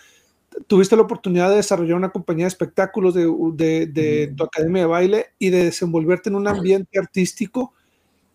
tuviste 0.66 0.96
la 0.96 1.02
oportunidad 1.02 1.50
de 1.50 1.56
desarrollar 1.56 1.96
una 1.96 2.10
compañía 2.10 2.44
de 2.44 2.48
espectáculos 2.48 3.14
de, 3.14 4.32
tu 4.36 4.44
academia 4.44 4.82
de 4.82 4.86
baile 4.86 5.26
y 5.38 5.50
de 5.50 5.64
desenvolverte 5.64 6.28
en 6.28 6.36
un 6.36 6.48
ambiente 6.48 6.98
artístico 6.98 7.72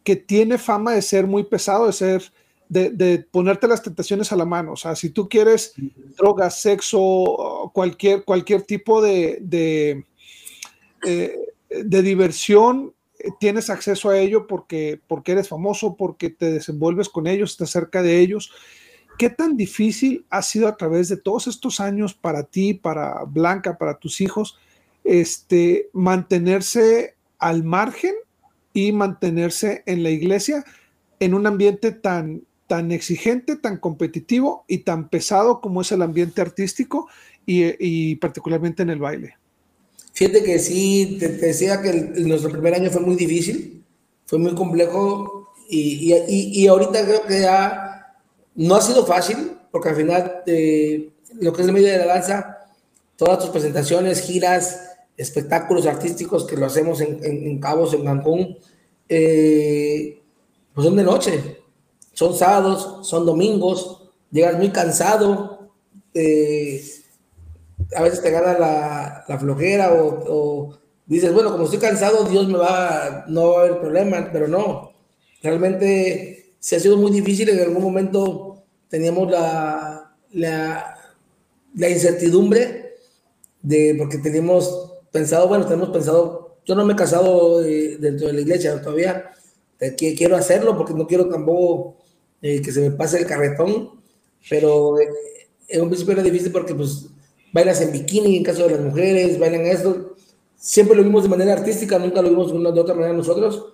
que 0.03 0.15
tiene 0.15 0.57
fama 0.57 0.93
de 0.93 1.01
ser 1.01 1.27
muy 1.27 1.43
pesado, 1.43 1.87
de 1.87 1.93
ser, 1.93 2.31
de, 2.69 3.25
ponerte 3.31 3.67
las 3.67 3.83
tentaciones 3.83 4.31
a 4.31 4.35
la 4.35 4.45
mano. 4.45 4.73
O 4.73 4.75
sea, 4.75 4.95
si 4.95 5.09
tú 5.09 5.29
quieres 5.29 5.73
drogas, 6.17 6.61
sexo, 6.61 7.71
cualquier, 7.73 8.23
cualquier 8.23 8.63
tipo 8.63 9.01
de, 9.01 9.39
de, 9.41 10.05
eh, 11.05 11.37
de 11.69 12.01
diversión, 12.01 12.93
tienes 13.39 13.69
acceso 13.69 14.09
a 14.09 14.19
ello 14.19 14.47
porque, 14.47 14.99
porque 15.07 15.33
eres 15.33 15.49
famoso, 15.49 15.95
porque 15.95 16.29
te 16.29 16.51
desenvuelves 16.51 17.09
con 17.09 17.27
ellos, 17.27 17.51
estás 17.51 17.71
cerca 17.71 18.01
de 18.01 18.19
ellos. 18.19 18.51
¿Qué 19.17 19.29
tan 19.29 19.57
difícil 19.57 20.25
ha 20.29 20.41
sido 20.41 20.67
a 20.67 20.77
través 20.77 21.09
de 21.09 21.17
todos 21.17 21.47
estos 21.47 21.79
años 21.79 22.13
para 22.13 22.43
ti, 22.43 22.73
para 22.73 23.23
Blanca, 23.25 23.77
para 23.77 23.97
tus 23.97 24.21
hijos, 24.21 24.57
este, 25.03 25.89
mantenerse 25.93 27.15
al 27.37 27.63
margen 27.63 28.13
y 28.73 28.91
mantenerse 28.91 29.83
en 29.85 30.03
la 30.03 30.09
iglesia 30.09 30.63
en 31.19 31.33
un 31.33 31.45
ambiente 31.45 31.91
tan, 31.91 32.43
tan 32.67 32.91
exigente, 32.91 33.57
tan 33.57 33.77
competitivo 33.77 34.63
y 34.67 34.79
tan 34.79 35.09
pesado 35.09 35.59
como 35.59 35.81
es 35.81 35.91
el 35.91 36.01
ambiente 36.01 36.41
artístico 36.41 37.09
y, 37.45 38.15
particularmente 38.15 38.81
en 38.83 38.89
el 38.91 38.99
baile? 38.99 39.35
Fíjate 40.13 40.43
que 40.43 40.59
sí, 40.59 41.17
te, 41.19 41.29
decía 41.29 41.81
que 41.81 41.93
nuestro 41.93 42.51
primer 42.51 42.75
año 42.75 42.89
fue 42.89 43.01
muy 43.01 43.15
difícil, 43.15 43.83
fue 44.25 44.39
muy 44.39 44.53
complejo 44.53 45.49
y, 45.69 46.13
y, 46.13 46.63
y, 46.63 46.67
ahorita 46.67 47.05
creo 47.05 47.23
que 47.23 47.41
ya 47.41 48.17
no 48.55 48.75
ha 48.75 48.81
sido 48.81 49.05
fácil, 49.05 49.57
porque 49.71 49.89
al 49.89 49.95
final 49.95 50.43
eh, 50.45 51.13
lo 51.39 51.53
que 51.53 51.61
es 51.61 51.67
el 51.67 51.73
medio 51.73 51.87
de 51.87 51.97
la 51.97 52.05
danza, 52.07 52.67
todas 53.15 53.39
tus 53.39 53.49
presentaciones, 53.49 54.21
giras, 54.21 54.81
espectáculos 55.15 55.85
artísticos 55.85 56.45
que 56.45 56.57
lo 56.57 56.65
hacemos 56.65 56.99
en, 57.01 57.23
en, 57.23 57.59
Cabos, 57.59 57.93
en 57.93 58.03
Cancún, 58.03 58.57
eh, 59.07 60.21
pues 60.73 60.85
son 60.85 60.95
de 60.95 61.03
noche, 61.03 61.61
son 62.13 62.35
sábados, 62.35 63.07
son 63.07 63.25
domingos, 63.25 64.09
llegas 64.31 64.57
muy 64.57 64.69
cansado, 64.69 65.71
eh, 66.13 66.83
a 67.95 68.01
veces 68.03 68.21
te 68.21 68.31
gana 68.31 68.57
la, 68.57 69.25
la 69.27 69.39
flojera 69.39 69.93
o, 69.93 70.77
dices, 71.05 71.33
bueno, 71.33 71.51
como 71.51 71.65
estoy 71.65 71.79
cansado, 71.79 72.25
Dios 72.25 72.47
me 72.47 72.57
va, 72.57 73.25
no 73.27 73.51
va 73.51 73.61
a 73.61 73.65
haber 73.65 73.79
problema, 73.79 74.29
pero 74.31 74.47
no, 74.47 74.93
realmente 75.41 76.55
se 76.59 76.75
ha 76.75 76.79
sido 76.79 76.97
muy 76.97 77.11
difícil, 77.11 77.49
en 77.49 77.59
algún 77.59 77.83
momento 77.83 78.63
teníamos 78.87 79.29
la, 79.31 80.15
la, 80.31 80.95
la 81.75 81.89
incertidumbre 81.89 82.95
de, 83.61 83.95
porque 83.97 84.17
teníamos 84.17 84.93
pensado, 85.11 85.47
bueno, 85.47 85.65
tenemos 85.65 85.89
pensado, 85.89 86.57
yo 86.65 86.75
no 86.75 86.85
me 86.85 86.93
he 86.93 86.95
casado 86.95 87.63
eh, 87.63 87.97
dentro 87.99 88.27
de 88.27 88.33
la 88.33 88.41
iglesia 88.41 88.81
todavía, 88.81 89.31
que 89.97 90.15
quiero 90.15 90.35
hacerlo 90.35 90.77
porque 90.77 90.93
no 90.93 91.07
quiero 91.07 91.27
tampoco 91.27 91.97
eh, 92.41 92.61
que 92.61 92.71
se 92.71 92.81
me 92.81 92.91
pase 92.91 93.17
el 93.17 93.25
carretón, 93.25 94.01
pero 94.49 94.99
eh, 94.99 95.07
en 95.67 95.81
un 95.81 95.89
principio 95.89 96.13
era 96.13 96.23
difícil 96.23 96.51
porque 96.51 96.75
pues 96.75 97.07
bailas 97.53 97.81
en 97.81 97.91
bikini 97.91 98.37
en 98.37 98.43
caso 98.43 98.67
de 98.67 98.71
las 98.71 98.81
mujeres, 98.81 99.39
bailan 99.39 99.65
esto, 99.65 100.15
siempre 100.55 100.95
lo 100.95 101.03
vimos 101.03 101.23
de 101.23 101.29
manera 101.29 101.53
artística, 101.53 101.97
nunca 101.99 102.21
lo 102.21 102.29
vimos 102.29 102.51
de, 102.51 102.79
otra 102.79 102.95
manera 102.95 103.13
nosotros, 103.13 103.73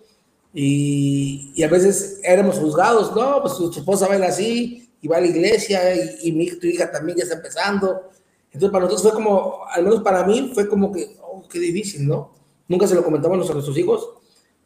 y, 0.54 1.52
y, 1.56 1.64
a 1.64 1.68
veces 1.68 2.20
éramos 2.24 2.58
juzgados, 2.58 3.16
no, 3.16 3.42
pues 3.42 3.56
tu, 3.56 3.70
esposa 3.70 4.08
baila 4.08 4.28
así, 4.28 4.90
y 5.02 5.08
va 5.08 5.18
a 5.18 5.22
la 5.22 5.28
iglesia, 5.28 5.82
y, 6.24 6.32
mi, 6.32 6.48
tu 6.52 6.68
hija 6.68 6.92
también 6.92 7.18
ya 7.18 7.24
está 7.24 7.36
empezando, 7.36 8.10
entonces 8.52 8.72
para 8.72 8.86
nosotros 8.86 9.14
fue 9.14 9.24
como, 9.24 9.66
al 9.70 9.84
menos 9.84 10.02
para 10.02 10.26
mí, 10.26 10.52
fue 10.54 10.68
como 10.68 10.92
que, 10.92 11.18
oh, 11.22 11.44
qué 11.48 11.60
difícil, 11.60 12.08
¿no? 12.08 12.32
Nunca 12.68 12.88
se 12.88 12.96
lo 12.96 13.04
comentamos 13.04 13.50
a 13.50 13.54
nuestros 13.54 13.78
hijos, 13.78 14.10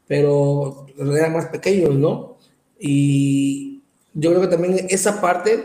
pero 0.08 0.86
eran 0.98 1.34
más 1.34 1.48
pequeños, 1.48 1.96
¿no? 1.96 2.38
Y 2.80 3.82
yo 4.14 4.30
creo 4.32 4.42
que 4.42 4.48
también 4.48 4.88
esa 4.90 5.22
parte 5.22 5.64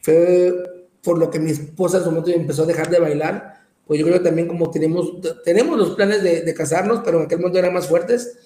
fue 0.00 0.54
por 1.02 1.18
lo 1.18 1.30
que 1.30 1.38
mi 1.38 1.50
esposa 1.50 1.98
en 1.98 2.04
su 2.04 2.10
momento 2.10 2.30
empezó 2.30 2.64
a 2.64 2.66
dejar 2.66 2.90
de 2.90 3.00
bailar, 3.00 3.60
pues 3.86 3.98
yo 3.98 4.06
creo 4.06 4.18
que 4.18 4.24
también 4.24 4.48
como 4.48 4.70
tenemos, 4.70 5.14
tenemos 5.44 5.78
los 5.78 5.90
planes 5.90 6.22
de, 6.22 6.42
de 6.42 6.54
casarnos, 6.54 7.00
pero 7.04 7.18
en 7.18 7.24
aquel 7.24 7.38
momento 7.38 7.58
eran 7.58 7.74
más 7.74 7.88
fuertes, 7.88 8.38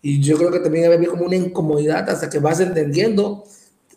y 0.00 0.20
yo 0.20 0.36
creo 0.36 0.50
que 0.50 0.60
también 0.60 0.90
había 0.90 1.08
como 1.08 1.24
una 1.24 1.36
incomodidad 1.36 2.08
hasta 2.08 2.30
que 2.30 2.38
vas 2.38 2.60
entendiendo. 2.60 3.44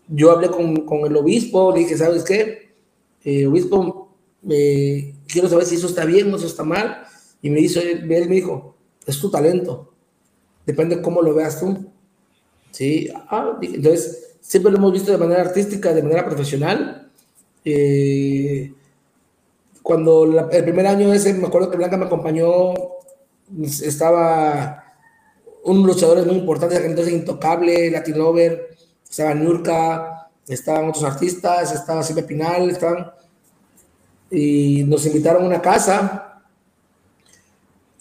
Yo 0.07 0.31
hablé 0.31 0.49
con, 0.49 0.85
con 0.85 1.05
el 1.05 1.15
obispo, 1.15 1.71
le 1.73 1.79
dije, 1.79 1.97
¿sabes 1.97 2.23
qué? 2.23 2.73
Eh, 3.23 3.45
obispo, 3.45 4.15
eh, 4.49 5.13
quiero 5.27 5.47
saber 5.47 5.65
si 5.65 5.75
eso 5.75 5.87
está 5.87 6.05
bien 6.05 6.33
o 6.33 6.37
eso 6.37 6.47
está 6.47 6.63
mal. 6.63 7.03
Y 7.41 7.49
me 7.49 7.59
hizo, 7.59 7.79
él 7.79 8.05
me 8.05 8.19
dijo, 8.19 8.75
es 9.05 9.19
tu 9.19 9.29
talento, 9.29 9.93
depende 10.65 11.01
cómo 11.01 11.21
lo 11.21 11.33
veas 11.33 11.59
tú. 11.59 11.87
Sí, 12.71 13.09
ah, 13.13 13.57
entonces 13.61 14.37
siempre 14.41 14.71
lo 14.71 14.77
hemos 14.79 14.93
visto 14.93 15.11
de 15.11 15.17
manera 15.17 15.41
artística, 15.41 15.93
de 15.93 16.03
manera 16.03 16.25
profesional. 16.25 17.00
Eh, 17.63 18.73
cuando 19.81 20.49
el 20.51 20.63
primer 20.63 20.87
año 20.87 21.13
ese, 21.13 21.33
me 21.33 21.47
acuerdo 21.47 21.69
que 21.69 21.77
Blanca 21.77 21.97
me 21.97 22.05
acompañó, 22.05 22.73
estaba 23.83 24.83
un 25.63 25.85
luchador 25.85 26.25
muy 26.25 26.35
importante, 26.35 26.75
entonces 26.85 27.13
Intocable, 27.13 27.91
Latinover, 27.91 28.75
estaba 29.07 29.33
Nurka, 29.33 30.29
estaban 30.47 30.89
otros 30.89 31.03
artistas, 31.03 31.73
estaba 31.73 32.03
Silvia 32.03 32.25
Pinal, 32.25 32.69
estaban 32.69 33.11
y 34.31 34.83
nos 34.85 35.05
invitaron 35.05 35.43
a 35.43 35.47
una 35.47 35.61
casa. 35.61 36.41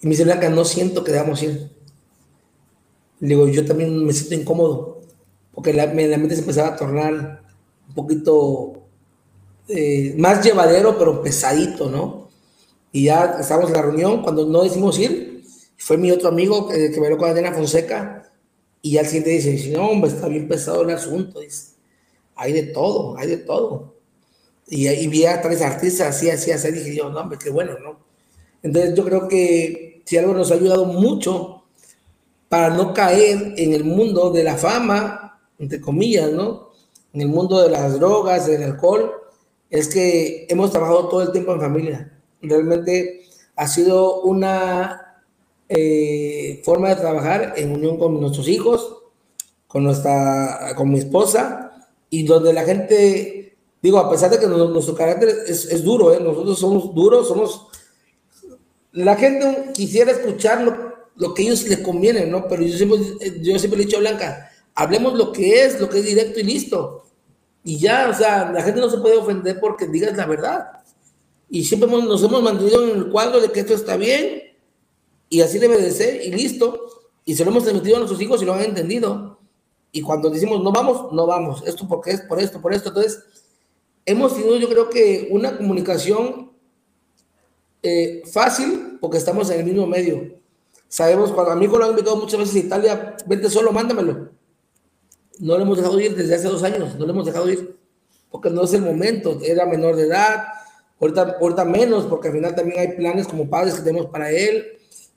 Y 0.00 0.06
me 0.06 0.10
dice 0.10 0.24
Blanca, 0.24 0.48
no 0.48 0.64
siento 0.64 1.02
que 1.02 1.12
debamos 1.12 1.42
ir. 1.42 1.70
Le 3.18 3.28
digo, 3.28 3.48
yo 3.48 3.66
también 3.66 4.06
me 4.06 4.12
siento 4.12 4.34
incómodo, 4.34 5.00
porque 5.52 5.74
la, 5.74 5.88
mente 5.88 6.34
se 6.34 6.40
empezaba 6.40 6.68
a 6.68 6.76
tornar 6.76 7.42
un 7.88 7.94
poquito 7.94 8.79
eh, 9.70 10.14
más 10.18 10.44
llevadero, 10.44 10.98
pero 10.98 11.22
pesadito, 11.22 11.88
¿no? 11.88 12.28
Y 12.92 13.04
ya 13.04 13.36
estábamos 13.40 13.70
en 13.70 13.76
la 13.76 13.82
reunión, 13.82 14.22
cuando 14.22 14.46
no 14.46 14.62
decimos 14.62 14.98
ir, 14.98 15.44
fue 15.76 15.96
mi 15.96 16.10
otro 16.10 16.28
amigo 16.28 16.68
que, 16.68 16.90
que 16.90 17.00
me 17.00 17.08
lo 17.08 17.16
con 17.16 17.30
Adriana 17.30 17.54
Fonseca, 17.54 18.30
y 18.82 18.96
al 18.98 19.06
siguiente 19.06 19.30
dice, 19.30 19.70
no, 19.70 19.90
hombre, 19.90 20.10
está 20.10 20.28
bien 20.28 20.48
pesado 20.48 20.82
el 20.82 20.90
asunto, 20.90 21.40
dice, 21.40 21.74
hay 22.34 22.52
de 22.52 22.62
todo, 22.64 23.16
hay 23.18 23.28
de 23.28 23.36
todo. 23.38 23.94
Y, 24.66 24.88
y 24.88 25.06
vi 25.08 25.26
a 25.26 25.42
tres 25.42 25.62
artistas 25.62 26.16
así, 26.16 26.30
así, 26.30 26.50
así, 26.50 26.70
dije 26.70 26.96
yo, 26.96 27.10
no, 27.10 27.20
hombre, 27.20 27.38
qué 27.38 27.50
bueno, 27.50 27.78
¿no? 27.78 27.98
Entonces 28.62 28.94
yo 28.94 29.04
creo 29.04 29.28
que 29.28 30.02
si 30.04 30.16
algo 30.16 30.34
nos 30.34 30.50
ha 30.50 30.54
ayudado 30.54 30.84
mucho 30.86 31.64
para 32.48 32.70
no 32.70 32.92
caer 32.92 33.54
en 33.56 33.72
el 33.72 33.84
mundo 33.84 34.30
de 34.30 34.42
la 34.42 34.56
fama, 34.56 35.40
entre 35.58 35.80
comillas, 35.80 36.32
¿no? 36.32 36.70
En 37.12 37.20
el 37.20 37.28
mundo 37.28 37.60
de 37.62 37.70
las 37.70 37.98
drogas, 37.98 38.46
del 38.46 38.62
alcohol, 38.62 39.12
es 39.70 39.88
que 39.88 40.46
hemos 40.48 40.70
trabajado 40.70 41.08
todo 41.08 41.22
el 41.22 41.32
tiempo 41.32 41.52
en 41.52 41.60
familia. 41.60 42.20
Realmente 42.42 43.22
ha 43.56 43.68
sido 43.68 44.22
una 44.22 45.22
eh, 45.68 46.60
forma 46.64 46.90
de 46.90 46.96
trabajar 46.96 47.54
en 47.56 47.72
unión 47.72 47.98
con 47.98 48.20
nuestros 48.20 48.48
hijos, 48.48 48.96
con, 49.66 49.84
nuestra, 49.84 50.74
con 50.76 50.90
mi 50.90 50.98
esposa, 50.98 51.88
y 52.10 52.24
donde 52.24 52.52
la 52.52 52.64
gente 52.64 53.40
Digo, 53.82 53.98
a 53.98 54.10
pesar 54.10 54.30
de 54.30 54.38
que 54.38 54.46
nuestro 54.46 54.94
carácter 54.94 55.44
es, 55.46 55.82
duro, 55.82 56.12
¿eh? 56.12 56.20
nosotros 56.20 56.58
somos 56.58 56.94
duros, 56.94 57.28
somos... 57.28 57.68
La 58.92 59.16
gente 59.16 59.70
quisiera 59.72 60.10
escuchar 60.10 60.62
lo, 61.16 61.34
que 61.34 61.42
a 61.42 61.44
ellos 61.46 61.66
les 61.66 61.78
conviene, 61.78 62.26
¿no? 62.26 62.46
Pero 62.46 62.62
yo 62.62 62.76
siempre, 62.76 62.98
yo 63.40 63.58
siempre 63.58 63.78
le 63.78 63.84
he 63.84 63.86
dicho 63.86 63.96
a 63.96 64.00
Blanca, 64.00 64.50
hablemos 64.74 65.14
lo 65.14 65.32
que 65.32 65.64
es, 65.64 65.80
lo 65.80 65.88
que 65.88 66.00
es 66.00 66.04
directo 66.04 66.40
y 66.40 66.42
listo. 66.42 67.06
Y 67.62 67.78
ya, 67.78 68.08
o 68.10 68.14
sea, 68.14 68.50
la 68.50 68.62
gente 68.62 68.80
no 68.80 68.88
se 68.88 68.98
puede 68.98 69.16
ofender 69.16 69.60
porque 69.60 69.86
digas 69.86 70.16
la 70.16 70.26
verdad. 70.26 70.66
Y 71.48 71.64
siempre 71.64 71.90
nos 71.90 72.22
hemos 72.22 72.42
mantenido 72.42 72.84
en 72.84 72.96
el 72.96 73.10
cuadro 73.10 73.40
de 73.40 73.50
que 73.50 73.60
esto 73.60 73.74
está 73.74 73.96
bien 73.96 74.42
y 75.28 75.40
así 75.40 75.58
debe 75.58 75.76
de 75.76 75.90
ser 75.90 76.24
y 76.24 76.30
listo. 76.32 76.88
Y 77.24 77.34
se 77.34 77.44
lo 77.44 77.50
hemos 77.50 77.64
transmitido 77.64 77.96
a 77.96 77.98
nuestros 78.00 78.20
hijos 78.20 78.40
y 78.42 78.44
lo 78.44 78.54
han 78.54 78.62
entendido. 78.62 79.38
Y 79.92 80.02
cuando 80.02 80.30
decimos 80.30 80.62
no 80.62 80.72
vamos, 80.72 81.12
no 81.12 81.26
vamos. 81.26 81.62
Esto 81.66 81.86
porque 81.88 82.12
es 82.12 82.20
por 82.22 82.40
esto, 82.40 82.60
por 82.60 82.72
esto. 82.72 82.88
Entonces, 82.88 83.24
hemos 84.06 84.34
tenido 84.34 84.56
yo 84.56 84.68
creo 84.68 84.88
que 84.88 85.28
una 85.30 85.56
comunicación 85.56 86.50
eh, 87.82 88.22
fácil 88.30 88.98
porque 89.00 89.18
estamos 89.18 89.50
en 89.50 89.60
el 89.60 89.66
mismo 89.66 89.86
medio. 89.86 90.38
Sabemos, 90.88 91.30
cuando 91.30 91.52
a 91.52 91.56
mí 91.56 91.66
lo 91.66 91.84
han 91.84 91.90
invitado 91.90 92.16
muchas 92.16 92.40
veces 92.40 92.56
a 92.56 92.66
Italia, 92.66 93.16
vente 93.26 93.48
solo, 93.48 93.70
mándamelo. 93.70 94.29
No 95.40 95.56
lo 95.56 95.62
hemos 95.62 95.78
dejado 95.78 95.98
ir 95.98 96.14
desde 96.14 96.34
hace 96.34 96.48
dos 96.48 96.62
años, 96.62 96.94
no 96.96 97.06
lo 97.06 97.12
hemos 97.12 97.26
dejado 97.26 97.50
ir 97.50 97.76
porque 98.30 98.48
no 98.48 98.62
es 98.62 98.72
el 98.74 98.82
momento, 98.82 99.40
era 99.42 99.66
menor 99.66 99.96
de 99.96 100.04
edad, 100.04 100.44
ahorita, 101.00 101.38
ahorita 101.40 101.64
menos 101.64 102.06
porque 102.06 102.28
al 102.28 102.34
final 102.34 102.54
también 102.54 102.78
hay 102.78 102.96
planes 102.96 103.26
como 103.26 103.50
padres 103.50 103.74
que 103.74 103.82
tenemos 103.82 104.06
para 104.06 104.30
él. 104.30 104.64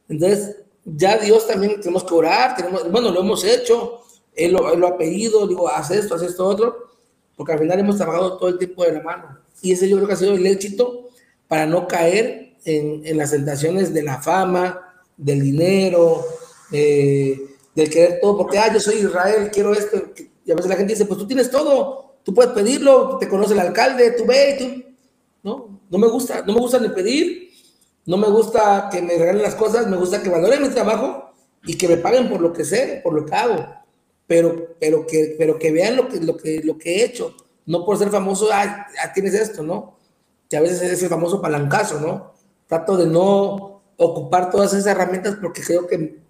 Entonces, 0.09 0.57
ya 0.83 1.17
Dios 1.17 1.45
también 1.45 1.79
tenemos 1.79 2.03
que 2.03 2.13
orar, 2.13 2.55
tenemos, 2.55 2.89
bueno, 2.91 3.11
lo 3.11 3.19
hemos 3.19 3.43
hecho, 3.43 3.99
él 4.35 4.53
lo, 4.53 4.87
ha 4.87 4.97
pedido, 4.97 5.47
digo, 5.47 5.69
haz 5.69 5.91
esto, 5.91 6.15
haz 6.15 6.23
esto, 6.23 6.45
otro 6.47 6.93
porque 7.35 7.53
al 7.53 7.59
final 7.59 7.79
hemos 7.79 7.97
trabajado 7.97 8.37
todo 8.37 8.49
el 8.49 8.57
tiempo 8.57 8.83
de 8.83 8.93
la 8.93 9.01
mano. 9.01 9.39
Y 9.61 9.71
ese 9.71 9.89
yo 9.89 9.95
creo 9.97 10.07
que 10.07 10.13
ha 10.13 10.17
sido 10.17 10.33
el 10.33 10.45
éxito 10.45 11.09
para 11.47 11.65
no 11.65 11.87
caer 11.87 12.55
en, 12.65 13.05
en 13.05 13.17
las 13.17 13.31
tentaciones 13.31 13.93
de 13.93 14.03
la 14.03 14.21
fama, 14.21 14.93
del 15.17 15.41
dinero, 15.41 16.25
eh, 16.71 17.39
del 17.75 17.89
querer 17.89 18.19
todo, 18.21 18.37
porque, 18.37 18.57
ah, 18.57 18.71
yo 18.73 18.79
soy 18.79 18.95
Israel, 18.97 19.49
quiero 19.51 19.73
esto. 19.73 19.97
Y 20.45 20.51
a 20.51 20.55
veces 20.55 20.69
la 20.69 20.75
gente 20.75 20.93
dice, 20.93 21.05
pues 21.05 21.19
tú 21.19 21.27
tienes 21.27 21.49
todo, 21.49 22.17
tú 22.23 22.33
puedes 22.33 22.51
pedirlo, 22.53 23.17
te 23.17 23.27
conoce 23.27 23.53
el 23.53 23.59
alcalde, 23.59 24.11
tú 24.11 24.25
ve, 24.25 24.55
tú. 24.57 24.93
No, 25.43 25.81
no 25.89 25.97
me 25.97 26.07
gusta, 26.07 26.43
no 26.45 26.53
me 26.53 26.59
gusta 26.59 26.79
ni 26.79 26.89
pedir, 26.89 27.49
no 28.05 28.17
me 28.17 28.27
gusta 28.27 28.89
que 28.91 29.01
me 29.01 29.17
regalen 29.17 29.41
las 29.41 29.55
cosas, 29.55 29.87
me 29.87 29.97
gusta 29.97 30.21
que 30.21 30.29
valoren 30.29 30.61
mi 30.61 30.69
trabajo 30.69 31.33
y 31.65 31.77
que 31.77 31.87
me 31.87 31.97
paguen 31.97 32.29
por 32.29 32.41
lo 32.41 32.53
que 32.53 32.63
sé, 32.63 33.01
por 33.03 33.13
lo 33.13 33.25
que 33.25 33.35
hago 33.35 33.83
pero, 34.27 34.75
pero, 34.79 35.05
que, 35.05 35.35
pero 35.37 35.59
que 35.59 35.71
vean 35.71 35.95
lo 35.95 36.07
que, 36.07 36.19
lo, 36.19 36.37
que, 36.37 36.61
lo 36.63 36.77
que 36.77 36.95
he 36.95 37.05
hecho, 37.05 37.35
no 37.65 37.85
por 37.85 37.97
ser 37.97 38.09
famoso, 38.09 38.49
ah, 38.51 38.87
tienes 39.13 39.33
esto, 39.33 39.63
¿no? 39.63 39.97
Que 40.49 40.57
a 40.57 40.61
veces 40.61 40.81
es 40.81 41.03
el 41.03 41.09
famoso 41.09 41.41
palancazo, 41.41 41.99
¿no? 41.99 42.33
Trato 42.67 42.97
de 42.97 43.07
no 43.07 43.81
ocupar 43.97 44.49
todas 44.49 44.73
esas 44.73 44.87
herramientas 44.87 45.37
porque 45.41 45.61
creo 45.61 45.87
que 45.87 46.22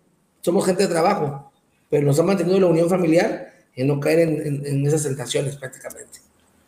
somos 0.43 0.65
gente 0.65 0.83
de 0.83 0.89
trabajo, 0.89 1.51
pero 1.89 2.05
nos 2.05 2.19
ha 2.19 2.23
mantenido 2.23 2.59
la 2.59 2.67
unión 2.67 2.89
familiar 2.89 3.53
y 3.75 3.83
no 3.83 3.99
caer 3.99 4.19
en, 4.19 4.85
esas 4.85 5.03
tentaciones 5.03 5.55
prácticamente. 5.55 6.19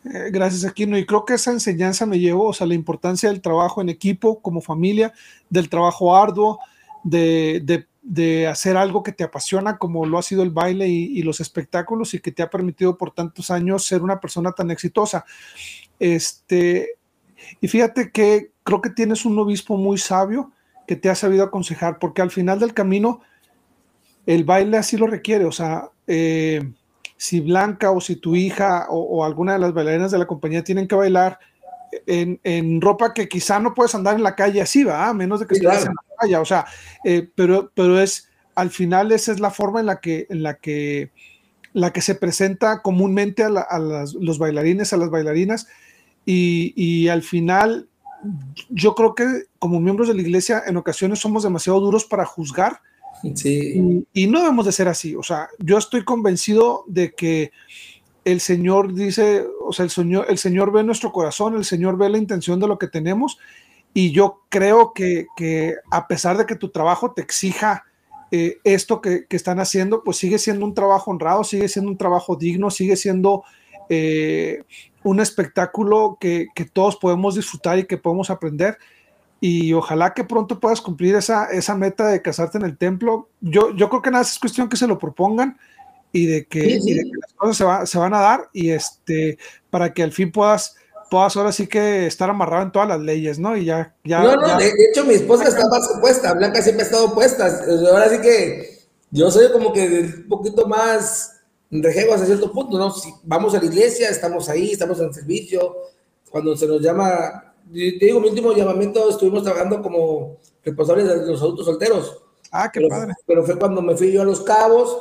Eh, 0.04 0.30
gracias, 0.30 0.64
Aquino. 0.64 0.96
Y 0.96 1.04
creo 1.04 1.24
que 1.24 1.34
esa 1.34 1.52
enseñanza 1.52 2.06
me 2.06 2.18
llevó, 2.18 2.48
o 2.48 2.52
sea, 2.52 2.66
la 2.66 2.74
importancia 2.74 3.28
del 3.28 3.42
trabajo 3.42 3.82
en 3.82 3.90
equipo, 3.90 4.40
como 4.40 4.62
familia, 4.62 5.12
del 5.50 5.68
trabajo 5.68 6.16
arduo, 6.16 6.58
de, 7.04 7.86
hacer 8.48 8.76
algo 8.76 9.02
que 9.02 9.12
te 9.12 9.24
apasiona, 9.24 9.76
como 9.76 10.06
lo 10.06 10.18
ha 10.18 10.22
sido 10.22 10.42
el 10.42 10.50
baile 10.50 10.88
y, 10.88 11.22
los 11.22 11.40
espectáculos, 11.40 12.14
y 12.14 12.20
que 12.20 12.32
te 12.32 12.42
ha 12.42 12.48
permitido 12.48 12.96
por 12.96 13.12
tantos 13.12 13.50
años 13.50 13.84
ser 13.84 14.02
una 14.02 14.20
persona 14.20 14.52
tan 14.52 14.70
exitosa. 14.70 15.24
Este, 15.98 16.96
y 17.60 17.68
fíjate 17.68 18.10
que 18.10 18.52
creo 18.62 18.80
que 18.80 18.90
tienes 18.90 19.26
un 19.26 19.38
obispo 19.38 19.76
muy 19.76 19.98
sabio 19.98 20.50
que 20.86 20.96
te 20.96 21.10
ha 21.10 21.14
sabido 21.14 21.44
aconsejar, 21.44 21.98
porque 21.98 22.22
al 22.22 22.30
final 22.30 22.58
del 22.58 22.72
camino, 22.72 23.20
el 24.26 24.44
baile 24.44 24.76
así 24.76 24.96
lo 24.96 25.06
requiere, 25.06 25.44
o 25.44 25.52
sea, 25.52 25.88
eh, 26.06 26.72
si 27.16 27.40
Blanca 27.40 27.92
o 27.92 28.00
si 28.00 28.16
tu 28.16 28.34
hija 28.36 28.86
o, 28.90 29.24
alguna 29.24 29.54
de 29.54 29.60
las 29.60 29.72
bailarinas 29.72 30.10
de 30.10 30.18
la 30.18 30.26
compañía 30.26 30.64
tienen 30.64 30.88
que 30.88 30.96
bailar 30.96 31.38
en, 32.06 32.80
ropa 32.80 33.14
que 33.14 33.28
quizá 33.28 33.58
no 33.58 33.72
puedes 33.72 33.94
andar 33.94 34.16
en 34.16 34.22
la 34.22 34.34
calle 34.34 34.60
así, 34.60 34.84
va, 34.84 35.08
a 35.08 35.14
menos 35.14 35.40
de 35.40 35.46
que 35.46 35.54
estés 35.54 35.86
en 35.86 35.94
la 35.94 36.16
calle, 36.20 36.36
o 36.36 36.44
sea, 36.44 36.66
eh, 37.04 37.30
pero, 37.34 37.70
pero 37.74 38.00
es, 38.00 38.28
al 38.54 38.70
final 38.70 39.12
esa 39.12 39.32
es 39.32 39.40
la 39.40 39.50
forma 39.50 39.80
en 39.80 39.86
la 39.86 40.00
que, 40.00 40.26
en 40.28 40.42
la 40.42 40.54
que, 40.54 41.12
la 41.72 41.92
que 41.92 42.02
se 42.02 42.16
presenta 42.16 42.82
comúnmente 42.82 43.44
a, 43.44 43.78
los 43.78 44.38
bailarines, 44.38 44.92
a 44.92 44.96
las 44.96 45.10
bailarinas, 45.10 45.68
y, 46.26 46.74
y 46.76 47.08
al 47.08 47.22
final 47.22 47.88
yo 48.68 48.94
creo 48.94 49.14
que 49.14 49.44
como 49.58 49.80
miembros 49.80 50.08
de 50.08 50.14
la 50.14 50.22
iglesia 50.22 50.62
en 50.66 50.76
ocasiones 50.76 51.20
somos 51.20 51.44
demasiado 51.44 51.80
duros 51.80 52.04
para 52.04 52.24
juzgar, 52.24 52.80
y, 53.22 54.26
no 54.26 54.40
debemos 54.40 54.66
de 54.66 54.72
ser 54.72 54.88
así. 54.88 55.16
O 55.16 55.22
sea, 55.22 55.48
yo 55.58 55.78
estoy 55.78 56.04
convencido 56.04 56.84
de 56.86 57.12
que 57.12 57.52
el 58.24 58.40
Señor 58.40 58.94
dice, 58.94 59.46
o 59.64 59.72
sea, 59.72 59.84
el 59.84 59.90
Señor, 59.90 60.26
el 60.28 60.38
Señor 60.38 60.72
ve 60.72 60.82
nuestro 60.82 61.12
corazón, 61.12 61.54
el 61.54 61.64
Señor 61.64 61.96
ve 61.96 62.08
la 62.08 62.18
intención 62.18 62.60
de 62.60 62.68
lo 62.68 62.78
que 62.78 62.88
tenemos. 62.88 63.38
Y 63.94 64.12
yo 64.12 64.42
creo 64.48 64.92
que, 64.92 65.26
a 65.90 66.06
pesar 66.06 66.36
de 66.36 66.46
que 66.46 66.56
tu 66.56 66.68
trabajo 66.70 67.12
te 67.12 67.22
exija 67.22 67.84
eh, 68.30 68.58
esto 68.64 69.00
que, 69.00 69.26
están 69.30 69.60
haciendo, 69.60 70.02
pues 70.04 70.18
sigue 70.18 70.38
siendo 70.38 70.66
un 70.66 70.74
trabajo 70.74 71.10
honrado, 71.10 71.44
sigue 71.44 71.68
siendo 71.68 71.90
un 71.90 71.96
trabajo 71.96 72.36
digno, 72.36 72.70
sigue 72.70 72.96
siendo 72.96 73.44
eh, 73.88 74.64
un 75.02 75.20
espectáculo 75.20 76.18
que, 76.20 76.48
que, 76.54 76.64
todos 76.64 76.96
podemos 76.96 77.36
disfrutar 77.36 77.78
y 77.78 77.86
que 77.86 77.96
podemos 77.96 78.28
aprender 78.28 78.76
y 79.40 79.72
ojalá 79.72 80.14
que 80.14 80.24
pronto 80.24 80.58
puedas 80.58 80.80
cumplir 80.80 81.14
esa, 81.14 81.46
esa 81.46 81.74
meta 81.74 82.08
de 82.08 82.22
casarte 82.22 82.58
en 82.58 82.64
el 82.64 82.78
templo. 82.78 83.28
Yo, 83.40 83.74
yo 83.74 83.88
creo 83.88 84.02
que 84.02 84.10
nada, 84.10 84.22
es 84.22 84.38
cuestión 84.38 84.68
que 84.68 84.76
se 84.76 84.86
lo 84.86 84.98
propongan 84.98 85.58
y 86.12 86.26
de 86.26 86.46
que, 86.46 86.80
las 87.20 87.32
cosas 87.34 87.90
se, 87.90 87.98
van 87.98 88.14
a 88.14 88.20
dar 88.20 88.48
y 88.52 88.70
este, 88.70 89.38
para 89.70 89.92
que 89.92 90.02
al 90.02 90.12
fin 90.12 90.32
puedas, 90.32 90.74
puedas 91.10 91.36
ahora 91.36 91.52
sí 91.52 91.66
que 91.66 92.06
estar 92.06 92.30
amarrado 92.30 92.62
en 92.62 92.72
todas 92.72 92.88
las 92.88 93.00
leyes, 93.00 93.38
¿no? 93.38 93.56
Y 93.56 93.66
ya, 93.66 93.94
ya. 94.04 94.22
No, 94.22 94.36
no, 94.36 94.56
de 94.56 94.72
hecho 94.90 95.04
mi 95.04 95.14
esposa 95.14 95.48
está 95.48 95.68
más 95.68 95.90
opuesta, 95.94 96.32
Blanca 96.32 96.62
siempre 96.62 96.84
ha 96.84 96.86
estado 96.86 97.06
opuesta. 97.06 97.46
Ahora 97.90 98.08
sí 98.08 98.20
que 98.20 98.78
yo 99.10 99.30
soy 99.30 99.52
como 99.52 99.72
que 99.72 100.14
un 100.22 100.28
poquito 100.28 100.66
más 100.66 101.32
rejego 101.70 102.14
hasta 102.14 102.26
cierto 102.26 102.50
punto, 102.52 102.78
¿no? 102.78 102.90
Si 102.90 103.12
vamos 103.22 103.54
a 103.54 103.58
la 103.58 103.66
iglesia, 103.66 104.08
estamos 104.08 104.48
ahí, 104.48 104.72
estamos 104.72 104.98
en 105.00 105.12
servicio, 105.12 105.76
cuando 106.30 106.56
se 106.56 106.66
nos 106.66 106.80
llama 106.80 107.54
te 107.72 108.06
digo, 108.06 108.20
mi 108.20 108.28
último 108.28 108.52
llamamiento 108.52 109.08
estuvimos 109.08 109.42
trabajando 109.42 109.82
como 109.82 110.38
responsables 110.64 111.06
de 111.06 111.26
los 111.26 111.40
adultos 111.40 111.66
solteros. 111.66 112.22
Ah, 112.52 112.70
qué 112.72 112.80
pero, 112.80 112.88
padre. 112.88 113.14
Pero 113.26 113.44
fue 113.44 113.58
cuando 113.58 113.82
me 113.82 113.96
fui 113.96 114.12
yo 114.12 114.22
a 114.22 114.24
Los 114.24 114.40
Cabos, 114.40 114.96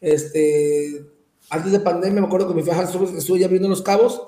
este, 0.00 1.04
antes 1.50 1.72
de 1.72 1.80
pandemia 1.80 2.20
me 2.20 2.26
acuerdo 2.26 2.48
que 2.48 2.54
mi 2.54 2.62
hija 2.62 2.82
estuve 2.82 3.38
ya 3.38 3.48
viendo 3.48 3.68
Los 3.68 3.82
Cabos, 3.82 4.22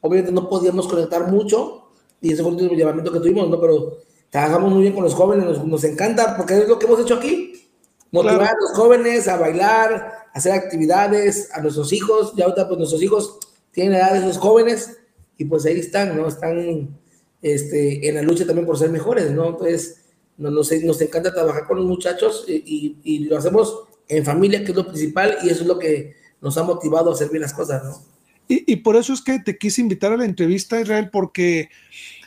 obviamente 0.00 0.32
no 0.32 0.48
podíamos 0.48 0.86
conectar 0.86 1.30
mucho, 1.30 1.88
y 2.20 2.32
ese 2.32 2.42
fue 2.42 2.52
el 2.52 2.58
último 2.58 2.78
llamamiento 2.78 3.12
que 3.12 3.20
tuvimos, 3.20 3.48
¿no? 3.48 3.60
Pero 3.60 3.98
trabajamos 4.30 4.72
muy 4.72 4.82
bien 4.82 4.94
con 4.94 5.04
los 5.04 5.14
jóvenes, 5.14 5.44
nos, 5.44 5.64
nos 5.64 5.84
encanta, 5.84 6.36
porque 6.36 6.58
es 6.58 6.68
lo 6.68 6.78
que 6.78 6.86
hemos 6.86 7.00
hecho 7.00 7.14
aquí, 7.14 7.68
motivar 8.10 8.42
a 8.42 8.54
los 8.60 8.72
jóvenes 8.74 9.28
a 9.28 9.36
bailar, 9.36 10.28
hacer 10.32 10.52
actividades, 10.52 11.50
a 11.52 11.60
nuestros 11.60 11.92
hijos, 11.92 12.34
ya 12.36 12.44
ahorita 12.44 12.68
pues 12.68 12.78
nuestros 12.78 13.02
hijos 13.02 13.38
tienen 13.72 13.94
edad 13.94 14.12
de 14.12 14.20
esos 14.20 14.38
jóvenes, 14.38 14.98
y 15.36 15.44
pues 15.44 15.66
ahí 15.66 15.78
están, 15.78 16.16
¿no? 16.16 16.28
Están 16.28 16.96
este, 17.44 18.08
en 18.08 18.14
la 18.14 18.22
lucha 18.22 18.46
también 18.46 18.66
por 18.66 18.78
ser 18.78 18.88
mejores, 18.88 19.30
¿no? 19.30 19.50
Entonces, 19.50 20.00
nos, 20.38 20.72
nos 20.82 21.00
encanta 21.02 21.30
trabajar 21.30 21.66
con 21.66 21.76
los 21.76 21.86
muchachos 21.86 22.46
y, 22.48 22.96
y, 23.04 23.18
lo 23.26 23.36
hacemos 23.36 23.84
en 24.08 24.24
familia, 24.24 24.64
que 24.64 24.70
es 24.70 24.76
lo 24.76 24.86
principal, 24.86 25.36
y 25.42 25.50
eso 25.50 25.60
es 25.60 25.66
lo 25.66 25.78
que 25.78 26.16
nos 26.40 26.56
ha 26.56 26.62
motivado 26.62 27.10
a 27.10 27.12
hacer 27.12 27.28
bien 27.28 27.42
las 27.42 27.52
cosas, 27.52 27.84
¿no? 27.84 28.02
Y, 28.48 28.72
y 28.72 28.76
por 28.76 28.96
eso 28.96 29.12
es 29.12 29.20
que 29.20 29.38
te 29.40 29.58
quise 29.58 29.82
invitar 29.82 30.10
a 30.10 30.16
la 30.16 30.24
entrevista, 30.24 30.80
Israel, 30.80 31.10
porque 31.12 31.68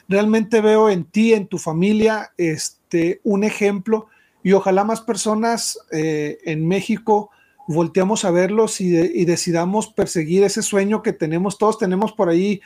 realmente 0.07 0.61
veo 0.61 0.88
en 0.88 1.03
ti, 1.03 1.34
en 1.34 1.47
tu 1.47 1.57
familia, 1.57 2.32
este, 2.38 3.20
un 3.24 3.43
ejemplo 3.43 4.05
y 4.43 4.53
ojalá 4.53 4.84
más 4.84 5.01
personas 5.01 5.80
eh, 5.91 6.38
en 6.45 6.68
México 6.68 7.32
volteamos 7.68 8.24
a 8.24 8.30
verlos 8.30 8.80
y, 8.82 8.95
y, 8.95 9.26
decidamos 9.26 9.88
perseguir 9.88 10.43
ese 10.43 10.61
sueño 10.61 11.01
que 11.01 11.11
tenemos, 11.11 11.57
todos 11.57 11.80
tenemos 11.80 12.13
por 12.13 12.30
ahí 12.30 12.61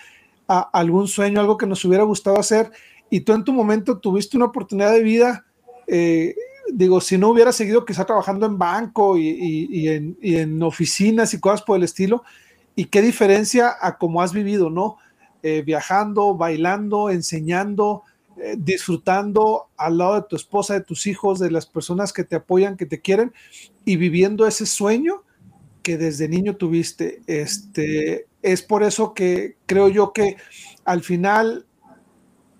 algún 0.60 1.08
sueño, 1.08 1.40
algo 1.40 1.58
que 1.58 1.68
nos 1.68 1.84
hubiera 1.86 2.04
gustado 2.04 2.40
hacer, 2.40 2.72
y 3.10 3.22
tú 3.22 3.34
en 3.34 3.44
tu 3.44 3.54
momento 3.54 4.00
tuviste 4.00 4.38
una 4.38 4.48
oportunidad 4.48 4.92
de 4.94 5.04
vida, 5.04 5.46
eh, 5.88 6.36
digo, 6.74 7.02
si 7.02 7.18
no 7.18 7.30
hubiera 7.30 7.52
seguido 7.52 7.86
quizá 7.86 8.06
trabajando 8.06 8.46
en 8.46 8.58
banco 8.58 9.18
y, 9.18 9.88
en, 10.22 10.64
oficinas 10.64 11.34
y 11.34 11.40
cosas 11.40 11.62
por 11.62 11.78
el 11.78 11.84
estilo, 11.84 12.24
y 12.76 12.86
qué 12.86 13.02
diferencia 13.02 13.76
a 13.80 13.98
cómo 13.98 14.22
has 14.22 14.34
vivido, 14.34 14.70
¿no? 14.70 14.98
Eh, 15.44 15.62
viajando, 15.66 16.36
bailando, 16.36 17.10
enseñando, 17.10 18.04
eh, 18.38 18.56
disfrutando 18.58 19.68
al 19.76 19.98
lado 19.98 20.16
de 20.16 20.28
tu 20.30 20.36
esposa, 20.36 20.76
de 20.76 20.82
tus 20.82 21.06
hijos, 21.08 21.40
de 21.40 21.52
las 21.52 21.66
personas 21.66 22.14
que 22.14 22.24
te 22.24 22.38
apoyan, 22.38 22.78
que 22.78 22.86
te 22.86 23.02
quieren, 23.02 23.34
y 23.84 23.98
viviendo 23.98 24.48
ese 24.48 24.66
sueño 24.66 25.24
que 25.84 25.98
desde 25.98 26.30
niño 26.30 26.56
tuviste. 26.56 27.22
Este, 27.28 28.28
es 28.42 28.62
por 28.62 28.84
eso 28.84 29.14
que 29.14 29.58
creo 29.66 29.88
yo 29.88 30.14
que 30.14 30.38
al 30.86 31.02
final 31.02 31.66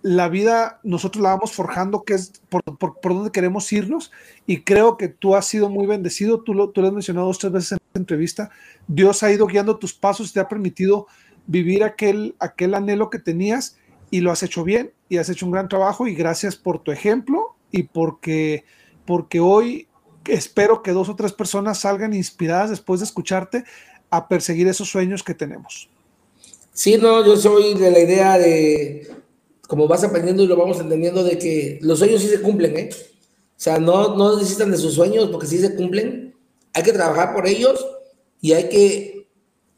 la 0.02 0.30
vida 0.30 0.80
nosotros 0.84 1.22
la 1.22 1.30
vamos 1.30 1.52
forjando, 1.54 2.04
que 2.04 2.14
es 2.14 2.34
por, 2.50 2.64
por, 2.78 3.14
donde 3.14 3.32
queremos 3.32 3.72
irnos, 3.72 4.12
y 4.48 4.62
creo 4.62 4.98
que 4.98 5.08
tú 5.08 5.36
has 5.36 5.46
sido 5.46 5.70
muy 5.70 5.86
bendecido, 5.86 6.42
tú 6.42 6.54
lo, 6.54 6.70
tú 6.70 6.82
lo 6.82 6.88
has 6.88 6.94
mencionado 6.94 7.28
dos, 7.28 7.38
tres 7.38 7.52
veces 7.52 7.72
en 7.74 7.78
esta 7.78 8.00
entrevista, 8.00 8.50
Dios 8.88 9.22
ha 9.22 9.32
ido 9.32 9.46
guiando 9.46 9.78
tus 9.78 9.94
pasos, 9.94 10.34
te 10.34 10.40
ha 10.40 10.48
permitido 10.48 11.08
vivir 11.46 11.84
aquel, 11.84 12.36
aquel 12.40 12.74
anhelo 12.74 13.10
que 13.10 13.20
tenías 13.20 13.78
y 14.10 14.22
lo 14.22 14.32
has 14.32 14.44
hecho 14.44 14.64
bien 14.64 14.92
y 15.10 15.18
has 15.18 15.30
hecho 15.30 15.46
un 15.46 15.52
gran 15.52 15.70
trabajo. 15.70 16.08
Y 16.08 16.16
gracias 16.16 16.56
por 16.56 16.80
tu 16.80 16.92
ejemplo 16.92 17.56
y 17.72 17.84
porque, 17.84 18.66
porque 19.06 19.40
hoy 19.40 19.88
espero 20.26 20.84
que 20.84 20.92
dos 20.92 21.10
o 21.10 21.16
tres 21.16 21.34
personas 21.34 21.80
salgan 21.80 22.14
inspiradas 22.14 22.70
después 22.70 23.00
de 23.00 23.06
escucharte 23.06 23.64
a 24.12 24.28
perseguir 24.28 24.68
esos 24.68 24.90
sueños 24.90 25.24
que 25.24 25.34
tenemos. 25.34 25.90
Sí, 26.74 26.98
no, 26.98 27.26
yo 27.26 27.36
soy 27.36 27.74
de 27.74 27.92
la 27.92 28.00
idea 28.00 28.38
de, 28.38 29.10
como 29.68 29.88
vas 29.88 30.04
aprendiendo 30.04 30.44
y 30.44 30.48
lo 30.48 30.58
vamos 30.58 30.80
entendiendo, 30.80 31.24
de 31.24 31.38
que 31.38 31.80
los 31.82 32.00
sueños 32.00 32.22
sí 32.22 32.28
se 32.28 32.42
cumplen, 32.42 32.78
¿eh? 32.78 32.90
O 32.92 33.64
sea, 33.64 33.80
no, 33.80 34.16
no 34.16 34.38
necesitan 34.38 34.72
de 34.72 34.78
sus 34.78 34.96
sueños 34.96 35.30
porque 35.32 35.48
sí 35.48 35.60
se 35.60 35.76
cumplen. 35.76 36.36
Hay 36.74 36.84
que 36.84 36.94
trabajar 36.94 37.34
por 37.34 37.48
ellos 37.48 37.86
y 38.42 38.54
hay 38.54 38.70
que 38.70 39.28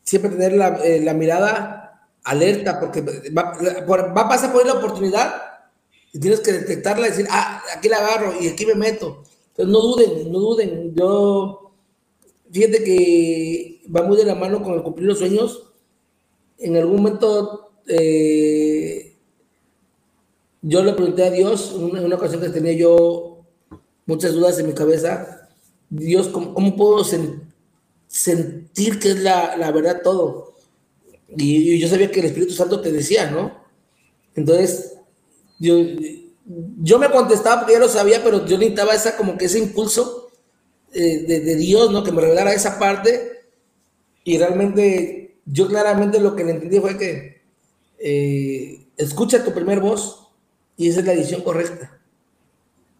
siempre 0.03 0.31
tener 0.31 0.53
la, 0.53 0.79
eh, 0.83 1.13
mirada 1.13 2.09
alerta 2.23 2.79
porque 2.79 3.01
va, 3.01 3.57
va, 3.91 4.21
a 4.21 4.29
pasar 4.29 4.53
por 4.53 4.65
la 4.65 4.73
oportunidad 4.73 5.35
y 6.13 6.19
tienes 6.19 6.39
que 6.39 6.53
detectarla 6.53 7.07
y 7.07 7.09
decir, 7.09 7.27
ah, 7.29 7.61
aquí 7.75 7.89
la 7.89 7.97
agarro 7.97 8.33
y 8.39 8.47
aquí 8.47 8.65
me 8.65 8.75
meto. 8.75 9.23
Entonces 9.49 9.71
no 9.71 9.81
duden, 9.81 10.31
no 10.31 10.39
duden. 10.39 10.95
Yo, 10.95 11.62
fíjate 12.53 12.83
que 12.83 13.81
va 13.93 14.03
muy 14.03 14.15
de 14.15 14.25
la 14.25 14.35
mano 14.35 14.61
con 14.61 14.75
el 14.75 14.83
cumplir 14.83 15.07
los 15.07 15.17
sueños. 15.19 15.73
En 16.59 16.77
algún 16.77 16.97
momento 16.97 17.71
eh, 17.87 19.15
yo 20.61 20.83
le 20.83 20.93
pregunté 20.93 21.25
a 21.25 21.31
Dios, 21.31 21.75
en 21.75 22.05
una 22.05 22.15
ocasión 22.15 22.41
que 22.41 22.49
tenía 22.49 22.73
yo 22.73 23.43
muchas 24.05 24.33
dudas 24.33 24.59
en 24.59 24.67
mi 24.67 24.73
cabeza, 24.73 25.49
Dios, 25.89 26.29
¿cómo, 26.29 26.75
puedo 26.75 27.03
sentir 28.07 28.99
que 28.99 29.09
es 29.09 29.19
la, 29.19 29.57
la 29.57 29.71
verdad 29.71 30.01
todo? 30.03 30.55
Y, 31.35 31.73
y, 31.73 31.79
yo 31.79 31.87
sabía 31.87 32.11
que 32.11 32.19
el 32.19 32.27
Espíritu 32.27 32.53
Santo 32.53 32.79
te 32.79 32.91
decía, 32.91 33.29
¿no? 33.29 33.51
Entonces, 34.35 34.93
yo, 35.59 35.75
yo 36.81 36.99
me 36.99 37.11
contestaba 37.11 37.61
porque 37.61 37.73
ya 37.73 37.79
lo 37.79 37.89
sabía, 37.89 38.23
pero 38.23 38.45
yo 38.45 38.57
necesitaba 38.57 38.93
esa, 38.93 39.17
como 39.17 39.37
que 39.37 39.45
ese 39.45 39.59
impulso 39.59 40.22
eh, 40.93 41.23
de, 41.27 41.55
Dios, 41.55 41.91
¿no? 41.91 42.03
Que 42.03 42.11
me 42.11 42.21
revelara 42.21 42.53
esa 42.53 42.77
parte. 42.79 43.43
Y 44.23 44.37
realmente, 44.37 45.37
yo 45.45 45.67
claramente 45.67 46.19
lo 46.19 46.35
que 46.35 46.43
le 46.43 46.51
entendí 46.51 46.79
fue 46.79 46.97
que 46.97 47.41
eh, 47.99 48.87
escucha 48.97 49.43
tu 49.43 49.53
primer 49.53 49.79
voz 49.79 50.29
y 50.77 50.89
esa 50.89 51.01
es 51.01 51.05
la 51.05 51.13
edición 51.13 51.41
correcta. 51.41 51.99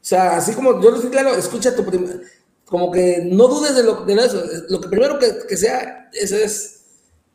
O 0.02 0.06
sea, 0.06 0.38
así 0.38 0.54
como 0.54 0.82
yo 0.82 0.92
lo 0.92 1.02
sé 1.02 1.10
claro, 1.10 1.34
escucha 1.34 1.76
tu 1.76 1.86
primer, 1.86 2.22
como 2.66 2.92
que 2.92 3.22
no 3.26 3.48
dudes 3.48 3.76
de 3.76 3.84
lo, 3.84 4.04
de 4.04 4.14
eso, 4.16 4.44
lo 4.70 4.82
que 4.82 4.90
primero 4.90 5.18
que, 5.18 5.28
que 5.48 5.56
sea, 5.56 6.10
eso 6.14 6.36
es. 6.36 6.86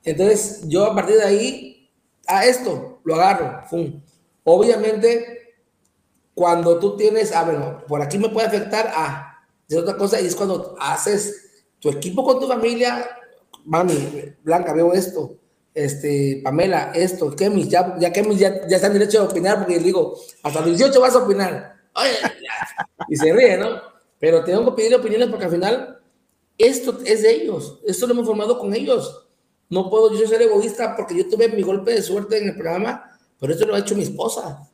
Entonces, 0.05 0.61
yo 0.69 0.85
a 0.85 0.95
partir 0.95 1.17
de 1.17 1.25
ahí 1.25 1.91
a 2.27 2.45
esto, 2.45 3.01
lo 3.05 3.15
agarro, 3.15 3.63
¡fum! 3.69 4.03
Obviamente, 4.45 5.57
cuando 6.35 6.79
tú 6.79 6.97
tienes, 6.97 7.33
ah, 7.33 7.45
bueno, 7.45 7.85
por 7.87 8.01
aquí 8.01 8.19
me 8.19 8.29
puede 8.29 8.47
afectar, 8.47 8.93
ah, 8.95 9.28
es 9.69 9.77
otra 9.77 9.97
cosa, 9.97 10.21
y 10.21 10.27
es 10.27 10.35
cuando 10.35 10.77
haces 10.81 11.65
tu 11.79 11.91
equipo 11.91 12.25
con 12.25 12.41
tu 12.41 12.47
familia, 12.47 13.09
mami, 13.65 13.95
Blanca, 14.43 14.73
veo 14.73 14.93
esto, 14.93 15.37
este, 15.75 16.41
Pamela, 16.43 16.93
esto, 16.95 17.35
Kemis, 17.37 17.69
ya, 17.69 17.97
ya 17.99 18.13
Kemis 18.13 18.39
ya, 18.39 18.67
ya 18.67 18.77
está 18.77 18.89
en 18.89 18.95
derecho 18.95 19.21
de 19.21 19.29
opinar, 19.29 19.59
porque 19.59 19.79
digo, 19.79 20.19
hasta 20.43 20.61
los 20.61 20.71
18 20.71 21.01
vas 21.01 21.15
a 21.15 21.25
opinar, 21.25 21.79
Oye, 21.95 22.11
y 23.09 23.17
se 23.17 23.33
ríe, 23.33 23.57
¿no? 23.57 23.81
Pero 24.19 24.45
tengo 24.45 24.65
que 24.65 24.83
pedir 24.83 24.95
opiniones 24.95 25.29
porque 25.29 25.45
al 25.45 25.51
final 25.51 26.01
esto 26.57 26.99
es 27.05 27.23
de 27.23 27.31
ellos, 27.31 27.81
esto 27.87 28.07
lo 28.07 28.15
hemos 28.15 28.27
formado 28.27 28.59
con 28.59 28.75
ellos. 28.75 29.27
No 29.71 29.91
puedo 29.91 30.13
yo 30.19 30.27
ser 30.27 30.41
egoísta 30.41 30.97
porque 30.97 31.17
yo 31.17 31.29
tuve 31.29 31.49
mi 31.49 31.63
golpe 31.63 31.93
de 31.93 32.03
suerte 32.03 32.39
en 32.39 32.49
el 32.49 32.55
programa, 32.55 33.19
pero 33.39 33.53
esto 33.53 33.67
lo 33.67 33.75
ha 33.75 33.81
hecho 33.81 33.95
mi 33.95 34.03
esposa, 34.03 34.69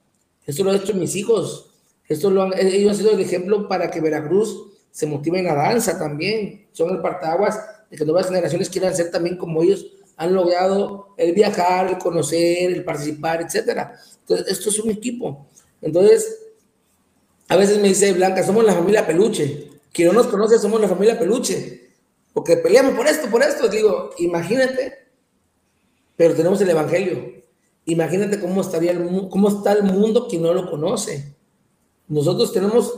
esto 0.47 0.63
lo 0.65 0.71
ha 0.71 0.77
hecho 0.77 0.95
mis 0.95 1.17
hijos, 1.17 1.71
esto 2.09 2.31
lo 2.31 2.43
han, 2.43 2.53
ellos 2.57 2.91
han 2.91 2.97
sido 2.97 3.11
el 3.11 3.21
ejemplo 3.21 3.69
para 3.69 3.91
que 3.91 4.01
Veracruz 4.01 4.74
se 4.95 5.07
motive 5.07 5.41
en 5.41 5.47
la 5.47 5.55
danza 5.55 5.99
también, 5.99 6.69
son 6.71 6.91
el 6.91 7.01
partaguas 7.01 7.59
de 7.91 7.97
que 7.97 8.05
nuevas 8.05 8.29
generaciones 8.29 8.71
quieran 8.71 8.95
ser 8.95 9.11
también 9.11 9.37
como 9.37 9.61
ellos 9.61 9.85
han 10.17 10.33
logrado 10.33 11.09
el 11.17 11.33
viajar, 11.35 11.89
el 11.89 11.99
conocer, 11.99 12.71
el 12.71 12.85
participar, 12.85 13.43
etcétera. 13.43 13.99
Entonces, 14.21 14.47
esto 14.47 14.71
es 14.71 14.79
un 14.79 14.91
equipo. 14.93 15.49
Entonces, 15.83 16.39
a 17.49 17.57
veces 17.57 17.79
me 17.79 17.89
dice 17.89 18.13
Blanca, 18.13 18.45
somos 18.45 18.63
la 18.65 18.73
familia 18.73 19.05
peluche. 19.05 19.69
Quien 19.93 20.07
no 20.07 20.15
nos 20.15 20.29
conoce, 20.29 20.61
somos 20.61 20.81
la 20.81 20.87
familia 20.87 21.19
peluche. 21.19 21.91
Porque 22.33 22.57
peleamos 22.57 22.95
por 22.95 23.09
esto, 23.09 23.29
por 23.29 23.43
esto. 23.43 23.67
Digo, 23.67 24.11
imagínate, 24.19 25.09
pero 26.15 26.35
tenemos 26.35 26.61
el 26.61 26.71
Evangelio. 26.71 27.43
Imagínate 27.85 28.39
cómo, 28.39 28.61
estaría 28.61 28.95
cómo 29.29 29.49
está 29.49 29.73
el 29.73 29.83
mundo 29.83 30.29
quien 30.29 30.43
no 30.43 30.55
lo 30.55 30.71
conoce. 30.71 31.35
Nosotros 32.07 32.53
tenemos 32.53 32.95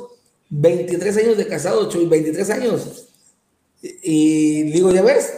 23 0.51 1.17
años 1.19 1.37
de 1.37 1.47
casado, 1.47 1.89
Chuy, 1.89 2.07
23 2.07 2.51
años. 2.51 3.09
Y, 3.83 4.63
digo, 4.65 4.91
ya 4.93 5.03
ves, 5.03 5.33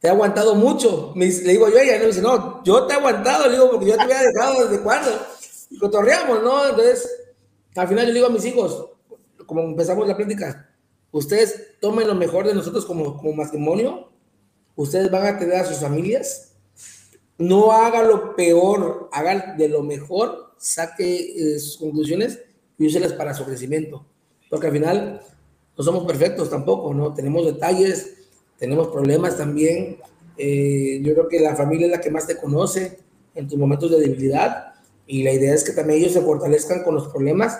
te 0.00 0.08
he 0.08 0.10
aguantado 0.10 0.54
mucho. 0.54 1.12
le 1.16 1.26
digo 1.26 1.68
yo 1.68 1.78
ella, 1.78 1.98
no, 1.98 2.06
dice, 2.06 2.22
no, 2.22 2.62
yo 2.64 2.86
te 2.86 2.94
he 2.94 2.96
aguantado, 2.96 3.46
le 3.46 3.52
digo, 3.52 3.70
porque 3.70 3.86
yo 3.86 3.96
te 3.96 4.02
había 4.02 4.22
dejado 4.22 4.66
desde 4.66 4.82
cuándo. 4.82 5.10
Y 5.70 5.78
cotorreamos, 5.78 6.42
¿no? 6.42 6.68
Entonces, 6.68 7.08
al 7.76 7.88
final 7.88 8.06
yo 8.06 8.14
digo 8.14 8.26
a 8.26 8.30
mis 8.30 8.44
hijos, 8.44 8.86
como 9.46 9.62
empezamos 9.62 10.06
la 10.06 10.16
plática, 10.16 10.70
ustedes 11.12 11.78
tomen 11.80 12.06
lo 12.06 12.14
mejor 12.14 12.46
de 12.46 12.54
nosotros 12.54 12.84
como, 12.86 13.16
como 13.16 13.32
matrimonio, 13.32 14.10
ustedes 14.76 15.10
van 15.10 15.26
a 15.26 15.38
tener 15.38 15.56
a 15.56 15.64
sus 15.64 15.78
familias, 15.78 16.52
no 17.38 17.72
haga 17.72 18.02
lo 18.02 18.36
peor, 18.36 19.08
haga 19.12 19.54
de 19.56 19.68
lo 19.68 19.82
mejor, 19.82 20.54
saque 20.58 21.54
eh, 21.54 21.58
sus 21.58 21.78
conclusiones 21.78 22.38
y 22.78 22.86
úselas 22.86 23.12
para 23.14 23.34
su 23.34 23.44
crecimiento, 23.44 24.06
porque 24.50 24.66
al 24.66 24.72
final 24.74 25.22
no 25.78 25.84
somos 25.84 26.04
perfectos 26.04 26.50
tampoco, 26.50 26.92
¿no? 26.92 27.14
Tenemos 27.14 27.46
detalles, 27.46 28.28
tenemos 28.58 28.88
problemas 28.88 29.38
también, 29.38 29.98
eh, 30.42 31.00
yo 31.02 31.12
creo 31.12 31.28
que 31.28 31.38
la 31.38 31.54
familia 31.54 31.86
es 31.86 31.92
la 31.92 32.00
que 32.00 32.10
más 32.10 32.26
te 32.26 32.36
conoce 32.36 32.98
en 33.34 33.46
tus 33.46 33.58
momentos 33.58 33.90
de 33.90 34.00
debilidad 34.00 34.72
y 35.06 35.22
la 35.22 35.32
idea 35.32 35.54
es 35.54 35.64
que 35.64 35.72
también 35.72 36.00
ellos 36.00 36.12
se 36.12 36.22
fortalezcan 36.22 36.82
con 36.82 36.94
los 36.94 37.08
problemas, 37.08 37.58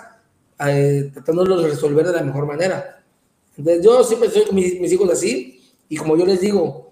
eh, 0.67 1.11
tratándolos 1.13 1.61
de 1.61 1.69
resolver 1.69 2.07
de 2.07 2.13
la 2.13 2.23
mejor 2.23 2.47
manera. 2.47 3.03
Entonces 3.55 3.83
yo 3.85 4.03
siempre 4.03 4.31
soy 4.31 4.45
con 4.45 4.55
mis, 4.55 4.91
hijos 4.91 5.11
así 5.11 5.61
y 5.89 5.97
como 5.97 6.17
yo 6.17 6.25
les 6.25 6.41
digo, 6.41 6.91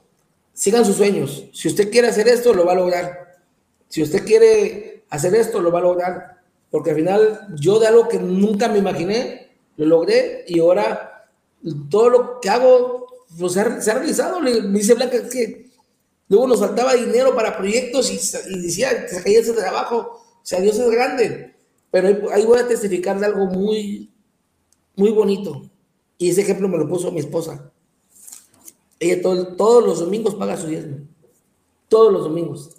sigan 0.53 0.85
sus 0.85 0.97
sueños. 0.97 1.45
Si 1.53 1.67
usted 1.67 1.89
quiere 1.89 2.09
hacer 2.09 2.27
esto, 2.27 2.53
lo 2.53 2.65
va 2.65 2.73
a 2.73 2.76
lograr. 2.76 3.38
Si 3.88 4.03
usted 4.03 4.23
quiere 4.23 5.05
hacer 5.09 5.34
esto, 5.34 5.59
lo 5.59 5.71
va 5.71 5.80
a 5.80 5.84
lograr. 5.84 6.38
Porque 6.69 6.91
al 6.91 6.97
final 6.97 7.47
yo 7.55 7.80
de 7.80 7.88
algo 7.88 8.07
que 8.07 8.19
nunca 8.19 8.67
me 8.67 8.77
imaginé, 8.77 9.48
lo 9.80 9.97
logré 9.97 10.45
y 10.47 10.60
ahora 10.60 11.27
todo 11.89 12.10
lo 12.10 12.39
que 12.39 12.49
hago 12.49 13.07
pues, 13.38 13.53
se, 13.53 13.61
ha, 13.61 13.93
realizado. 13.95 14.39
Me 14.39 14.51
dice 14.51 14.93
Blanca 14.93 15.27
que 15.30 15.69
luego 16.27 16.47
nos 16.47 16.60
faltaba 16.60 16.93
dinero 16.93 17.35
para 17.35 17.57
proyectos 17.57 18.11
y, 18.11 18.15
decía, 18.61 19.07
se 19.07 19.23
caía 19.23 19.39
ese 19.39 19.53
trabajo 19.53 20.19
o 20.41 20.45
sea, 20.45 20.61
Dios 20.61 20.80
es 20.80 20.89
grande. 20.89 21.56
Pero 21.91 22.31
ahí 22.31 22.45
voy 22.45 22.60
a 22.60 22.68
testificar 22.68 23.19
de 23.19 23.26
algo 23.26 23.45
muy, 23.45 24.11
muy 24.95 25.11
bonito. 25.11 25.69
Y 26.18 26.30
ese 26.30 26.41
ejemplo 26.41 26.68
me 26.68 26.77
lo 26.77 26.88
puso 26.88 27.11
mi 27.11 27.19
esposa. 27.19 27.72
Ella 28.99 29.22
todos 29.22 29.85
los 29.85 29.99
domingos 29.99 30.35
paga 30.35 30.57
su 30.57 30.68
diezmo. 30.68 30.97
Todos 31.88 32.11
los 32.11 32.23
domingos. 32.23 32.76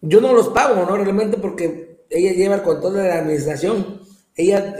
Yo 0.00 0.20
no 0.20 0.32
los 0.32 0.48
pago, 0.48 0.84
¿no? 0.84 0.96
Realmente 0.96 1.36
porque 1.36 2.04
ella 2.10 2.32
lleva 2.32 2.56
el 2.56 2.62
control 2.62 2.94
de 2.94 3.08
la 3.08 3.18
administración. 3.18 4.00
Ella, 4.36 4.76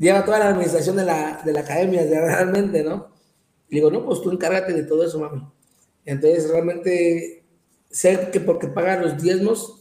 lleva 0.00 0.24
toda 0.24 0.38
la 0.38 0.48
administración 0.48 0.96
de 0.96 1.04
la, 1.04 1.42
de 1.44 1.52
la 1.52 1.60
academia, 1.60 2.02
realmente, 2.02 2.82
¿no? 2.82 3.08
Y 3.68 3.76
digo, 3.76 3.90
no, 3.90 4.04
pues 4.04 4.20
tú 4.20 4.30
encárgate 4.30 4.72
de 4.72 4.82
todo 4.82 5.04
eso, 5.04 5.20
mami. 5.20 5.46
Entonces, 6.04 6.50
realmente, 6.50 7.44
sé 7.90 8.30
que 8.32 8.40
porque 8.40 8.66
paga 8.66 9.00
los 9.00 9.22
diezmos, 9.22 9.76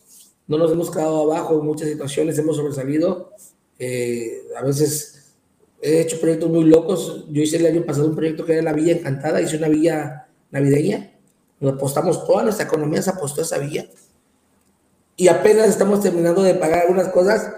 no 0.46 0.58
nos 0.58 0.72
hemos 0.72 0.92
quedado 0.92 1.32
abajo 1.32 1.60
en 1.60 1.66
muchas 1.66 1.88
situaciones, 1.88 2.38
hemos 2.38 2.58
sobresalido. 2.58 3.32
Eh, 3.80 4.44
a 4.58 4.64
veces 4.64 5.34
he 5.82 6.02
hecho 6.02 6.20
proyectos 6.20 6.50
muy 6.50 6.66
locos. 6.66 7.26
Yo 7.30 7.42
hice 7.42 7.58
el 7.58 7.66
año 7.66 7.86
pasado 7.86 8.08
un 8.08 8.16
proyecto 8.16 8.46
que 8.46 8.54
era 8.54 8.62
la 8.62 8.74
Villa 8.74 8.94
Encantada, 8.94 9.42
hice 9.42 9.58
una 9.58 9.70
villa 9.70 10.28
navideña. 10.52 11.12
Nos 11.60 11.74
apostamos, 11.74 12.26
toda 12.26 12.44
nuestra 12.44 12.66
economía 12.66 13.02
se 13.02 13.12
apostó 13.12 13.42
a 13.42 13.44
esa 13.46 13.58
villa. 13.58 13.88
Y 15.16 15.28
apenas 15.28 15.70
estamos 15.70 16.02
terminando 16.02 16.44
de 16.44 16.56
pagar 16.56 16.82
algunas 16.84 17.10
cosas, 17.10 17.54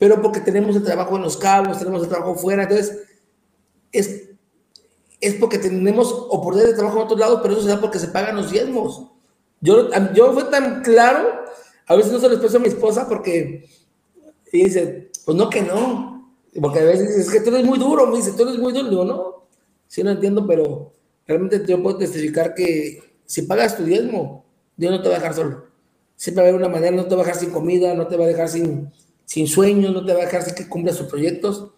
pero 0.00 0.20
porque 0.20 0.40
tenemos 0.40 0.74
el 0.74 0.82
trabajo 0.82 1.14
en 1.14 1.22
los 1.22 1.36
cabos, 1.36 1.78
tenemos 1.78 2.02
el 2.02 2.08
trabajo 2.08 2.34
fuera, 2.34 2.64
entonces 2.64 2.98
es, 3.92 4.30
es 5.20 5.34
porque 5.34 5.58
tenemos 5.58 6.12
oportunidades 6.12 6.72
de 6.72 6.78
trabajo 6.78 6.98
en 6.98 7.04
otros 7.04 7.20
lados, 7.20 7.38
pero 7.40 7.54
eso 7.54 7.62
se 7.62 7.68
da 7.68 7.80
porque 7.80 8.00
se 8.00 8.08
pagan 8.08 8.34
los 8.34 8.50
diezmos. 8.50 9.06
Yo, 9.60 9.88
yo 10.14 10.32
fue 10.32 10.44
tan 10.44 10.82
claro 10.82 11.40
a 11.90 11.96
veces 11.96 12.12
no 12.12 12.20
se 12.20 12.28
lo 12.28 12.34
expreso 12.34 12.58
a 12.58 12.60
mi 12.60 12.68
esposa 12.68 13.08
porque 13.08 13.68
ella 14.52 14.64
dice, 14.64 15.10
pues 15.24 15.36
no 15.36 15.50
que 15.50 15.60
no. 15.60 16.36
Porque 16.62 16.78
a 16.78 16.84
veces 16.84 17.08
dice, 17.08 17.20
es 17.22 17.30
que 17.30 17.40
tú 17.40 17.50
eres 17.50 17.66
muy 17.66 17.80
duro, 17.80 18.06
me 18.06 18.18
dice, 18.18 18.30
tú 18.30 18.44
eres 18.44 18.58
muy 18.58 18.72
duro. 18.72 18.88
Digo, 18.88 19.04
no, 19.04 19.48
sí 19.88 20.04
no 20.04 20.12
entiendo, 20.12 20.46
pero 20.46 20.92
realmente 21.26 21.60
yo 21.66 21.82
puedo 21.82 21.96
testificar 21.96 22.54
que 22.54 23.02
si 23.24 23.42
pagas 23.42 23.76
tu 23.76 23.82
diezmo, 23.82 24.44
Dios 24.76 24.92
no 24.92 25.02
te 25.02 25.08
va 25.08 25.16
a 25.16 25.18
dejar 25.18 25.34
solo. 25.34 25.64
Siempre 26.14 26.44
va 26.44 26.46
a 26.46 26.50
haber 26.50 26.60
una 26.60 26.72
manera, 26.72 26.94
no 26.94 27.06
te 27.06 27.16
va 27.16 27.22
a 27.22 27.24
dejar 27.24 27.40
sin 27.40 27.50
comida, 27.50 27.92
no 27.94 28.06
te 28.06 28.16
va 28.16 28.22
a 28.22 28.28
dejar 28.28 28.48
sin, 28.48 28.92
sin 29.30 29.46
sueños, 29.46 29.94
no 29.94 30.04
te 30.04 30.12
va 30.12 30.22
a 30.22 30.26
dejar 30.26 30.52
que 30.52 30.68
cumpla 30.68 30.92
sus 30.92 31.06
proyectos. 31.06 31.68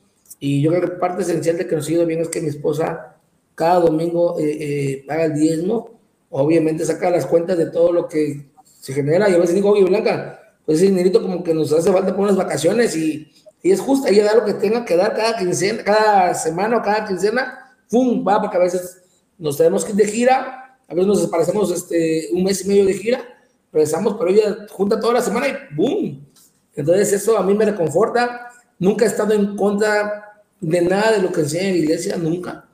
Y 0.41 0.63
yo 0.63 0.71
creo 0.71 0.81
que 0.81 0.97
parte 0.97 1.21
esencial 1.21 1.59
de 1.59 1.67
que 1.67 1.77
nos 1.77 1.85
siga 1.85 2.03
bien 2.07 2.21
es 2.21 2.31
que 2.31 2.41
mi 2.41 2.49
esposa 2.49 3.19
cada 3.55 3.81
domingo 3.81 4.39
eh, 4.39 4.57
eh, 4.59 5.05
paga 5.07 5.27
el 5.27 5.35
diezmo. 5.35 5.91
Obviamente 6.31 6.87
saca 6.87 7.11
las 7.11 7.27
cuentas 7.27 7.59
de 7.59 7.67
todo 7.67 7.93
lo 7.93 8.09
que 8.09 8.47
se 8.81 8.95
genera. 8.95 9.29
Y 9.29 9.35
a 9.35 9.39
veces 9.39 9.55
digo, 9.55 9.69
oye, 9.69 9.85
Blanca, 9.85 10.41
pues 10.65 10.79
ese 10.79 10.87
dinerito 10.87 11.21
como 11.21 11.45
que 11.45 11.53
nos 11.53 11.71
hace 11.75 11.93
falta 11.93 12.17
por 12.17 12.25
unas 12.25 12.37
vacaciones 12.37 12.97
y, 12.97 13.31
y 13.63 13.71
es 13.71 13.81
justo, 13.81 14.09
ella 14.09 14.25
da 14.25 14.37
lo 14.37 14.47
que 14.47 14.55
tenga 14.55 14.87
que 14.87 14.97
dar 14.97 15.15
cada 15.15 15.37
quincena, 15.37 15.85
cada 15.85 16.33
semana 16.33 16.79
o 16.79 16.83
cada 16.83 17.05
quincena, 17.07 17.77
¡pum! 17.91 18.25
Va, 18.27 18.41
porque 18.41 18.57
a 18.57 18.61
veces 18.61 19.03
nos 19.37 19.59
tenemos 19.59 19.85
que 19.85 19.93
ir 19.93 19.99
de 19.99 20.07
gira, 20.07 20.79
a 20.89 20.95
veces 20.95 21.07
nos 21.07 21.19
desaparecemos 21.19 21.71
este, 21.71 22.31
un 22.33 22.45
mes 22.45 22.65
y 22.65 22.69
medio 22.69 22.87
de 22.87 22.95
gira, 22.95 23.23
regresamos, 23.71 24.17
pero 24.19 24.31
ella 24.31 24.67
junta 24.71 24.99
toda 24.99 25.13
la 25.13 25.21
semana 25.21 25.49
y 25.49 25.75
¡boom! 25.77 26.32
Entonces 26.75 27.13
eso 27.13 27.39
a 27.39 27.43
mí 27.43 27.55
me 27.55 27.65
reconforta, 27.65 28.49
nunca 28.79 29.05
he 29.05 29.09
estado 29.09 29.35
en 29.35 29.57
contra 29.57 30.43
de 30.61 30.81
nada 30.81 31.13
de 31.13 31.23
lo 31.23 31.33
que 31.33 31.43
enseña 31.43 31.71
la 31.71 31.77
iglesia, 31.77 32.17
nunca. 32.17 32.67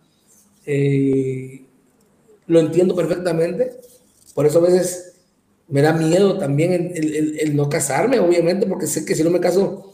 Eh, 0.66 1.64
lo 2.46 2.60
entiendo 2.60 2.94
perfectamente, 2.94 3.80
por 4.34 4.46
eso 4.46 4.58
a 4.58 4.62
veces 4.62 5.08
me 5.68 5.82
da 5.82 5.92
miedo 5.92 6.38
también 6.38 6.92
el, 6.94 7.54
no 7.54 7.68
casarme, 7.68 8.18
obviamente, 8.20 8.66
porque 8.66 8.86
sé 8.86 9.04
que 9.04 9.14
si 9.14 9.22
no 9.22 9.30
me 9.30 9.40
caso 9.40 9.92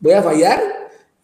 voy 0.00 0.12
a 0.14 0.22
fallar 0.22 0.62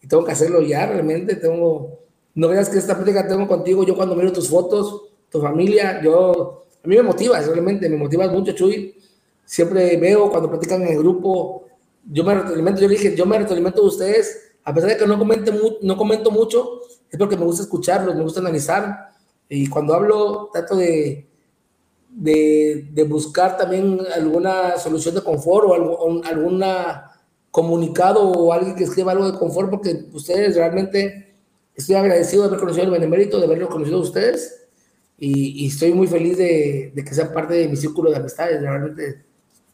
y 0.01 0.07
tengo 0.07 0.23
que 0.23 0.31
hacerlo 0.31 0.61
ya, 0.61 0.85
realmente. 0.85 1.35
Tengo, 1.35 1.99
no 2.35 2.47
veas 2.47 2.69
que 2.69 2.77
esta 2.77 2.95
plática 2.95 3.27
tengo 3.27 3.47
contigo, 3.47 3.83
yo 3.83 3.95
cuando 3.95 4.15
miro 4.15 4.31
tus 4.31 4.49
fotos, 4.49 5.09
tu 5.29 5.41
familia, 5.41 6.01
yo, 6.03 6.65
a 6.83 6.87
mí 6.87 6.95
me 6.95 7.03
motivas, 7.03 7.47
realmente, 7.47 7.89
me 7.89 7.97
motivas 7.97 8.31
mucho, 8.31 8.51
Chuy, 8.53 8.95
siempre 9.43 9.97
veo 9.97 10.29
cuando 10.29 10.49
platican 10.49 10.81
en 10.83 10.89
el 10.89 10.97
grupo, 10.99 11.65
yo 12.09 12.23
me 12.23 12.35
retroalimento, 12.35 12.81
yo 12.81 12.87
le 12.87 12.95
dije, 12.95 13.15
yo 13.15 13.25
me 13.25 13.37
retroalimento 13.37 13.81
de 13.81 13.87
ustedes, 13.87 14.53
a 14.63 14.73
pesar 14.73 14.89
de 14.89 14.97
que 14.97 15.07
no, 15.07 15.17
comente 15.17 15.53
no 15.81 15.97
comento 15.97 16.31
mucho, 16.31 16.81
es 17.09 17.17
porque 17.17 17.37
me 17.37 17.45
gusta 17.45 17.63
escucharlos, 17.63 18.15
me 18.15 18.23
gusta 18.23 18.39
analizar, 18.41 19.09
y 19.47 19.67
cuando 19.67 19.93
hablo 19.93 20.49
trato 20.51 20.75
de 20.75 21.29
de, 22.09 23.05
buscar 23.07 23.57
también 23.57 23.99
alguna 24.13 24.77
solución 24.77 25.15
de 25.15 25.21
confort 25.21 25.67
o 25.67 25.73
algo, 25.73 26.21
alguna 26.25 27.11
comunicado 27.51 28.29
o 28.29 28.53
alguien 28.53 28.75
que 28.75 28.83
escriba 28.83 29.11
algo 29.11 29.31
de 29.31 29.37
confort, 29.37 29.69
porque 29.69 30.05
ustedes 30.13 30.55
realmente 30.55 31.35
estoy 31.75 31.95
agradecido 31.95 32.43
de 32.43 32.47
haber 32.49 32.59
conocido 32.59 32.85
el 32.85 32.91
Benemérito, 32.91 33.39
de 33.39 33.45
haberlo 33.45 33.69
conocido 33.69 33.97
a 33.97 34.01
ustedes 34.01 34.67
y, 35.17 35.67
estoy 35.67 35.93
muy 35.93 36.07
feliz 36.07 36.37
de, 36.37 36.93
que 36.95 37.13
sean 37.13 37.33
parte 37.33 37.53
de 37.53 37.67
mi 37.67 37.75
círculo 37.75 38.09
de 38.09 38.17
amistades. 38.17 38.61
Realmente 38.61 39.23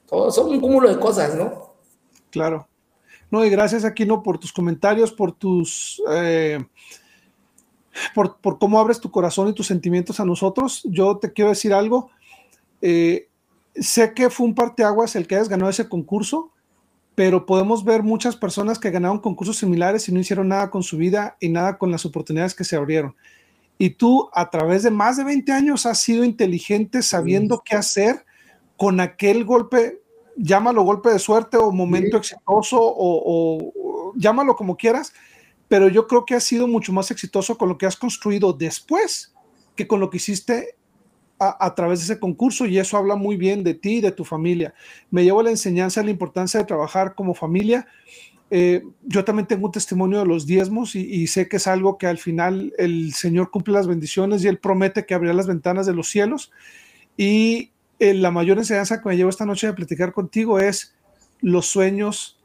todo 0.07 0.31
son 0.31 0.49
un 0.49 0.59
cúmulo 0.59 0.89
de 0.89 0.99
cosas, 0.99 1.35
¿no? 1.35 1.74
Claro. 2.35 2.67
No, 3.31 3.43
y 3.43 3.49
gracias 3.49 3.85
Aquino 3.85 4.21
por 4.21 4.37
tus 4.37 4.53
comentarios, 4.53 5.11
por 5.11 5.31
tus... 5.31 6.01
Eh, 6.11 6.63
por, 8.13 8.37
por, 8.37 8.59
cómo 8.59 8.79
abres 8.79 8.99
tu 8.99 9.09
corazón 9.09 9.47
y 9.47 9.53
tus 9.53 9.67
sentimientos 9.67 10.19
a 10.19 10.25
nosotros. 10.25 10.81
Yo 10.83 11.17
te 11.17 11.31
quiero 11.31 11.49
decir 11.49 11.73
algo. 11.73 12.11
Eh, 12.81 13.29
sé 13.75 14.13
que 14.13 14.29
fue 14.29 14.47
un 14.47 14.55
parteaguas 14.55 15.15
el 15.15 15.27
que 15.27 15.35
hayas 15.35 15.49
ganado 15.49 15.69
ese 15.69 15.87
concurso, 15.87 16.51
pero 17.15 17.45
podemos 17.45 17.85
ver 17.85 18.03
muchas 18.03 18.35
personas 18.35 18.79
que 18.79 18.91
ganaron 18.91 19.19
concursos 19.19 19.57
similares 19.57 20.07
y 20.09 20.11
no 20.11 20.19
hicieron 20.19 20.49
nada 20.49 20.69
con 20.69 20.83
su 20.83 20.97
vida 20.97 21.37
y 21.39 21.49
nada 21.49 21.77
con 21.77 21.89
las 21.89 22.05
oportunidades 22.05 22.53
que 22.53 22.65
se 22.65 22.75
abrieron. 22.75 23.15
Y 23.77 23.91
tú, 23.91 24.29
a 24.33 24.49
través 24.49 24.83
de 24.83 24.91
más 24.91 25.17
de 25.17 25.23
20 25.23 25.51
años, 25.51 25.85
has 25.85 25.99
sido 25.99 26.23
inteligente 26.23 27.01
sabiendo 27.01 27.61
qué 27.63 27.75
hacer 27.75 28.25
con 28.77 28.99
aquel 28.99 29.45
golpe, 29.45 30.01
llámalo 30.35 30.83
golpe 30.83 31.09
de 31.09 31.19
suerte 31.19 31.57
o 31.57 31.71
momento 31.71 32.17
exitoso 32.17 32.77
o, 32.79 33.21
o 33.25 34.13
llámalo 34.15 34.55
como 34.55 34.77
quieras, 34.77 35.13
pero 35.67 35.87
yo 35.87 36.07
creo 36.07 36.25
que 36.25 36.35
has 36.35 36.43
sido 36.43 36.67
mucho 36.67 36.93
más 36.93 37.11
exitoso 37.11 37.57
con 37.57 37.69
lo 37.69 37.77
que 37.77 37.85
has 37.85 37.97
construido 37.97 38.53
después 38.53 39.33
que 39.75 39.87
con 39.87 39.99
lo 39.99 40.09
que 40.09 40.17
hiciste 40.17 40.75
a, 41.37 41.75
través 41.75 41.99
de 41.99 42.05
ese 42.05 42.19
concurso 42.19 42.65
y 42.65 42.77
eso 42.79 42.97
habla 42.97 43.15
muy 43.15 43.35
bien 43.35 43.63
de 43.63 43.73
ti 43.73 43.97
y 43.97 44.01
de 44.01 44.11
tu 44.11 44.23
familia. 44.23 44.73
Me 45.11 45.23
llevo 45.23 45.43
la 45.43 45.49
enseñanza 45.49 45.99
de 45.99 46.05
la 46.05 46.11
importancia 46.11 46.59
de 46.59 46.65
trabajar 46.65 47.13
como 47.13 47.33
familia. 47.33 47.87
Eh, 48.49 48.83
yo 49.03 49.25
también 49.25 49.47
tengo 49.47 49.65
un 49.65 49.71
testimonio 49.71 50.19
de 50.19 50.25
los 50.25 50.45
diezmos 50.45 50.95
y, 50.95 51.27
sé 51.27 51.49
que 51.49 51.57
es 51.57 51.67
algo 51.67 51.97
que 51.97 52.07
al 52.07 52.19
final 52.19 52.73
el 52.77 53.13
Señor 53.13 53.51
cumple 53.51 53.73
las 53.73 53.87
bendiciones 53.87 54.43
y 54.43 54.47
Él 54.47 54.59
promete 54.59 55.05
que 55.05 55.13
abrirá 55.13 55.33
las 55.33 55.47
ventanas 55.47 55.85
de 55.85 55.93
los 55.93 56.07
cielos. 56.07 56.51
Y 57.17 57.71
eh, 57.99 58.13
la 58.13 58.31
mayor 58.31 58.57
enseñanza 58.57 59.01
que 59.01 59.09
me 59.09 59.17
llevo 59.17 59.29
esta 59.29 59.45
noche 59.45 59.67
de 59.67 59.73
platicar 59.73 60.11
contigo 60.11 60.59
es 60.59 60.95
los 61.41 61.67
sueños 61.67 62.39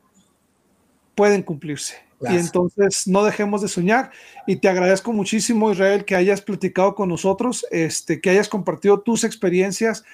pueden 1.14 1.42
cumplirse 1.42 2.10
y 2.28 2.36
entonces 2.36 3.06
no 3.06 3.24
dejemos 3.24 3.62
de 3.62 3.68
soñar. 3.68 4.10
Y 4.46 4.56
te 4.56 4.68
agradezco 4.68 5.12
muchísimo, 5.12 5.72
Israel, 5.72 6.04
que 6.04 6.16
hayas 6.16 6.42
platicado 6.42 6.94
con 6.94 7.08
nosotros, 7.08 7.66
este, 7.70 8.20
que 8.20 8.30
hayas 8.30 8.48
compartido 8.48 9.00
tus 9.00 9.24
experiencias, 9.24 10.04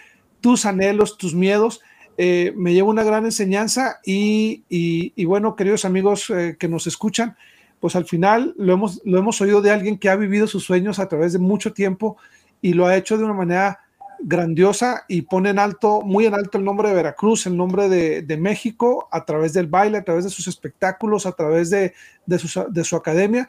tus 0.40 0.66
anhelos, 0.66 1.18
tus 1.18 1.34
miedos. 1.34 1.80
Eh, 2.18 2.52
me 2.56 2.72
lleva 2.72 2.88
una 2.88 3.02
gran 3.02 3.24
enseñanza 3.24 3.98
y, 4.04 4.62
y, 4.68 5.24
bueno, 5.24 5.56
queridos 5.56 5.84
amigos 5.84 6.30
eh, 6.30 6.56
que 6.58 6.68
nos 6.68 6.86
escuchan, 6.86 7.36
pues 7.80 7.96
al 7.96 8.06
final 8.06 8.54
lo 8.56 8.72
hemos, 8.72 9.02
lo 9.04 9.18
hemos 9.18 9.40
oído 9.40 9.60
de 9.60 9.70
alguien 9.70 9.98
que 9.98 10.08
ha 10.08 10.16
vivido 10.16 10.46
sus 10.46 10.64
sueños 10.64 10.98
a 10.98 11.08
través 11.08 11.32
de 11.32 11.38
mucho 11.40 11.72
tiempo 11.72 12.16
y 12.62 12.72
lo 12.72 12.86
ha 12.86 12.96
hecho 12.96 13.18
de 13.18 13.24
una 13.24 13.34
manera 13.34 13.80
grandiosa 14.20 15.04
y 15.08 15.22
pone 15.22 15.50
en 15.50 15.58
alto, 15.58 16.02
muy 16.02 16.26
en 16.26 16.34
alto 16.34 16.58
el 16.58 16.64
nombre 16.64 16.88
de 16.88 16.94
Veracruz, 16.94 17.46
el 17.46 17.56
nombre 17.56 17.88
de, 17.88 18.36
México, 18.36 19.08
a 19.10 19.24
través 19.24 19.52
del 19.52 19.66
baile, 19.66 19.98
a 19.98 20.04
través 20.04 20.24
de 20.24 20.30
sus 20.30 20.46
espectáculos, 20.48 21.26
a 21.26 21.32
través 21.32 21.70
de, 21.70 21.92
su, 22.38 22.96
academia. 22.96 23.48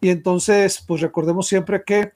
Y 0.00 0.10
entonces, 0.10 0.82
pues 0.86 1.00
recordemos 1.00 1.46
siempre 1.46 1.82
que 1.84 2.12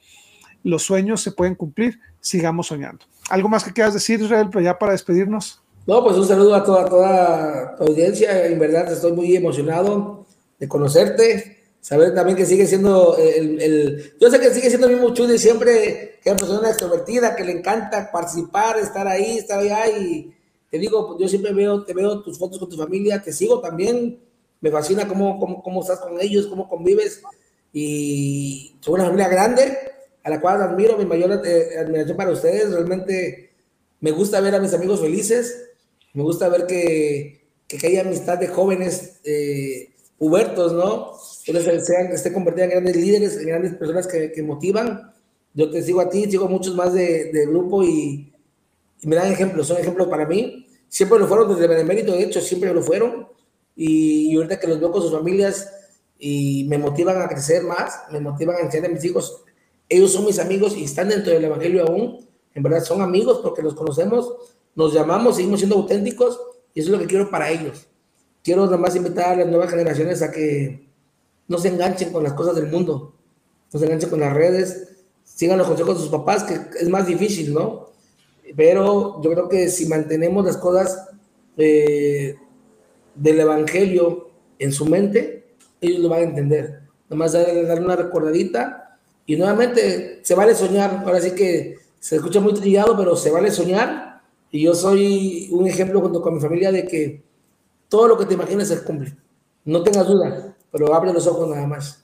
los 0.63 0.83
sueños 0.83 1.21
se 1.21 1.33
pueden 1.33 1.55
cumplir, 1.55 1.99
sigamos 2.21 2.69
soñando. 2.69 3.05
¿Algo 3.31 3.49
más 3.49 3.65
que 3.65 3.73
quieras 3.73 3.95
decir, 3.95 4.21
Israel, 4.21 4.49
ya 4.63 4.79
para 4.79 4.93
despedirnos? 4.93 5.63
No, 5.87 6.05
pues 6.05 6.17
un 6.17 6.27
saludo 6.27 6.55
a 6.55 6.63
toda, 6.63 6.85
toda 6.85 7.77
audiencia. 7.81 8.47
En 8.47 8.59
verdad 8.59 8.91
estoy 8.93 9.13
muy 9.13 9.35
emocionado 9.35 10.27
de 10.59 10.69
conocerte 10.69 11.62
saber 11.83 12.15
también 12.15 12.37
que 12.37 12.47
sigue 12.47 12.67
siendo 12.67 13.19
el, 13.19 14.15
yo 14.21 14.31
sé 14.31 14.39
que 14.39 14.55
sigue 14.55 14.69
siendo 14.69 14.87
el 14.87 14.95
mismo 14.95 15.13
Chudy 15.13 15.37
siempre, 15.37 16.19
que 16.23 16.31
es 16.31 16.33
una 16.33 16.37
persona 16.37 16.69
extrovertida, 16.69 17.35
que 17.35 17.45
le 17.45 17.53
encanta 17.53 18.11
participar, 18.11 18.79
estar 18.79 19.07
ahí, 19.09 19.37
estar 19.37 19.59
allá 19.59 19.89
y 19.89 20.33
te 20.71 20.79
digo, 20.79 21.19
yo 21.19 21.29
siempre 21.29 21.53
veo, 21.53 21.85
te 21.85 21.93
veo 21.93 22.23
tus 22.23 22.39
fotos 22.39 22.59
con 22.61 22.69
tu 22.69 22.77
familia, 22.77 23.21
te 23.21 23.33
sigo 23.33 23.61
también, 23.61 24.21
me 24.61 24.71
fascina 24.71 25.09
cómo, 25.09 25.39
cómo, 25.41 25.61
cómo 25.61 25.83
estás 25.83 25.99
con 25.99 26.21
ellos, 26.21 26.47
cómo 26.47 26.69
convives 26.69 27.21
y 27.73 28.77
son 28.81 28.95
una 28.95 29.05
familia 29.05 29.29
grande 29.29 29.77
a 30.23 30.31
la 30.31 30.41
cual 30.41 30.63
admiro, 30.63 30.97
mi 30.97 31.05
mayor 31.05 31.43
eh, 31.45 31.79
admiración 31.81 32.17
para 32.17 32.31
ustedes, 32.31 32.71
realmente 32.71 33.51
me 34.01 34.13
gusta 34.13 34.41
ver 34.41 34.55
a 34.55 34.61
mis 34.61 34.73
amigos 34.73 35.01
felices, 35.01 35.71
me 36.13 36.23
gusta 36.23 36.49
ver 36.49 36.67
que, 36.67 37.45
que, 37.67 37.85
hay 37.85 37.97
amistad 37.97 38.39
de 38.39 38.47
jóvenes 38.47 39.21
eh, 39.25 39.92
hubertos, 40.23 40.73
¿no? 40.73 41.15
Entonces 41.47 41.85
sean, 41.85 42.13
esté 42.13 42.33
convertida 42.33 42.67
en 42.67 42.71
grandes 42.71 42.95
líderes, 42.95 43.37
en 43.39 43.47
grandes 43.47 43.75
personas 43.75 44.07
que, 44.07 44.31
que, 44.31 44.41
motivan. 44.45 45.13
Yo 45.53 45.69
te 45.69 45.83
sigo 45.83 46.01
a 46.01 46.09
ti, 46.09 46.31
sigo 46.31 46.47
a 46.47 46.49
muchos 46.49 46.77
más 46.77 46.95
de, 46.95 47.33
de 47.33 47.47
grupo 47.47 47.83
y, 47.83 48.33
y, 49.01 49.07
me 49.09 49.17
dan 49.17 49.33
ejemplos, 49.33 49.67
son 49.67 49.79
ejemplos 49.79 50.07
para 50.07 50.25
mí. 50.25 50.69
Siempre 50.89 51.19
lo 51.19 51.27
fueron 51.27 51.49
desde 51.49 51.67
Benemérito, 51.67 52.13
de 52.13 52.23
hecho, 52.23 52.41
siempre 52.41 52.73
lo 52.73 52.83
fueron. 52.83 53.27
Y, 53.75 54.31
y, 54.31 54.37
ahorita 54.37 54.61
que 54.61 54.69
los 54.69 54.79
veo 54.79 54.93
con 54.93 55.03
sus 55.03 55.11
familias 55.11 55.69
y 56.21 56.67
me 56.69 56.79
motivan 56.79 57.21
a 57.21 57.27
crecer 57.29 57.65
más, 57.65 58.03
me 58.13 58.21
motivan 58.21 58.57
a 58.57 58.61
enseñar 58.61 58.91
a 58.91 58.95
mis 58.95 59.05
hijos. 59.05 59.43
Ellos 59.89 60.13
son 60.13 60.25
mis 60.25 60.39
amigos 60.39 60.77
y 60.77 60.85
están 60.85 61.09
dentro 61.09 61.33
del 61.33 61.45
Evangelio 61.45 61.85
aún. 61.85 62.29
En 62.55 62.63
verdad 62.63 62.85
son 62.85 63.03
amigos 63.03 63.41
porque 63.43 63.61
los 63.61 63.75
conocemos, 63.75 64.37
nos 64.77 64.95
llamamos, 64.95 65.35
seguimos 65.35 65.59
siendo 65.59 65.75
auténticos 65.75 66.41
y 66.75 66.81
eso 66.81 66.91
es 66.91 66.93
lo 66.93 66.99
que 67.01 67.09
quiero 67.09 67.29
para 67.29 67.51
ellos. 67.51 67.89
Quiero 68.43 68.65
nada 68.65 68.77
más 68.77 68.97
invitar 68.97 69.33
a 69.33 69.37
las 69.37 69.47
nuevas 69.47 69.71
generaciones 69.71 70.23
a 70.23 70.31
que 70.31 70.87
no 71.49 71.59
se 71.59 71.69
enganchen 71.69 72.13
con 72.13 72.25
las 72.25 72.33
cosas 72.33 72.57
del 72.57 72.67
mundo, 72.67 73.15
no 73.73 73.79
se 73.79 73.87
enganchen 73.87 74.11
con 74.11 74.21
las 74.21 74.33
redes, 74.33 75.05
sigan 75.23 75.59
los 75.59 75.69
consejos 75.69 75.97
de 75.97 76.01
sus 76.01 76.11
papás, 76.11 76.45
que 76.45 76.59
es 76.79 76.89
más 76.89 77.07
difícil, 77.07 77.55
¿no? 77.55 77.91
Pero 78.57 79.23
yo 79.23 79.31
creo 79.31 79.49
que 79.49 79.69
si 79.69 79.87
mantenemos 79.87 80.45
las 80.45 80.57
cosas 80.57 81.09
eh, 81.57 82.37
del 83.15 83.41
Evangelio 83.41 84.31
en 84.59 84.73
su 84.73 84.87
mente, 84.87 85.55
ellos 85.81 86.01
lo 86.01 86.09
van 86.09 86.21
a 86.21 86.25
entender. 86.25 86.81
Nomás 87.09 87.33
darle, 87.33 87.65
dar 87.65 87.81
una 87.81 87.97
recordadita 87.97 88.99
y 89.27 89.37
nuevamente 89.37 90.21
se 90.23 90.35
vale 90.35 90.55
soñar. 90.55 91.03
Ahora 91.05 91.21
sí 91.21 91.33
que 91.33 91.77
se 91.99 92.17
escucha 92.17 92.41
muy 92.41 92.55
trillado, 92.55 92.97
pero 92.97 93.17
se 93.17 93.31
vale 93.31 93.51
soñar. 93.51 94.23
Y 94.51 94.63
yo 94.63 94.75
soy 94.75 95.49
un 95.53 95.67
ejemplo 95.67 96.01
junto 96.01 96.21
con 96.21 96.35
mi 96.35 96.41
familia 96.41 96.73
de 96.73 96.87
que 96.87 97.23
todo 97.93 98.09
lo 98.09 98.17
que 98.17 98.25
te 98.25 98.33
imagines 98.33 98.69
se 98.69 98.83
cumple. 98.83 99.15
No 99.67 99.83
tengas 99.83 100.07
duda 100.09 100.57
pero 100.73 100.95
abre 100.95 101.13
los 101.13 101.27
ojos 101.27 101.49
nada 101.51 101.67
más. 101.67 102.03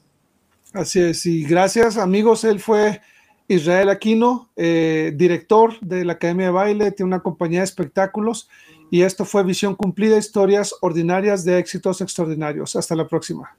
Así 0.74 1.00
es, 1.00 1.24
y 1.24 1.44
gracias 1.44 1.96
amigos, 1.96 2.44
él 2.44 2.60
fue 2.60 3.00
Israel 3.48 3.88
Aquino, 3.88 4.50
eh, 4.54 5.12
director 5.16 5.80
de 5.80 6.04
la 6.04 6.12
Academia 6.12 6.46
de 6.46 6.52
Baile, 6.52 6.92
tiene 6.92 7.08
una 7.08 7.22
compañía 7.22 7.60
de 7.60 7.64
espectáculos 7.64 8.50
y 8.90 9.00
esto 9.00 9.24
fue 9.24 9.42
Visión 9.42 9.74
Cumplida, 9.74 10.18
historias 10.18 10.74
ordinarias 10.82 11.44
de 11.44 11.58
éxitos 11.58 12.02
extraordinarios. 12.02 12.76
Hasta 12.76 12.94
la 12.94 13.08
próxima. 13.08 13.56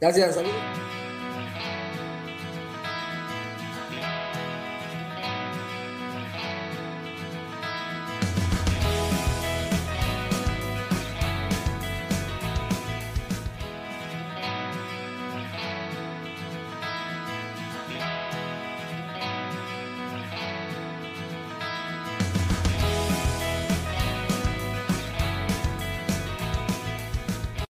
Gracias, 0.00 0.36
amigos. 0.36 1.03